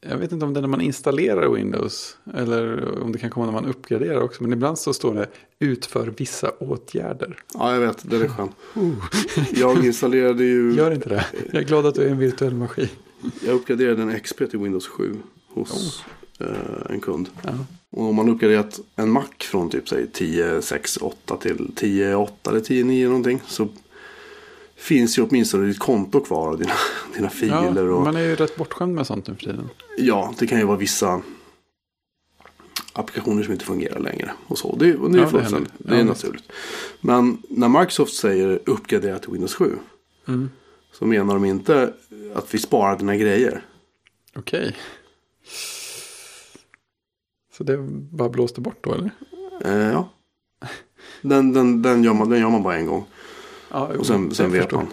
Jag 0.00 0.16
vet 0.16 0.32
inte 0.32 0.44
om 0.44 0.54
det 0.54 0.60
är 0.60 0.62
när 0.62 0.68
man 0.68 0.80
installerar 0.80 1.48
Windows. 1.48 2.18
Eller 2.34 2.98
om 3.02 3.12
det 3.12 3.18
kan 3.18 3.30
komma 3.30 3.46
när 3.46 3.52
man 3.52 3.66
uppgraderar 3.66 4.20
också. 4.20 4.42
Men 4.42 4.52
ibland 4.52 4.78
så 4.78 4.92
står 4.92 5.14
det 5.14 5.28
utför 5.58 6.14
vissa 6.16 6.50
åtgärder. 6.50 7.36
Ja, 7.54 7.72
jag 7.74 7.80
vet. 7.80 8.10
Det 8.10 8.16
är 8.16 8.28
skönt. 8.28 8.52
Jag 9.52 9.84
installerade 9.84 10.44
ju... 10.44 10.72
Gör 10.74 10.90
inte 10.90 11.08
det. 11.08 11.26
Jag 11.52 11.62
är 11.62 11.66
glad 11.66 11.86
att 11.86 11.94
du 11.94 12.02
är 12.02 12.08
en 12.08 12.18
virtuell 12.18 12.54
maskin. 12.54 12.88
Jag 13.46 13.54
uppgraderade 13.54 14.02
en 14.02 14.20
XP 14.20 14.38
till 14.38 14.58
Windows 14.58 14.86
7 14.86 15.16
hos 15.48 16.04
eh, 16.40 16.46
en 16.90 17.00
kund. 17.00 17.28
Ja. 17.42 17.50
Och 17.90 18.04
om 18.04 18.16
man 18.16 18.28
uppgraderat 18.28 18.80
en 18.96 19.10
Mac 19.10 19.24
från 19.38 19.70
typ 19.70 19.88
säg 19.88 20.06
10.6.8 20.06 21.38
till 21.38 21.56
10.8 21.56 22.28
eller 22.48 22.60
10.9 22.60 23.06
någonting. 23.06 23.40
Så 23.46 23.68
finns 24.80 25.18
ju 25.18 25.22
åtminstone 25.22 25.66
ditt 25.66 25.78
konto 25.78 26.20
kvar 26.20 26.48
och 26.48 26.58
dina, 26.58 26.72
dina 27.14 27.26
Ja, 27.26 27.30
filer. 27.30 27.88
och, 27.88 28.02
man 28.02 28.16
är 28.16 28.20
ju 28.20 28.36
rätt 28.36 28.56
bortskämd 28.56 28.94
med 28.94 29.06
sånt 29.06 29.26
nu 29.28 29.34
för 29.34 29.40
tiden. 29.40 29.68
ja, 29.98 30.34
det 30.38 30.46
kan 30.46 30.58
ju 30.58 30.64
vara 30.64 30.76
vissa 30.76 31.22
applikationer 32.92 33.42
som 33.42 33.52
inte 33.52 33.64
fungerar 33.64 33.98
längre. 34.00 34.32
Och 34.46 34.58
så. 34.58 34.76
Det, 34.76 34.96
och 34.96 35.10
det 35.10 35.18
är 35.18 35.22
Ja, 35.22 35.38
det. 35.40 35.64
Det 35.78 35.94
är 35.94 35.98
Ja, 35.98 36.04
naturligt. 36.04 36.52
Men 37.00 37.42
när 37.48 37.68
Microsoft 37.68 38.14
säger 38.14 38.60
uppgradera 38.66 39.18
till 39.18 39.30
Windows 39.30 39.54
7. 39.54 39.76
Mm. 40.28 40.50
Så 40.92 41.04
menar 41.06 41.34
de 41.34 41.44
inte 41.44 41.92
att 42.34 42.54
vi 42.54 42.58
sparar 42.58 42.98
dina 42.98 43.16
grejer. 43.16 43.64
Okej. 44.36 44.76
Så 47.56 47.64
det 47.64 47.76
bara 48.12 48.28
blåste 48.28 48.60
bort 48.60 48.78
då 48.84 48.94
eller? 48.94 49.10
Eh, 49.64 49.92
ja. 49.92 50.08
Den, 51.22 51.52
den, 51.52 51.82
den, 51.82 52.04
gör 52.04 52.14
man, 52.14 52.28
den 52.30 52.40
gör 52.40 52.50
man 52.50 52.62
bara 52.62 52.76
en 52.76 52.86
gång. 52.86 53.04
Ja, 53.70 53.86
Och 53.98 54.06
sen, 54.06 54.34
sen 54.34 54.52
vet 54.52 54.62
förstår. 54.62 54.76
man 54.76 54.86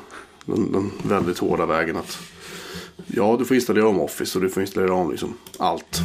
den, 0.46 0.72
den 0.72 0.92
väldigt 1.10 1.38
hårda 1.40 1.66
vägen 1.66 1.98
att 1.98 2.18
ja, 3.08 3.36
du 3.40 3.46
får 3.46 3.56
installera 3.56 3.88
om 3.88 4.00
Office 4.00 4.38
och 4.38 4.44
du 4.44 4.50
får 4.50 4.62
installera 4.62 4.94
om 4.94 5.12
liksom 5.12 5.34
allt. 5.60 6.02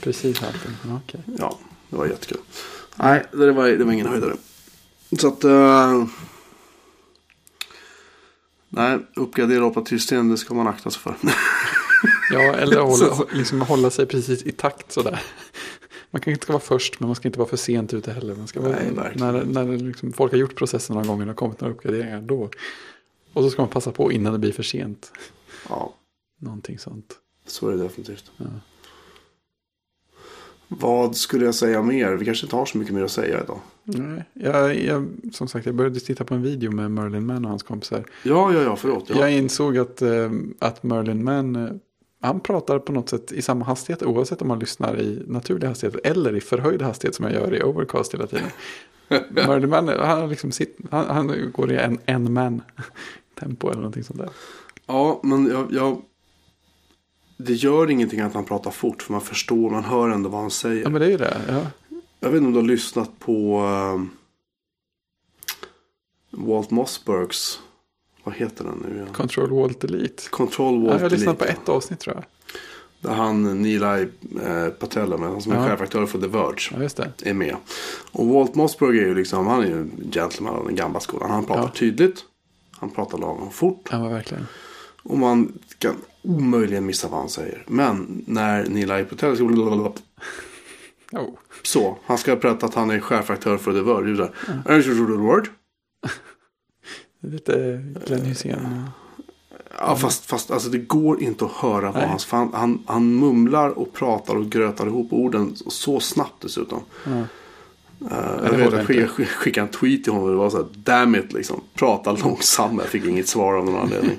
Precis 0.00 0.42
allting. 0.42 0.70
Ja, 0.88 1.00
okej. 1.06 1.20
Ja, 1.38 1.58
det 1.90 1.96
var 1.96 2.06
jättekul. 2.06 2.38
Nej, 2.96 3.24
det 3.32 3.52
var, 3.52 3.68
det 3.68 3.84
var 3.84 3.92
ingen 3.92 4.06
höjdare. 4.06 4.36
Så 5.18 5.28
att... 5.28 5.44
eh, 5.44 6.04
nej, 8.68 8.98
uppgradera 9.16 9.64
operativsystem 9.64 10.28
det 10.28 10.36
ska 10.38 10.54
man 10.54 10.66
akta 10.66 10.90
sig 10.90 11.00
för. 11.02 11.16
Ja, 12.32 12.40
eller 12.40 12.80
hålla, 12.80 13.24
liksom 13.32 13.60
hålla 13.60 13.90
sig 13.90 14.06
precis 14.06 14.42
i 14.42 14.52
takt 14.52 14.92
sådär. 14.92 15.22
Man 16.12 16.20
kanske 16.20 16.30
inte 16.30 16.42
ska 16.44 16.52
vara 16.52 16.62
först 16.62 17.00
men 17.00 17.06
man 17.08 17.16
ska 17.16 17.28
inte 17.28 17.38
vara 17.38 17.48
för 17.48 17.56
sent 17.56 17.94
ute 17.94 18.12
heller. 18.12 18.34
Man 18.34 18.46
ska 18.48 18.60
vara, 18.60 18.76
Nej, 18.94 19.12
när 19.14 19.44
när 19.44 19.78
liksom, 19.78 20.12
folk 20.12 20.32
har 20.32 20.38
gjort 20.38 20.54
processen 20.56 20.94
några 20.94 21.08
gånger 21.08 21.30
och 21.30 21.36
kommit 21.36 21.60
några 21.60 21.74
uppgraderingar 21.74 22.20
då. 22.20 22.50
Och 23.32 23.42
så 23.42 23.50
ska 23.50 23.62
man 23.62 23.68
passa 23.70 23.92
på 23.92 24.12
innan 24.12 24.32
det 24.32 24.38
blir 24.38 24.52
för 24.52 24.62
sent. 24.62 25.12
Ja, 25.68 25.94
Någonting 26.40 26.78
sånt. 26.78 27.14
så 27.46 27.68
är 27.68 27.72
det 27.76 27.82
definitivt. 27.82 28.30
Ja. 28.36 28.44
Vad 30.68 31.16
skulle 31.16 31.44
jag 31.44 31.54
säga 31.54 31.82
mer? 31.82 32.12
Vi 32.12 32.24
kanske 32.24 32.46
inte 32.46 32.56
har 32.56 32.66
så 32.66 32.78
mycket 32.78 32.94
mer 32.94 33.02
att 33.04 33.10
säga 33.10 33.42
idag. 33.44 33.58
Nej, 33.84 34.24
jag, 34.32 34.76
jag, 34.84 35.06
som 35.32 35.48
sagt, 35.48 35.66
jag 35.66 35.74
började 35.74 36.00
titta 36.00 36.24
på 36.24 36.34
en 36.34 36.42
video 36.42 36.70
med 36.72 36.90
Merlin 36.90 37.26
Mann 37.26 37.44
och 37.44 37.50
hans 37.50 37.62
kompisar. 37.62 38.04
Ja, 38.22 38.52
ja, 38.54 38.62
ja, 38.62 38.76
förlåt. 38.76 39.04
Ja. 39.10 39.16
Jag 39.20 39.32
insåg 39.32 39.78
att, 39.78 40.02
eh, 40.02 40.30
att 40.58 40.82
Merlin 40.82 41.24
Mann, 41.24 41.56
eh, 41.56 41.70
han 42.22 42.40
pratar 42.40 42.78
på 42.78 42.92
något 42.92 43.08
sätt 43.08 43.32
i 43.32 43.42
samma 43.42 43.64
hastighet 43.64 44.02
oavsett 44.02 44.42
om 44.42 44.48
man 44.48 44.58
lyssnar 44.58 45.00
i 45.00 45.22
naturlig 45.26 45.66
hastighet 45.66 46.06
eller 46.06 46.36
i 46.36 46.40
förhöjd 46.40 46.82
hastighet 46.82 47.14
som 47.14 47.24
jag 47.24 47.34
gör 47.34 47.54
i 47.54 47.62
Overcast 47.62 48.14
hela 48.14 48.26
tiden. 48.26 48.50
Merlin 49.30 49.70
Mann, 49.70 49.88
han, 49.88 50.28
liksom 50.28 50.52
sitt, 50.52 50.78
han, 50.90 51.06
han 51.06 51.52
går 51.52 51.72
i 51.72 51.76
en, 51.76 51.98
en 52.06 52.32
man 52.32 52.62
tempo 53.40 53.68
eller 53.68 53.80
någonting 53.80 54.04
sånt 54.04 54.18
där. 54.18 54.30
Ja, 54.86 55.20
men 55.22 55.46
jag, 55.46 55.72
jag... 55.72 56.02
Det 57.36 57.52
gör 57.52 57.90
ingenting 57.90 58.20
att 58.20 58.34
han 58.34 58.44
pratar 58.44 58.70
fort 58.70 59.02
för 59.02 59.12
man 59.12 59.20
förstår, 59.20 59.70
man 59.70 59.84
hör 59.84 60.10
ändå 60.10 60.28
vad 60.28 60.40
han 60.40 60.50
säger. 60.50 60.82
Ja 60.82 60.88
men 60.88 61.00
det 61.00 61.06
är 61.06 61.10
ju 61.10 61.16
det. 61.16 61.40
Ja. 61.48 61.92
Jag 62.20 62.30
vet 62.30 62.36
inte 62.36 62.46
om 62.46 62.52
du 62.52 62.58
har 62.58 62.66
lyssnat 62.66 63.18
på 63.18 63.58
ehm, 63.58 64.10
Walt 66.30 66.70
Mossbergs, 66.70 67.60
vad 68.24 68.34
heter 68.34 68.64
den 68.64 68.84
nu 68.88 68.94
igen? 68.94 69.08
Control 69.12 69.50
Walt 69.50 69.80
Delete. 69.80 70.22
Control 70.30 70.74
Ja, 70.74 70.80
Walt 70.80 71.00
jag 71.00 71.10
har 71.10 71.10
lyssnat 71.10 71.38
på 71.38 71.44
ett 71.44 71.68
avsnitt 71.68 72.00
tror 72.00 72.16
jag. 72.16 72.24
Där 73.00 73.16
han, 73.16 73.62
Nilay 73.62 74.08
eh, 74.44 74.68
Patel, 74.68 75.12
han 75.12 75.40
som 75.42 75.52
är 75.52 75.56
Ja. 75.56 75.62
chefredaktör 75.62 76.06
för 76.06 76.18
The 76.20 76.26
Verge, 76.26 76.70
Ja 76.70 76.78
är 77.22 77.34
med. 77.34 77.56
Och 78.12 78.26
Walt 78.26 78.54
Mossberg 78.54 78.98
är 78.98 79.06
ju 79.06 79.14
liksom, 79.14 79.46
han 79.46 79.62
är 79.62 79.66
ju 79.66 79.72
en 79.72 79.90
gentleman 80.12 80.54
av 80.54 80.66
den 80.66 80.74
gamla 80.74 81.00
skolan. 81.00 81.30
Han 81.30 81.44
pratar 81.44 81.62
Ja. 81.62 81.68
tydligt, 81.74 82.24
han 82.70 82.90
pratar 82.90 83.18
lagom 83.18 83.50
fort. 83.50 83.88
Ja 83.90 84.08
verkligen. 84.08 84.46
Och 85.02 85.18
man 85.18 85.52
kan 85.78 85.94
omöjligen 86.22 86.86
missa 86.86 87.08
vad 87.08 87.20
han 87.20 87.28
säger. 87.28 87.64
Men 87.68 88.24
när 88.26 88.66
Nilay 88.68 89.04
Patel 89.04 89.34
ska 89.34 89.44
Oh. 91.12 91.28
Så, 91.62 91.98
han 92.04 92.18
ska 92.18 92.36
berätta 92.36 92.66
att 92.66 92.74
han 92.74 92.90
är 92.90 93.00
chefredaktör 93.00 93.56
för 93.56 93.72
The 93.72 93.80
Verge. 93.80 94.16
Så 94.16 94.22
här, 94.22 94.32
The 95.06 95.22
Lite 97.22 97.84
Glenn 98.06 98.24
Hysén. 98.24 98.90
Ja, 99.78 99.96
fast, 99.96 100.26
fast 100.26 100.50
alltså, 100.50 100.68
det 100.68 100.78
går 100.78 101.22
inte 101.22 101.44
att 101.44 101.52
höra 101.52 101.92
vad 101.92 102.02
han, 102.30 102.52
han, 102.52 102.82
han, 102.86 103.14
mumlar 103.14 103.68
och 103.68 103.92
pratar 103.92 104.36
och 104.36 104.50
grötar 104.50 104.86
ihop 104.86 105.12
orden 105.12 105.56
så 105.56 106.00
snabbt 106.00 106.42
dessutom. 106.42 106.80
Ja. 107.04 107.10
Uh, 107.10 108.44
jag 108.44 108.52
vet 108.52 108.72
jag 108.72 108.86
skickade, 108.86 109.26
skickade 109.26 109.66
en 109.66 109.72
tweet 109.72 110.04
till 110.04 110.12
honom 110.12 110.28
och 110.28 110.32
det 110.32 110.38
var 110.38 110.50
så 110.50 110.56
här, 110.56 110.66
damn 110.74 111.14
it 111.14 111.32
liksom, 111.32 111.60
prata 111.74 112.12
långsammare. 112.12 112.84
Jag 112.84 112.90
fick 112.90 113.04
inget 113.04 113.28
svar 113.28 113.54
av 113.54 113.64
någon 113.64 113.80
anledning. 113.80 114.18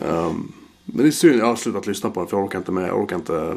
um, 0.00 0.52
men 0.84 1.02
det 1.02 1.06
är 1.06 1.10
synd, 1.10 1.40
jag 1.40 1.46
har 1.46 1.56
slutat 1.56 1.86
lyssna 1.86 2.10
på 2.10 2.20
den 2.20 2.28
för 2.28 2.36
jag 2.36 2.44
orkar 2.44 2.58
inte 2.58 2.72
med, 2.72 2.88
jag 2.88 3.00
orkar 3.00 3.16
inte, 3.16 3.56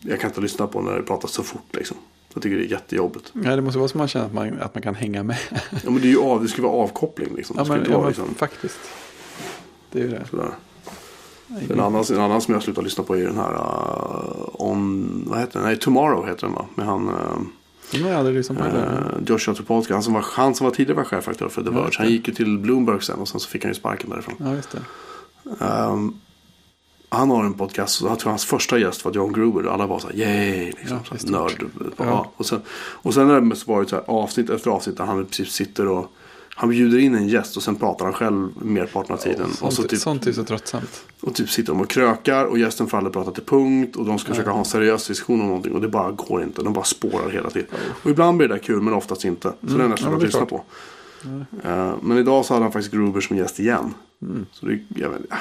jag 0.00 0.20
kan 0.20 0.30
inte 0.30 0.40
lyssna 0.40 0.66
på 0.66 0.82
när 0.82 0.96
det 0.96 1.02
pratas 1.02 1.30
så 1.30 1.42
fort 1.42 1.76
liksom. 1.76 1.96
Jag 2.34 2.42
tycker 2.42 2.56
det 2.56 2.64
är 2.64 2.70
jättejobbigt. 2.70 3.32
Ja, 3.44 3.56
det 3.56 3.62
måste 3.62 3.78
vara 3.78 3.88
så 3.88 3.98
man 3.98 4.08
känner 4.08 4.26
att 4.26 4.32
man, 4.34 4.60
att 4.60 4.74
man 4.74 4.82
kan 4.82 4.94
hänga 4.94 5.22
med. 5.22 5.36
Ja 5.84 5.90
men 5.90 5.94
det 5.94 6.08
är 6.08 6.10
ju 6.10 6.20
av, 6.20 6.42
det 6.42 6.48
ska 6.48 6.62
vara 6.62 6.72
avkoppling 6.72 7.34
liksom. 7.36 7.56
Ja 7.56 7.62
Det 7.62 7.66
ska 7.66 7.76
men, 7.76 7.84
ja, 7.84 7.90
vara 7.90 8.00
men 8.00 8.08
liksom, 8.08 8.34
faktiskt. 8.34 8.78
Det 9.92 9.98
är 9.98 10.02
ju 10.02 10.10
det. 10.10 10.24
sådär. 10.30 10.48
En 11.70 11.80
annan, 11.80 12.04
en 12.10 12.20
annan 12.20 12.40
som 12.40 12.54
jag 12.54 12.62
slutar 12.62 12.82
lyssna 12.82 13.04
på 13.04 13.16
är 13.16 13.24
den 13.24 13.36
här 13.36 13.52
uh, 13.54 14.46
On, 14.52 15.24
vad 15.26 15.38
heter 15.40 15.52
den? 15.58 15.68
Nej, 15.68 15.78
Tomorrow 15.78 16.26
heter 16.26 16.46
den 16.46 16.54
va? 16.54 16.66
Med 16.74 16.86
han 16.86 17.08
uh, 17.08 17.14
Jag 17.92 18.12
aldrig 18.12 18.36
lyssnat 18.36 18.58
på 18.58 18.64
det. 18.64 18.70
uh, 18.70 19.24
Joshua 19.26 19.54
Topolsky. 19.54 19.92
Han 19.92 20.02
som, 20.02 20.14
var, 20.14 20.24
han 20.32 20.54
som 20.54 20.64
var 20.64 20.70
tidigare 20.74 20.96
var 20.96 21.04
chefredaktör 21.04 21.48
för 21.48 21.62
The 21.62 21.70
Verge. 21.70 21.90
Han 21.98 22.08
gick 22.08 22.28
ju 22.28 22.34
till 22.34 22.58
Bloomberg 22.58 23.02
sen 23.02 23.18
och 23.18 23.28
sen 23.28 23.40
så 23.40 23.48
fick 23.48 23.62
han 23.64 23.70
ju 23.70 23.74
sparken 23.74 24.10
därifrån. 24.10 24.34
Ja, 24.38 24.54
just 24.54 24.70
det. 24.70 25.64
Um, 25.64 26.20
han 27.14 27.30
har 27.30 27.44
en 27.44 27.54
podcast, 27.54 28.02
och 28.02 28.10
jag 28.10 28.18
tror 28.18 28.30
hans 28.30 28.44
första 28.44 28.78
gäst 28.78 29.04
var 29.04 29.12
John 29.12 29.32
Gruber. 29.32 29.66
Och 29.66 29.74
alla 29.74 29.86
var 29.86 29.98
så 29.98 30.06
här, 30.06 30.14
yay, 30.14 30.64
liksom, 30.66 30.98
Ja, 31.10 31.18
så 31.18 31.26
här, 31.26 31.32
nörd. 31.32 31.64
Ja. 31.80 32.04
Ja. 32.04 32.32
Och, 32.36 32.46
sen, 32.46 32.60
och 32.76 33.14
sen 33.14 33.28
har 33.30 33.40
det 33.40 33.66
varit 33.66 33.88
så 33.88 33.96
här, 33.96 34.04
avsnitt 34.06 34.50
efter 34.50 34.70
avsnitt 34.70 34.96
där 34.96 35.04
han 35.04 35.20
i 35.20 35.24
princip 35.24 35.48
sitter 35.48 35.88
och 35.88 36.12
han 36.56 36.68
bjuder 36.68 36.98
in 36.98 37.14
en 37.14 37.28
gäst 37.28 37.56
och 37.56 37.62
sen 37.62 37.76
pratar 37.76 38.04
han 38.04 38.14
själv 38.14 38.48
merparten 38.62 39.12
av 39.14 39.18
tiden. 39.18 39.46
och, 39.50 39.56
Sånt, 39.56 39.72
så 39.74 39.82
typ, 39.82 40.00
sånt 40.00 40.26
är 40.26 40.32
så 40.32 40.44
tröttsamt. 40.44 41.04
och 41.20 41.34
typ 41.34 41.50
sitter 41.50 41.72
de 41.72 41.80
och 41.80 41.90
krökar 41.90 42.44
och 42.44 42.58
gästen 42.58 42.86
får 42.86 42.98
aldrig 42.98 43.12
prata 43.12 43.30
till 43.30 43.44
punkt. 43.44 43.96
Och 43.96 44.04
de 44.04 44.18
ska 44.18 44.28
försöka 44.28 44.50
ha 44.50 44.58
en 44.58 44.64
seriös 44.64 45.06
diskussion 45.08 45.40
om 45.40 45.46
någonting 45.46 45.72
och 45.72 45.80
det 45.80 45.88
bara 45.88 46.10
går 46.10 46.42
inte. 46.42 46.62
De 46.62 46.72
bara 46.72 46.84
spårar 46.84 47.30
hela 47.30 47.50
tiden. 47.50 47.68
Och 48.02 48.10
ibland 48.10 48.38
blir 48.38 48.48
det 48.48 48.54
där 48.54 48.62
kul 48.62 48.82
men 48.82 48.94
oftast 48.94 49.24
inte. 49.24 49.48
Så 49.60 49.66
det 49.66 49.72
är 49.72 49.74
Mm. 49.74 49.80
Ja, 49.86 49.88
nästan 49.88 50.10
men 50.10 50.16
att 50.18 50.24
lyssna 50.24 50.46
på. 50.46 50.64
Eh, 51.64 51.94
men 52.02 52.18
idag 52.18 52.44
så 52.44 52.54
hade 52.54 52.64
han 52.64 52.72
faktiskt 52.72 52.94
Gruber 52.94 53.20
som 53.20 53.36
gäst 53.36 53.60
igen. 53.60 53.94
Mm. 54.22 54.46
Så 54.52 54.66
det, 54.66 54.78
jag 54.96 55.10
vet, 55.10 55.20
ja. 55.30 55.36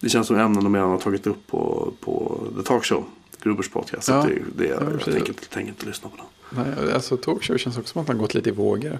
Det 0.00 0.08
känns 0.08 0.26
som 0.26 0.36
ämnen 0.36 0.64
de 0.64 0.74
redan 0.74 0.90
har 0.90 0.98
tagit 0.98 1.26
upp 1.26 1.46
på, 1.46 1.92
på 2.00 2.40
The 2.56 2.62
Talk 2.62 2.84
Show. 2.84 3.04
Grubers 3.42 3.68
podcast. 3.68 4.08
Ja. 4.08 4.26
det, 4.28 4.42
det, 4.56 4.68
jag, 4.68 4.78
precis. 4.80 5.14
tänker, 5.14 5.32
tänker 5.32 5.68
inte 5.68 5.86
lyssna 5.86 6.08
på 6.08 6.16
den. 6.16 6.26
Nej, 6.64 6.92
alltså 6.94 7.16
talkshow 7.16 7.58
känns 7.58 7.78
också 7.78 7.92
som 7.92 8.02
att 8.02 8.08
man 8.08 8.18
gått 8.18 8.34
lite 8.34 8.48
i 8.48 8.52
vågor. 8.52 8.98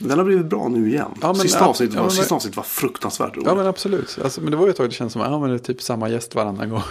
Den 0.00 0.18
har 0.18 0.24
blivit 0.24 0.46
bra 0.46 0.68
nu 0.68 0.88
igen. 0.88 1.10
Ja, 1.20 1.26
men- 1.26 1.36
sista, 1.36 1.58
ja, 1.58 1.66
avsnittet 1.66 1.94
ja, 1.94 2.00
var, 2.00 2.08
men- 2.08 2.16
sista 2.16 2.34
avsnittet 2.34 2.56
var 2.56 2.64
fruktansvärt 2.64 3.36
roligt. 3.36 3.46
Ja 3.46 3.54
men 3.54 3.66
absolut. 3.66 4.18
Alltså, 4.24 4.40
men 4.40 4.50
det 4.50 4.56
var 4.56 4.64
ju 4.64 4.70
ett 4.70 4.76
tag 4.76 4.88
det 4.88 4.92
kändes 4.94 5.12
som 5.12 5.22
att 5.22 5.30
ja, 5.30 5.40
men 5.40 5.50
det 5.50 5.56
är 5.56 5.58
typ 5.58 5.82
samma 5.82 6.08
gäst 6.08 6.34
varannan 6.34 6.70
gång. 6.70 6.82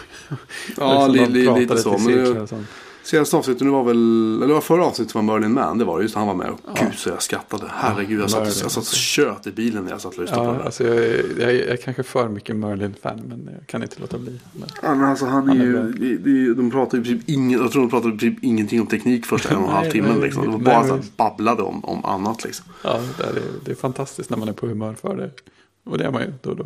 Ja, 0.77 1.07
Liksom, 1.11 1.33
li, 1.33 1.43
li, 1.43 1.59
lite 1.59 1.77
så. 1.77 1.97
Men 1.97 2.67
det, 3.03 3.07
senaste 3.07 3.37
avsnittet 3.37 3.61
nu 3.63 3.69
var 3.69 3.83
väl, 3.83 3.97
eller 4.35 4.47
det 4.47 4.53
var 4.53 4.61
förra 4.61 4.85
avsnittet 4.85 5.15
var 5.15 5.21
Merlin 5.21 5.53
Man. 5.53 5.77
Det 5.77 5.85
var 5.85 5.97
det, 5.97 6.03
just 6.03 6.15
han 6.15 6.27
var 6.27 6.33
med. 6.35 6.49
Och 6.49 6.59
Ja. 6.67 6.73
gud 6.81 6.93
så 6.95 7.09
jag 7.09 7.21
skrattade. 7.21 7.63
Herregud, 7.69 8.21
jag 8.21 8.29
satt, 8.29 8.39
jag 8.61 8.71
satt 8.71 8.77
och 8.77 8.93
tjöt 8.93 9.47
i 9.47 9.51
bilen 9.51 9.83
när 9.83 9.91
jag 9.91 10.01
satt 10.01 10.13
och 10.15 10.21
lyssnade 10.21 10.43
på 10.45 10.49
Ja, 10.53 10.57
det. 10.57 10.63
alltså, 10.63 10.83
jag, 10.83 10.95
är- 10.97 11.25
jag, 11.39 11.53
jag 11.53 11.61
är 11.67 11.77
kanske 11.77 12.03
för 12.03 12.29
mycket 12.29 12.55
Merlin-fan 12.55 13.19
men 13.27 13.49
jag 13.57 13.67
kan 13.67 13.83
inte 13.83 14.01
låta 14.01 14.17
bli. 14.17 14.39
Men, 14.53 14.69
Ja, 14.81 14.95
men 14.95 15.09
alltså 15.09 15.25
han 15.25 15.43
är 15.49 15.55
Han 15.55 15.61
är 15.61 15.65
ju, 15.65 15.91
det, 15.91 16.17
det, 16.47 16.53
de 16.53 16.71
pratar 16.71 16.97
ju 16.97 17.03
typ 17.03 17.29
ingen, 17.29 17.59
jag 17.61 17.71
tror 17.71 17.81
de 17.81 17.89
pratade 17.89 18.17
typ 18.17 18.43
ingenting 18.43 18.81
om 18.81 18.87
teknik 18.87 19.25
första 19.25 19.49
en 19.49 19.57
och 19.57 19.63
en 19.69 19.75
halv 19.75 19.91
timmen 19.91 20.19
liksom. 20.19 20.43
De 20.45 20.51
nej, 20.51 20.59
bara 20.75 20.87
så 20.87 20.93
här 20.95 21.03
babblade 21.17 21.63
om, 21.63 21.85
om 21.85 22.05
annat 22.05 22.43
liksom. 22.43 22.65
ja, 22.83 22.99
det 23.17 23.23
är, 23.23 23.33
det 23.65 23.71
är 23.71 23.75
fantastiskt 23.75 24.29
när 24.29 24.37
man 24.37 24.47
är 24.49 24.53
på 24.53 24.67
humör 24.67 24.93
för 25.01 25.15
det. 25.17 25.31
Och 25.85 25.97
det 25.97 26.05
är 26.05 26.11
man 26.11 26.21
ju 26.21 26.33
då 26.41 26.49
och 26.49 26.55
då. 26.55 26.65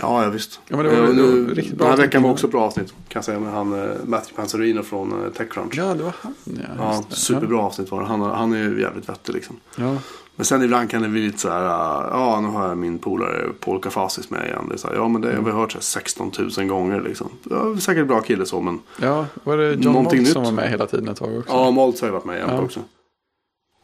Ja, 0.00 0.22
ja 0.24 0.30
visst. 0.30 0.60
Ja, 0.68 0.76
men 0.76 0.86
det 0.86 0.90
var- 0.92 1.08
Eh, 1.08 1.14
det 1.14 1.22
var 1.22 1.28
nu, 1.32 1.54
riktigt 1.54 1.76
bra 1.78 1.86
den 1.88 1.98
här 1.98 2.06
veckan 2.06 2.22
var 2.22 2.30
också 2.30 2.48
bra 2.48 2.62
avsnitt. 2.64 2.88
Kan 2.90 2.96
jag 3.14 3.24
säga 3.24 3.40
med 3.40 3.52
han 3.52 3.72
eh, 3.72 3.90
Matthew 4.04 4.36
Panzerino 4.36 4.82
från 4.82 5.24
eh, 5.24 5.30
Techcrunch. 5.30 5.74
Ja, 5.76 5.84
Ja, 5.84 5.94
det 5.94 6.02
var 6.02 6.14
han. 6.20 6.34
Ja, 6.78 7.04
det. 7.10 7.16
superbra 7.16 7.58
avsnitt 7.60 7.90
var 7.90 8.00
det. 8.00 8.06
Han, 8.06 8.20
han 8.20 8.52
är 8.52 8.58
ju 8.58 8.80
jävligt 8.80 9.08
vettig 9.08 9.32
liksom. 9.34 9.56
Ja, 9.76 9.96
Men 10.36 10.44
sen 10.46 10.62
ibland 10.62 10.90
kan 10.90 11.02
det 11.02 11.08
bli 11.08 11.20
lite 11.26 11.38
så 11.38 11.48
här, 11.50 11.62
uh, 11.62 12.08
ja 12.12 12.40
nu 12.40 12.48
har 12.48 12.68
jag 12.68 12.78
min 12.78 12.98
polare 12.98 13.48
Paul 13.60 13.80
Kafasis 13.82 14.30
med 14.30 14.46
igen. 14.46 14.64
Det 14.68 14.74
är 14.74 14.78
så 14.78 14.88
här, 14.88 14.94
ja 14.94 15.08
men 15.08 15.22
det 15.22 15.36
har 15.36 15.42
vi 15.42 15.50
hört 15.50 15.72
så 15.72 15.78
här 15.78 15.82
16 15.82 16.32
000 16.58 16.66
gånger 16.68 17.00
liksom. 17.00 17.28
Ja, 17.50 17.76
säkert 17.80 18.06
bra 18.06 18.20
kille 18.20 18.46
så 18.46 18.60
men. 18.60 18.80
ja 19.00 19.26
var 19.44 19.56
det 19.56 19.72
John 19.74 19.92
Moltz 19.92 20.32
som 20.32 20.44
var 20.44 20.52
med 20.52 20.70
hela 20.70 20.86
tiden 20.86 21.08
ett 21.08 21.16
tag 21.18 21.38
också? 21.38 21.52
Ja, 21.52 21.70
Moltz 21.70 22.00
har 22.00 22.08
ju 22.08 22.12
varit 22.12 22.24
med 22.24 22.36
igen 22.36 22.48
Ja. 22.52 22.60
också. 22.60 22.80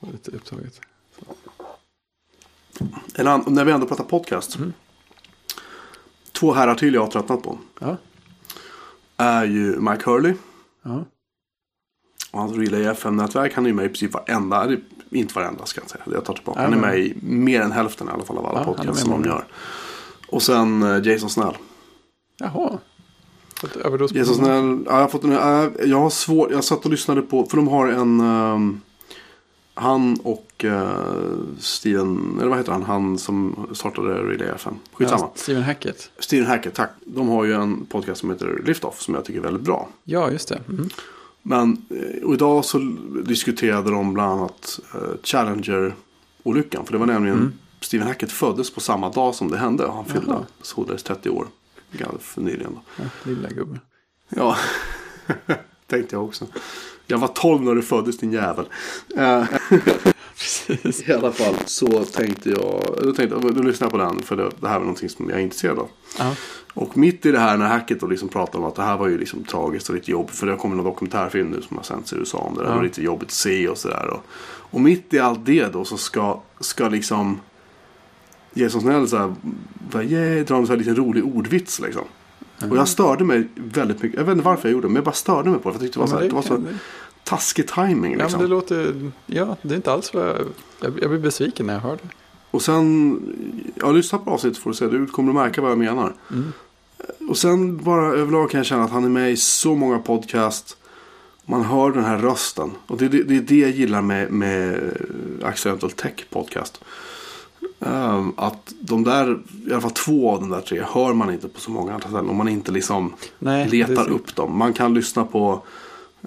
Var 0.01 0.13
Lite 0.13 0.31
upptaget. 0.31 0.81
En 3.15 3.43
när 3.47 3.65
vi 3.65 3.73
ändå 3.73 3.87
pratar 3.87 4.05
podcast. 4.05 4.57
Mm. 4.57 4.73
Två 6.41 6.53
herrar 6.53 6.75
till 6.75 6.95
jag 6.95 7.01
har 7.01 7.09
tröttnat 7.11 7.43
på. 7.43 7.59
Ja, 7.81 7.97
Är 9.17 9.45
ju 9.45 9.81
Mike 9.81 10.11
Hurley. 10.11 10.35
ja, 10.83 11.05
Och 12.31 12.41
hans 12.41 12.57
Relay 12.57 12.85
FM-nätverk. 12.85 13.55
Han 13.55 13.65
är 13.65 13.69
ju 13.71 13.75
med 13.75 13.85
i 13.85 13.89
princip 13.89 14.13
varenda. 14.15 14.77
Inte 15.11 15.35
varenda 15.35 15.67
ska 15.67 15.81
jag 15.81 15.91
säga. 15.91 16.03
Jag 16.13 16.25
tar 16.25 16.35
tillbaka. 16.35 16.61
Ja, 16.61 16.65
Han 16.65 16.75
är 16.75 16.79
med 16.81 16.99
i 16.99 17.17
mer 17.23 17.61
än 17.61 17.73
hälften 17.73 18.09
i 18.09 18.11
alla 18.11 18.25
fall 18.25 18.39
av 18.39 18.47
alla 18.47 18.59
Ja, 18.61 18.65
podcasts 18.65 19.03
som 19.03 19.11
de 19.11 19.25
gör. 19.29 19.45
Och 20.29 20.43
sen 20.43 20.83
eh, 20.83 21.07
Jason 21.13 21.31
Snell. 21.31 21.55
jaha. 22.39 22.79
Honom. 23.85 24.09
Snell. 24.09 24.83
Ja, 24.87 24.93
jag, 24.95 25.01
har 25.01 25.09
fått 25.09 25.25
en, 25.25 25.31
ja, 25.33 25.71
jag 25.85 26.01
har 26.01 26.11
svårt. 26.11 26.51
Jag 26.51 26.65
satt 26.65 26.85
och 26.85 26.91
lyssnade 26.91 27.23
på. 27.23 27.45
För 27.47 27.57
de 27.57 27.69
har 27.69 27.89
en. 27.89 28.21
ehm, 28.21 28.81
han 29.81 30.17
och 30.23 30.65
uh, 30.65 31.35
Steven. 31.59 32.37
Eller 32.41 32.49
vad 32.49 32.59
heter 32.59 32.73
han? 32.73 32.83
Han 32.83 33.19
som 33.19 33.67
startade 33.73 34.15
Relay 34.15 34.49
FM. 34.49 34.75
Skitsamma. 34.93 35.21
Ja, 35.23 35.33
Stephen 35.35 35.63
Hackett. 35.63 36.11
Steven 36.19 36.47
Hackett, 36.47 36.75
tack. 36.75 36.91
De 37.05 37.29
har 37.29 37.45
ju 37.45 37.55
en 37.55 37.87
podcast 37.87 38.21
som 38.21 38.31
heter 38.31 38.63
Liftoff. 38.65 39.01
Som 39.03 39.15
jag 39.15 39.25
tycker 39.25 39.39
är 39.41 39.45
väldigt 39.45 39.63
bra. 39.63 39.89
Ja, 40.05 40.31
just 40.31 40.49
det. 40.49 40.61
Mm. 40.69 40.89
Men 41.43 41.87
eh, 41.91 42.33
idag 42.35 42.65
så 42.65 42.79
diskuterade 43.25 43.91
de 43.91 44.15
bland 44.15 44.33
annat 44.41 44.81
eh, 44.95 45.01
Challenger-olyckan. 45.23 46.85
För 46.85 46.93
det 46.93 46.99
var 46.99 47.07
nämligen 47.07 47.39
Mm. 47.39 47.53
Stephen 47.81 48.07
Hackett 48.09 48.33
föddes 48.33 48.75
på 48.75 48.81
samma 48.81 49.09
dag 49.11 49.35
som 49.35 49.51
det 49.51 49.57
hände. 49.59 49.91
Han 49.91 50.05
fyllde 50.05 50.31
Jaha. 50.33 50.47
således 50.63 51.03
30 51.03 51.31
år. 51.31 51.47
Ganska 51.93 52.41
nyligen 52.41 52.73
då. 52.75 52.81
Ja, 52.97 53.31
lilla 53.31 53.49
gubben. 53.49 53.81
Ja, 54.29 54.57
tänkte 55.91 56.17
jag 56.17 56.25
också. 56.25 56.47
Jag 57.07 57.19
var 57.19 57.29
12 57.29 57.63
när 57.63 57.75
du 57.75 57.83
föddes 57.83 58.19
din 58.19 58.33
jävel. 58.33 58.69
Eh, 59.17 59.45
precis. 60.39 61.09
I 61.09 61.13
alla 61.13 61.33
fall 61.33 61.55
så 61.67 62.05
tänkte 62.05 62.51
jag, 62.51 62.99
då 63.03 63.13
tänkte 63.13 63.37
jag, 63.43 63.55
då 63.55 63.63
lyssnade 63.63 63.85
jag 63.85 63.91
på 63.91 64.15
den 64.15 64.23
för 64.23 64.37
det, 64.37 64.51
det 64.61 64.69
här 64.69 64.75
var 64.75 64.85
någonting 64.85 65.09
som 65.09 65.31
jag 65.31 65.39
är 65.39 65.43
intresserad 65.43 65.79
av. 65.79 65.89
Ja. 66.19 66.35
Och 66.75 66.97
mitt 66.97 67.27
i 67.27 67.33
det 67.33 67.39
här 67.39 67.57
när 67.57 67.67
hacket 67.67 68.01
då 68.01 68.07
liksom 68.07 68.29
pratar 68.29 68.59
om 68.59 68.65
att 68.65 68.75
det 68.75 68.83
här 68.83 68.97
var 68.97 69.09
ju 69.09 69.19
liksom 69.19 69.45
tragiskt 69.45 69.89
och 69.89 69.95
lite 69.95 70.11
jobbigt. 70.11 70.37
För 70.37 70.47
det 70.47 70.53
har 70.53 70.59
kommit 70.59 70.79
en 70.79 70.85
dokumentärfilm 70.85 71.51
nu 71.51 71.63
som 71.63 71.77
har 71.77 71.85
sänts 71.85 72.13
i 72.13 72.17
USA 72.17 72.39
om 72.39 72.55
det 72.55 72.63
där. 72.63 72.71
Ja. 72.71 72.77
Och 72.77 72.83
lite 72.83 73.03
jobbigt 73.03 73.29
att 73.29 73.35
se 73.35 73.69
och 73.69 73.79
sådär. 73.79 74.07
Och, 74.07 74.25
och 74.51 74.81
mitt 74.81 75.15
i 75.15 75.19
allt 75.19 75.47
det 75.47 75.73
då 75.73 75.85
så 75.85 75.97
ska, 75.97 76.41
ska 76.61 76.89
liksom 76.89 77.41
Jason 78.55 78.81
Snell 78.81 79.09
så 79.09 79.17
här, 79.17 79.35
bara, 79.93 80.03
yeah, 80.05 80.47
dra 80.47 80.57
en 80.57 80.67
så 80.67 80.73
här 80.73 80.79
liten 80.79 80.97
rolig 80.97 81.25
ordvits 81.25 81.81
liksom. 81.81 82.05
Och 82.71 82.77
jag 82.77 82.89
störde 82.89 83.25
mig 83.25 83.49
väldigt 83.55 84.03
mycket. 84.03 84.19
Jag 84.19 84.25
vet 84.25 84.33
inte 84.33 84.45
varför 84.45 84.69
jag 84.69 84.73
gjorde 84.73 84.85
det. 84.87 84.89
Men 84.89 84.97
jag 84.97 85.05
bara 85.05 85.13
störde 85.13 85.51
mig 85.51 85.61
på 85.61 85.69
det. 85.69 85.79
För 85.79 85.85
jag 85.85 85.93
tyckte 85.93 85.99
det 85.99 86.01
var, 86.01 86.07
så, 86.07 86.19
här, 86.19 86.29
det 86.29 86.35
var 86.35 86.43
så 86.43 86.63
taskig 87.25 87.69
timing 87.69 88.13
Ja, 88.13 88.19
liksom. 88.19 88.41
men 88.41 88.51
det 88.51 88.55
låter... 88.55 89.11
Ja, 89.27 89.57
det 89.63 89.75
är 89.75 89.77
inte 89.77 89.93
alls 89.93 90.15
vad 90.15 90.29
jag... 90.29 90.37
Jag, 90.81 90.99
jag 91.01 91.11
blir 91.11 91.19
besviken 91.19 91.67
när 91.67 91.75
jag 91.75 91.81
hör 91.81 91.99
det. 92.03 92.09
Och 92.51 92.63
sen, 92.63 93.21
ja 93.75 93.93
lyssna 93.93 94.19
på 94.19 94.31
avsnittet 94.31 94.59
får 94.59 94.71
du 94.71 94.77
se. 94.77 94.87
Du 94.87 95.07
kommer 95.07 95.31
att 95.31 95.35
märka 95.35 95.63
vad 95.63 95.71
jag 95.71 95.79
menar. 95.79 96.15
Mm. 96.31 96.53
Och 97.29 97.37
sen 97.37 97.85
bara 97.85 98.07
överlag 98.07 98.51
kan 98.51 98.59
jag 98.59 98.67
känna 98.67 98.85
att 98.85 98.91
han 98.91 99.05
är 99.05 99.09
med 99.09 99.33
i 99.33 99.37
så 99.37 99.75
många 99.75 99.99
podcast. 99.99 100.77
Man 101.45 101.65
hör 101.65 101.91
den 101.91 102.05
här 102.05 102.19
rösten. 102.19 102.71
Och 102.87 102.99
det, 102.99 103.09
det, 103.09 103.23
det 103.23 103.37
är 103.37 103.41
det 103.41 103.59
jag 103.59 103.71
gillar 103.71 104.03
med, 104.03 104.31
med 104.31 104.81
Accidental 105.43 105.91
Tech 105.91 106.27
Podcast. 106.31 106.85
Ehm, 107.81 108.33
att 108.37 108.75
de 108.81 109.05
där, 109.05 109.39
i 109.69 109.73
alla 109.73 109.81
fall 109.81 109.91
två 109.91 110.31
av 110.31 110.41
de 110.41 110.51
där 110.51 110.61
tre, 110.61 110.83
hör 110.93 111.15
man 111.15 111.33
inte 111.33 111.49
på 111.49 111.61
så 111.61 111.71
många 111.71 111.95
andra 111.95 112.09
ställen. 112.09 112.29
Om 112.31 112.37
man 112.37 112.49
inte 112.49 112.73
liksom 112.73 113.13
Nej, 113.39 113.69
letar 113.69 114.05
är 114.07 114.11
upp 114.11 114.37
dem. 114.37 114.59
Man 114.59 114.73
kan 114.73 114.95
lyssna 114.95 115.25
på, 115.25 115.63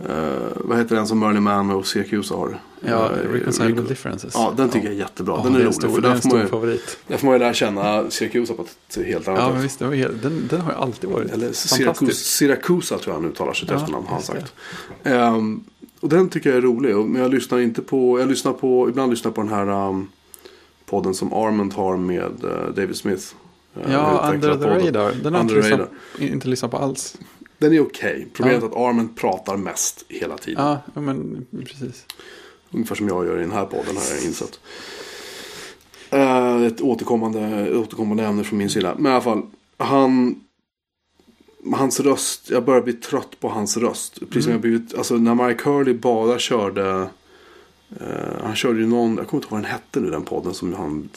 eh, 0.09 0.13
vad 0.55 0.77
heter 0.77 0.95
den 0.95 1.07
som 1.07 1.19
Merlin 1.19 1.43
Man 1.43 1.71
och 1.71 1.88
Syracuse 1.88 2.34
har? 2.34 2.59
Ja, 2.85 3.11
Eh, 3.11 3.31
Reconcilable 3.31 3.81
Recon- 3.81 3.88
Differences. 3.88 4.34
Ja, 4.35 4.53
den 4.57 4.69
tycker 4.69 4.88
jag 4.88 4.95
är 4.95 4.99
jättebra. 4.99 5.35
Ja, 5.38 5.43
den 5.43 5.53
är, 5.53 5.57
en 5.59 5.63
rolig. 5.65 5.75
stor, 5.75 5.89
för 5.89 5.97
är 5.97 6.01
där 6.01 6.09
en 6.11 6.21
får 6.21 6.30
man 6.30 6.31
stor 6.31 6.41
ju, 6.41 6.47
favorit. 6.47 6.97
där 7.07 7.17
får 7.17 7.25
man 7.27 7.35
ju 7.35 7.39
lära 7.39 7.53
känna 7.53 8.09
Syracuse 8.09 8.53
på 8.53 8.61
ett 8.61 9.05
helt 9.05 9.27
annat 9.27 9.39
Ja, 9.39 9.45
sätt. 9.45 9.53
men 9.53 9.61
visst. 9.63 10.21
Den, 10.23 10.47
den 10.49 10.61
har 10.61 10.71
ju 10.71 10.77
alltid 10.77 11.09
varit 11.09 11.31
Eller 11.31 11.77
fantastisk. 11.77 12.25
Syracusa 12.25 12.97
tror 12.97 13.15
jag 13.15 13.21
han 13.21 13.31
uttalar 13.31 13.53
sitt 13.53 13.69
Ja, 13.69 13.75
efternamn 13.75 14.05
har 14.07 14.13
han 14.13 14.23
sagt. 14.23 14.53
Ehm, 15.03 15.63
och 15.99 16.09
den 16.09 16.30
tycker 16.30 16.49
jag 16.49 16.57
är 16.57 16.61
rolig. 16.61 16.95
Men 16.95 17.21
jag 17.21 17.31
lyssnar 17.31 17.59
inte 17.59 17.81
på, 17.81 18.19
jag 18.19 18.27
lyssnar 18.30 18.53
på, 18.53 18.89
ibland 18.89 19.09
lyssnar 19.11 19.30
jag 19.30 19.35
på 19.35 19.41
den 19.41 19.51
här 19.51 19.88
um, 19.89 20.09
podden 20.94 21.14
som 21.14 21.34
Armand 21.34 21.74
har 21.74 21.98
med 21.98 22.44
eh, 22.44 22.68
David 22.76 22.95
Smith. 22.95 23.24
Eh, 23.76 23.91
Ja, 23.91 24.32
Under 24.34 24.53
the 24.53 24.57
podden. 24.64 24.86
Radar. 24.86 25.11
Den 25.24 25.34
har 25.34 25.41
jag 25.41 25.52
Under 25.52 25.56
inte 25.57 25.70
lyssnat, 25.70 25.91
inte 26.20 26.48
lyssnat 26.48 26.72
på 26.72 26.78
alls. 26.78 27.18
Den 27.57 27.74
är 27.74 27.80
okej. 27.80 28.28
Problemet 28.34 28.61
Ja. 28.64 28.68
är 28.68 28.72
att 28.72 28.78
Armand 28.90 29.15
pratar 29.18 29.57
mest 29.57 30.06
hela 30.10 30.38
tiden. 30.38 30.65
Ja, 30.94 31.02
men 31.02 31.45
precis. 31.65 32.06
Ungefär 32.72 32.95
som 32.95 33.07
jag 33.07 33.26
gör 33.26 33.38
i 33.38 33.41
den 33.41 33.52
här 33.52 33.65
podden 33.65 33.98
har 33.98 34.15
jag 34.15 34.24
insett. 34.24 34.60
Eh, 36.10 36.61
ett 36.64 36.82
återkommande, 36.82 37.76
återkommande 37.78 38.24
ämne 38.26 38.44
från 38.44 38.57
min 38.60 38.70
sida. 38.70 38.95
Men 38.98 39.11
i 39.11 39.15
alla 39.15 39.24
fall. 39.24 39.41
Han, 39.78 40.36
hans 41.76 41.99
röst. 41.99 42.49
Jag 42.49 42.65
börjar 42.65 42.82
bli 42.82 42.94
trött 42.94 43.40
på 43.40 43.49
hans 43.49 43.78
röst. 43.78 44.20
Precis 44.20 44.44
som 44.44 44.52
jag 44.52 44.61
blivit. 44.61 44.94
Alltså 44.98 45.15
när 45.15 45.48
Mike 45.48 45.70
Hurley 45.70 45.94
bara 45.94 46.40
körde. 46.40 47.07
Eh, 48.02 48.44
han 48.44 48.56
körde 48.56 48.80
ju 48.80 48.88
någon. 48.88 49.18
Jag 49.18 49.28
kommer 49.28 49.44
inte 49.44 49.45
ihåg 49.48 49.52
vad 49.52 49.61
den 49.61 49.72
hette 49.72 49.99
nu 49.99 50.10
den 50.10 50.24
podden. 50.24 50.53
Som 50.53 50.74
han 50.74 51.10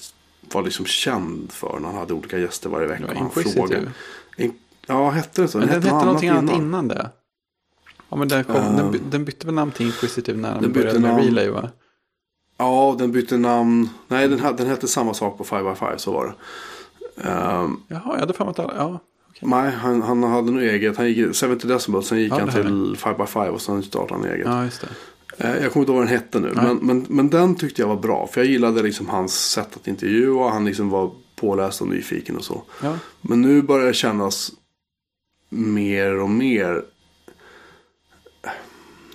var 0.53 0.63
liksom 0.63 0.87
känd 0.87 1.53
för. 1.53 1.79
När 1.81 1.89
han 1.89 1.99
hade 1.99 2.15
olika 2.15 2.39
gäster 2.39 2.69
varje 2.71 2.87
vecka. 2.87 3.07
Det 3.07 3.13
och 3.13 3.19
han 3.19 3.31
frågade. 3.31 3.93
In, 4.37 4.53
ja, 4.87 5.11
hette 5.11 5.43
den 5.43 5.49
så? 5.49 5.59
Men 5.59 5.69
den 5.69 5.77
hette 5.83 5.95
något 5.95 6.05
någonting 6.05 6.29
annat 6.29 6.43
innan. 6.43 6.57
innan 6.63 6.89
det. 6.89 7.11
Ja, 8.09 8.17
men 8.17 8.29
den, 8.29 8.45
kom, 8.45 8.57
Ehm. 8.57 8.77
den, 8.77 8.91
by, 8.93 9.01
den 9.11 9.25
bytte 9.25 9.47
väl 9.47 9.55
namn 9.55 9.73
till 9.73 9.87
Inquisitive 9.87 10.39
när 10.39 10.53
Den 10.55 10.63
den 10.63 10.73
började 10.73 10.99
med 11.01 11.11
namn. 11.11 11.25
Relay 11.25 11.49
va? 11.49 11.71
Ja, 12.59 12.97
den 12.99 13.13
bytte 13.13 13.37
namn. 13.37 13.89
Nej, 14.09 14.29
den, 14.29 14.57
den 14.57 14.67
hette 14.67 14.89
samma 14.89 15.15
sak 15.15 15.39
på 15.39 15.45
5x5. 15.45 15.97
Så 15.97 16.13
var 16.13 16.27
det. 16.27 16.33
Ehm, 17.31 17.81
Jaha, 17.89 18.03
jag 18.07 18.21
hade 18.21 18.33
för 18.33 18.45
mig 18.45 18.51
att 18.51 18.59
alla- 18.59 18.75
ja. 18.77 18.99
Nej, 19.41 19.71
han, 19.71 20.03
han 20.03 20.23
hade 20.23 20.51
nog 20.51 20.63
eget. 20.63 20.97
Han 20.97 21.09
gick 21.09 21.37
70 21.37 21.67
decibel, 21.69 22.03
sen 22.03 22.19
gick 22.21 22.33
Ja, 22.33 22.37
han 22.39 22.47
det 22.47 22.53
till 22.53 22.97
5x5 22.97 23.49
och 23.49 23.61
sen 23.61 23.83
startade 23.83 24.21
han 24.21 24.31
eget. 24.31 24.47
ja, 24.47 24.65
just 24.65 24.81
det. 24.81 24.89
Eh, 25.39 25.57
Jag 25.63 25.73
kommer 25.73 25.83
inte 25.83 25.93
ihåg 25.93 25.99
vad 26.01 26.07
den 26.09 26.09
hette 26.09 26.41
nu. 26.41 26.53
Men, 26.55 26.77
men, 26.77 27.07
men 27.09 27.31
den 27.31 27.55
tyckte 27.55 27.83
jag 27.83 27.89
var 27.89 27.97
bra. 27.97 28.27
För 28.27 28.41
jag 28.41 28.51
gillade 28.51 28.83
liksom 28.83 29.09
hans 29.09 29.51
sätt 29.51 29.77
att 29.77 29.89
intervjua. 29.89 30.51
Han 30.51 30.65
liksom 30.65 30.91
var 30.91 31.11
påläst 31.37 31.81
och 31.81 31.89
nyfiken 31.89 32.37
och 32.37 32.45
så. 32.45 32.63
Ja, 32.83 32.99
Men 33.21 33.43
nu 33.43 33.63
börjar 33.63 33.87
det 33.87 33.95
kännas 33.95 34.53
mer 35.49 36.19
och 36.21 36.31
mer. 36.31 36.85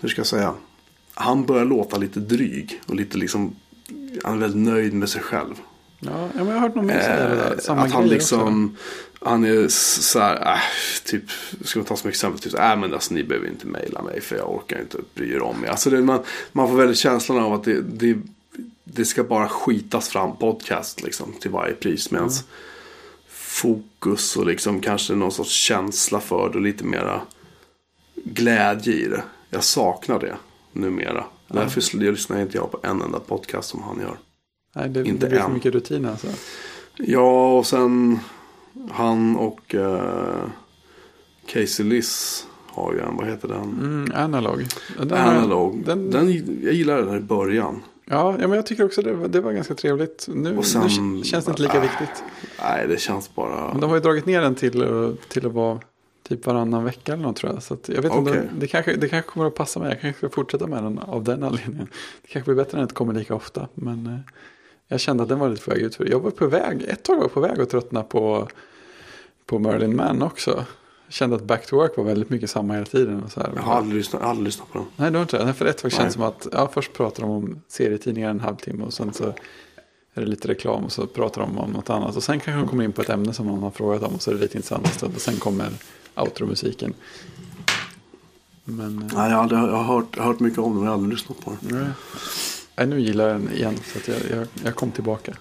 Hur 0.02 0.10
ska 0.10 0.20
jag 0.20 0.28
säga? 0.28 0.54
Han 1.14 1.46
börjar 1.46 1.66
låta 1.66 1.98
lite 1.98 2.20
dryg. 2.20 2.82
Och 2.88 2.96
lite 2.96 3.18
liksom. 3.18 3.56
Han 4.24 4.34
är 4.34 4.38
väldigt 4.38 4.62
nöjd 4.74 4.94
med 4.94 5.10
sig 5.10 5.22
själv. 5.22 5.54
ja, 6.00 6.30
men 6.36 6.48
jag 6.48 6.54
har 6.54 6.60
hört 6.60 6.76
någon 6.76 6.86
mer 6.86 7.00
säga 7.00 7.30
det 7.30 7.36
där. 7.36 7.52
Eh, 7.54 7.58
Samma 7.60 7.82
att 7.82 7.92
han 7.92 8.08
liksom, 8.08 8.78
han 9.26 9.44
är 9.44 9.68
så 9.68 10.20
här, 10.20 10.54
äh, 10.54 10.60
typ, 11.06 11.24
ska 11.62 11.80
man 11.80 11.86
ta 11.86 11.96
som 11.96 12.10
exempel, 12.10 12.42
typ, 12.42 12.54
äh, 12.54 12.76
men 12.76 12.94
alltså, 12.94 13.14
ni 13.14 13.24
behöver 13.24 13.48
inte 13.48 13.68
mejla 13.68 14.02
mig 14.02 14.22
för 14.22 14.36
jag 14.36 14.56
orkar 14.56 14.82
inte 14.82 14.98
bry 15.14 15.34
er 15.34 15.42
om 15.42 15.64
er. 15.64 15.68
Alltså 15.68 15.90
det, 15.90 16.02
man, 16.02 16.20
man 16.52 16.68
får 16.68 16.76
väldigt 16.76 16.98
känslan 16.98 17.40
av 17.40 17.54
att 17.54 17.64
det, 17.64 17.82
det, 17.82 18.18
det 18.84 19.06
ska 19.06 19.24
bara 19.24 19.50
skitas 19.50 20.10
fram 20.10 20.38
podcast 20.38 21.04
liksom 21.04 21.34
till 21.34 21.52
varje 21.52 21.74
pris. 21.74 22.12
Medan 22.12 22.30
fokus 23.30 24.38
och 24.38 24.46
liksom 24.46 24.82
kanske 24.82 25.16
någon 25.16 25.32
sorts 25.32 25.52
känsla 25.52 26.20
för 26.20 26.50
det 26.50 26.56
och 26.56 26.62
lite 26.62 26.84
mera 26.84 27.22
glädje 28.16 28.94
i 28.94 29.08
det. 29.08 29.24
Jag 29.50 29.64
saknar 29.64 30.20
det 30.20 30.36
numera. 30.74 31.24
Därför 31.48 31.98
lyssnar 31.98 32.42
inte 32.42 32.58
jag 32.58 32.72
på 32.72 32.80
en 32.84 33.02
enda 33.02 33.20
podcast 33.20 33.70
som 33.70 33.84
han 33.84 34.00
gör. 34.00 34.18
Nej, 34.76 34.90
det, 34.90 35.00
inte 35.00 35.26
det 35.26 35.30
blir 35.30 35.40
för 35.40 35.50
mycket 35.50 35.74
rutin 35.74 36.06
alltså. 36.06 36.28
Ja, 36.98 37.58
och 37.58 37.66
sen 37.66 38.20
han 38.92 39.38
och 39.38 39.76
uh, 39.76 40.44
Casey 41.46 41.86
Liss 41.86 42.46
har 42.68 42.94
ju 42.94 43.00
en, 43.00 43.18
vad 43.18 43.28
heter 43.28 43.48
den? 43.48 43.62
Mm, 43.62 44.12
analog. 44.16 44.66
Den, 44.98 45.12
Analog. 45.14 45.86
Den, 45.86 46.12
Den, 46.12 46.32
jag 46.64 46.74
gillade 46.74 47.06
den 47.06 47.18
i 47.18 47.20
början. 47.20 47.84
ja, 48.06 48.36
ja, 48.40 48.48
men 48.48 48.56
jag 48.56 48.66
tycker 48.66 48.86
också 48.86 49.02
det 49.02 49.14
var, 49.14 49.28
det 49.28 49.42
var 49.42 49.52
ganska 49.52 49.76
trevligt. 49.76 50.28
Nu, 50.34 50.64
sen- 50.64 51.18
nu 51.18 51.24
känns 51.24 51.46
det 51.46 51.52
inte 51.52 51.62
lika 51.62 51.78
ah. 51.78 51.82
viktigt. 51.82 52.24
Nej, 52.62 52.88
det 52.88 53.00
känns 53.00 53.36
bara... 53.36 53.72
Men 53.72 53.82
de 53.82 53.90
har 53.90 53.98
ju 53.98 54.04
dragit 54.04 54.26
ner 54.26 54.42
den 54.42 54.56
till, 54.56 54.82
eh, 54.82 55.10
till 55.30 55.46
att 55.46 55.54
vara 55.54 55.80
typ 56.30 56.46
varannan 56.46 56.84
vecka 56.84 57.14
eller 57.14 57.24
något 57.24 57.36
tror 57.36 57.54
jag. 57.54 57.64
Så 57.64 57.74
att 57.74 57.90
jag 57.90 58.02
vet 58.02 58.16
inte, 58.16 58.32
Okej. 58.32 58.50
det, 58.60 58.68
kanske, 58.68 58.96
det 58.96 59.08
kanske 59.10 59.32
kommer 59.32 59.48
att 59.48 59.56
passa 59.56 59.80
mig. 59.80 59.90
Jag 59.90 60.02
kanske 60.02 60.18
ska 60.18 60.30
fortsätta 60.30 60.68
med 60.68 60.84
den 60.84 61.00
av 61.00 61.24
den 61.24 61.44
anledningen. 61.44 61.88
Det 62.22 62.28
kanske 62.28 62.54
blir 62.54 62.64
bättre 62.64 62.78
när 62.78 62.80
det 62.80 62.84
inte 62.84 62.94
kommer 62.96 63.14
lika 63.14 63.36
ofta. 63.36 63.68
Men 63.74 64.08
eh, 64.08 64.20
jag 64.92 65.00
kände 65.00 65.24
att 65.24 65.30
den 65.30 65.40
var 65.40 65.50
lite 65.50 65.66
på 65.66 65.72
väg 65.72 65.82
ut. 65.82 65.98
Jag 66.00 66.20
var 66.20 66.32
på 66.32 66.48
väg, 66.48 66.82
ett 66.82 67.04
tag 67.04 67.16
var 67.16 67.24
jag 67.24 67.34
på 67.34 67.40
väg 67.40 67.60
att 67.62 67.70
tröttna 67.70 68.04
på, 68.04 68.48
på 69.46 69.60
Merlin 69.60 69.96
Man 69.96 70.22
också. 70.22 70.66
Jag 71.06 71.14
kände 71.14 71.36
att 71.36 71.44
Back 71.44 71.66
to 71.66 71.76
Work 71.76 71.98
var 71.98 72.04
väldigt 72.04 72.30
mycket 72.30 72.50
samma 72.50 72.74
hela 72.74 72.86
tiden. 72.86 73.24
Och 73.24 73.32
så 73.32 73.40
här. 73.40 73.52
Jag 73.56 73.62
har 73.62 73.74
aldrig 73.76 73.98
lyssnat, 73.98 74.22
aldrig 74.22 74.46
lyssnat 74.46 74.72
på 74.72 74.78
den. 74.78 74.88
Nej, 74.96 75.12
det 75.12 75.18
var 75.18 75.22
inte 75.22 75.38
det. 75.38 75.46
Nej, 75.46 75.54
För 75.54 75.66
ett 75.66 75.78
tag 75.78 75.92
känns 75.92 76.06
det 76.08 76.12
som 76.14 76.24
att 76.24 76.48
ja, 76.52 76.70
först 76.74 76.94
pratar 76.94 77.22
de 77.22 77.32
om 77.32 77.62
serietidningar 77.68 78.30
en 78.30 78.40
halvtimme 78.40 78.84
och 78.84 78.94
sen 78.94 79.14
så 79.14 79.24
är 80.14 80.22
det 80.22 80.26
lite 80.26 80.48
reklam 80.48 80.84
och 80.84 80.92
så 80.92 81.08
pratar 81.08 81.42
de 81.42 81.58
om 81.58 81.72
något 81.72 81.90
annat. 81.90 82.16
Och 82.16 82.24
sen 82.24 82.40
kanske 82.40 82.62
de 82.62 82.68
kommer 82.68 82.84
in 82.84 82.92
på 82.92 83.02
ett 83.02 83.10
ämne 83.10 83.34
som 83.34 83.46
någon 83.48 83.64
har 83.64 83.72
frågat 83.72 84.04
om 84.04 84.16
och 84.16 84.22
så 84.22 84.32
är 84.32 84.36
det 84.36 84.42
lite 84.42 84.58
intressant 84.58 85.04
och 85.04 85.22
sen 85.22 85.36
kommer 85.36 85.70
outro-musiken. 86.16 86.94
Men 88.64 88.98
eh, 88.98 89.18
Nej, 89.18 89.30
jag 89.30 89.36
har, 89.36 89.44
aldrig, 89.44 89.60
jag 89.60 89.66
har 89.68 89.84
hört, 89.96 90.18
har 90.18 90.26
hört 90.26 90.40
mycket 90.40 90.60
om 90.60 90.66
den 90.66 90.74
men 90.74 90.84
jag 90.84 90.90
har 90.92 90.94
aldrig 90.94 91.14
lyssnat 91.14 91.40
på 91.46 91.58
den. 91.62 91.78
nej. 91.80 91.88
Nej, 92.82 92.88
nu 92.88 93.00
gillar 93.02 93.28
jag 93.30 93.42
den 93.42 93.54
igen 93.54 93.80
så 93.94 94.12
jag, 94.12 94.20
jag, 94.38 94.48
jag 94.64 94.76
kom 94.76 94.92
tillbaka. 94.92 95.34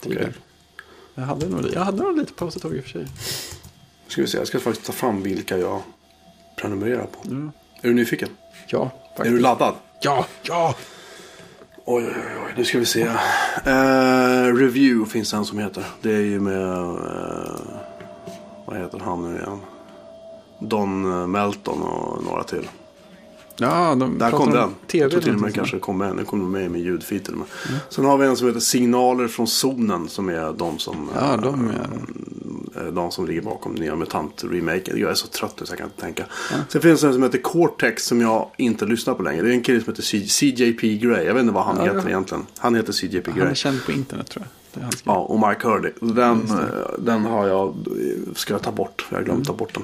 till 0.00 0.14
den. 0.14 0.34
Jag 1.14 1.22
hade 1.22 1.48
nog, 1.48 1.64
jag 1.74 1.80
hade 1.80 2.02
nog 2.02 2.16
lite 2.16 2.32
paus 2.32 2.56
ett 2.56 2.62
tag 2.62 2.74
i 2.76 2.80
och 2.80 2.84
för 2.84 2.90
sig. 2.90 3.06
Ska 4.08 4.20
vi 4.22 4.28
se, 4.28 4.38
jag 4.38 4.46
ska 4.46 4.60
faktiskt 4.60 4.86
ta 4.86 4.92
fram 4.92 5.22
vilka 5.22 5.58
jag 5.58 5.82
prenumererar 6.56 7.04
på. 7.06 7.18
Ja, 7.22 7.50
Är 7.82 7.88
du 7.88 7.94
nyfiken? 7.94 8.28
ja 8.66 8.82
Är 8.82 9.16
faktiskt. 9.16 9.36
du 9.36 9.38
laddad? 9.40 9.74
Ja, 10.02 10.26
ja! 10.42 10.74
Oj, 11.84 12.04
oj, 12.06 12.12
oj. 12.46 12.52
Nu 12.56 12.64
ska 12.64 12.78
vi 12.78 12.86
se. 12.86 13.02
Eh, 13.64 14.54
review 14.54 15.10
finns 15.10 15.34
en 15.34 15.44
som 15.44 15.58
heter. 15.58 15.84
Det 16.02 16.12
är 16.14 16.20
ju 16.20 16.40
med... 16.40 16.62
eh, 16.62 17.60
vad 18.66 18.78
heter 18.78 18.98
han 18.98 19.32
nu 19.32 19.38
igen? 19.38 19.60
Don 20.60 21.30
Melton 21.30 21.82
och 21.82 22.24
några 22.24 22.44
till. 22.44 22.68
Ja, 23.60 23.94
de 23.94 24.18
Där 24.18 24.30
kom 24.30 24.40
om 24.48 24.50
den. 24.54 24.70
TV 24.86 25.02
jag 25.04 25.10
tror 25.10 25.20
till 25.20 25.34
och 25.34 25.40
med 25.40 25.54
kanske 25.54 25.78
kom 25.78 25.98
med. 25.98 26.16
Den 26.16 26.24
kom 26.24 26.52
med 26.52 27.00
till 27.08 27.32
och 27.32 27.38
med. 27.38 27.46
Sen 27.88 28.04
har 28.04 28.18
vi 28.18 28.26
en 28.26 28.36
som 28.36 28.46
heter 28.46 28.60
Signaler 28.60 29.28
från 29.28 29.46
zonen. 29.46 30.08
Som 30.08 30.28
är 30.28 30.52
de 30.52 30.78
som, 30.78 31.08
Ja, 31.14 31.34
eh, 31.34 31.40
de 31.40 31.68
är... 31.68 32.86
eh, 32.86 32.92
de 32.92 33.10
som 33.10 33.26
ligger 33.26 33.42
bakom 33.42 33.72
nya 33.74 33.94
MUTANT-remaken. 33.96 34.98
Jag 34.98 35.10
är 35.10 35.14
så 35.14 35.26
trött 35.26 35.54
nu 35.60 35.66
så 35.66 35.72
jag 35.72 35.78
kan 35.78 35.86
inte 35.86 36.00
tänka. 36.00 36.24
Sen 36.68 36.82
finns 36.82 37.00
det 37.00 37.06
en 37.06 37.12
som 37.12 37.22
heter 37.22 37.38
Cortex 37.38 38.06
som 38.06 38.20
jag 38.20 38.50
inte 38.56 38.86
lyssnar 38.86 39.14
på 39.14 39.22
längre. 39.22 39.42
Det 39.42 39.48
är 39.50 39.52
en 39.52 39.62
kille 39.62 39.80
som 39.80 39.92
heter 39.92 40.02
CJP 40.28 40.98
Grey. 40.98 41.24
Jag 41.26 41.34
vet 41.34 41.40
inte 41.40 41.54
vad 41.54 41.64
han 41.64 41.76
Ja, 41.76 41.82
heter 41.84 41.98
ja. 42.02 42.08
egentligen. 42.08 42.46
Han 42.58 42.74
heter 42.74 42.92
CJP 42.92 43.30
Han 43.30 43.38
Grey. 43.38 43.50
är 43.50 43.54
känd 43.54 43.84
på 43.86 43.92
internet 43.92 44.28
tror 44.30 44.44
jag. 44.44 44.82
Ja, 45.04 45.16
och 45.16 45.48
Mike 45.48 45.68
Hurdy. 45.68 45.90
Den, 46.00 46.40
eh, 46.50 46.56
den 46.98 47.24
har 47.24 47.46
jag, 47.46 47.74
ska 48.34 48.54
jag 48.54 48.62
ta 48.62 48.72
bort. 48.72 49.06
Jag 49.10 49.18
har 49.18 49.24
glömt 49.24 49.46
ta 49.46 49.52
bort 49.52 49.74
den. 49.74 49.82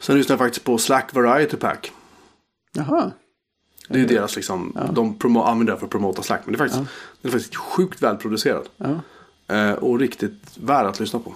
Sen 0.00 0.16
lyssnar 0.16 0.34
jag 0.34 0.38
faktiskt 0.38 0.64
på 0.64 0.78
Slack 0.78 1.14
Variety 1.14 1.56
Pack. 1.56 1.92
Jaha. 2.72 3.10
Det 3.88 4.00
är 4.00 4.06
deras 4.08 4.36
liksom, 4.36 4.78
de 4.92 5.14
promo- 5.14 5.44
använder 5.44 5.72
det 5.72 5.78
för 5.78 5.86
att 5.86 5.92
promota 5.92 6.22
Slack. 6.22 6.40
Men 6.44 6.52
det 6.52 6.56
är 6.56 6.68
faktiskt, 6.68 6.90
det 7.22 7.28
är 7.28 7.32
faktiskt 7.32 7.56
sjukt 7.56 8.02
välproducerat. 8.02 8.70
Ja. 8.76 9.00
Eh, 9.56 9.72
och 9.72 9.98
riktigt 9.98 10.56
värd 10.56 10.86
att 10.86 11.00
lyssna 11.00 11.18
på. 11.18 11.34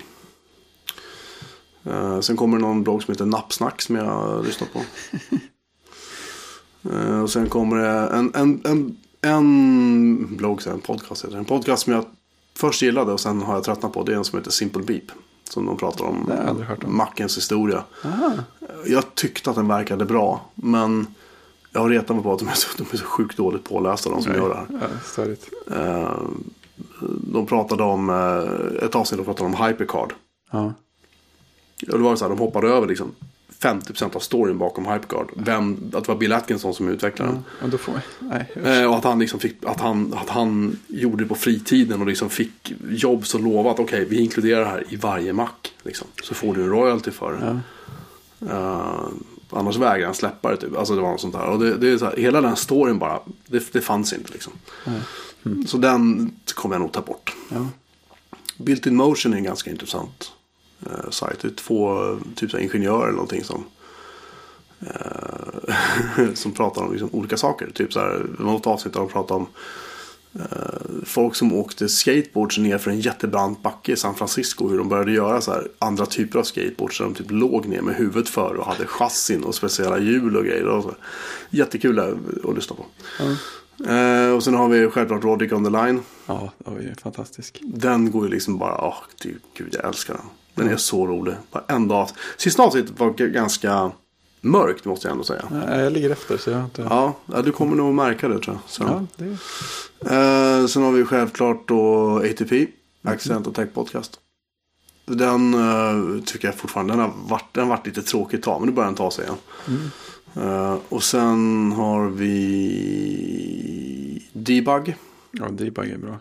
Eh, 1.90 2.20
sen 2.20 2.36
kommer 2.36 2.56
det 2.56 2.62
någon 2.62 2.82
blogg 2.82 3.02
som 3.02 3.12
heter 3.12 3.26
Nappsnack 3.26 3.82
som 3.82 3.96
jag 3.96 4.04
har 4.04 4.42
lyssnat 4.42 4.72
på. 4.72 4.80
Eh, 6.92 7.20
och 7.22 7.30
sen 7.30 7.48
kommer 7.48 7.76
det 7.76 7.88
en, 7.88 8.32
en, 8.34 8.60
en, 8.64 8.96
en 9.20 10.36
blogg, 10.36 10.66
en 10.66 10.80
podcast 10.80 11.24
heter. 11.24 11.36
En 11.36 11.44
podcast 11.44 11.82
som 11.84 11.92
jag 11.92 12.04
först 12.56 12.82
gillade 12.82 13.12
och 13.12 13.20
sen 13.20 13.42
har 13.42 13.54
jag 13.54 13.64
tröttnat 13.64 13.92
på. 13.92 14.02
Det 14.02 14.12
är 14.12 14.16
en 14.16 14.24
som 14.24 14.38
heter 14.38 14.50
Simple 14.50 14.82
Beep. 14.82 15.02
Som 15.50 15.66
de 15.66 15.76
pratar 15.76 16.04
om. 16.04 16.30
Om. 16.48 16.96
Mackens 16.96 17.36
historia. 17.36 17.84
Aha. 18.04 18.32
Jag 18.86 19.14
tyckte 19.14 19.50
att 19.50 19.56
den 19.56 19.68
verkade 19.68 20.04
bra. 20.04 20.50
Men 20.54 21.06
jag 21.74 21.80
har 21.80 21.90
retat 21.90 22.16
mig 22.16 22.22
på 22.22 22.32
att 22.32 22.38
de 22.38 22.48
är 22.48 22.52
så, 22.54 22.68
de 22.78 22.86
är 22.92 22.96
så 22.96 23.04
sjukt 23.04 23.36
dåligt 23.36 23.64
pålästa 23.64 24.10
de 24.10 24.22
som 24.22 24.34
gör 24.34 24.48
det 24.48 24.54
här. 24.54 24.66
Ja, 24.70 24.98
störigt. 25.04 25.50
Eh, 25.70 26.18
de 27.32 27.46
pratade 27.46 27.82
om, 27.82 28.10
eh, 28.10 28.84
ett 28.84 28.94
avsnitt 28.94 29.18
de 29.18 29.24
pratade 29.24 29.46
om 29.46 29.66
Hypercard. 29.66 30.12
Ja. 30.50 30.72
Och 31.92 31.98
det 31.98 32.04
var 32.04 32.16
så 32.16 32.24
här, 32.24 32.30
de 32.30 32.38
hoppade 32.38 32.68
över 32.68 32.86
liksom 32.86 33.14
50% 33.58 34.16
av 34.16 34.20
storyn 34.20 34.58
bakom 34.58 34.86
Hypercard. 34.86 35.30
Vem, 35.36 35.90
att 35.94 36.04
det 36.04 36.12
var 36.12 36.18
Bill 36.18 36.32
Atkinson 36.32 36.74
som 36.74 36.88
utvecklade 36.88 37.32
den. 37.32 37.44
Och 37.62 37.68
då 37.68 37.78
får 37.78 37.94
Nej. 38.18 38.52
Eh, 38.64 38.90
och 38.90 38.96
att 38.96 39.04
han, 39.04 39.18
liksom 39.18 39.40
fick, 39.40 39.64
att, 39.64 39.80
han, 39.80 40.14
att 40.14 40.28
han 40.28 40.78
gjorde 40.86 41.24
det 41.24 41.28
på 41.28 41.34
fritiden 41.34 42.00
och 42.00 42.06
liksom 42.06 42.30
fick 42.30 42.74
jobb 42.90 43.26
så 43.26 43.38
lovat. 43.38 43.78
Okej, 43.78 44.06
vi 44.10 44.20
inkluderar 44.20 44.60
det 44.60 44.66
här 44.66 44.84
i 44.88 44.96
varje 44.96 45.32
mack. 45.32 45.72
Liksom. 45.82 46.06
Så 46.22 46.34
får 46.34 46.54
du 46.54 46.62
en 46.62 46.70
royalty 46.70 47.10
för 47.10 47.32
det. 47.32 47.60
Eh, 48.52 49.08
annars 49.54 49.76
vägrar 49.76 50.06
han 50.06 50.14
släppa 50.14 50.50
det 50.50 50.56
typ. 50.56 50.76
Alltså 50.76 50.94
det 50.94 51.02
var 51.02 51.10
något 51.10 51.20
sånt 51.20 51.34
där. 51.34 51.44
Och 51.44 51.58
det, 51.58 51.76
det 51.76 51.88
är 51.88 51.98
så 51.98 52.04
här, 52.04 52.16
hela 52.16 52.40
den 52.40 52.56
storyn 52.56 52.98
bara. 52.98 53.20
Det, 53.46 53.72
det 53.72 53.80
fanns 53.80 54.12
inte 54.12 54.32
liksom. 54.32 54.52
Så 55.66 55.76
den 55.76 56.32
kommer 56.54 56.74
jag 56.74 56.80
nog 56.80 56.92
ta 56.92 57.00
bort. 57.00 57.34
Ja. 57.48 57.66
Built 58.56 58.86
in 58.86 58.96
motion 58.96 59.32
är 59.32 59.36
en 59.36 59.44
ganska 59.44 59.70
intressant 59.70 60.32
eh, 60.86 61.10
sajt. 61.10 61.40
Det 61.40 61.48
är 61.48 61.54
två 61.54 61.98
typ 62.34 62.50
så 62.50 62.56
här, 62.56 62.64
ingenjörer 62.64 63.02
eller 63.02 63.12
någonting 63.12 63.44
som 63.44 63.64
eh, 64.80 66.34
som 66.34 66.52
pratar 66.52 66.82
om 66.82 66.92
liksom, 66.92 67.08
olika 67.12 67.36
saker. 67.36 67.70
Typ 67.74 67.92
så 67.92 68.00
här, 68.00 68.26
något 68.38 68.66
avsnitt 68.66 68.94
där 68.94 69.00
de 69.00 69.08
pratade 69.08 69.40
om 69.40 69.46
folk 71.04 71.34
som 71.34 71.52
åkte 71.52 71.88
skateboards 71.88 72.58
ner 72.58 72.78
för 72.78 72.90
en 72.90 73.00
jättebrant 73.00 73.62
backe 73.62 73.92
i 73.92 73.96
San 73.96 74.14
Francisco. 74.14 74.68
Hur 74.68 74.78
de 74.78 74.88
började 74.88 75.12
göra 75.12 75.40
så 75.40 75.52
här, 75.52 75.68
andra 75.78 76.06
typer 76.06 76.38
av 76.38 76.42
skateboards. 76.42 76.98
Där 76.98 77.04
de 77.04 77.14
typ 77.14 77.30
låg 77.30 77.66
ner 77.66 77.82
med 77.82 77.94
huvudet 77.94 78.28
för 78.28 78.54
och 78.54 78.66
hade 78.66 78.86
chassin 78.86 79.44
och 79.44 79.54
speciella 79.54 79.98
hjul 79.98 80.36
och 80.36 80.44
grejer. 80.44 80.66
Och 80.66 80.82
så. 80.82 80.94
Jättekul 81.50 81.98
att, 81.98 82.56
lyssna 82.56 82.76
på. 82.76 82.84
Eh, 83.90 84.30
och 84.30 84.44
sen 84.44 84.54
har 84.54 84.68
vi 84.68 84.90
självklart 84.90 85.24
Roddick 85.24 85.52
on 85.52 85.64
the 85.64 85.70
line. 85.70 86.00
Ja, 86.26 86.52
det 86.58 86.70
var 86.70 86.80
ju 86.80 86.94
fantastisk. 86.94 87.60
Den 87.62 88.10
går 88.10 88.24
ju 88.24 88.30
liksom 88.30 88.58
bara, 88.58 88.84
åh 88.84 88.96
du, 89.22 89.38
gud 89.56 89.68
jag 89.72 89.84
älskar 89.84 90.14
den. 90.14 90.26
Den 90.54 90.68
är 90.68 90.76
så 90.76 91.06
rolig. 91.06 91.34
Varenda 91.50 91.94
avsnitt. 91.94 92.18
Sista 92.36 92.62
avsnittet 92.62 93.00
var 93.00 93.10
ganska 93.10 93.92
mörkt 94.44 94.84
måste 94.84 95.08
jag 95.08 95.12
ändå 95.12 95.24
säga. 95.24 95.44
Nej, 95.50 95.80
jag 95.80 95.92
ligger 95.92 96.10
efter 96.10 96.36
så 96.36 96.50
jag 96.50 96.56
har 96.56 96.64
inte... 96.64 96.82
Ja, 96.82 97.14
du 97.44 97.52
kommer 97.52 97.76
nog 97.76 97.94
märka 97.94 98.28
det 98.28 98.38
tror 98.38 98.56
jag. 98.62 98.70
Sen, 98.70 98.86
Ja, 98.86 99.06
det... 99.16 99.24
eh, 100.14 100.66
sen 100.66 100.82
har 100.82 100.92
vi 100.92 101.04
självklart 101.04 101.68
då 101.68 102.16
ATP, 102.18 102.66
Accident 103.02 103.46
Attack 103.46 103.74
Podcast. 103.74 104.20
Den 105.06 105.54
eh, 105.54 106.22
tycker 106.24 106.48
jag 106.48 106.54
fortfarande, 106.54 106.92
den 106.92 107.00
har 107.00 107.12
varit, 107.28 107.54
den 107.54 107.62
har 107.62 107.70
varit 107.76 107.86
lite 107.86 108.02
tråkigt 108.02 108.38
ett 108.38 108.44
tag, 108.44 108.60
men 108.60 108.68
nu 108.68 108.74
börjar 108.74 108.88
den 108.88 108.96
ta 108.96 109.10
sig 109.10 109.24
igen. 109.24 109.36
Eh, 110.36 110.76
och 110.88 111.02
sen 111.02 111.72
har 111.72 112.08
vi 112.08 112.34
Debug. 114.32 114.96
Ja, 115.30 115.48
Debug 115.50 115.90
är 115.90 115.98
bra. 115.98 116.18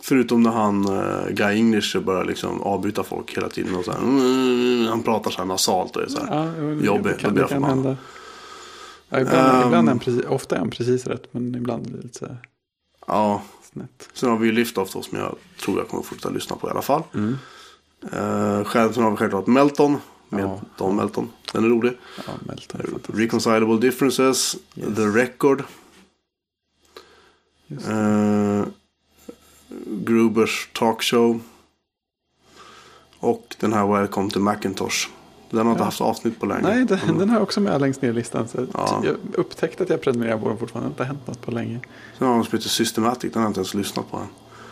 Förutom 0.00 0.42
när 0.42 0.50
han, 0.50 0.88
uh, 0.90 1.28
Guy 1.30 1.56
English, 1.56 1.98
börjar 2.00 2.24
liksom 2.24 2.62
avbryta 2.62 3.02
folk 3.04 3.36
hela 3.36 3.48
tiden. 3.48 3.74
Och 3.76 3.84
så 3.84 3.92
här, 3.92 3.98
mm, 3.98 4.86
han 4.86 5.02
pratar 5.02 5.30
så 5.30 5.38
här 5.38 5.44
nasalt 5.44 5.96
och 5.96 6.02
är 6.02 6.06
så 6.08 6.18
här. 6.24 6.36
Ja, 6.36 6.64
det- 6.64 6.86
Jobbigt, 6.86 7.04
det 7.16 7.18
kan, 7.22 7.34
det 7.34 7.48
kan 7.48 7.64
hända. 7.64 7.96
Ja, 9.08 9.20
ibland, 9.20 9.56
Ehm. 9.56 9.66
ibland 9.66 9.88
är 9.88 9.92
han 9.92 9.98
precis, 9.98 10.24
ofta 10.24 10.54
är 10.54 10.58
han 10.58 10.70
precis 10.70 11.06
rätt, 11.06 11.22
men 11.34 11.54
ibland 11.54 11.82
blir 11.82 11.96
det 11.96 12.02
lite 12.02 12.18
så 12.18 12.26
här 12.26 12.38
Ja, 13.06 13.42
snett. 13.72 14.08
sen 14.12 14.30
har 14.30 14.36
vi 14.36 14.46
ju 14.46 14.52
Liftoff 14.52 14.92
då 14.92 15.02
som 15.02 15.18
jag 15.18 15.34
tror 15.60 15.78
jag 15.78 15.88
kommer 15.88 16.02
fortsätta 16.02 16.34
lyssna 16.34 16.56
på 16.56 16.68
i 16.68 16.70
alla 16.70 16.82
fall. 16.82 17.02
Mm. 17.14 17.36
Uh, 18.14 18.64
själv, 18.64 18.92
sen 18.92 19.02
har 19.02 19.10
vi 19.10 19.16
självklart 19.16 19.46
Melton 19.46 19.96
med 20.28 20.44
Ja. 20.44 20.60
Don 20.78 20.96
Melton. 20.96 21.28
Den 21.52 21.64
är 21.64 21.68
rolig. 21.68 21.92
Ja, 22.26 22.32
Melton 22.46 22.80
är 22.80 22.84
fantastisk. 22.86 23.18
Reconcilable 23.18 23.76
Differences, 23.78 24.56
Yes. 24.74 24.96
The 24.96 25.02
Record. 25.02 25.62
Uh, 27.88 28.64
Grubers 29.86 30.68
Talk 30.72 31.02
Show. 31.02 31.40
Och 33.20 33.56
den 33.60 33.72
här 33.72 33.86
Welcome 33.86 34.30
to 34.30 34.38
Macintosh. 34.40 35.08
Den 35.50 35.66
har 35.66 35.72
inte 35.72 35.80
Ja. 35.80 35.84
haft 35.84 36.00
avsnitt 36.00 36.40
på 36.40 36.46
länge. 36.46 36.62
Nej, 36.62 36.84
den, 36.84 37.18
den 37.18 37.30
har 37.30 37.40
också 37.40 37.60
med 37.60 37.80
längst 37.80 38.02
ner 38.02 38.08
i 38.08 38.12
listan. 38.12 38.48
Så 38.48 38.66
Ja. 38.72 39.02
Jag 39.04 39.16
upptäckte 39.34 39.82
att 39.82 39.90
jag 39.90 40.00
prenumererar 40.00 40.38
på 40.38 40.48
den 40.48 40.58
fortfarande. 40.58 40.90
Det 40.96 41.04
har 41.04 41.10
inte 41.10 41.14
hänt 41.16 41.26
något 41.26 41.42
på 41.46 41.50
länge. 41.50 41.80
Sen 42.18 42.26
har 42.28 42.34
de 42.34 42.44
som 42.44 42.56
heter 42.58 42.68
Systematic. 42.68 43.32
Den 43.32 43.42
har 43.42 43.46
jag 43.46 43.50
inte 43.50 43.60
ens 43.60 43.74
lyssnat 43.74 44.10
på 44.10 44.16
än. 44.16 44.26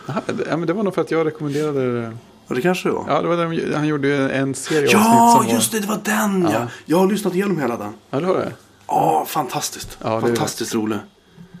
Aha, 0.09 0.21
det, 0.25 0.45
ja, 0.49 0.57
men 0.57 0.67
det 0.67 0.73
var 0.73 0.83
nog 0.83 0.93
för 0.95 1.01
att 1.01 1.11
jag 1.11 1.27
rekommenderade 1.27 2.01
det. 2.01 2.17
Ja, 2.47 2.55
det 2.55 2.61
kanske 2.61 2.89
det 2.89 2.93
var. 2.93 3.05
Ja, 3.07 3.21
det 3.21 3.27
var 3.27 3.37
där 3.37 3.49
de, 3.49 3.73
han 3.75 3.87
gjorde 3.87 4.29
en 4.29 4.55
serie 4.55 4.89
Ja, 4.91 5.33
avsnitt 5.35 5.49
som 5.49 5.55
just 5.57 5.71
det. 5.71 5.79
Det 5.79 5.87
var 5.87 5.99
den 6.03 6.41
ja. 6.41 6.49
Ja. 6.53 6.67
Jag 6.85 6.97
har 6.97 7.07
lyssnat 7.07 7.35
igenom 7.35 7.59
hela 7.59 7.77
den. 7.77 7.93
Ja, 8.09 8.19
det 8.19 8.25
har 8.25 8.35
det. 8.35 8.53
Ja, 8.87 9.25
fantastiskt. 9.27 9.97
Ja, 10.03 10.21
fantastiskt 10.21 10.75
rolig. 10.75 10.97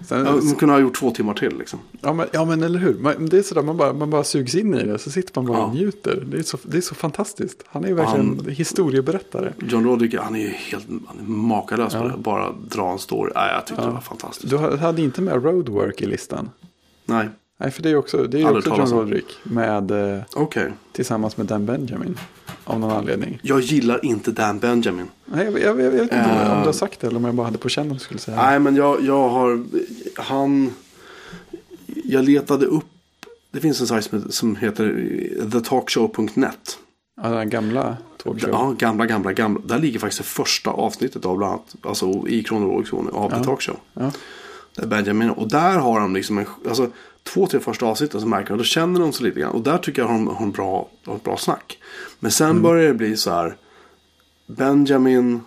Sen, 0.07 0.25
Jag 0.25 0.59
kunde 0.59 0.73
ha 0.75 0.79
gjort 0.79 0.95
två 0.99 1.11
timmar 1.11 1.33
till 1.33 1.57
liksom. 1.57 1.79
ja, 2.01 2.13
men, 2.13 2.27
ja, 2.33 2.45
men 2.45 2.63
eller 2.63 2.79
hur. 2.79 2.93
Man, 2.99 3.25
det 3.25 3.37
är 3.37 3.41
sådär, 3.41 3.61
man 3.61 3.77
bara, 3.77 3.93
man 3.93 4.09
bara 4.09 4.23
sugs 4.23 4.55
in 4.55 4.73
i 4.73 4.83
det. 4.83 4.99
Så 4.99 5.11
sitter 5.11 5.31
man 5.41 5.45
bara 5.45 5.57
Ja. 5.57 5.65
och 5.65 5.73
njuter. 5.75 6.23
Det 6.31 6.37
är, 6.37 6.43
så, 6.43 6.57
det 6.63 6.77
är 6.77 6.81
så 6.81 6.95
fantastiskt. 6.95 7.63
Han 7.67 7.83
är 7.83 7.87
ju 7.87 7.93
verkligen 7.93 8.45
historieberättare. 8.49 9.53
John 9.69 9.83
Roddick, 9.85 10.15
han 10.15 10.35
är 10.35 10.39
ju 10.39 10.49
helt 10.49 10.87
han 11.07 11.19
är 11.19 11.23
makalös 11.23 11.93
på 11.93 11.99
Ja. 11.99 12.03
det. 12.07 12.17
Bara 12.17 12.51
dra 12.69 12.91
en 12.91 12.99
story. 12.99 13.31
Nej, 13.35 13.51
jag 13.53 13.67
tyckte 13.67 13.83
det 13.85 13.91
var 13.91 14.01
fantastiskt. 14.01 14.49
Du 14.49 14.57
ha- 14.57 14.75
hade 14.77 15.01
inte 15.01 15.21
med 15.21 15.43
Roadwork 15.43 16.01
i 16.01 16.05
listan. 16.05 16.49
Nej, 17.05 17.29
Nej, 17.57 17.71
för 17.71 17.83
det 17.83 17.89
är 17.89 17.95
också, 17.95 18.23
det 18.23 18.41
är 18.41 18.57
också 18.57 18.69
John. 18.69 18.91
Roderick 18.91 19.25
med, 19.43 19.91
eh, 19.91 20.21
okej. 20.35 20.71
tillsammans 20.91 21.37
med 21.37 21.45
Dan 21.45 21.65
Benjamin. 21.65 22.17
Av 22.63 22.79
någon 22.79 22.91
anledning. 22.91 23.39
Jag 23.41 23.59
gillar 23.59 24.05
inte 24.05 24.31
Dan 24.31 24.59
Benjamin. 24.59 25.07
Nej, 25.25 25.45
jag, 25.45 25.59
jag, 25.61 25.81
jag, 25.81 25.91
vet 25.91 26.01
inte 26.01 26.15
Eh. 26.15 26.51
om 26.53 26.59
du 26.59 26.65
har 26.65 26.73
sagt 26.73 26.99
det 26.99 27.07
eller 27.07 27.17
om 27.17 27.25
jag 27.25 27.35
bara 27.35 27.45
hade 27.47 27.57
på 27.57 27.69
känn 27.69 27.87
om 27.87 27.93
du 27.93 27.99
skulle 27.99 28.19
säga. 28.19 28.37
Nej, 28.37 28.59
men 28.59 28.75
jag, 28.75 29.01
jag 29.01 29.29
har... 29.29 29.63
Han... 30.15 30.73
Jag 32.03 32.25
letade 32.25 32.65
upp... 32.65 32.85
Det 33.51 33.59
finns 33.59 33.81
en 33.81 33.87
sajt 33.87 34.03
som, 34.05 34.31
som 34.31 34.55
heter 34.55 35.09
thetalkshow.net. 35.51 36.77
Ja, 37.21 37.29
den 37.29 37.49
gamla 37.49 37.97
talkshow. 38.23 38.49
Ja, 38.53 38.75
gamla, 38.79 39.05
gamla, 39.05 39.33
gamla. 39.33 39.61
Där 39.65 39.79
ligger 39.79 39.99
faktiskt 39.99 40.21
det 40.21 40.27
första 40.27 40.69
avsnittet 40.69 41.25
av 41.25 41.37
bland 41.37 41.53
annat, 41.53 41.75
alltså 41.81 42.27
i 42.27 42.43
kronologisk 42.43 42.93
ordning 42.93 43.13
av 43.13 43.29
The 43.29 43.43
Talkshow. 43.43 43.77
Ja. 43.93 44.11
Där 44.75 44.87
Benjamin, 44.87 45.29
och 45.29 45.49
där 45.49 45.77
har 45.77 45.99
de 45.99 46.13
liksom 46.13 46.37
en, 46.37 46.45
alltså 46.69 46.89
två, 47.33 47.47
tre 47.47 47.59
första 47.59 47.85
avsnitten 47.85 48.21
så 48.21 48.27
märker 48.27 48.49
man, 48.49 48.57
då 48.57 48.63
känner 48.63 48.99
de 48.99 49.13
sig 49.13 49.25
lite 49.25 49.39
grann. 49.39 49.51
Och 49.51 49.61
där 49.61 49.77
tycker 49.77 50.01
jag 50.01 50.09
har 50.09 50.13
de, 50.15 50.27
har 50.27 50.45
en 50.45 50.51
bra, 50.51 50.89
har 51.05 51.15
ett 51.15 51.23
bra 51.23 51.37
snack. 51.37 51.77
Men 52.19 52.31
sen 52.31 52.49
Mm. 52.49 52.63
börjar 52.63 52.87
det 52.87 52.93
bli 52.93 53.17
så 53.17 53.31
här, 53.31 53.57
Benjamin 54.47 55.41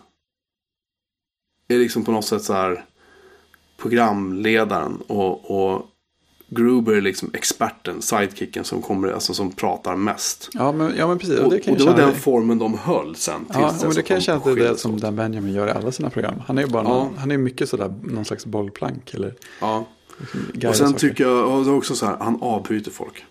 är 1.69 1.79
liksom 1.79 2.05
på 2.05 2.13
något 2.13 2.25
sätt 2.25 2.43
så 2.43 2.53
här 2.53 2.85
programledaren 3.77 4.97
och, 5.07 5.51
och 5.51 5.87
Gruber 6.51 6.93
är 6.93 7.01
liksom 7.01 7.31
experten, 7.35 8.03
sidekicken 8.03 8.65
som 8.65 8.83
kommer, 8.83 9.09
alltså 9.09 9.35
som 9.35 9.53
pratar 9.53 9.97
mest. 9.97 10.49
Ja, 10.53 10.73
men, 10.73 10.93
ja, 10.97 11.07
men 11.09 11.19
precis. 11.19 11.39
Och, 11.39 11.41
Och 11.41 11.47
och 11.47 11.53
det, 11.53 11.61
kan 11.61 11.75
det 11.75 11.85
var 11.85 11.97
den 11.97 12.15
formen 12.15 12.59
de 12.59 12.79
höll 12.79 13.17
sen. 13.17 13.45
tills 13.45 13.57
Ja, 13.59 13.75
men 13.83 13.91
det 13.95 14.01
att 14.01 14.07
kan 14.07 14.15
jag 14.15 14.23
känna 14.23 14.39
att 14.39 14.45
det 14.45 14.51
är 14.51 14.57
det 14.57 14.77
som. 14.77 15.01
Dan 15.01 15.17
Benjamin 15.17 15.55
gör 15.55 15.69
i 15.69 15.71
alla 15.71 15.93
sina 15.93 16.11
program. 16.11 16.35
Han 16.47 16.59
är 16.59 16.63
ju 16.63 16.69
bara 16.69 16.83
Ja. 16.83 16.89
någon, 16.89 17.17
han 17.19 17.31
är 17.31 17.39
mycket 17.39 17.69
sådär, 17.69 17.95
någon 18.03 18.25
slags 18.25 18.47
bollplank 18.47 19.15
eller 19.15 19.35
Ja. 19.61 19.85
Och 20.69 20.77
sen 20.77 20.89
saker. 20.89 20.99
tycker 20.99 21.24
jag 21.24 21.65
det 21.65 21.70
är 21.70 21.74
också 21.74 21.95
så 21.95 22.07
här, 22.07 22.16
han 22.16 22.43
avbryter 22.43 22.90
folk. 22.90 23.24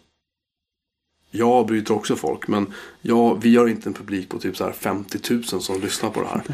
Jag 1.32 1.50
avbryter 1.50 1.94
också 1.94 2.16
folk, 2.16 2.48
men 2.48 2.74
jag, 3.02 3.42
vi 3.42 3.58
har 3.58 3.68
inte 3.68 3.90
en 3.90 3.94
publik 3.94 4.30
på 4.30 4.40
typ 4.40 4.58
så 4.58 4.64
här 4.64 4.72
50 4.72 5.20
000 5.30 5.44
som 5.44 5.82
lyssnar 5.82 6.10
på 6.10 6.22
det 6.22 6.28
här. 6.28 6.44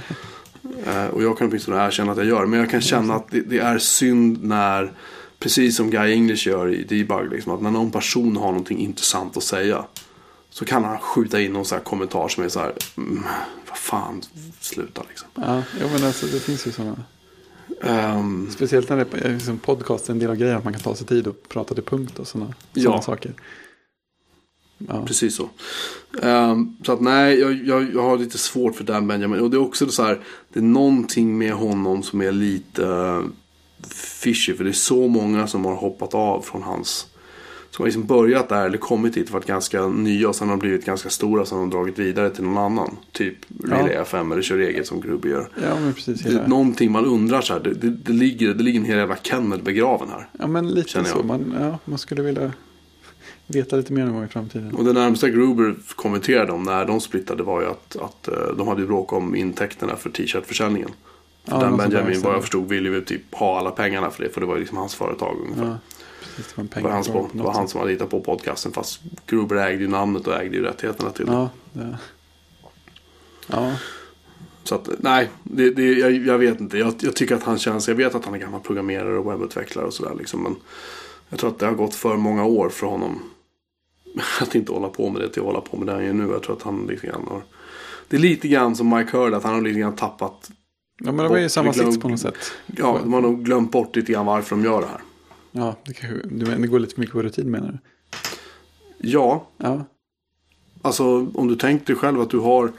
Eh, 0.85 1.05
och 1.05 1.23
jag 1.23 1.37
kan 1.37 1.47
åtminstone 1.47 1.87
erkänna 1.87 2.11
att 2.11 2.17
jag 2.17 2.27
gör. 2.27 2.45
Men 2.45 2.59
jag 2.59 2.69
kan 2.69 2.81
känna 2.81 3.15
att 3.15 3.31
det, 3.31 3.41
det 3.41 3.59
är 3.59 3.77
synd 3.77 4.43
när, 4.43 4.93
precis 5.39 5.77
som 5.77 5.89
Guy 5.89 6.13
English 6.13 6.47
gör 6.47 6.73
i 6.73 6.83
Debug, 6.83 7.31
liksom, 7.31 7.51
att 7.53 7.61
när 7.61 7.71
någon 7.71 7.91
person 7.91 8.37
har 8.37 8.45
någonting 8.45 8.77
intressant 8.79 9.37
att 9.37 9.43
säga. 9.43 9.85
Så 10.49 10.65
kan 10.65 10.83
han 10.83 10.99
skjuta 10.99 11.41
in 11.41 11.53
någon 11.53 11.65
så 11.65 11.75
här 11.75 11.81
kommentar 11.81 12.27
som 12.27 12.43
är 12.43 12.49
så 12.49 12.59
här, 12.59 12.73
mm, 12.97 13.23
vad 13.69 13.77
fan, 13.77 14.21
sluta 14.59 15.03
liksom. 15.09 15.27
Ja, 15.35 15.63
men 15.93 16.03
alltså, 16.03 16.25
det 16.25 16.39
finns 16.39 16.67
ju 16.67 16.71
sådana. 16.71 17.03
Ehm, 17.83 18.49
Speciellt 18.51 18.89
när 18.89 18.97
det 18.97 19.17
är 19.25 19.33
liksom 19.33 19.57
podcast, 19.57 20.09
en 20.09 20.19
del 20.19 20.29
av 20.29 20.35
grejen 20.35 20.57
att 20.57 20.63
man 20.63 20.73
kan 20.73 20.81
ta 20.81 20.95
sig 20.95 21.07
tid 21.07 21.27
och 21.27 21.49
prata 21.49 21.73
till 21.75 21.83
punkt 21.83 22.19
och 22.19 22.27
sådana 22.27 22.53
Ja. 22.73 23.01
saker. 23.01 23.33
Ja. 24.77 25.05
Precis 25.05 25.35
så. 25.35 25.49
Ehm, 26.21 26.77
så 26.85 26.91
att 26.91 27.01
nej, 27.01 27.39
jag, 27.39 27.53
jag, 27.67 27.93
jag 27.93 28.01
har 28.03 28.17
lite 28.17 28.37
svårt 28.37 28.75
för 28.75 28.83
Dan 28.83 29.07
Benjamin. 29.07 29.39
Och 29.39 29.49
det 29.49 29.57
är 29.57 29.61
också 29.61 29.87
så 29.87 30.03
här, 30.03 30.19
det 30.53 30.59
är 30.59 30.63
någonting 30.63 31.37
med 31.37 31.53
honom 31.53 32.03
som 32.03 32.21
är 32.21 32.31
lite, 32.31 33.21
fishy. 34.21 34.53
För 34.53 34.63
det 34.63 34.69
är 34.69 34.73
så 34.73 35.07
många 35.07 35.47
som 35.47 35.65
har 35.65 35.75
hoppat 35.75 36.13
av 36.13 36.41
från 36.41 36.63
hans. 36.63 37.07
Som 37.75 37.83
har 37.83 37.87
liksom 37.87 38.05
börjat 38.05 38.49
där 38.49 38.65
eller 38.65 38.77
kommit 38.77 39.17
hit 39.17 39.31
varit 39.31 39.45
ganska 39.45 39.87
nya 39.87 40.29
och 40.29 40.35
sen 40.35 40.49
har 40.49 40.57
blivit 40.57 40.85
ganska 40.85 41.09
stora. 41.09 41.45
Sen 41.45 41.57
har 41.57 41.65
de 41.65 41.69
dragit 41.69 41.99
vidare 41.99 42.29
till 42.29 42.43
någon 42.43 42.57
annan. 42.57 42.97
Typ 43.11 43.35
Relay 43.63 43.93
FM 43.93 44.31
eller 44.31 44.41
Kör 44.41 44.57
eget 44.57 44.87
som 44.87 45.01
Gruber 45.01 45.29
gör. 45.29 45.49
Ja, 45.63 45.79
men 45.79 45.93
precis. 45.93 46.21
Det 46.21 46.47
någonting 46.47 46.91
man 46.91 47.05
undrar 47.05 47.41
så 47.41 47.53
här. 47.53 47.59
Det, 47.59 47.73
det, 47.73 47.89
det, 47.89 48.13
ligger, 48.13 48.53
det 48.53 48.63
ligger 48.63 48.79
en 48.79 48.85
hel 48.85 48.97
jävla 48.97 49.17
kennel 49.17 49.61
begraven 49.61 50.09
här. 50.09 50.29
Ja, 50.39 50.47
men 50.47 50.69
lite 50.69 51.05
så. 51.05 51.23
Man, 51.23 51.55
ja, 51.59 51.79
man 51.85 51.99
skulle 51.99 52.21
vilja 52.21 52.51
veta 53.47 53.75
lite 53.75 53.93
mer 53.93 54.05
någon 54.05 54.13
gång 54.13 54.25
i 54.25 54.27
framtiden. 54.27 54.75
Och 54.75 54.85
det 54.85 54.93
närmsta 54.93 55.29
Gruber 55.29 55.75
kommenterade 55.95 56.51
om 56.51 56.63
när 56.63 56.85
de 56.85 57.01
splittade 57.01 57.43
var 57.43 57.61
ju 57.61 57.67
att, 57.67 57.95
att 57.95 58.27
eh, 58.27 58.55
de 58.57 58.67
hade 58.67 58.85
bråk 58.85 59.13
om 59.13 59.35
intäkterna 59.35 59.95
för 59.95 60.09
t-shirtförsäljningen. 60.09 60.89
För 61.45 61.51
Ja, 61.51 61.59
den 61.59 61.77
Benjamin 61.77 62.21
vad 62.21 62.33
jag 62.33 62.41
förstod 62.41 62.69
ville 62.69 62.89
ju 62.89 63.01
typ 63.01 63.35
ha 63.35 63.59
alla 63.59 63.71
pengarna 63.71 64.09
för 64.09 64.23
det. 64.23 64.29
För 64.29 64.41
det 64.41 64.47
var 64.47 64.53
ju 64.55 64.59
liksom 64.59 64.77
hans 64.77 64.95
företag 64.95 65.37
ungefär. 65.45 65.65
Ja, 65.65 65.77
precis. 66.35 66.53
Det 66.73 66.81
var 66.81 66.91
hans, 66.91 67.07
på 67.07 67.29
det 67.33 67.43
var 67.43 67.53
han 67.53 67.67
som 67.67 67.79
hade 67.79 67.91
hittat 67.91 68.09
på 68.09 68.21
podcasten 68.21 68.71
fast 68.71 69.01
Gruber 69.27 69.55
ägde 69.55 69.83
ju 69.83 69.87
namnet 69.89 70.27
och 70.27 70.33
ägde 70.33 70.57
ju 70.57 70.63
rättigheterna 70.63 71.09
till 71.09 71.25
det. 71.25 71.31
Ja, 71.31 71.49
det... 71.73 71.97
Ja, 73.47 73.75
Så 74.63 74.75
att 74.75 74.89
nej, 74.99 75.29
det, 75.43 75.69
det, 75.69 75.93
jag, 75.93 76.11
jag 76.11 76.37
vet 76.37 76.59
inte. 76.61 76.77
Jag, 76.77 76.93
jag 76.99 77.15
tycker 77.15 77.35
att 77.35 77.43
han 77.43 77.59
känns, 77.59 77.87
jag 77.87 77.95
vet 77.95 78.15
att 78.15 78.25
han 78.25 78.33
är 78.33 78.37
gammal 78.37 78.61
programmerare 78.61 79.17
och 79.17 79.31
webbutvecklare 79.31 79.85
och 79.85 79.93
sådär 79.93 80.15
liksom. 80.15 80.43
Men 80.43 80.55
jag 81.29 81.39
tror 81.39 81.49
att 81.49 81.59
det 81.59 81.65
har 81.65 81.73
gått 81.73 81.95
för 81.95 82.17
många 82.17 82.45
år 82.45 82.69
för 82.69 82.87
honom 82.87 83.19
att 84.41 84.55
inte 84.55 84.71
hålla 84.71 84.89
på 84.89 85.09
med 85.09 85.21
det 85.21 85.29
till 85.29 85.41
att 85.41 85.45
hålla 85.45 85.61
på 85.61 85.77
med 85.77 85.87
det 85.87 85.93
han 85.93 86.05
gör 86.05 86.13
nu. 86.13 86.27
Jag 86.31 86.43
tror 86.43 86.55
att 86.55 86.61
han 86.61 86.87
lite 86.87 87.07
grann 87.07 87.27
har 87.29 87.43
det 88.07 88.17
är 88.17 88.21
lite 88.21 88.47
grann 88.47 88.75
som 88.75 88.89
Mike 88.89 89.17
Hurd, 89.17 89.33
att 89.33 89.43
han 89.43 89.53
har 89.53 89.61
lite 89.61 89.79
grann 89.79 89.95
tappat 89.95 90.51
ja 91.03 91.11
men 91.11 91.25
det 91.25 91.29
var 91.29 91.37
ju 91.37 91.49
samma 91.49 91.71
glöm- 91.71 91.91
sits 91.91 92.01
på 92.01 92.09
något 92.09 92.19
sätt. 92.19 92.51
Ja, 92.65 92.99
de 93.03 93.13
har 93.13 93.21
nog 93.21 93.45
glömt 93.45 93.71
bort 93.71 93.95
lite 93.95 94.11
grann 94.11 94.25
varför 94.25 94.55
de 94.55 94.65
gör 94.65 94.81
det 94.81 94.87
här. 94.87 95.01
Ja, 95.55 95.75
det, 95.85 95.93
kanske, 95.93 96.27
du 96.27 96.45
men- 96.45 96.61
det 96.61 96.67
går 96.67 96.79
lite 96.79 96.93
för 96.93 97.01
mycket 97.01 97.13
på 97.13 97.21
rutin 97.21 97.51
menar 97.51 97.67
du? 97.71 97.77
Ja, 99.09 99.47
Ja, 99.57 99.85
alltså 100.81 101.27
om 101.33 101.47
du 101.47 101.55
tänker 101.55 101.85
dig 101.85 101.95
själv 101.95 102.21
att 102.21 102.29
du 102.29 102.39
har 102.39 102.71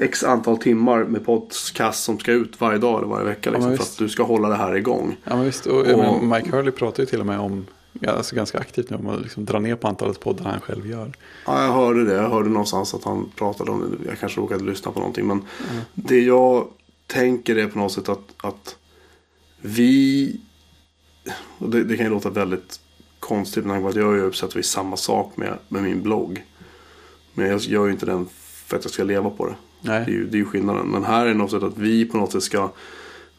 x 0.00 0.24
antal 0.24 0.58
timmar 0.58 1.04
med 1.04 1.26
podcast 1.26 2.04
som 2.04 2.18
ska 2.18 2.32
ut 2.32 2.60
varje 2.60 2.78
dag 2.78 2.98
eller 2.98 3.08
varje 3.08 3.24
vecka. 3.24 3.50
Ja, 3.50 3.52
Liksom, 3.52 3.68
men 3.68 3.76
för 3.78 3.84
att 3.84 3.98
du 3.98 4.08
ska 4.08 4.22
hålla 4.22 4.48
det 4.48 4.54
här 4.56 4.76
igång. 4.76 5.16
ja 5.24 5.36
men 5.36 5.44
visst. 5.44 5.66
Och, 5.66 5.80
Och- 5.86 6.24
Mike 6.24 6.50
Hurley 6.56 6.70
pratar 6.72 7.02
ju 7.02 7.06
till 7.06 7.20
och 7.20 7.26
med 7.26 7.38
om, 7.40 7.66
ja, 7.92 8.10
alltså 8.10 8.36
ganska 8.36 8.58
aktivt 8.58 8.90
nu, 8.90 8.96
om 8.96 9.06
att 9.08 9.22
liksom 9.22 9.44
dra 9.44 9.58
ner 9.58 9.76
på 9.76 9.88
antalet 9.88 10.20
poddar 10.20 10.44
han 10.44 10.60
själv 10.60 10.86
gör. 10.90 11.12
Ja, 11.46 11.64
jag 11.64 11.72
hörde 11.72 12.04
det. 12.04 12.14
Jag 12.14 12.30
hörde 12.30 12.48
någonstans 12.48 12.94
att 12.94 13.04
han 13.04 13.30
pratade 13.36 13.70
om 13.70 13.80
det. 13.80 14.08
Jag 14.08 14.18
kanske 14.18 14.40
råkade 14.40 14.64
lyssna 14.64 14.92
på 14.92 14.98
någonting. 14.98 15.26
Men 15.26 15.42
det 15.94 16.20
jag 16.20 16.66
tänker 17.06 17.56
är 17.56 17.66
på 17.66 17.78
något 17.78 17.92
sätt 17.92 18.08
att, 18.08 18.34
att 18.36 18.76
vi... 19.60 20.40
Det, 21.58 21.84
det 21.84 21.96
kan 21.96 22.06
ju 22.06 22.12
låta 22.12 22.30
väldigt 22.30 22.80
konstigt. 23.20 23.64
Men 23.64 23.82
jag 23.82 23.96
gör 23.96 24.14
ju 24.14 24.30
på 24.30 24.36
sätt 24.36 24.50
och 24.50 24.56
vis 24.56 24.66
samma 24.66 24.96
sak 24.96 25.36
med, 25.36 25.58
med 25.68 25.82
min 25.82 26.02
blogg. 26.02 26.44
Men 27.34 27.46
jag 27.46 27.60
gör 27.60 27.86
ju 27.86 27.92
inte 27.92 28.06
den 28.06 28.28
för 28.66 28.76
att 28.76 28.84
jag 28.84 28.92
ska 28.92 29.04
leva 29.04 29.30
på 29.30 29.46
det. 29.46 29.54
Det 29.80 29.92
är 29.92 30.00
Nej, 30.00 30.10
ju, 30.10 30.26
det 30.26 30.36
är 30.36 30.38
ju 30.38 30.44
skillnaden. 30.44 30.86
Men 30.86 31.04
här 31.04 31.26
är 31.26 31.28
det 31.28 31.34
något 31.34 31.50
sätt 31.50 31.62
att 31.62 31.78
vi 31.78 32.04
på 32.04 32.16
något 32.16 32.32
sätt 32.32 32.42
ska 32.42 32.72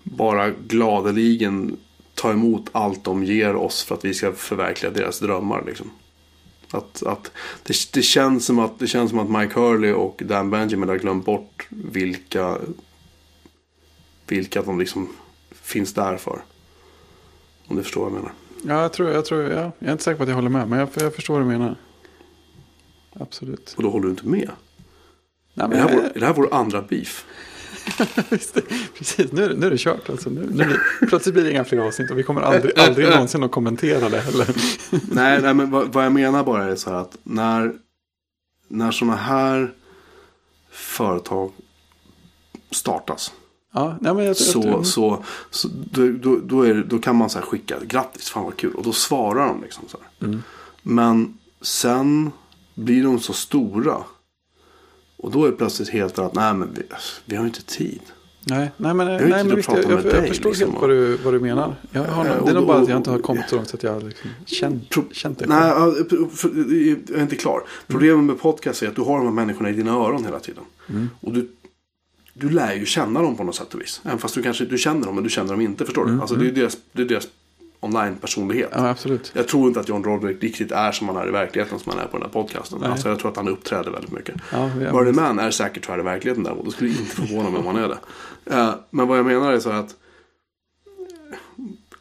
bara 0.03 0.49
gladeligen 0.49 1.77
ta 2.13 2.31
emot 2.31 2.69
allt 2.71 3.03
de 3.03 3.23
ger 3.23 3.55
oss 3.55 3.83
för 3.83 3.95
att 3.95 4.05
vi 4.05 4.13
ska 4.13 4.31
förverkliga 4.31 4.91
deras 4.91 5.19
drömmar. 5.19 5.63
Liksom. 5.65 5.91
Att, 6.71 7.03
att 7.03 7.31
det, 7.63 7.73
det, 7.93 8.01
känns 8.01 8.45
som 8.45 8.59
att, 8.59 8.79
det 8.79 8.87
känns 8.87 9.09
som 9.09 9.19
att 9.19 9.29
Mike 9.29 9.59
Hurley 9.59 9.91
och 9.91 10.21
Dan 10.25 10.49
Benjamin 10.49 10.89
har 10.89 10.95
glömt 10.95 11.25
bort 11.25 11.67
vilka, 11.69 12.57
vilka 14.27 14.61
de 14.61 14.79
liksom 14.79 15.09
finns 15.51 15.93
där 15.93 16.17
för. 16.17 16.41
Om 17.67 17.75
du 17.75 17.83
förstår 17.83 18.01
vad 18.01 18.11
jag 18.11 18.15
menar. 18.17 18.31
ja, 18.75 18.81
jag 18.81 18.93
tror, 18.93 19.09
jag 19.09 19.25
tror, 19.25 19.43
ja, 19.43 19.71
jag 19.79 19.87
är 19.87 19.91
inte 19.91 20.03
säker 20.03 20.17
på 20.17 20.23
att 20.23 20.29
jag 20.29 20.35
håller 20.35 20.49
med, 20.49 20.67
men 20.69 20.79
jag, 20.79 20.89
jag 20.95 21.15
förstår 21.15 21.33
vad 21.33 21.43
du 21.43 21.47
menar. 21.47 21.75
Absolut. 23.19 23.73
Och 23.77 23.83
då 23.83 23.89
håller 23.89 24.03
du 24.05 24.09
inte 24.09 24.27
med. 24.27 24.49
Nej, 25.53 25.65
Är 25.65 25.69
det 25.69 25.77
här 25.77 25.85
men, 25.89 25.95
vår, 25.97 26.03
är 26.15 26.19
det 26.19 26.25
här 26.25 26.33
vår 26.33 26.53
andra 26.53 26.81
beef? 26.81 27.25
Visst, 28.29 28.57
precis, 28.97 29.31
nu, 29.31 29.43
är 29.43 29.49
det- 29.49 29.55
nu 29.55 29.65
är 29.67 29.71
det 29.71 29.77
kört 29.77 30.09
alltså. 30.09 30.29
Nu, 30.29 30.41
nu 30.41 30.65
blir, 30.65 31.07
plötsligt 31.07 31.33
blir 31.33 31.43
det 31.43 31.51
inga 31.51 31.63
fler 31.63 31.79
avsnitt 31.79 32.11
och 32.11 32.17
vi 32.17 32.23
kommer 32.23 32.41
aldrig, 32.41 32.79
aldrig 32.79 33.09
någonsin 33.09 33.43
att 33.43 33.51
kommentera 33.51 34.09
det 34.09 34.19
heller. 34.19 34.47
nej, 35.15 35.41
nej, 35.41 35.53
men 35.53 35.71
vad, 35.71 35.93
vad 35.93 36.05
jag 36.05 36.11
menar 36.11 36.43
bara 36.43 36.63
är 36.63 36.75
så 36.75 36.89
här 36.89 36.97
att 36.97 37.17
när, 37.23 37.73
när 38.67 38.91
sådana 38.91 39.15
här 39.17 39.73
företag 40.71 41.51
startas. 42.71 43.33
Ja, 43.75 43.97
nej, 44.01 44.13
men 44.13 44.25
jag, 44.25 44.37
Så, 44.37 44.61
jag, 44.65 44.85
så, 44.85 45.23
så 45.49 45.67
då, 45.91 46.07
då, 46.11 46.39
då, 46.43 46.61
är 46.61 46.73
då 46.89 46.99
kan 46.99 47.15
man 47.15 47.29
så 47.29 47.39
skicka 47.39 47.75
grattis, 47.87 48.29
fan 48.29 48.43
vad 48.43 48.55
kul. 48.57 48.75
Och 48.75 48.83
då 48.83 48.91
svarar 48.93 49.47
de 49.47 49.61
liksom 49.61 49.83
så. 49.87 49.97
Mm. 50.25 50.41
Men 50.81 51.37
sen 51.61 52.31
blir 52.75 53.03
de 53.03 53.19
så 53.19 53.33
stora. 53.33 53.97
Och 55.17 55.31
då 55.31 55.45
är 55.45 55.51
det 55.51 55.57
plötsligt 55.57 55.89
helt 55.89 56.19
att 56.19 56.33
nej 56.35 56.53
men 56.53 56.73
vi, 56.73 56.81
vi 57.25 57.35
har 57.35 57.45
inte 57.45 57.63
tid. 57.63 58.01
nej, 58.43 58.71
nej, 58.77 58.93
men, 58.93 59.11
inte 59.11 59.25
nej, 59.25 59.43
men 59.43 59.51
att 59.51 59.57
visst, 59.57 59.69
jag, 59.69 59.83
jag, 59.83 59.89
med 59.89 60.05
jag 60.05 60.13
dig, 60.13 60.27
förstår 60.27 60.49
liksom. 60.49 60.69
helt 60.69 60.81
vad 60.81 60.89
du, 60.89 61.17
vad 61.17 61.33
du 61.33 61.39
menar. 61.39 61.75
Jag 61.91 62.03
har, 62.03 62.25
Eh, 62.25 62.43
det 62.45 62.49
är 62.51 62.53
nog 62.55 62.67
bara 62.67 62.77
att 62.81 62.89
jag 62.89 62.97
inte 62.97 63.09
har 63.11 63.19
kommit 63.19 63.49
så 63.49 63.55
långt 63.55 63.73
att 63.73 63.83
jag 63.83 64.03
liksom 64.03 64.29
känt, 64.45 64.89
Pro- 64.89 65.09
känt 65.11 65.39
det. 65.39 65.45
Nej, 65.47 65.71
för- 66.31 66.49
jag 67.11 67.17
är 67.19 67.21
inte 67.21 67.35
klar. 67.35 67.61
Problemet 67.87 68.25
med 68.25 68.39
podcast 68.39 68.83
är 68.83 68.87
att 68.87 68.95
du 68.95 69.01
har 69.01 69.17
de 69.17 69.25
här 69.25 69.33
människorna 69.33 69.69
i 69.69 69.73
dina 69.73 69.91
öron 69.91 70.25
hela 70.25 70.39
tiden. 70.39 70.63
Mm. 70.89 71.09
Och 71.21 71.33
du, 71.33 71.51
du 72.37 72.49
lär 72.49 72.73
ju 72.73 72.85
känna 72.85 73.21
dem 73.21 73.35
på 73.37 73.43
något 73.43 73.55
sätt 73.55 73.73
och 73.73 73.81
vis. 73.81 74.01
Även 74.03 74.17
fast 74.17 74.35
du 74.35 74.43
kanske 74.43 74.65
du 74.65 74.77
känner 74.77 75.05
dem 75.05 75.15
men 75.15 75.23
du 75.23 75.29
känner 75.29 75.51
dem 75.51 75.61
inte. 75.61 75.85
Förstår 75.85 76.05
du? 76.05 76.21
Alltså 76.21 76.35
det 76.35 76.47
är 76.47 76.51
deras, 76.51 76.77
det 76.91 77.01
är 77.01 77.05
deras 77.05 77.27
online-personlighet. 77.79 78.69
Ja, 78.73 78.89
absolut. 78.89 79.31
Jag 79.35 79.47
tror 79.47 79.67
inte 79.67 79.79
att 79.79 79.89
John 79.89 80.03
Roderick 80.03 80.43
riktigt 80.43 80.71
är 80.71 80.91
som 80.91 81.07
han 81.07 81.17
är 81.17 81.27
i 81.27 81.31
verkligheten 81.31 81.79
som 81.79 81.91
han 81.91 82.01
är 82.01 82.05
på 82.07 82.11
den 82.17 82.21
här 82.21 82.29
podcasten. 82.33 82.79
Nej. 82.81 82.89
Alltså 82.91 83.09
jag 83.09 83.19
tror 83.19 83.31
att 83.31 83.37
han 83.37 83.47
uppträder 83.47 83.91
väldigt 83.91 84.11
mycket. 84.11 84.35
Ja, 84.51 84.69
Burning 84.91 85.15
Man 85.15 85.39
är 85.39 85.51
säkert 85.51 85.85
så 85.85 85.91
här 85.91 85.99
i 85.99 86.03
verkligheten 86.03 86.43
däremot. 86.43 86.65
Det 86.65 86.71
skulle 86.71 86.89
inte 86.89 87.03
förvåna 87.03 87.49
mig 87.49 87.59
om 87.59 87.65
han 87.65 87.75
är 87.75 87.87
det. 87.87 87.97
Eh, 88.55 88.73
men 88.89 89.07
vad 89.07 89.17
jag 89.17 89.25
menar 89.25 89.51
är 89.53 89.59
så 89.59 89.71
här 89.71 89.79
att 89.79 89.95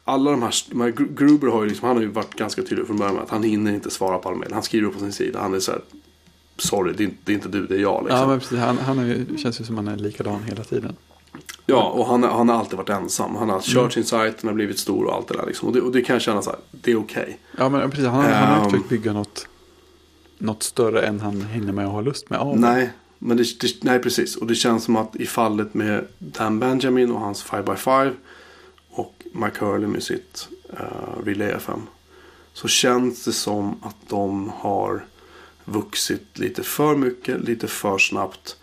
alla 0.03 0.31
de 0.31 0.41
här, 0.41 0.53
de 0.69 0.81
här 0.81 0.91
Gru- 0.91 1.15
Gruber 1.15 1.47
har 1.47 1.63
ju 1.63 1.69
liksom, 1.69 1.87
han 1.87 1.97
har 1.97 2.03
ju 2.03 2.09
varit 2.09 2.33
ganska 2.35 2.61
tydlig 2.63 2.87
från 2.87 2.97
början 2.97 3.13
med 3.15 3.23
att 3.23 3.29
han 3.29 3.43
hinner 3.43 3.73
inte 3.73 3.89
svara 3.89 4.17
på 4.17 4.29
alla 4.29 4.37
mejl. 4.37 4.53
Han 4.53 4.63
skriver 4.63 4.89
på 4.89 4.99
sin 4.99 5.11
sida. 5.13 5.39
Han 5.41 5.53
är 5.53 5.59
så 5.59 5.71
här, 5.71 5.81
sorry 6.57 6.93
det 6.93 7.03
är 7.03 7.05
inte, 7.05 7.17
det 7.23 7.31
är 7.31 7.35
inte 7.35 7.47
du, 7.49 7.67
det 7.67 7.75
är 7.75 7.79
jag 7.79 8.03
liksom. 8.03 8.19
Ja, 8.19 8.27
men 8.27 8.39
precis. 8.39 8.59
Han, 8.59 8.77
han 8.77 8.99
är, 8.99 9.37
känns 9.37 9.61
ju 9.61 9.63
som 9.63 9.75
han 9.77 9.87
är 9.87 9.95
likadan 9.97 10.43
hela 10.43 10.63
tiden. 10.63 10.95
Ja, 11.65 11.83
och 11.89 12.05
han, 12.07 12.23
han 12.23 12.49
har 12.49 12.55
alltid 12.55 12.77
varit 12.77 12.89
ensam. 12.89 13.35
Han 13.35 13.49
har 13.49 13.61
kört 13.61 13.93
sin 13.93 14.03
sajt, 14.03 14.37
den 14.41 14.47
har 14.47 14.55
blivit 14.55 14.79
stor 14.79 15.05
och 15.05 15.13
allt 15.15 15.27
det 15.27 15.33
där 15.37 15.45
liksom. 15.45 15.67
Och 15.67 15.73
det, 15.75 15.81
och 15.81 15.91
det 15.91 16.01
kan 16.01 16.13
jag 16.13 16.21
känna 16.21 16.41
så 16.41 16.49
här, 16.49 16.59
det 16.71 16.91
är 16.91 16.99
okej. 16.99 17.39
Ja, 17.57 17.69
men 17.69 17.89
precis. 17.91 18.05
Han, 18.05 18.23
han 18.23 18.33
har 18.33 18.57
Ehm. 18.65 18.69
försökt 18.71 18.89
bygga 18.89 19.13
något, 19.13 19.47
något 20.37 20.63
större 20.63 21.01
än 21.01 21.19
han 21.19 21.41
hinner 21.41 21.73
med 21.73 21.85
och 21.87 21.91
har 21.93 22.01
lust 22.03 22.29
med. 22.29 22.39
Av. 22.39 22.59
Nej, 22.59 22.91
men 23.19 23.37
det, 23.37 23.43
det, 23.61 23.67
nej, 23.83 23.99
precis. 23.99 24.35
Och 24.35 24.47
det 24.47 24.55
känns 24.55 24.83
som 24.83 24.95
att 24.95 25.15
i 25.15 25.25
fallet 25.25 25.73
med 25.73 26.07
Dan 26.19 26.59
Benjamin 26.59 27.11
och 27.11 27.19
hans 27.19 27.45
5x5 27.45 28.13
och 28.89 29.13
Mike 29.33 29.65
Hurley 29.65 29.87
med 29.87 30.03
sitt 30.03 30.47
uh, 30.73 31.25
Relay 31.25 31.51
FM. 31.51 31.81
Så 32.53 32.67
känns 32.67 33.25
det 33.25 33.31
som 33.33 33.75
att 33.81 33.95
de 34.09 34.51
har 34.55 35.05
vuxit 35.65 36.39
lite 36.39 36.63
för 36.63 36.95
mycket, 36.95 37.41
lite 37.41 37.67
för 37.67 37.97
snabbt. 37.97 38.57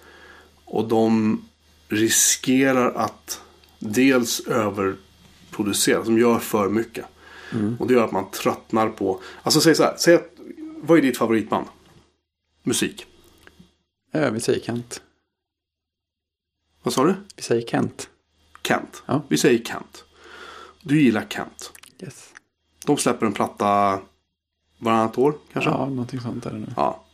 Och 0.65 0.89
de 0.89 1.41
riskerar 1.89 2.93
att 2.93 3.43
dels 3.79 4.41
överproducera, 4.41 6.05
som 6.05 6.19
gör 6.19 6.39
för 6.39 6.69
mycket. 6.69 7.05
Och 7.79 7.87
det 7.87 7.95
gör 7.95 8.05
att 8.05 8.13
man 8.13 8.31
tröttnar 8.31 8.89
på, 8.89 9.21
alltså 9.43 9.61
säg 9.61 9.75
så 9.75 9.83
här, 9.83 9.97
säg 9.97 10.15
att, 10.15 10.31
vad 10.77 10.99
är 10.99 11.03
ditt 11.03 11.19
favoritband? 11.19 11.67
Musik. 12.63 13.07
Ja, 14.11 14.31
vi 14.31 14.41
säger 14.41 14.61
Kent. 14.61 15.03
Vad 16.83 16.95
sa 16.95 17.05
du? 17.05 17.15
Vi 17.37 17.43
säger 17.43 17.67
Kent. 17.67 18.11
Kent. 18.63 19.03
Ja. 19.07 19.23
Vi 19.29 19.39
säger 19.39 19.65
Kent. 19.65 20.05
Du 20.83 21.03
gillar 21.03 21.27
Kent. 21.29 21.73
Yes. 22.03 22.29
De 22.87 22.97
släpper 22.97 23.27
en 23.27 23.33
platta 23.33 24.01
varannat 24.83 25.19
år 25.19 25.35
kanske? 25.53 25.71
Ja, 25.71 25.87
någonting 25.89 26.21
sånt 26.21 26.47
är 26.47 26.51
det 26.51 26.59
nu. 26.59 26.67
Ja. 26.77 27.05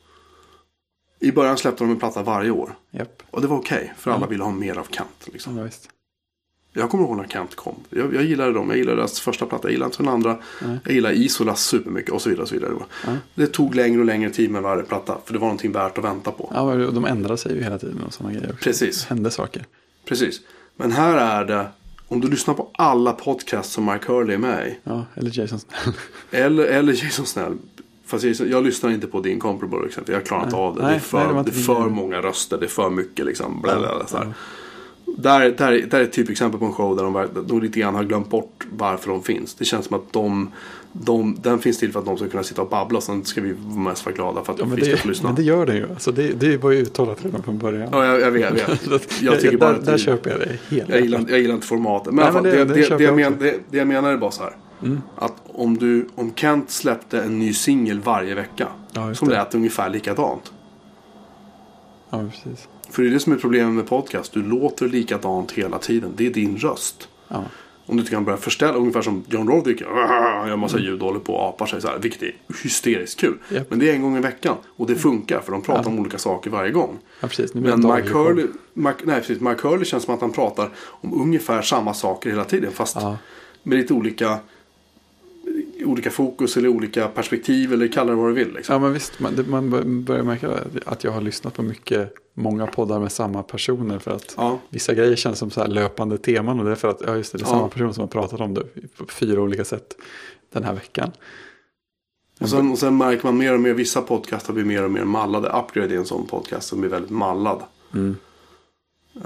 I 1.21 1.33
början 1.33 1.57
släppte 1.59 1.85
de 1.85 1.91
en 1.91 1.99
platta 1.99 2.23
varje 2.23 2.51
år. 2.51 2.75
Japp. 2.91 3.23
Och 3.31 3.41
det 3.41 3.47
var 3.47 3.57
okej, 3.57 3.95
för 3.99 4.11
alla 4.11 4.27
ville 4.27 4.45
ha 4.45 4.51
mer 4.51 4.79
av 4.79 4.87
Kent. 4.91 5.29
Liksom. 5.33 5.59
Ja, 5.59 5.65
visst. 5.65 5.89
Jag 6.73 6.91
kommer 6.91 7.05
ihåg 7.05 7.17
när 7.17 7.29
Kent 7.29 7.55
kom. 7.57 7.75
Jag, 7.91 8.15
jag 8.15 8.25
gillade 8.25 8.53
dem. 8.53 8.69
Jag 8.69 8.79
gillade 8.79 8.97
deras 8.97 9.21
första 9.21 9.47
platta. 9.47 9.69
Jag 9.69 9.73
gillade 9.73 9.87
inte 9.89 10.03
den 10.03 10.13
andra. 10.13 10.39
Nej. 10.63 10.79
Jag 10.85 10.95
gillade 10.95 11.15
Isola 11.15 11.55
supermycket 11.55 12.11
och 12.13 12.23
så 12.23 12.29
vidare. 12.29 12.43
Och 12.43 12.49
så 12.49 12.55
vidare. 12.55 12.73
Ja. 13.07 13.13
Det 13.35 13.47
tog 13.47 13.75
längre 13.75 13.99
och 14.01 14.05
längre 14.07 14.31
tid 14.31 14.51
med 14.51 14.63
varje 14.63 14.83
platta. 14.83 15.19
För 15.25 15.33
det 15.33 15.39
var 15.39 15.47
någonting 15.47 15.73
värt 15.73 15.99
att 15.99 16.05
vänta 16.05 16.31
på. 16.31 16.53
Ja, 16.55 16.67
men 16.67 16.95
de 16.95 17.05
ändrar 17.05 17.37
sig 17.37 17.55
ju 17.55 17.63
hela 17.63 17.79
tiden 17.79 18.03
och 18.07 18.15
sådana 18.15 18.35
grejer. 18.35 18.53
också. 18.53 18.65
Precis. 18.65 19.03
Det 19.03 19.09
händer 19.15 19.31
saker. 19.31 19.65
Precis. 20.05 20.41
Men 20.77 20.93
här 20.93 21.17
är 21.17 21.45
det. 21.45 21.67
Om 22.09 22.21
du 22.21 22.29
lyssnar 22.29 22.55
på 22.55 22.69
alla 22.73 23.13
podcasts 23.13 23.73
som 23.73 23.85
Mike 23.85 24.13
Hurley 24.13 24.35
är 24.35 24.39
med 24.39 24.69
i. 24.69 24.79
Ja, 24.85 25.05
eller 25.15 25.39
Jason 25.39 25.59
Snell. 25.59 25.95
Eller, 26.31 26.65
eller 26.65 27.05
Jason 27.05 27.27
Snell. 27.27 27.59
Fast 28.07 28.25
Jason, 28.25 28.51
jag 28.51 28.65
lyssnar 28.65 28.91
inte 28.91 29.07
på 29.07 29.21
din 29.21 29.41
Comparable 29.41 29.87
exempel. 29.87 30.15
Jag 30.15 30.27
klarar 30.27 30.45
inte 30.45 30.57
av 30.57 30.75
det. 30.77 30.83
Nej, 30.83 30.91
det 30.91 30.97
är 30.97 31.01
för, 31.01 31.33
nej, 31.33 31.45
det 31.45 31.51
det 31.51 31.57
för 31.57 31.89
många 31.89 32.23
röster. 32.23 32.59
Det 32.59 32.67
är 32.67 32.69
för 32.69 32.91
mycket 32.91 33.27
liksom. 33.27 33.61
Bla, 33.63 33.79
bla, 33.79 34.05
bla, 34.11 34.19
här. 34.19 34.35
där, 35.17 35.41
där, 35.41 35.87
där 35.91 36.01
är 36.01 36.05
ett 36.05 36.13
typexempel 36.13 36.61
på 36.61 36.67
en 36.67 36.73
show 36.73 36.97
där 36.97 37.05
de, 37.05 37.29
de 37.47 37.61
lite 37.61 37.81
grann 37.81 37.95
har 37.95 38.05
glömt 38.05 38.31
bort 38.31 38.67
varför 38.71 39.11
de 39.11 39.23
finns. 39.23 39.55
Det 39.55 39.65
känns 39.65 39.87
som 39.87 39.97
att 39.97 40.13
de, 40.13 40.53
de, 40.93 41.37
den 41.43 41.59
finns 41.59 41.79
till 41.79 41.93
för 41.93 41.99
att 42.01 42.07
de 42.07 42.17
ska 42.17 42.29
kunna 42.29 42.43
sitta 42.43 42.63
och 42.63 42.69
babbla. 42.69 43.01
Sen 43.01 43.25
ska 43.25 43.41
vi 43.41 43.55
mest 43.77 44.07
vara 44.07 44.15
glada 44.15 44.45
för 44.45 44.53
att 44.53 44.59
Ja, 44.59 44.65
vi 44.65 44.85
ska 44.85 44.97
få 44.97 45.09
lyssna. 45.09 45.29
men 45.29 45.37
det 45.37 45.43
gör 45.43 45.67
den 45.67 45.77
ju. 45.77 45.91
Alltså 45.91 46.13
det, 46.13 46.29
det 46.41 46.57
var 46.57 46.71
ju 46.71 46.79
uttalat 46.79 47.25
redan 47.25 47.43
från 47.43 47.59
början. 47.59 47.89
Ja, 47.93 48.05
jag, 48.07 48.21
jag 48.21 48.31
vet. 48.31 48.59
Jag, 48.59 48.91
vet. 48.93 49.23
jag 49.23 49.35
tycker 49.41 49.51
där, 49.51 49.59
bara 49.59 49.71
att 49.71 49.85
där 49.85 49.93
det- 49.93 49.99
köper 49.99 50.31
jag 50.31 50.41
det 50.41 50.77
helt. 50.77 50.89
Jag 50.89 51.01
gillar, 51.01 51.25
jag 51.29 51.39
gillar 51.41 51.55
inte 51.55 51.67
formatet. 51.67 52.15
Men, 52.15 52.25
Nej, 52.25 52.33
men 52.33 52.43
det, 52.43 52.65
det- 52.65 52.75
det, 52.75 52.81
jag 52.89 53.01
jag 53.01 53.17
men, 53.17 53.39
det, 53.39 53.79
jag 53.79 53.87
menar 53.89 54.13
är 54.13 54.17
bara 54.17 54.31
så 54.31 54.43
här. 54.43 54.57
Mm. 54.83 55.01
Att 55.17 55.35
om, 55.47 55.77
du, 55.79 56.09
om 56.15 56.33
Kent 56.35 56.71
släppte 56.71 57.21
en 57.23 57.39
ny 57.39 57.53
singel 57.53 58.01
varje 58.01 58.35
vecka. 58.35 58.69
Ja, 58.93 59.15
som 59.15 59.29
lät 59.29 59.55
ungefär 59.55 59.91
likadant. 59.91 60.53
Ja, 62.11 62.25
precis. 62.31 62.69
För 62.91 63.03
det 63.03 63.09
är 63.09 63.13
det 63.13 63.21
som 63.21 63.33
är 63.33 63.37
problemet 63.37 63.75
med 63.75 63.87
podcast. 63.89 64.33
Du 64.33 64.43
låter 64.43 64.89
likadant 64.89 65.53
hela 65.53 65.79
tiden. 65.79 66.13
Det 66.17 66.27
är 66.27 66.31
din 66.31 66.57
röst. 66.57 67.09
Ja. 67.29 67.45
Om 67.89 67.97
du 67.97 68.01
inte 68.01 68.11
kan 68.11 68.25
börja 68.25 68.39
förställa, 68.39 68.73
ungefär 68.75 69.03
som 69.03 69.25
John 69.29 69.49
Roderick 69.49 69.81
gör. 69.81 70.47
Gör 70.49 70.57
massa 70.57 70.79
ljud 70.79 71.01
och 71.01 71.07
håller 71.07 71.21
på 71.21 71.35
och 71.35 71.49
apar 71.49 71.67
sig 71.67 71.81
så 71.81 71.89
här. 71.89 71.99
Vilket 71.99 72.23
är 72.23 72.35
hysteriskt 72.63 73.21
kul. 73.21 73.39
Japp. 73.49 73.71
Men 73.71 73.79
det 73.79 73.91
är 73.91 73.95
en 73.95 74.03
gång 74.03 74.17
i 74.17 74.21
veckan. 74.21 74.57
Och 74.77 74.87
det 74.87 74.95
funkar 74.95 75.41
för 75.41 75.53
de 75.53 75.63
pratar 75.63 75.83
Ja. 75.83 75.89
om 75.89 75.99
olika 75.99 76.19
saker 76.19 76.51
varje 76.51 76.71
gång. 76.71 76.99
ja, 77.21 77.29
Men 77.53 77.67
en 77.73 77.95
Mike 77.97 78.09
Hurley. 78.09 78.47
Mike, 78.75 78.99
nej, 79.05 79.21
precis, 79.21 79.41
Mike 79.41 79.69
Hurley 79.69 79.85
känns 79.85 80.05
som 80.05 80.15
att 80.15 80.21
han 80.21 80.33
pratar 80.33 80.71
om 80.79 81.21
ungefär 81.23 81.63
samma 81.63 81.95
saker 81.95 82.31
hela 82.31 82.45
tiden. 82.45 82.73
Fast 82.73 82.97
Ja. 82.97 83.17
med 83.63 83.79
lite 83.79 83.95
olika, 83.95 84.39
olika 85.85 86.11
fokus 86.11 86.57
eller 86.57 86.69
olika 86.69 87.09
perspektiv. 87.09 87.73
Eller 87.73 87.89
kalla 87.89 88.11
det 88.11 88.17
vad 88.17 88.29
du 88.31 88.35
vill. 88.35 88.55
Liksom. 88.55 88.73
Ja 88.73 88.79
men 88.79 88.93
visst, 88.93 89.21
man, 89.21 89.37
det, 89.37 89.43
man 89.43 89.71
bör- 89.71 90.03
börjar 90.03 90.23
märka 90.23 90.51
att 90.87 91.05
jag 91.05 91.13
har 91.13 91.21
lyssnat 91.21 91.55
på 91.55 91.63
mycket, 91.63 92.15
många 92.35 92.67
poddar 92.67 93.01
med 93.01 93.13
samma 93.13 93.43
personer. 93.43 93.99
För 93.99 94.11
att 94.11 94.35
Ja. 94.37 94.59
vissa 94.69 94.95
grejer 94.95 95.17
känns 95.17 95.39
som 95.39 95.51
så 95.51 95.61
här 95.61 95.69
löpande 95.69 96.19
teman. 96.19 96.59
Och 96.59 96.65
det 96.65 96.71
är 96.71 96.75
för 96.75 96.89
att, 96.89 97.03
ja 97.07 97.17
just 97.17 97.33
det, 97.33 97.39
det 97.39 97.43
är 97.43 97.47
Ja. 97.47 97.51
samma 97.51 97.69
person 97.69 97.95
som 97.95 98.01
har 98.01 98.09
pratat 98.09 98.41
om 98.41 98.55
det 98.55 98.63
på 98.97 99.07
fyra 99.09 99.41
olika 99.43 99.65
sätt 99.65 99.97
den 100.53 100.65
här 100.65 100.75
veckan. 100.75 101.11
Och 102.41 102.49
sen, 102.49 102.71
och 102.71 102.79
sen 102.79 102.97
märker 102.97 103.25
man 103.25 103.37
mer 103.39 103.55
och 103.55 103.61
mer, 103.61 103.75
vissa 103.75 104.03
podcaster 104.03 104.53
blir 104.53 104.65
mer 104.65 104.85
och 104.85 104.91
mer 104.91 105.05
mallade. 105.05 105.49
Upgrade 105.49 105.95
är 105.95 105.99
en 105.99 106.07
sån 106.07 106.27
podcast 106.27 106.69
som 106.69 106.81
blir 106.81 106.91
väldigt 106.91 107.11
mallad. 107.11 107.63
Mm. 107.95 108.17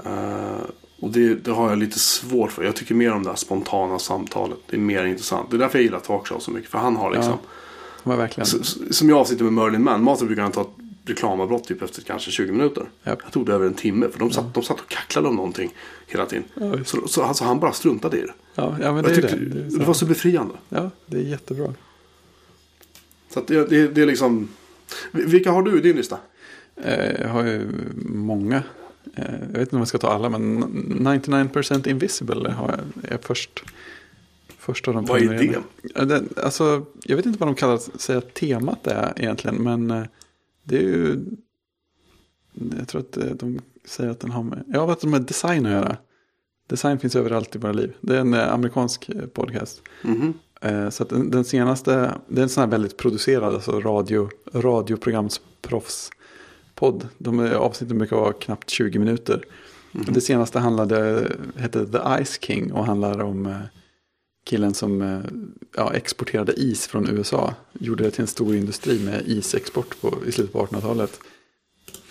Eh, 0.05 0.63
och 1.03 1.11
det, 1.11 1.35
det 1.35 1.51
har 1.51 1.69
jag 1.69 1.77
lite 1.77 1.99
svårt 1.99 2.51
för. 2.51 2.63
Jag 2.63 2.75
tycker 2.75 2.95
mer 2.95 3.11
om 3.11 3.23
det 3.23 3.29
här 3.29 3.35
spontana 3.35 3.99
samtalet. 3.99 4.57
Det 4.69 4.75
är 4.75 4.79
mer 4.79 5.05
intressant. 5.05 5.51
Det 5.51 5.57
är 5.57 5.59
därför 5.59 5.77
jag 5.77 5.83
gillar 5.83 5.99
talkshow 5.99 6.39
så 6.39 6.51
mycket. 6.51 6.69
För 6.69 6.77
han 6.77 6.95
har 6.95 7.11
liksom. 7.11 7.37
Har 8.03 8.17
verkligen, 8.17 8.45
Som 8.91 9.09
jag 9.09 9.17
avsitter 9.17 9.43
med 9.43 9.53
Merlin 9.53 9.83
Man. 9.83 10.03
Maten 10.03 10.27
brukar 10.27 10.43
han 10.43 10.51
ta 10.51 10.61
ett 10.61 10.67
reklamavbrott 11.05 11.63
typ 11.63 11.81
efter 11.81 12.01
kanske 12.01 12.31
20 12.31 12.51
minuter. 12.51 12.89
Japp. 13.03 13.19
Jag 13.23 13.31
tog 13.31 13.45
det 13.45 13.53
över 13.53 13.65
en 13.65 13.73
timme. 13.73 14.07
För 14.11 14.19
de 14.19 14.31
satt, 14.31 14.53
de 14.53 14.63
satt 14.63 14.79
och 14.79 14.87
kacklade 14.87 15.27
om 15.27 15.35
någonting 15.35 15.73
hela 16.07 16.25
tiden. 16.25 16.43
Ja, 16.53 16.83
så, 16.83 17.07
så 17.07 17.23
alltså, 17.23 17.43
han 17.43 17.59
bara 17.59 17.71
struntade 17.71 18.17
i 18.17 18.21
det. 18.21 18.33
ja, 18.55 18.77
ja 18.81 18.93
men 18.93 19.03
det 19.03 19.11
är 19.11 19.15
tyckte, 19.15 19.35
det. 19.35 19.45
Det, 19.45 19.75
är 19.75 19.79
det, 19.79 19.85
var 19.85 19.93
så 19.93 20.05
befriande. 20.05 20.55
Ja, 20.69 20.89
det 21.05 21.17
är 21.17 21.21
jättebra. 21.21 21.73
Så 23.29 23.39
att 23.39 23.47
det, 23.47 23.69
det, 23.69 23.87
det 23.87 24.01
är 24.01 24.05
liksom. 24.05 24.49
Vilka 25.11 25.51
har 25.51 25.61
du 25.61 25.77
i 25.77 25.81
din 25.81 25.95
lista? 25.95 26.17
Eh, 26.75 27.21
jag 27.21 27.29
har 27.29 27.43
ju 27.43 27.67
många. 28.05 28.63
Eh, 29.15 29.39
jag 29.41 29.47
vet 29.47 29.59
inte 29.59 29.75
om 29.75 29.81
jag 29.81 29.87
ska 29.87 29.97
ta 29.97 30.09
alla, 30.09 30.29
men 30.29 30.63
99% 30.63 31.87
Invisible 31.87 32.51
har 32.51 32.69
jag, 32.69 33.11
är 33.13 33.17
först. 33.21 33.63
Först 34.57 34.87
av 34.87 34.93
de 34.93 35.05
Vad 35.05 35.21
är 35.21 36.05
det, 36.05 36.23
alltså, 36.43 36.85
jag 37.03 37.15
vet 37.15 37.25
inte 37.25 37.39
vad 37.39 37.47
de 37.47 37.55
kallar 37.55 37.77
säger 37.77 38.17
att 38.17 38.33
temat 38.33 38.87
är 38.87 39.13
egentligen, 39.15 39.55
men 39.63 39.91
eh, 39.91 40.03
det 40.63 40.77
är 40.77 40.81
ju... 40.81 41.19
Jag 42.79 42.87
tror 42.87 43.01
att 43.01 43.17
eh, 43.17 43.25
de 43.25 43.59
säger 43.85 44.09
att 44.09 44.19
den 44.19 44.31
har 44.31 44.43
med, 44.43 44.63
ja, 44.67 44.91
att 44.91 45.01
de 45.01 45.13
har 45.13 45.19
design 45.19 45.65
att 45.65 45.71
göra. 45.71 45.97
Design 46.67 46.99
finns 46.99 47.15
överallt 47.15 47.55
i 47.55 47.59
våra 47.59 47.71
liv. 47.71 47.93
Det 48.01 48.15
är 48.15 48.19
en 48.19 48.33
amerikansk 48.33 49.09
podcast. 49.33 49.81
Mhm. 50.03 50.33
Eh, 50.61 50.89
Så 50.89 51.03
den, 51.03 51.31
den 51.31 51.43
senaste, 51.45 52.13
det 52.27 52.41
är 52.41 52.43
en 52.43 52.49
sån 52.49 52.61
här 52.63 52.69
väldigt 52.69 52.97
producerad, 52.97 53.53
alltså 53.53 53.79
radio, 53.79 54.29
radioprogramsproffspodd. 56.83 57.07
De 57.17 57.55
avsnitten 57.55 57.97
brukar 57.97 58.15
vara 58.15 58.33
knappt 58.33 58.69
20 58.69 58.99
minuter. 58.99 59.43
Det 59.91 60.21
senaste 60.21 60.59
handlade, 60.59 61.31
hette 61.55 61.85
The 61.85 62.23
Ice 62.25 62.39
King 62.41 62.71
och 62.71 62.85
handlar 62.85 63.21
om 63.21 63.45
eh, 63.45 63.57
killen 64.45 64.73
som 64.73 65.01
eh, 65.01 65.19
ja, 65.77 65.93
exporterade 65.93 66.53
is 66.53 66.87
från 66.87 67.09
USA. 67.09 67.53
Gjorde 67.79 68.03
det 68.03 68.11
till 68.11 68.21
en 68.21 68.27
stor 68.27 68.55
industri 68.55 68.99
med 68.99 69.23
isexport 69.25 70.01
på, 70.01 70.13
i 70.27 70.31
slutet 70.31 70.53
på 70.53 70.65
1800-talet. 70.65 71.19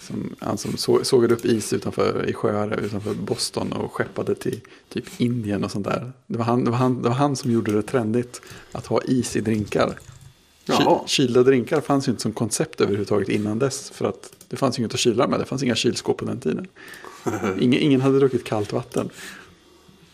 Som, 0.01 0.35
han 0.39 0.59
som 0.59 0.77
så, 0.77 1.05
sågade 1.05 1.35
upp 1.35 1.45
is 1.45 1.73
utanför, 1.73 2.29
i 2.29 2.33
sjöar 2.33 2.81
utanför 2.81 3.15
Boston 3.15 3.73
och 3.73 3.93
skeppade 3.93 4.35
till 4.35 4.61
typ 4.89 5.05
Indien 5.21 5.65
och 5.65 5.71
sånt 5.71 5.85
där. 5.85 6.13
Det 6.27 6.39
var 6.39 6.45
han, 6.45 6.65
det 6.65 6.71
var 6.71 6.79
han, 6.79 7.03
det 7.03 7.09
var 7.09 7.17
han 7.17 7.37
som 7.37 7.51
gjorde 7.51 7.73
det 7.73 7.83
trendigt 7.83 8.43
att 8.73 8.87
ha 8.87 9.03
is 9.03 9.37
i 9.37 9.41
drinkar. 9.41 9.99
Ky, 10.67 10.73
kylda 11.07 11.43
drinkar 11.43 11.81
fanns 11.81 12.09
ju 12.09 12.11
inte 12.11 12.23
som 12.23 12.33
koncept 12.33 12.81
överhuvudtaget 12.81 13.29
innan 13.29 13.59
dess. 13.59 13.91
För 13.91 14.05
att 14.05 14.42
det 14.53 14.57
fanns 14.59 14.79
inget 14.79 14.95
att 14.95 15.01
kyla 15.01 15.29
med, 15.29 15.41
det 15.41 15.45
fanns 15.45 15.63
inga 15.63 15.75
kylskåp 15.75 16.17
på 16.19 16.25
den 16.25 16.41
tiden. 16.41 16.67
Ingen, 17.61 17.81
ingen 17.81 18.01
hade 18.01 18.19
druckit 18.19 18.45
kallt 18.45 18.73
vatten. 18.73 19.09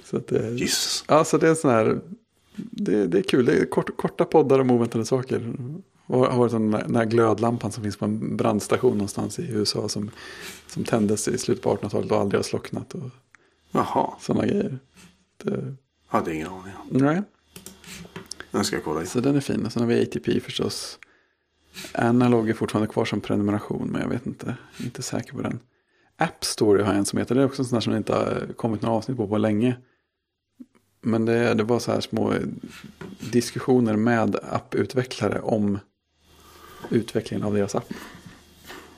Så 0.04 0.16
att 0.16 0.26
det, 0.26 0.50
Jesus. 0.50 1.04
Ja, 1.08 1.24
så 1.24 1.38
det 1.38 1.46
är 1.46 1.50
en 1.50 1.56
sån 1.56 1.70
här, 1.70 2.00
det, 2.56 3.06
det 3.06 3.18
är 3.18 3.22
kul, 3.22 3.44
det 3.44 3.52
är 3.52 3.64
kort, 3.64 3.96
korta 3.96 4.24
poddar 4.24 4.58
om 4.58 4.70
oväntade 4.70 5.04
saker. 5.04 5.52
Och 6.06 6.26
har 6.26 6.38
varit 6.38 6.52
den 6.86 6.96
här 6.96 7.04
glödlampan 7.04 7.72
som 7.72 7.82
finns 7.82 7.96
på 7.96 8.04
en 8.04 8.36
brandstation 8.36 8.92
någonstans 8.92 9.38
i 9.38 9.42
USA 9.50 9.88
som, 9.88 10.10
som 10.66 10.84
tändes 10.84 11.28
i 11.28 11.38
slutet 11.38 11.62
på 11.64 11.76
1800-talet 11.76 12.10
och 12.10 12.18
aldrig 12.20 12.38
har 12.38 12.42
slocknat 12.44 12.94
och 12.94 13.10
Jaha. 13.70 14.10
sådana 14.20 14.46
grejer. 14.46 14.78
Det, 15.44 15.74
Hade 16.06 16.34
ingen 16.34 16.46
aning. 16.48 16.72
nej, 16.90 17.22
Den 18.50 18.64
ska 18.64 18.76
jag 18.76 18.84
kolla 18.84 19.00
in. 19.00 19.06
så 19.06 19.20
den 19.20 19.36
är 19.36 19.40
fin. 19.40 19.66
Och 19.66 19.72
sen 19.72 19.82
har 19.82 19.88
vi 19.88 20.02
ATP 20.02 20.40
förstås. 20.40 20.98
Analog 21.94 22.50
är 22.50 22.54
fortfarande 22.54 22.92
kvar 22.92 23.04
som 23.04 23.20
prenumeration, 23.20 23.88
men 23.88 24.00
jag 24.00 24.08
vet 24.08 24.26
inte, 24.26 24.56
inte 24.84 25.02
säker 25.02 25.32
på 25.32 25.42
den. 25.42 25.60
App 26.16 26.44
Story 26.44 26.82
har 26.82 26.88
jag 26.88 26.98
en 26.98 27.04
som 27.04 27.18
heter, 27.18 27.34
det 27.34 27.40
är 27.40 27.44
också 27.46 27.62
en 27.62 27.66
sån 27.66 27.76
här 27.76 27.80
som 27.80 27.92
det 27.92 27.96
inte 27.96 28.12
har 28.12 28.52
kommit 28.56 28.82
några 28.82 28.96
avsnitt 28.96 29.16
på 29.16 29.28
på 29.28 29.38
länge. 29.38 29.76
Men 31.00 31.24
det, 31.24 31.54
det 31.54 31.62
var 31.62 31.78
så 31.78 31.92
här 31.92 32.00
små 32.00 32.34
diskussioner 33.32 33.96
med 33.96 34.36
apputvecklare 34.42 35.40
om 35.40 35.78
utvecklingen 36.90 37.46
av 37.46 37.54
deras 37.54 37.74
app. 37.74 37.92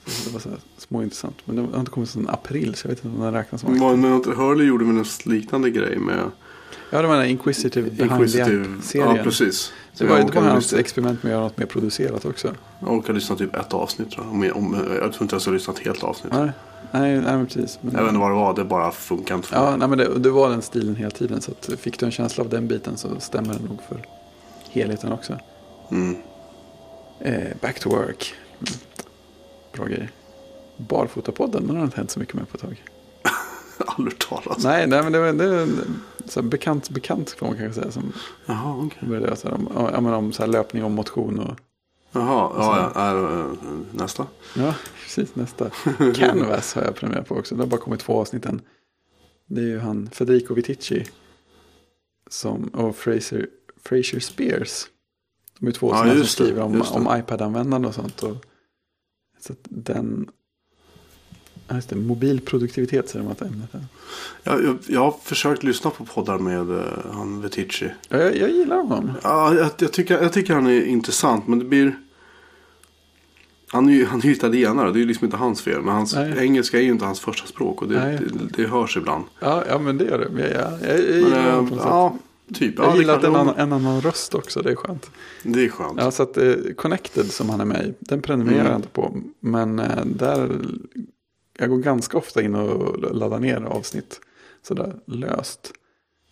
Så 0.06 0.28
Det 0.28 0.32
var 0.32 0.40
så 0.40 0.48
här 0.48 0.58
små 0.76 1.02
intressant. 1.02 1.36
Men 1.44 1.56
det 1.56 1.62
har 1.62 1.80
inte 1.80 1.90
kommit 1.90 2.10
sedan 2.10 2.28
april 2.28 2.74
så 2.74 2.86
jag 2.86 2.90
vet 2.94 3.04
inte 3.04 3.16
om 3.16 3.24
den 3.24 3.32
räknas 3.32 3.60
som. 3.60 3.74
Något 3.74 4.26
Hurley 4.26 4.66
gjorde 4.66 4.84
med 4.84 4.96
en 4.96 5.32
liknande 5.32 5.70
grej 5.70 5.98
med 5.98 6.30
Ja, 6.90 7.02
det 7.02 7.08
var 7.08 7.14
den 7.14 7.22
här 7.22 7.30
Inquisitive 7.30 7.88
Inquisitive. 7.88 8.62
App-serien. 8.62 9.16
Ja, 9.16 9.22
precis. 9.22 9.72
det 9.98 10.04
var, 10.04 10.18
det 10.18 10.34
var 10.34 10.42
hans 10.42 10.72
experiment 10.72 11.22
med 11.22 11.32
att 11.32 11.36
göra 11.36 11.44
något 11.44 11.58
mer 11.58 11.66
producerat 11.66 12.24
också. 12.24 12.54
Jag 12.80 12.92
orkade 12.92 13.12
lyssna 13.12 13.36
typ 13.36 13.56
ett 13.56 13.74
avsnitt 13.74 14.10
tror 14.10 14.26
jag. 14.26 14.56
Om, 14.56 14.64
om, 14.64 14.86
jag 15.02 15.12
tror 15.12 15.22
inte 15.22 15.34
jag 15.34 15.42
skulle 15.42 15.56
lyssna 15.56 15.72
ett 15.74 15.86
helt 15.86 16.04
avsnitt. 16.04 16.32
Nej, 16.32 16.50
nej, 16.92 17.12
nej 17.12 17.36
men 17.36 17.46
precis. 17.46 17.78
Men, 17.80 17.94
Jag 17.94 18.00
vet 18.00 18.08
inte 18.08 18.20
vad 18.20 18.30
det 18.30 18.34
var, 18.34 18.54
det 18.56 18.64
bara 18.64 18.90
funkar 18.90 19.34
inte 19.34 19.48
för 19.48 19.56
mig. 19.56 19.64
ja, 19.70 19.76
nej, 19.76 19.88
men 19.88 19.98
det, 19.98 20.18
det 20.18 20.30
var 20.30 20.50
den 20.50 20.62
stilen 20.62 20.96
hela 20.96 21.10
tiden. 21.10 21.40
Så 21.40 21.50
att, 21.50 21.80
fick 21.80 21.98
du 21.98 22.06
en 22.06 22.12
känsla 22.12 22.44
av 22.44 22.50
den 22.50 22.68
biten 22.68 22.96
så 22.96 23.08
stämmer 23.20 23.54
det 23.54 23.68
nog 23.68 23.78
för 23.88 24.06
helheten 24.70 25.12
också. 25.12 25.38
Mm. 25.90 26.16
Eh, 27.20 27.56
back 27.60 27.80
to 27.80 27.90
work. 27.90 28.34
Mm. 28.58 28.72
Bra 29.72 29.86
grej. 29.86 30.10
Barfotapodden, 30.76 31.66
den 31.66 31.76
har 31.76 31.84
inte 31.84 31.96
hänt 31.96 32.10
så 32.10 32.20
mycket 32.20 32.34
med 32.34 32.48
på 32.48 32.56
ett 32.56 32.62
tag. 32.62 32.82
Aldrig 33.96 34.18
talas. 34.18 34.64
Nej, 34.64 34.86
nej, 34.86 35.02
men 35.02 35.12
det 35.12 35.18
var 35.18 35.32
det 35.32 35.62
en 35.62 36.00
så 36.24 36.42
bekant, 36.42 36.90
bekant 36.90 37.36
kan 37.38 37.48
man 37.48 37.58
kanske 37.58 37.80
säga. 37.80 37.92
Som 37.92 38.12
Jaha, 38.46 38.76
okej. 38.86 39.08
började 39.08 39.36
så 39.36 39.48
här, 39.48 39.54
om, 39.54 39.68
ja, 39.92 40.00
men 40.00 40.14
om 40.14 40.32
så 40.32 40.42
här 40.42 40.50
löpning 40.50 40.84
och 40.84 40.90
motion. 40.90 41.38
Och, 41.38 41.56
Jaha, 42.12 42.52
ja, 42.56 42.92
ja, 42.94 43.40
äh, 43.40 43.52
nästa. 43.92 44.26
ja, 44.56 44.74
precis 45.02 45.34
nästa. 45.34 45.70
Canvas 46.14 46.74
har 46.74 46.82
jag 46.82 46.94
prenumererat 46.94 47.28
på 47.28 47.34
också. 47.34 47.54
Det 47.54 47.62
har 47.62 47.68
bara 47.68 47.80
kommit 47.80 48.00
två 48.00 48.20
avsnitt 48.20 48.46
än. 48.46 48.60
Det 49.46 49.60
är 49.60 49.66
ju 49.66 49.78
han 49.78 50.10
Federico 50.12 50.54
Viticci. 50.54 51.06
Som, 52.30 52.64
och 52.64 52.96
Fraser, 52.96 53.46
Fraser 53.84 54.20
Spears. 54.20 54.86
De 55.58 55.68
är 55.68 55.72
två 55.72 55.90
Ja, 55.90 56.14
som, 56.14 56.24
skriver 56.24 56.62
om, 56.62 56.82
om 56.92 57.18
iPad-användande 57.18 57.88
och 57.88 57.94
sånt. 57.94 58.22
Och, 58.22 58.36
så 59.40 59.54
den... 59.62 60.30
ja, 61.70 61.76
Just 61.76 61.88
det, 61.88 61.96
mobil 61.96 62.40
produktivitet 62.40 63.08
säger 63.08 63.24
de 63.24 63.30
att 63.32 63.42
ämnet 63.42 63.74
är. 63.74 63.84
Jag, 64.42 64.64
jag, 64.64 64.78
jag 64.86 65.00
har 65.00 65.14
försökt 65.22 65.62
lyssna 65.62 65.90
på 65.90 66.04
poddar 66.04 66.38
med 66.38 66.70
uh, 66.70 66.82
han 67.12 67.40
Vetici. 67.42 67.90
Ja, 68.08 68.18
Jag, 68.18 68.36
jag 68.36 68.50
gillar 68.50 68.76
honom. 68.76 69.10
Ja, 69.22 69.54
jag, 69.54 69.70
jag, 69.78 69.92
tycker, 69.92 70.22
jag 70.22 70.32
tycker 70.32 70.54
han 70.54 70.66
är 70.66 70.82
intressant 70.84 71.46
men 71.48 71.58
det 71.58 71.64
blir... 71.64 71.98
Han 73.72 73.88
är 73.88 73.92
ju, 73.92 74.04
han 74.06 74.20
är 74.20 74.24
ju 74.24 74.32
italienare, 74.32 74.92
det 74.92 74.98
är 74.98 75.00
ju 75.00 75.06
liksom 75.06 75.24
inte 75.24 75.36
hans 75.36 75.62
fel. 75.62 75.82
Men 75.82 75.94
hans 75.94 76.14
Nej. 76.14 76.34
engelska 76.38 76.78
är 76.78 76.82
ju 76.82 76.90
inte 76.90 77.04
hans 77.04 77.20
första 77.20 77.46
språk 77.46 77.82
och 77.82 77.88
det, 77.88 78.04
Nej. 78.04 78.18
det, 78.32 78.62
det 78.62 78.68
hörs 78.68 78.96
ibland. 78.96 79.24
Ja, 79.40 79.64
ja 79.68 79.78
men 79.78 79.98
det 79.98 80.04
gör 80.04 80.18
det. 80.18 80.40
Jag, 80.42 80.50
jag, 80.50 80.72
jag, 80.90 80.98
jag 80.98 81.16
gillar 81.18 81.46
eh, 81.48 81.50
honom 81.54 81.68
på 81.68 81.74
något 81.74 81.82
sätt. 81.82 81.90
ja, 81.90 82.16
typ. 82.54 82.74
Ja, 82.78 82.84
Jag 82.84 82.94
det 82.94 82.98
gillar 82.98 83.16
att 83.18 83.24
en 83.24 83.36
annan, 83.36 83.54
en 83.56 83.72
annan 83.72 84.00
röst 84.00 84.34
också, 84.34 84.62
det 84.62 84.70
är 84.70 84.74
skönt. 84.74 85.10
Det 85.42 85.64
är 85.64 85.68
skönt. 85.68 85.98
Ja, 86.00 86.10
så 86.10 86.22
att 86.22 86.36
eh, 86.36 86.52
Connected 86.76 87.30
som 87.30 87.50
han 87.50 87.60
är 87.60 87.64
med 87.64 87.86
i, 87.86 87.94
den 87.98 88.22
prenumererar 88.22 88.60
Mm. 88.60 88.72
jag 88.72 88.78
inte 88.78 88.88
på. 88.88 89.16
Men 89.40 89.78
eh, 89.78 90.04
där, 90.04 90.60
jag 91.60 91.70
går 91.70 91.78
ganska 91.78 92.18
ofta 92.18 92.42
in 92.42 92.54
och 92.54 93.14
laddar 93.14 93.38
ner 93.38 93.56
avsnitt. 93.62 94.20
sådär 94.62 94.96
löst. 95.06 95.72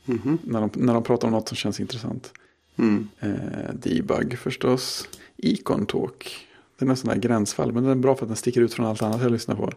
Mhm. 0.05 0.39
När 0.45 0.61
de, 0.61 0.71
när 0.75 0.95
de 0.95 1.03
pratar 1.03 1.29
om 1.29 1.33
något 1.33 1.49
som 1.49 1.57
känns 1.57 1.81
intressant. 1.81 2.33
Mm. 2.77 3.09
Eh, 3.21 3.75
debug 3.75 4.39
förstås. 4.39 5.09
Econ 5.37 5.87
Talk. 5.87 6.47
Den 6.79 6.89
är 6.89 6.93
en 6.93 6.97
sån 6.97 7.09
där 7.11 7.17
gränsfall. 7.17 7.73
Men 7.73 7.83
den 7.83 7.93
är 7.93 7.97
bra 7.97 8.15
för 8.15 8.23
att 8.25 8.29
den 8.29 8.37
sticker 8.37 8.61
ut 8.61 8.75
från 8.75 8.87
allt 8.87 9.03
annat 9.03 9.23
jag 9.23 9.33
lyssnar 9.33 9.57
på. 9.57 9.73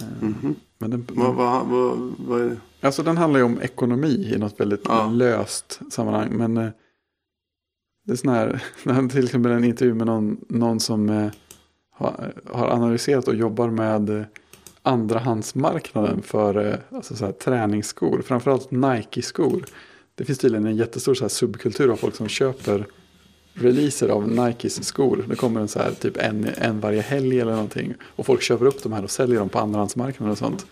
Eh, 0.00 0.06
Mhm. 0.22 0.54
men 0.78 0.90
den, 0.90 1.06
Vad, 1.12 1.34
vad, 1.34 1.66
vad, 1.66 2.14
vad 2.18 2.40
är 2.40 2.48
det? 2.48 2.56
Alltså 2.80 3.02
den 3.02 3.16
handlar 3.16 3.40
ju 3.40 3.44
om 3.46 3.60
ekonomi 3.60 4.32
i 4.34 4.38
något 4.38 4.60
väldigt 4.60 4.82
Ja. 4.84 5.10
löst 5.10 5.80
sammanhang. 5.90 6.36
Men 6.36 6.56
eh, 6.56 6.68
det 8.04 8.12
är 8.12 8.16
sån 8.16 8.30
här, 8.30 8.62
till 9.10 9.24
exempel 9.24 9.52
en 9.52 9.64
intervju 9.64 9.94
med 9.94 10.06
någon, 10.06 10.44
någon 10.48 10.80
som 10.80 11.08
eh, 11.08 11.32
har, 11.94 12.32
analyserat 12.52 13.28
och 13.28 13.34
jobbar 13.34 13.68
med 13.70 14.24
andrahandsmarknaden 14.82 16.22
för 16.22 16.66
eh, 16.66 16.96
alltså 16.96 17.16
så 17.16 17.24
här, 17.24 17.32
träningsskor. 17.32 18.22
Framförallt 18.22 18.70
Nike-skor. 18.70 19.64
Det 20.14 20.24
finns 20.24 20.38
tydligen 20.38 20.66
en 20.66 20.76
jättestor 20.76 21.14
så 21.14 21.24
här, 21.24 21.28
subkultur 21.28 21.92
av 21.92 21.96
folk 21.96 22.14
som 22.14 22.28
köper 22.28 22.86
releaser 23.54 24.08
av 24.08 24.28
Nikes 24.28 24.84
skor. 24.84 25.24
Det 25.28 25.36
kommer 25.36 25.60
en 25.60 25.68
så 25.68 25.78
här 25.78 25.90
typ 25.90 26.16
en, 26.16 26.48
en 26.58 26.80
varje 26.80 27.00
helg 27.00 27.40
eller 27.40 27.52
någonting. 27.52 27.94
Och 28.16 28.26
folk 28.26 28.42
köper 28.42 28.66
upp 28.66 28.82
de 28.82 28.92
här 28.92 29.04
och 29.04 29.10
säljer 29.10 29.38
dem 29.38 29.48
på 29.48 29.58
andrahandsmarknaden 29.58 30.32
och 30.32 30.38
sånt. 30.38 30.66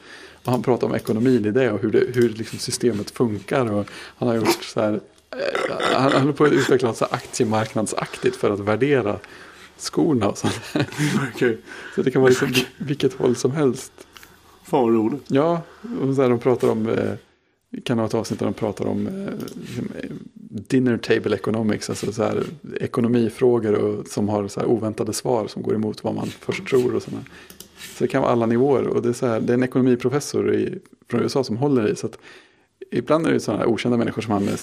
Och 0.44 0.52
han 0.52 0.62
pratar 0.62 0.86
om 0.86 0.94
ekonomin 0.94 1.46
i 1.46 1.50
det 1.50 1.70
och 1.70 1.82
hur, 1.82 1.90
det, 1.90 2.04
hur 2.14 2.28
liksom 2.28 2.58
systemet 2.58 3.10
funkar. 3.10 3.72
Och 3.72 3.86
han 4.16 4.28
har 4.28 4.34
gjort 4.34 4.64
så 4.64 4.80
här, 4.80 4.92
eh, 4.92 5.74
han 5.94 6.12
han 6.12 6.20
håller 6.20 6.32
på 6.32 6.44
att 6.44 6.52
utveckla 6.52 6.88
något 6.88 7.02
aktiemarknadsaktigt 7.02 8.36
för 8.36 8.50
att 8.50 8.60
värdera 8.60 9.18
skorna 9.76 10.28
och 10.28 10.38
sånt. 10.38 10.60
Okej. 11.34 11.58
Så 11.94 12.02
det 12.02 12.10
kan 12.10 12.22
vara 12.22 12.30
liksom 12.30 12.54
vilket 12.78 13.14
håll 13.14 13.36
som 13.36 13.50
helst. 13.50 13.92
Fan 14.64 14.82
vad 14.82 14.94
roligt. 14.94 15.22
Ja, 15.26 15.62
och 16.00 16.14
så 16.14 16.22
här, 16.22 16.28
de 16.28 16.38
pratar 16.38 16.68
om, 16.68 16.88
eh, 16.88 17.12
kan 17.84 17.98
ha 17.98 18.06
ett 18.06 18.14
avsnitt 18.14 18.38
där 18.38 18.46
de 18.46 18.54
pratar 18.54 18.86
om 18.86 19.06
eh, 19.06 19.32
liksom, 19.66 19.88
eh, 20.00 20.10
dinner 20.44 20.96
table 20.96 21.34
economics, 21.34 21.90
alltså 21.90 22.12
så 22.12 22.22
här, 22.22 22.44
ekonomifrågor 22.80 23.74
och, 23.74 24.06
som 24.06 24.28
har 24.28 24.48
så 24.48 24.60
här, 24.60 24.66
oväntade 24.66 25.12
svar 25.12 25.46
som 25.46 25.62
går 25.62 25.74
emot 25.74 26.04
vad 26.04 26.14
man 26.14 26.26
först 26.26 26.66
tror 26.66 26.94
och 26.94 27.02
sådana. 27.02 27.24
Så 27.96 28.04
det 28.04 28.08
kan 28.08 28.22
vara 28.22 28.32
alla 28.32 28.46
nivåer 28.46 28.86
och 28.86 29.02
det 29.02 29.08
är, 29.08 29.12
så 29.12 29.26
här, 29.26 29.40
det 29.40 29.52
är 29.52 29.54
en 29.54 29.62
ekonomiprofessor 29.62 30.54
i, 30.54 30.78
från 31.08 31.22
USA 31.22 31.44
som 31.44 31.56
håller 31.56 31.88
i. 31.88 31.96
Så 31.96 32.06
att 32.06 32.18
ibland 32.90 33.26
är 33.26 33.32
det 33.32 33.40
sådana 33.40 33.62
här 33.62 33.70
okända 33.70 33.98
människor 33.98 34.22
som 34.22 34.32
har 34.32 34.40
med 34.40 34.58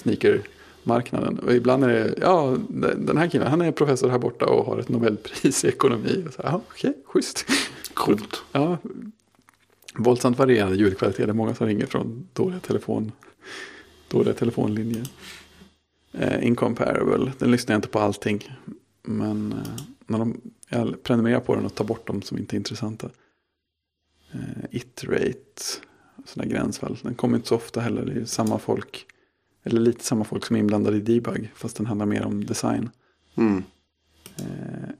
sneakermarknaden. 0.82 1.38
Och 1.38 1.54
ibland 1.54 1.84
är 1.84 1.88
det, 1.88 2.14
ja, 2.20 2.56
den 2.96 3.16
här 3.16 3.28
killen, 3.28 3.46
han 3.46 3.60
är 3.60 3.72
professor 3.72 4.08
här 4.08 4.18
borta 4.18 4.46
och 4.46 4.66
har 4.66 4.78
ett 4.78 4.88
Nobelpris 4.88 5.64
i 5.64 5.68
ekonomi. 5.68 6.24
Och 6.26 6.32
så 6.34 6.42
här, 6.42 6.50
ja, 6.50 6.60
okej, 6.70 6.94
schysst. 7.04 7.46
Coolt. 7.94 8.42
Ja, 8.52 8.78
våldsamt 9.94 10.38
varierande 10.38 10.76
ljudkvalitet. 10.76 11.26
Det 11.26 11.32
är 11.32 11.34
många 11.34 11.54
som 11.54 11.66
ringer 11.66 11.86
från 11.86 12.28
dåliga, 12.32 12.60
telefon, 12.60 13.12
dåliga 14.08 14.34
telefonlinjer. 14.34 15.06
Eh, 16.12 16.46
incomparable, 16.46 17.32
den 17.38 17.50
lyssnar 17.50 17.74
jag 17.74 17.78
inte 17.78 17.88
på 17.88 17.98
allting. 17.98 18.58
Men 19.02 19.52
eh, 19.52 19.82
när 20.06 20.18
de, 20.18 20.40
jag 20.68 21.02
prenumererar 21.02 21.40
på 21.40 21.54
den 21.54 21.64
och 21.64 21.74
tar 21.74 21.84
bort 21.84 22.06
dem 22.06 22.22
som 22.22 22.38
inte 22.38 22.56
är 22.56 22.58
intressanta. 22.58 23.10
Eh, 24.32 24.64
iterate, 24.70 25.62
sådana 26.24 26.50
gränsfall. 26.50 26.98
Den 27.02 27.14
kommer 27.14 27.36
inte 27.36 27.48
så 27.48 27.56
ofta 27.56 27.80
heller. 27.80 28.04
Det 28.04 28.20
är 28.20 28.24
samma 28.24 28.58
folk, 28.58 29.06
eller 29.62 29.80
lite 29.80 30.04
samma 30.04 30.24
folk 30.24 30.46
som 30.46 30.56
är 30.56 30.60
inblandade 30.60 30.96
i 30.96 31.00
debug. 31.00 31.52
Fast 31.54 31.76
den 31.76 31.86
handlar 31.86 32.06
mer 32.06 32.24
om 32.24 32.44
design. 32.44 32.90
Mm. 33.36 33.62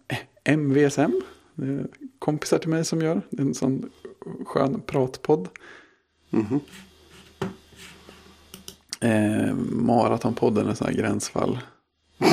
Eh, 0.08 0.18
MVSM. 0.44 1.20
Är 1.56 1.86
kompisar 2.18 2.58
till 2.58 2.68
mig 2.68 2.84
som 2.84 3.00
gör. 3.00 3.22
Det 3.30 3.42
är 3.42 3.46
en 3.46 3.54
sån 3.54 3.90
skön 4.46 4.80
pratpodd. 4.86 5.48
Mhm. 6.30 6.60
Eh, 9.00 9.54
Maratonpodden 9.70 10.68
är 10.68 10.74
sån 10.74 10.86
här 10.86 10.94
gränsfall. 10.94 11.58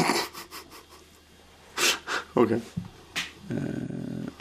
Okej. 2.33 2.61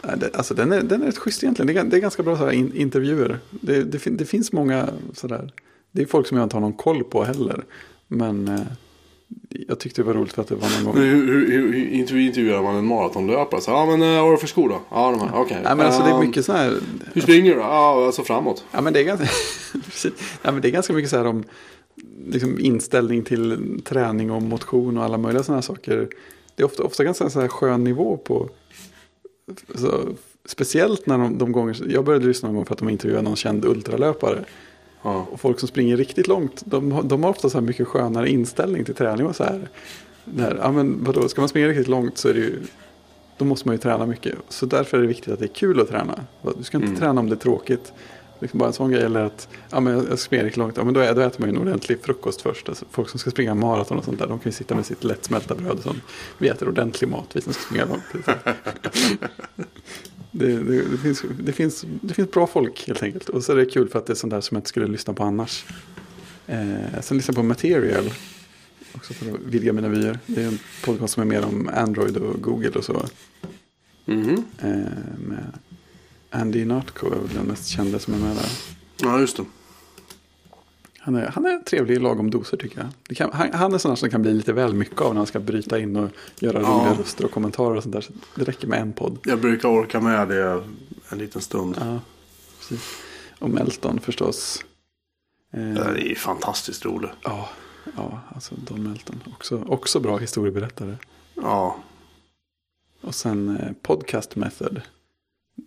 Nej, 0.07 0.17
det, 0.17 0.35
alltså 0.35 0.53
den 0.53 0.71
är, 0.71 0.81
den 0.81 1.01
är 1.01 1.05
rätt 1.05 1.17
schysst 1.17 1.43
egentligen. 1.43 1.67
Det 1.67 1.79
är, 1.79 1.83
det 1.83 1.97
är 1.97 2.01
ganska 2.01 2.23
bra 2.23 2.37
så 2.37 2.45
här 2.45 2.51
in, 2.51 2.73
intervjuer. 2.73 3.39
Det, 3.49 3.83
det, 3.83 3.99
fin, 3.99 4.17
det 4.17 4.25
finns 4.25 4.51
många 4.51 4.89
sådär. 5.13 5.53
Det 5.91 6.01
är 6.01 6.05
folk 6.05 6.27
som 6.27 6.37
jag 6.37 6.45
inte 6.45 6.55
har 6.55 6.61
någon 6.61 6.73
koll 6.73 7.03
på 7.03 7.23
heller. 7.23 7.63
Men 8.07 8.47
eh, 8.47 8.59
jag 9.67 9.79
tyckte 9.79 10.01
det 10.01 10.05
var 10.05 10.13
roligt 10.13 10.33
för 10.33 10.41
att 10.41 10.47
det 10.47 10.55
var 10.55 10.69
någon 10.75 10.83
gång. 10.85 10.93
Men 10.95 11.03
hur, 11.09 11.27
hur, 11.27 11.51
hur, 11.51 11.89
intervju- 11.89 12.27
intervjuar 12.27 12.61
man 12.63 12.75
en 12.75 12.85
maratonlöpare? 12.85 13.61
Ja 13.67 13.85
men 13.85 14.01
eh, 14.01 14.07
vad 14.15 14.23
har 14.23 14.31
du 14.31 14.37
för 14.37 14.47
skor 14.47 14.69
då? 14.69 14.81
Ja 14.91 15.11
de 15.11 15.19
här, 15.19 15.29
okej. 15.39 15.59
Nej, 15.63 15.75
men 15.75 15.85
alltså 15.85 16.01
det 16.03 16.09
är 16.09 16.13
Ehm, 16.13 16.19
mycket 16.27 16.45
så 16.45 16.53
här. 16.53 16.77
Hur 17.13 17.21
springer 17.21 17.49
du 17.49 17.55
då? 17.55 17.61
Ja 17.61 18.05
alltså 18.05 18.23
framåt. 18.23 18.63
Ja, 18.71 18.81
men 18.81 18.93
det 18.93 18.99
är 18.99 19.03
ganska, 19.03 19.27
precis. 19.85 20.13
ja, 20.41 20.51
men 20.51 20.61
det 20.61 20.67
är 20.67 20.71
ganska 20.71 20.93
mycket 20.93 21.09
så 21.11 21.17
här 21.17 21.25
om 21.27 21.43
liksom, 22.27 22.59
inställning 22.59 23.23
till 23.23 23.79
träning 23.85 24.31
och 24.31 24.41
motion 24.41 24.97
och 24.97 25.03
alla 25.03 25.17
möjliga 25.17 25.43
sådana 25.43 25.57
här 25.57 25.61
saker. 25.61 26.07
Det 26.55 26.63
är 26.63 26.65
ofta, 26.65 26.83
ofta 26.83 27.03
ganska 27.03 27.29
så 27.29 27.41
här 27.41 27.47
skön 27.47 27.83
nivå 27.83 28.17
på. 28.17 28.49
Så, 29.75 30.01
speciellt 30.45 31.05
när 31.07 31.17
de, 31.17 31.37
de 31.37 31.51
gånger, 31.51 31.85
jag 31.89 32.05
började 32.05 32.25
lyssna 32.25 32.47
någon 32.47 32.55
gång 32.55 32.65
för 32.65 32.73
att 32.73 32.79
de 32.79 32.89
intervjuade 32.89 33.23
någon 33.23 33.35
känd 33.35 33.65
ultralöpare. 33.65 34.45
Ja. 35.03 35.27
Och 35.31 35.39
folk 35.39 35.59
som 35.59 35.67
springer 35.67 35.97
riktigt 35.97 36.27
långt, 36.27 36.63
de, 36.65 36.91
har- 36.91 37.03
de 37.03 37.23
har 37.23 37.29
ofta 37.29 37.49
så 37.49 37.57
här 37.57 37.65
mycket 37.65 37.87
skönare 37.87 38.29
inställning 38.29 38.85
till 38.85 38.95
träning 38.95 39.25
och 39.27 39.35
så 39.35 39.43
här. 39.43 39.69
Där, 40.25 40.59
ja, 40.61 40.71
men 40.71 41.03
vadå, 41.03 41.29
ska 41.29 41.41
man 41.41 41.49
springa 41.49 41.67
riktigt 41.67 41.87
långt 41.87 42.17
så 42.17 42.29
är 42.29 42.33
det 42.33 42.39
ju, 42.39 42.59
då 43.37 43.45
måste 43.45 43.67
man 43.67 43.75
ju 43.75 43.79
träna 43.79 44.05
mycket. 44.05 44.35
Så 44.49 44.65
därför 44.65 44.97
är 44.97 45.01
det 45.01 45.07
viktigt 45.07 45.33
att 45.33 45.39
det 45.39 45.45
är 45.45 45.53
kul 45.55 45.79
att 45.79 45.87
träna. 45.89 46.19
Du 46.57 46.63
ska 46.63 46.77
inte 46.77 46.87
Mm. 46.87 46.99
träna 46.99 47.21
om 47.21 47.29
det 47.29 47.35
är 47.35 47.39
tråkigt. 47.39 47.93
Liksom 48.39 48.59
bara 48.59 48.67
en 48.67 48.73
sån 48.73 48.91
grej 48.91 49.03
eller 49.03 49.23
att 49.23 49.47
ja, 49.69 49.79
men 49.79 50.05
jag 50.09 50.19
springer 50.19 50.43
riktigt 50.43 50.57
långt, 50.57 50.77
ja, 50.77 50.83
men 50.83 50.93
då, 50.93 50.99
är, 50.99 51.15
då 51.15 51.21
äter 51.21 51.41
man 51.41 51.49
ju 51.49 51.55
en 51.55 51.61
ordentlig 51.61 52.01
frukost 52.03 52.41
först. 52.41 52.69
Alltså, 52.69 52.85
folk 52.91 53.09
som 53.09 53.19
ska 53.19 53.29
springa 53.31 53.55
maraton 53.55 53.97
och 53.97 54.03
sånt 54.05 54.19
där, 54.19 54.27
de 54.27 54.39
kan 54.39 54.49
ju 54.49 54.55
sitta 54.55 54.75
med 54.75 54.85
sitt 54.85 55.03
lättsmälta 55.03 55.55
bröd 55.55 55.71
och 55.77 55.83
sånt. 55.83 55.97
Vi 56.37 56.47
äter 56.47 56.67
ordentlig 56.67 57.07
mat, 57.09 57.25
vi 57.33 57.41
som 57.41 57.53
ska 57.53 57.61
springa 57.63 57.85
långt. 57.85 58.27
Det, 60.31 60.63
det, 60.63 60.81
det, 60.91 60.97
finns, 60.97 61.23
det, 61.39 61.53
finns, 61.53 61.85
det 62.01 62.13
finns 62.13 62.31
bra 62.31 62.47
folk 62.47 62.87
helt 62.87 63.03
enkelt. 63.03 63.29
Och 63.29 63.43
så 63.43 63.51
är 63.51 63.55
det 63.55 63.65
kul 63.65 63.89
för 63.89 63.99
att 63.99 64.05
det 64.05 64.13
är 64.13 64.15
sånt 64.15 64.31
där 64.31 64.41
som 64.41 64.55
jag 64.55 64.59
inte 64.59 64.69
skulle 64.69 64.87
lyssna 64.87 65.13
på 65.13 65.23
annars. 65.23 65.65
Eh, 66.47 67.01
sen 67.01 67.17
lyssnar 67.17 67.33
jag 67.33 67.35
på 67.35 67.43
Material. 67.43 68.13
Också 68.93 69.13
för 69.13 69.31
att 69.31 69.41
vidga 69.41 69.73
mina 69.73 69.87
vyer. 69.87 70.19
Det 70.25 70.43
är 70.43 70.47
en 70.47 70.59
podcast 70.85 71.13
som 71.13 71.21
är 71.21 71.27
mer 71.27 71.45
om 71.45 71.69
Android 71.73 72.17
och 72.17 72.41
Google 72.41 72.69
och 72.69 72.83
så. 72.85 73.05
Mhm. 74.05 74.43
Eh, 74.59 74.69
med 75.17 75.59
Andy 76.29 76.65
Nartko 76.65 77.07
är 77.07 77.19
väl 77.19 77.35
den 77.35 77.45
mest 77.45 77.67
kända 77.67 77.99
som 77.99 78.13
är 78.13 78.17
med 78.17 78.35
där. 78.35 78.49
Ja 79.01 79.19
just 79.19 79.37
det. 79.37 79.43
Han 81.07 81.15
är, 81.15 81.27
han 81.27 81.45
är 81.45 81.59
trevlig 81.59 81.95
i 81.95 81.99
lagom 81.99 82.31
doser 82.31 82.57
tycker 82.57 82.79
jag. 83.07 83.17
Kan, 83.17 83.29
han, 83.33 83.53
han 83.53 83.73
är 83.73 83.77
sån 83.77 83.97
som 83.97 84.09
kan 84.09 84.21
bli 84.21 84.33
lite 84.33 84.53
väl 84.53 84.73
mycket 84.73 85.01
av 85.01 85.13
när 85.13 85.17
han 85.19 85.27
ska 85.27 85.39
bryta 85.39 85.79
in 85.79 85.95
och 85.95 86.09
göra 86.39 86.61
Ja. 86.61 86.67
roliga 86.67 86.99
röster 87.01 87.25
och 87.25 87.31
kommentarer 87.31 87.75
och 87.75 87.83
sånt 87.83 87.93
där. 87.93 88.01
Så 88.01 88.13
det 88.35 88.43
räcker 88.43 88.67
med 88.67 88.81
en 88.81 88.93
podd. 88.93 89.17
Jag 89.23 89.39
brukar 89.41 89.69
orka 89.69 90.01
med 90.01 90.27
det 90.27 90.63
en 91.09 91.17
liten 91.17 91.41
stund. 91.41 91.75
Ja, 91.79 91.99
precis. 92.59 92.97
Och 93.39 93.49
Melton 93.49 93.99
förstås. 93.99 94.65
Eh, 95.53 95.59
Det 95.73 96.11
är 96.11 96.15
fantastiskt 96.15 96.85
roligt. 96.85 97.11
Ja, 97.23 97.49
ja 97.97 98.19
alltså 98.35 98.55
Don 98.67 98.83
Melton. 98.83 99.23
Också, 99.33 99.63
också 99.67 99.99
bra 99.99 100.17
historieberättare. 100.17 100.95
Ja. 101.35 101.77
Och 103.01 103.15
sen 103.15 103.57
eh, 103.57 103.71
Podcast 103.81 104.35
Method. 104.35 104.81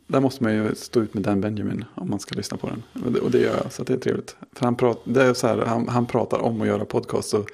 Där 0.06 0.20
måste 0.20 0.42
man 0.42 0.54
ju 0.54 0.74
stå 0.74 1.00
ut 1.00 1.14
med 1.14 1.22
Dan 1.22 1.40
Benjamin 1.40 1.84
om 1.94 2.10
man 2.10 2.20
ska 2.20 2.34
lyssna 2.34 2.56
på 2.56 2.68
den. 2.68 3.12
Och 3.22 3.30
det, 3.30 3.38
gör 3.38 3.56
jag, 3.62 3.72
så 3.72 3.82
det 3.84 3.92
är 3.92 3.98
trevligt. 3.98 4.36
För 4.52 4.64
han, 4.64 4.76
prat, 4.76 5.00
det 5.04 5.22
är 5.22 5.34
så 5.34 5.46
här, 5.46 5.58
han, 5.58 5.88
han 5.88 6.06
pratar 6.06 6.38
om 6.38 6.60
att 6.60 6.66
göra 6.66 6.84
podcast 6.84 7.34
och 7.34 7.48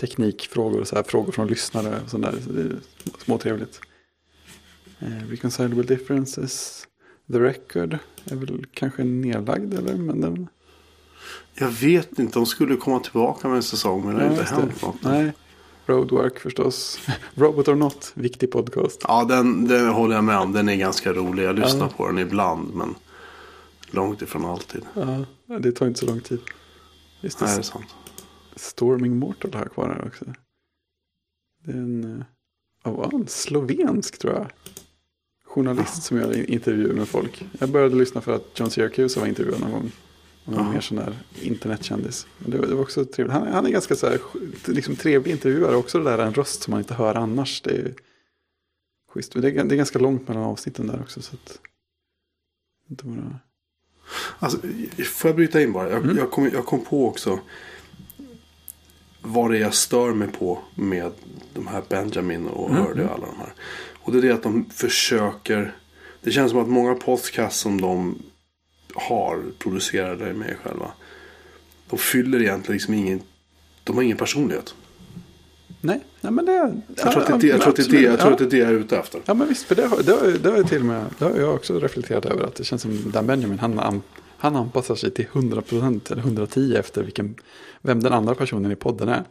teknikfrågor 0.00 0.80
och 0.80 0.88
så 0.88 0.96
här, 0.96 1.02
frågor 1.02 1.32
från 1.32 1.46
lyssnare. 1.46 2.00
Och 2.04 2.10
sånt 2.10 2.24
där. 2.24 2.34
Så 2.46 2.52
det 2.52 2.60
är 2.60 2.76
småtrevligt. 3.24 3.80
Eh, 4.98 5.28
Reconcilable 5.30 5.82
Differences. 5.82 6.86
The 7.32 7.38
Record 7.40 7.98
är 8.24 8.36
väl 8.36 8.66
kanske 8.74 9.04
nedlagd 9.04 9.74
eller? 9.74 9.94
Men 9.94 10.20
den, 10.20 10.48
Jag 11.54 11.68
vet 11.70 12.18
inte, 12.18 12.38
de 12.38 12.46
skulle 12.46 12.76
komma 12.76 13.00
tillbaka 13.00 13.48
med 13.48 13.56
en 13.56 13.62
säsong 13.62 14.06
men 14.06 14.14
det 14.14 14.20
har 14.20 14.34
Ja, 14.34 14.40
inte 14.40 14.54
hänt 14.54 14.82
något. 14.82 15.02
Nej. 15.02 15.32
Roadwork 15.86 16.38
förstås. 16.38 16.98
Robot 17.34 17.68
or 17.68 17.74
Not, 17.74 18.12
viktig 18.14 18.50
podcast. 18.50 19.00
Ja, 19.08 19.24
den, 19.24 19.68
den 19.68 19.88
håller 19.88 20.14
jag 20.14 20.24
med 20.24 20.38
om. 20.38 20.52
Den 20.52 20.68
är 20.68 20.76
ganska 20.76 21.12
rolig. 21.12 21.44
Jag 21.44 21.58
lyssnar 21.58 21.80
Ja. 21.86 21.92
på 21.96 22.06
den 22.06 22.18
ibland 22.18 22.74
men 22.74 22.94
långt 23.90 24.22
ifrån 24.22 24.44
alltid. 24.44 24.82
Ja, 25.46 25.58
det 25.58 25.72
tar 25.72 25.86
inte 25.86 26.00
så 26.00 26.06
lång 26.06 26.20
tid. 26.20 26.40
Just 27.20 27.38
det, 27.38 27.44
Nej, 27.44 27.54
det 27.54 27.60
är 27.60 27.62
sant. 27.62 27.94
Storming 28.56 29.16
Mortal 29.18 29.52
har 29.54 29.60
jag 29.60 29.72
kvar 29.72 29.88
här 29.88 30.06
också. 30.06 30.24
Det 31.64 31.72
är 31.72 31.76
en, 31.76 32.24
eh, 32.84 33.08
han? 33.12 33.26
Slovensk 33.28 34.18
tror 34.18 34.32
jag. 34.32 34.46
Journalist 35.44 36.02
som 36.02 36.16
gör 36.18 36.50
intervjuer 36.50 36.94
med 36.94 37.08
folk. 37.08 37.44
Jag 37.60 37.70
började 37.70 37.94
lyssna 37.96 38.20
för 38.20 38.32
att 38.32 38.60
John 38.60 38.70
Syracuse 38.70 39.20
var 39.20 39.26
intervjuad 39.26 39.60
någon 39.60 39.72
gång. 39.72 39.92
Han 40.44 40.54
var 40.54 40.72
mer 40.72 40.80
sån 40.80 40.96
där 40.96 41.16
internetkändis. 41.42 42.26
Men 42.38 42.50
det, 42.50 42.58
var- 42.58 42.66
det 42.66 42.74
var 42.74 42.82
också 42.82 43.04
trevligt. 43.04 43.32
Han, 43.32 43.46
han 43.52 43.66
är 43.66 43.70
ganska 43.70 43.96
så 43.96 44.08
här, 44.08 44.20
liksom 44.66 44.96
trevlig 44.96 45.32
intervjuare. 45.32 45.76
Också 45.76 45.98
det 45.98 46.04
där 46.10 46.18
en 46.18 46.34
röst 46.34 46.62
som 46.62 46.70
man 46.70 46.80
inte 46.80 46.94
hör 46.94 47.14
annars. 47.14 47.60
Det 47.62 47.70
är 47.70 47.94
schysst. 49.12 49.34
Men 49.34 49.42
Det 49.42 49.48
är, 49.50 49.64
det 49.64 49.74
är 49.74 49.76
ganska 49.76 49.98
långt 49.98 50.28
mellan 50.28 50.42
avsnitten 50.42 50.86
där 50.86 51.00
också. 51.00 51.22
Så 51.22 51.34
att, 51.36 51.58
inte 52.90 53.04
bara... 53.04 53.38
Alltså, 54.38 54.58
får 55.04 55.28
jag 55.28 55.36
bryta 55.36 55.62
in 55.62 55.72
bara? 55.72 55.90
Jag, 55.90 56.02
Mm. 56.04 56.16
jag, 56.16 56.30
kom, 56.30 56.50
jag 56.52 56.66
kom 56.66 56.84
på 56.84 57.08
också 57.08 57.40
vad 59.22 59.50
det 59.50 59.58
är 59.58 59.60
jag 59.60 59.74
stör 59.74 60.12
mig 60.14 60.28
på 60.28 60.58
med 60.74 61.12
de 61.54 61.66
här 61.66 61.82
Benjamin 61.88 62.46
och 62.46 62.70
Mm. 62.70 62.82
Hurley 62.82 63.04
och 63.04 63.12
alla 63.12 63.26
de 63.26 63.36
här. 63.38 63.52
Och 64.02 64.12
det 64.12 64.18
är 64.18 64.22
det 64.22 64.30
att 64.30 64.42
de 64.42 64.64
försöker. 64.70 65.76
Det 66.20 66.30
känns 66.30 66.50
som 66.50 66.60
att 66.60 66.68
många 66.68 66.94
podcasts 66.94 67.60
som 67.60 67.80
de 67.80 68.22
har 68.94 69.42
producerade 69.58 70.32
med 70.32 70.56
själva. 70.64 70.90
De 71.90 71.98
fyller 71.98 72.42
egentligen 72.42 72.72
liksom 72.72 72.94
ingen. 72.94 73.20
De 73.84 73.96
har 73.96 74.02
ingen 74.02 74.16
personlighet. 74.16 74.74
Nej, 75.80 76.00
nej 76.20 76.32
men 76.32 76.44
det... 76.44 76.52
Jag 76.96 77.12
tror 77.12 77.22
att 77.22 77.40
det 77.40 77.46
är 77.46 77.50
jag, 77.50 77.60
tror 77.60 77.70
att 77.70 77.76
det 77.90 77.96
är 77.96 78.02
jag, 78.02 78.20
tror 78.20 78.32
att 78.32 78.38
det 78.38 78.44
är 78.44 78.48
det 78.50 78.56
jag 78.58 78.68
är 78.68 78.72
ute 78.72 78.96
efter. 78.98 79.20
Ja 79.24 79.34
men 79.34 79.48
visst, 79.48 79.62
för 79.62 79.74
det 79.74 79.86
har, 79.86 80.02
det 80.02 80.12
har, 80.12 80.38
det 80.42 80.50
har 80.50 80.62
till 80.62 80.84
med, 80.84 81.04
det 81.18 81.24
har 81.24 81.36
jag 81.36 81.54
också 81.54 81.78
reflekterat 81.80 82.26
över. 82.26 82.44
Att 82.44 82.54
det 82.54 82.64
känns 82.64 82.82
som 82.82 83.10
Dan 83.10 83.26
Benjamin, 83.26 83.58
han, 83.58 83.78
an- 83.78 84.02
han 84.38 84.56
anpassar 84.56 84.94
sig 84.94 85.10
till 85.10 85.26
100% 85.32 86.12
eller 86.12 86.22
110 86.22 86.74
efter 86.76 87.02
vilken, 87.02 87.34
vem 87.82 88.00
den 88.02 88.12
andra 88.12 88.34
personen 88.34 88.72
i 88.72 88.76
podden 88.76 89.08
är. 89.08 89.24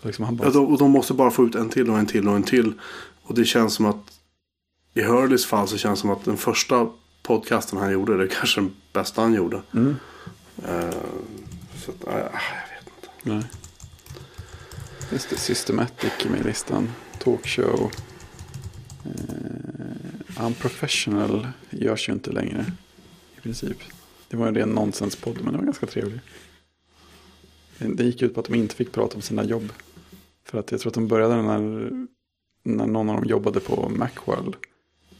Och 0.00 0.06
Liksom 0.06 0.36
bara, 0.36 0.48
Ja, 0.48 0.52
de, 0.52 0.66
och 0.72 0.78
de 0.78 0.90
måste 0.90 1.14
bara 1.14 1.30
få 1.30 1.44
ut 1.44 1.54
en 1.54 1.68
till 1.68 1.90
och 1.90 1.98
en 1.98 2.06
till 2.06 2.28
och 2.28 2.36
en 2.36 2.42
till. 2.42 2.72
Och 3.22 3.34
det 3.34 3.44
känns 3.44 3.74
som 3.74 3.86
att 3.86 4.18
i 4.94 5.02
Hurleys 5.02 5.46
fall 5.46 5.68
så 5.68 5.76
känns 5.76 5.98
det 5.98 6.00
som 6.00 6.10
att 6.10 6.24
den 6.24 6.36
första 6.36 6.88
podcasten 7.22 7.78
han 7.78 7.92
gjorde, 7.92 8.16
det 8.16 8.24
är 8.24 8.28
kanske 8.28 8.60
den 8.60 8.74
bästa 8.92 9.22
han 9.22 9.34
gjorde. 9.34 9.62
mm, 9.74 9.96
Eh, 10.64 10.90
så 11.76 11.90
att, 11.90 11.96
ja, 12.06 12.12
jag 12.18 12.22
vet 12.22 12.86
inte. 12.96 13.08
nej. 13.22 13.42
Just 15.12 15.30
det, 15.30 15.36
Systematic 15.36 16.12
i 16.40 16.42
listan. 16.42 16.90
Talkshow. 17.18 17.90
Eh, 19.04 20.44
Unprofessional 20.46 21.48
görs 21.70 22.08
ju 22.08 22.12
inte 22.12 22.30
längre. 22.32 22.66
I 23.36 23.40
princip. 23.40 23.76
Det 24.28 24.36
var 24.36 24.46
en 24.48 24.54
ren 24.54 24.68
nonsenspodd 24.68 25.40
men 25.42 25.52
det 25.52 25.58
var 25.58 25.64
ganska 25.64 25.86
trevlig. 25.86 26.20
Det, 27.78 27.94
det 27.94 28.04
gick 28.04 28.22
ut 28.22 28.34
på 28.34 28.40
att 28.40 28.46
de 28.46 28.54
inte 28.54 28.74
fick 28.74 28.92
prata 28.92 29.14
om 29.16 29.22
sina 29.22 29.44
jobb. 29.44 29.72
För 30.44 30.58
att 30.58 30.70
jag 30.70 30.80
tror 30.80 30.90
att 30.90 30.94
de 30.94 31.08
började 31.08 31.42
när, 31.42 31.90
när 32.62 32.86
någon 32.86 33.08
av 33.10 33.16
dem 33.16 33.24
jobbade 33.24 33.60
på 33.60 33.88
Macworld. 33.88 34.56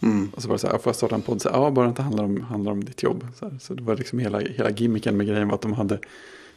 Mm. 0.02 0.30
Och 0.36 0.42
så 0.42 0.48
var 0.48 0.54
det 0.54 0.58
så 0.58 0.66
här, 0.66 0.78
får 0.78 0.90
jag 0.90 0.96
starta 0.96 1.14
en 1.14 1.22
podd? 1.22 1.42
Så 1.42 1.48
här, 1.48 1.56
ja, 1.56 1.70
bara 1.70 1.84
det 1.84 1.88
inte 1.88 2.02
handlar 2.02 2.24
om, 2.24 2.40
handlar 2.40 2.72
om 2.72 2.84
ditt 2.84 3.02
jobb. 3.02 3.26
Så, 3.38 3.48
här, 3.48 3.58
så 3.60 3.74
det 3.74 3.82
var 3.82 3.96
liksom 3.96 4.18
hela, 4.18 4.38
hela 4.38 4.70
gimmicken 4.70 5.16
med 5.16 5.26
grejen 5.26 5.48
var 5.48 5.54
att 5.54 5.60
de 5.60 5.72
hade, 5.72 5.98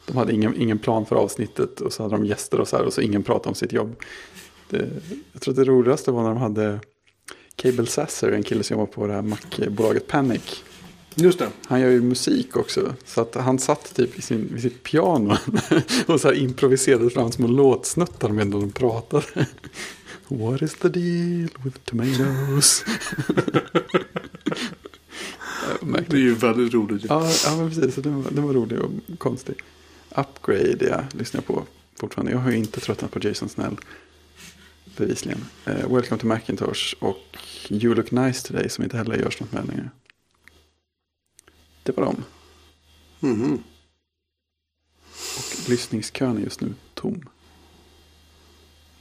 de 0.06 0.16
hade 0.16 0.32
ingen, 0.32 0.60
ingen 0.60 0.78
plan 0.78 1.06
för 1.06 1.16
avsnittet. 1.16 1.80
Och 1.80 1.92
så 1.92 2.02
hade 2.02 2.16
de 2.16 2.26
gäster 2.26 2.60
och 2.60 2.68
så 2.68 2.76
här, 2.76 2.84
och 2.84 2.92
så 2.92 3.00
ingen 3.00 3.22
pratade 3.22 3.48
om 3.48 3.54
sitt 3.54 3.72
jobb. 3.72 3.96
Det, 4.70 4.88
jag 5.32 5.42
tror 5.42 5.52
att 5.52 5.56
det 5.56 5.64
roligaste 5.64 6.10
var 6.10 6.22
när 6.22 6.28
de 6.28 6.38
hade 6.38 6.80
Cable 7.56 7.86
Sasser, 7.86 8.32
en 8.32 8.42
kille 8.42 8.62
som 8.62 8.78
jobbar 8.78 8.92
på 8.92 9.06
det 9.06 9.12
här 9.12 9.22
Mac-bolaget 9.22 10.06
Panic. 10.06 10.62
Just 11.14 11.38
det. 11.38 11.48
Han 11.66 11.80
gör 11.80 11.90
ju 11.90 12.02
musik 12.02 12.56
också. 12.56 12.94
Så 13.04 13.20
att 13.20 13.34
han 13.34 13.58
satt 13.58 13.94
typ 13.94 14.16
vid, 14.16 14.24
sin, 14.24 14.48
vid 14.52 14.62
sitt 14.62 14.82
piano 14.82 15.36
och 16.06 16.20
så 16.20 16.32
improviserade 16.32 17.10
fram 17.10 17.32
små 17.32 17.46
låtsnuttar 17.46 18.28
medan 18.28 18.50
de 18.50 18.70
pratade. 18.70 19.24
What 20.28 20.62
is 20.62 20.74
the 20.74 20.88
deal 20.88 21.48
with 21.64 21.78
tomatoes? 21.84 22.84
Det 26.08 26.16
är 26.16 26.20
ju 26.20 26.34
väldigt 26.34 26.74
roligt. 26.74 27.04
Ja, 27.08 27.30
ja 27.44 27.56
men 27.56 27.68
precis. 27.70 27.94
Den 27.94 28.22
var, 28.22 28.30
den 28.30 28.44
var 28.46 28.54
rolig 28.54 28.78
och 28.80 28.90
konstig. 29.18 29.54
Upgrade, 30.10 30.86
ja, 30.86 31.04
lyssnar 31.18 31.38
jag 31.38 31.46
på 31.46 31.66
fortfarande. 31.96 32.32
Jag 32.32 32.38
har 32.38 32.50
ju 32.50 32.56
inte 32.56 32.80
tröttnat 32.80 33.10
på 33.10 33.18
Jason 33.22 33.48
Snell. 33.48 33.76
Bevisligen. 34.96 35.44
Eh, 35.64 35.94
Welcome 35.94 36.20
to 36.20 36.26
Macintosh 36.26 36.94
och 36.98 37.38
You 37.68 37.94
Look 37.94 38.10
Nice 38.10 38.46
Today 38.46 38.68
som 38.68 38.84
inte 38.84 38.96
heller 38.96 39.16
görs 39.16 39.40
något 39.40 39.52
med 39.52 39.66
längre. 39.66 39.90
Det 41.82 41.96
var 41.96 42.04
de. 42.04 42.24
Mhm. 43.28 43.62
Och 45.36 45.68
lyssningskön 45.68 46.36
är 46.36 46.40
just 46.40 46.60
nu 46.60 46.74
tom. 46.94 47.28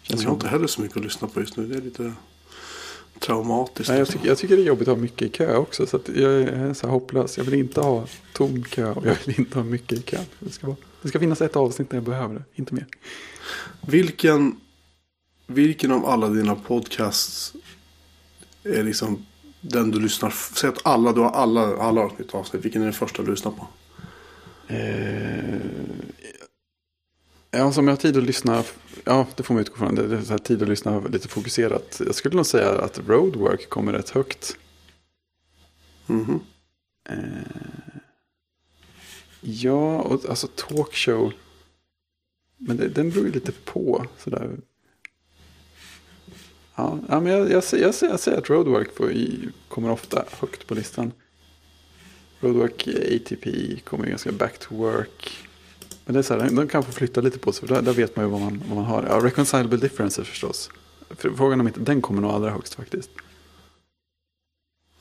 Jag 0.03 0.09
Känns 0.09 0.25
har 0.25 0.33
inte 0.33 0.47
heller 0.47 0.67
så 0.67 0.81
mycket 0.81 0.97
att 0.97 1.03
lyssna 1.03 1.27
på 1.27 1.39
just 1.39 1.57
nu. 1.57 1.67
Det 1.67 1.75
är 1.77 1.81
lite 1.81 2.13
traumatiskt. 3.19 3.89
Nej, 3.89 3.99
jag, 3.99 4.07
tycker, 4.07 4.27
jag 4.27 4.37
tycker 4.37 4.55
det 4.55 4.61
är 4.61 4.65
jobbigt 4.65 4.87
att 4.87 4.95
ha 4.95 5.01
mycket 5.01 5.21
i 5.21 5.29
kö 5.29 5.55
också. 5.55 5.87
Så 5.87 5.99
jag 6.15 6.33
är 6.33 6.73
så 6.73 6.87
här 6.87 6.93
hopplös. 6.93 7.37
Jag 7.37 7.45
vill 7.45 7.53
inte 7.53 7.81
ha 7.81 8.07
tom 8.33 8.63
kö 8.63 8.91
och 8.91 9.05
jag 9.05 9.15
vill 9.25 9.39
inte 9.39 9.57
ha 9.57 9.63
mycket 9.63 9.99
i 9.99 10.01
kö. 10.01 10.19
Det 10.39 10.51
ska, 10.51 10.67
vara, 10.67 10.77
det 11.01 11.07
ska 11.07 11.19
finnas 11.19 11.41
ett 11.41 11.55
avsnitt 11.55 11.91
när 11.91 11.97
jag 11.97 12.03
behöver 12.03 12.35
det, 12.35 12.43
inte 12.55 12.73
mer. 12.73 12.87
Vilken, 13.81 14.59
vilken 15.47 15.91
av 15.91 16.05
alla 16.05 16.29
dina 16.29 16.55
podcasts 16.55 17.53
är 18.63 18.83
liksom 18.83 19.25
den 19.61 19.91
du 19.91 19.99
lyssnar 19.99 20.29
Säg 20.29 20.69
att 20.69 20.85
alla, 20.85 21.11
du 21.11 21.21
har 21.21 21.31
alla, 21.31 21.77
alla 21.77 22.01
avsnitt 22.01 22.33
avsnitt. 22.35 22.65
Vilken 22.65 22.81
är 22.81 22.85
den 22.85 22.93
första 22.93 23.23
du 23.23 23.31
lyssnar 23.31 23.51
på? 23.51 23.67
Eh, 24.67 25.55
ja, 27.51 27.71
som 27.71 27.87
jag 27.87 27.91
har 27.91 28.01
tid 28.01 28.17
att 28.17 28.23
lyssna. 28.23 28.63
Ja, 29.05 29.27
det 29.35 29.43
får 29.43 29.53
man 29.53 29.61
utgå 29.61 29.75
från. 29.77 29.95
Det 29.95 30.03
är 30.17 30.21
så 30.21 30.31
här 30.33 30.37
tid 30.37 30.61
att 30.63 30.69
lyssna 30.69 30.99
lite 30.99 31.27
fokuserat. 31.27 32.01
Jag 32.05 32.15
skulle 32.15 32.35
nog 32.35 32.45
säga 32.45 32.69
att 32.81 32.99
Roadwork 33.07 33.69
kommer 33.69 33.93
rätt 33.93 34.09
högt. 34.09 34.57
Mhm. 36.07 36.39
Eh, 37.09 37.97
ja, 39.41 40.01
och 40.01 40.29
alltså 40.29 40.47
talkshow. 40.55 41.33
Men 42.57 42.77
det, 42.77 42.87
den 42.87 43.09
beror 43.09 43.25
ju 43.25 43.31
lite 43.31 43.51
på. 43.51 44.05
Sådär. 44.17 44.57
Ja, 46.75 46.99
ja, 47.09 47.19
men 47.19 47.31
jag, 47.33 47.41
jag, 47.41 47.51
jag, 47.51 47.63
säger- 47.63 48.09
jag 48.09 48.19
säger 48.19 48.37
att 48.37 48.49
Roadwork 48.49 48.95
får, 48.95 49.11
i- 49.11 49.49
kommer 49.67 49.89
ofta 49.91 50.25
högt 50.39 50.67
på 50.67 50.73
listan. 50.75 51.11
Roadwork 52.39 52.87
ATP 52.87 53.79
kommer 53.83 54.05
ganska 54.07 54.31
back 54.31 54.59
to 54.59 54.75
work. 54.75 55.47
Men 56.05 56.13
det 56.13 56.19
är 56.19 56.23
så 56.23 56.39
här, 56.39 56.49
de 56.49 56.67
kan 56.67 56.83
få 56.83 56.91
flytta 56.91 57.21
lite 57.21 57.39
på 57.39 57.51
sig. 57.51 57.67
För 57.67 57.75
där, 57.75 57.81
där 57.81 57.93
vet 57.93 58.15
man 58.15 58.25
ju 58.25 58.31
vad 58.31 58.41
man, 58.41 58.63
vad 58.67 58.75
man 58.77 58.85
har. 58.85 59.05
Ja, 59.09 59.19
reconcilable 59.25 59.77
differences 59.77 60.27
förstås. 60.27 60.69
För, 61.09 61.29
frågan 61.29 61.59
om 61.59 61.67
inte 61.67 61.79
den 61.79 62.01
kommer 62.01 62.21
nog 62.21 62.31
allra 62.31 62.49
högst 62.49 62.73
faktiskt. 62.75 63.09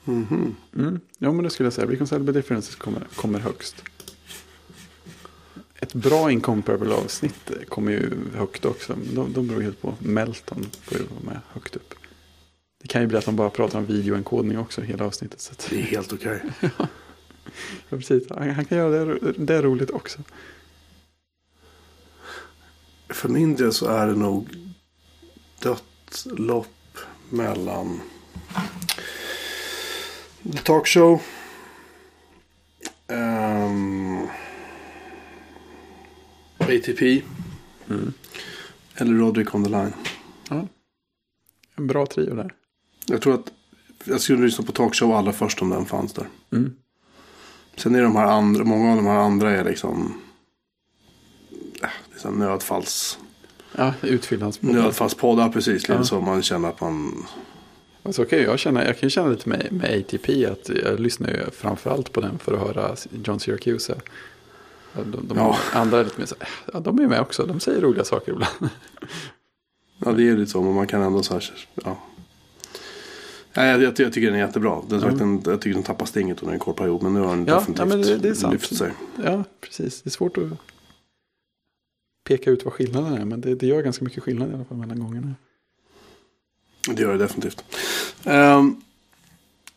Mhm. 0.05 0.55
Mm. 0.75 0.99
Ja, 1.17 1.31
men 1.31 1.43
det 1.43 1.49
skulle 1.49 1.65
jag 1.67 1.73
säga. 1.73 1.87
Reconcilable 1.87 2.31
differences 2.33 2.75
kommer, 2.75 3.07
kommer 3.15 3.39
högst. 3.39 3.83
Ett 5.79 5.93
bra 5.93 6.31
incomparable 6.31 6.93
avsnitt 6.93 7.51
kommer 7.69 7.91
ju 7.91 8.11
högt 8.35 8.65
också. 8.65 8.95
De, 9.13 9.33
de 9.33 9.47
beror 9.47 9.61
helt 9.61 9.81
på. 9.81 9.95
Melton 9.99 10.65
får 10.83 10.97
ju 10.97 11.03
vara 11.03 11.33
med 11.33 11.39
högt 11.53 11.75
upp. 11.75 11.93
Det 12.81 12.87
kan 12.87 13.01
ju 13.01 13.07
bli 13.07 13.17
att 13.17 13.25
de 13.25 13.35
bara 13.35 13.49
pratar 13.49 13.79
om 13.79 13.85
videoenkodning 13.85 14.59
också 14.59 14.81
hela 14.81 15.05
avsnittet. 15.05 15.41
Så 15.41 15.53
Det 15.69 15.75
är 15.75 15.81
helt 15.81 16.13
okej. 16.13 16.41
ja, 16.79 16.87
precis. 17.89 18.23
Han, 18.29 18.49
han 18.49 18.65
kan 18.65 18.77
göra 18.77 19.05
det, 19.05 19.31
det 19.31 19.61
roligt 19.61 19.89
också. 19.89 20.19
För 23.09 23.29
min 23.29 23.55
del 23.55 23.73
så 23.73 23.85
är 23.85 24.07
det 24.07 24.15
nog 24.15 24.49
dött 25.59 26.25
lopp 26.25 26.97
mellan 27.29 28.01
The 30.51 30.57
Talk 30.57 30.87
Show. 30.87 31.21
ehm, 33.07 34.27
ATP. 36.57 37.21
Mm. 37.89 38.13
Eller 38.95 39.13
Roderick 39.13 39.55
on 39.55 39.63
the 39.63 39.69
line. 39.69 39.93
Ja. 40.49 40.67
En 41.75 41.87
bra 41.87 42.05
trio 42.05 42.35
där. 42.35 42.53
Jag 43.05 43.21
tror 43.21 43.33
att 43.33 43.51
jag 44.03 44.21
skulle 44.21 44.45
lyssna 44.45 44.65
på 44.65 44.71
talkshow 44.71 45.11
allra 45.11 45.33
först 45.33 45.61
om 45.61 45.69
den 45.69 45.85
fanns 45.85 46.13
där. 46.13 46.27
Mm. 46.51 46.75
Sen 47.75 47.95
är 47.95 48.01
de 48.01 48.15
här 48.15 48.25
andra, 48.27 48.63
många 48.63 48.89
av 48.91 48.95
de 48.95 49.05
här 49.05 49.17
andra 49.17 49.51
är 49.51 49.63
liksom 49.63 50.21
äh, 52.25 52.31
det 52.31 52.37
är 52.37 52.37
så 52.39 52.45
här 52.45 52.51
nödfalls, 52.51 53.19
Ja, 53.77 53.93
utfyllnadspodd. 54.01 54.69
nödfallspoddar 54.73 55.49
precis. 55.49 55.81
Lite 55.81 55.93
Ja. 55.93 56.03
så 56.03 56.21
man 56.21 56.41
känner 56.43 56.69
att 56.69 56.81
man, 56.81 57.25
Alltså, 58.05 58.21
okay, 58.21 58.41
jag, 58.43 58.59
känna, 58.59 58.85
jag 58.85 58.99
kan 58.99 59.09
känna 59.09 59.27
lite 59.29 59.49
med, 59.49 59.67
med 59.71 59.99
ATP 59.99 60.45
att 60.45 60.69
jag 60.83 60.99
lyssnar 60.99 61.29
ju 61.29 61.51
framförallt 61.51 62.11
på 62.11 62.21
den 62.21 62.39
för 62.39 62.53
att 62.53 62.59
höra 62.59 62.95
John 63.25 63.39
Syracuse. 63.39 63.95
Ja, 64.93 65.01
De, 65.11 65.27
de 65.27 65.37
Ja. 65.37 65.57
andra 65.73 65.99
är 65.99 66.03
lite 66.03 66.19
mer 66.19 66.25
så 66.25 66.35
ja, 66.73 66.79
de 66.79 66.99
är 66.99 67.07
med 67.07 67.19
också, 67.21 67.45
de 67.45 67.59
säger 67.59 67.81
roliga 67.81 68.03
saker 68.03 68.31
ibland. 68.31 68.69
ja 69.97 70.11
det 70.11 70.29
är 70.29 70.37
lite 70.37 70.51
så, 70.51 70.61
men 70.61 70.73
man 70.73 70.87
kan 70.87 71.01
ändå 71.01 71.23
så 71.23 71.33
här, 71.33 71.53
ja. 71.83 71.97
Nej, 73.55 73.69
jag, 73.69 73.81
jag, 73.81 73.99
jag 73.99 74.13
tycker 74.13 74.21
den 74.27 74.35
är 74.35 74.39
jättebra. 74.45 74.81
Den, 74.89 74.99
Ja. 75.01 75.07
den, 75.07 75.41
jag 75.45 75.61
tycker 75.61 75.73
den 75.73 75.83
tappar 75.83 76.05
stinget 76.05 76.41
under 76.41 76.53
en 76.53 76.59
kort 76.59 76.75
period. 76.77 77.03
Men 77.03 77.13
nu 77.13 77.19
har 77.19 77.27
den 77.35 77.45
Ja, 77.45 77.55
definitivt 77.55 77.79
ja, 77.79 77.85
men 77.85 78.01
det- 78.01 78.17
det 78.17 78.29
är 78.29 78.33
sant. 78.33 78.53
lyft 78.53 78.77
sig. 78.77 78.91
Ja, 79.23 79.43
precis. 79.61 80.01
Det 80.01 80.07
är 80.07 80.11
svårt 80.11 80.37
att 80.37 80.43
peka 82.23 82.49
ut 82.51 82.65
vad 82.65 82.73
skillnaden 82.73 83.13
är, 83.13 83.25
men 83.25 83.41
det, 83.41 83.55
det 83.55 83.67
gör 83.67 83.81
ganska 83.81 84.05
mycket 84.05 84.23
skillnad 84.23 84.51
i 84.51 84.53
alla 84.53 84.65
fall 84.65 84.77
mellan 84.77 84.99
gångerna. 84.99 85.35
Det 86.87 87.01
gör 87.01 87.11
det 87.11 87.17
definitivt. 87.17 87.63
Um, 88.25 88.81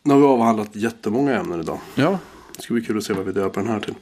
nu 0.03 0.13
har 0.13 0.19
vi 0.19 0.25
avhandlat 0.25 0.75
jättemånga 0.75 1.35
ämnen 1.39 1.59
idag. 1.59 1.79
Ja, 1.95 2.19
Det 2.55 2.61
ska 2.61 2.73
bli 2.73 2.83
kul 2.83 2.97
att 2.97 3.03
se 3.03 3.13
vad 3.13 3.25
vi 3.25 3.31
döper 3.31 3.61
den 3.61 3.69
här 3.69 3.79
till. 3.79 3.95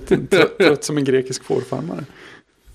t- 0.06 0.26
trött, 0.30 0.58
trött 0.58 0.84
som 0.84 0.98
en 0.98 1.04
grekisk 1.04 1.44
fårfarmare. 1.44 2.04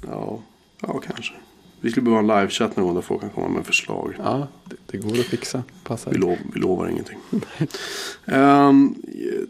Ja, 0.07 0.41
ja 0.81 0.99
kanske. 0.99 1.33
Vi 1.81 1.91
skulle 1.91 2.03
behöva 2.03 2.19
en 2.19 2.27
livechatt 2.41 2.75
någon 2.77 2.85
gång 2.85 2.95
där 2.95 3.01
folk 3.01 3.21
kan 3.21 3.29
komma 3.29 3.47
med 3.47 3.65
förslag. 3.65 4.15
Ja, 4.17 4.47
det, 4.65 4.75
det 4.85 4.97
går 4.97 5.19
att 5.19 5.25
fixa. 5.25 5.63
Passar. 5.83 6.11
Vi, 6.11 6.17
lov, 6.17 6.37
vi 6.53 6.59
lovar 6.59 6.87
ingenting. 6.87 7.19
Ehm, 8.25 8.95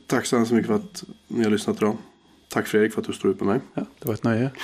tack 0.08 0.26
så 0.26 0.36
hemskt 0.38 0.52
mycket 0.52 0.68
för 0.68 0.76
att 0.76 1.04
ni 1.28 1.44
har 1.44 1.52
lyssnat 1.52 1.78
idag. 1.78 1.98
Tack 2.54 2.68
Fredrik 2.68 2.94
för 2.94 3.02
att 3.02 3.08
du 3.08 3.14
står 3.14 3.32
ut 3.32 3.40
med 3.40 3.48
mig. 3.48 3.60
Ja, 3.74 3.86
det 4.00 4.08
var 4.08 4.14
ett 4.14 4.24
nöje. 4.24 4.52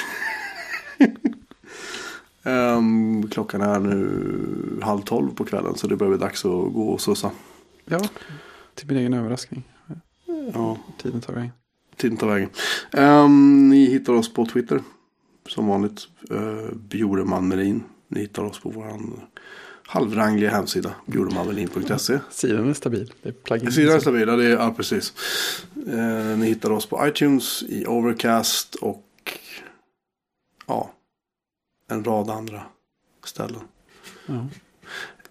Ehm, 2.43 3.29
klockan 3.29 3.61
är 3.61 3.79
nu 3.79 4.79
halv 4.81 5.01
tolv 5.01 5.35
på 5.35 5.45
kvällen 5.45 5.75
så 5.75 5.87
det 5.87 5.95
börjar 5.95 6.11
bli 6.11 6.19
dags 6.19 6.45
att 6.45 6.73
gå 6.73 6.89
och 6.89 7.01
sussa. 7.01 7.31
Ja, 7.85 7.99
till 8.75 8.87
min 8.87 8.97
egen 8.97 9.13
överraskning. 9.13 9.63
Ja, 10.53 10.77
Tiden 11.01 11.21
tar 11.21 11.33
vägen. 11.33 11.51
tiden 11.95 12.17
tar 12.17 12.27
vägen. 12.27 12.49
Ehm, 12.91 13.69
ni 13.69 13.85
hittar 13.85 14.13
oss 14.13 14.33
på 14.33 14.45
Twitter. 14.45 14.81
Som 15.47 15.67
vanligt. 15.67 16.07
Uh, 16.31 16.73
Bjoreman 16.73 17.47
Melin. 17.47 17.83
Ni 18.07 18.19
hittar 18.19 18.43
oss 18.43 18.59
på 18.59 18.69
vår 18.69 19.01
halvrangliga 19.89 20.51
hemsida. 20.51 20.95
Bjoremanmelin.se. 21.05 22.19
Sidan 22.29 22.69
är 22.69 22.73
stabil. 22.73 23.13
Det 23.21 23.29
är 23.29 23.33
plugin. 23.33 23.71
Sidan 23.71 23.95
är 23.95 23.99
stabil, 23.99 24.27
ja, 24.27 24.35
det 24.35 24.45
är, 24.45 24.49
ja 24.49 24.73
precis. 24.77 25.13
Eh, 25.87 26.37
ni 26.37 26.45
hittar 26.45 26.69
oss 26.71 26.85
på 26.85 27.07
iTunes, 27.07 27.63
i 27.63 27.85
Overcast 27.85 28.75
och 28.75 29.05
ja, 30.67 30.91
en 31.87 32.03
rad 32.03 32.29
andra 32.29 32.61
ställen. 33.25 33.61
Ja. 34.25 34.47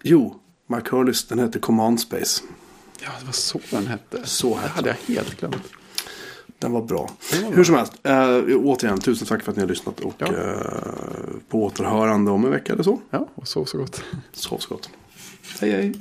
Jo, 0.01 0.39
Mike 0.67 0.95
Hurlis, 0.95 1.27
den 1.27 1.39
heter 1.39 1.59
Command 1.59 1.99
Space. 1.99 2.43
ja, 3.01 3.09
det 3.19 3.25
var 3.25 3.33
så 3.33 3.59
den 3.71 3.87
hette. 3.87 4.27
Så 4.27 4.49
Det 4.55 4.61
hette 4.61 4.73
hade 4.73 4.89
jag 4.89 5.15
helt 5.15 5.39
glömt. 5.39 5.63
Den 6.59 6.71
var 6.71 6.81
bra. 6.81 7.09
Den 7.31 7.43
var 7.43 7.49
bra. 7.49 7.57
Hur 7.57 7.63
som 7.63 7.75
helst, 7.75 7.93
eh, 8.03 8.57
återigen, 8.57 8.99
tusen 8.99 9.27
tack 9.27 9.43
för 9.43 9.51
att 9.51 9.57
ni 9.57 9.63
har 9.63 9.69
lyssnat. 9.69 9.99
Och 9.99 10.13
Ja. 10.17 10.27
eh, 10.27 10.33
på 11.49 11.63
återhörande 11.63 12.31
om 12.31 12.45
en 12.45 12.51
vecka 12.51 12.73
eller 12.73 12.83
så. 12.83 12.99
Ja, 13.09 13.27
och 13.35 13.47
så 13.47 13.65
så 13.65 13.77
gott. 13.77 14.03
Sov 14.31 14.57
så 14.57 14.73
gott. 14.75 14.89
Hej 15.61 15.71
hej. 15.71 15.95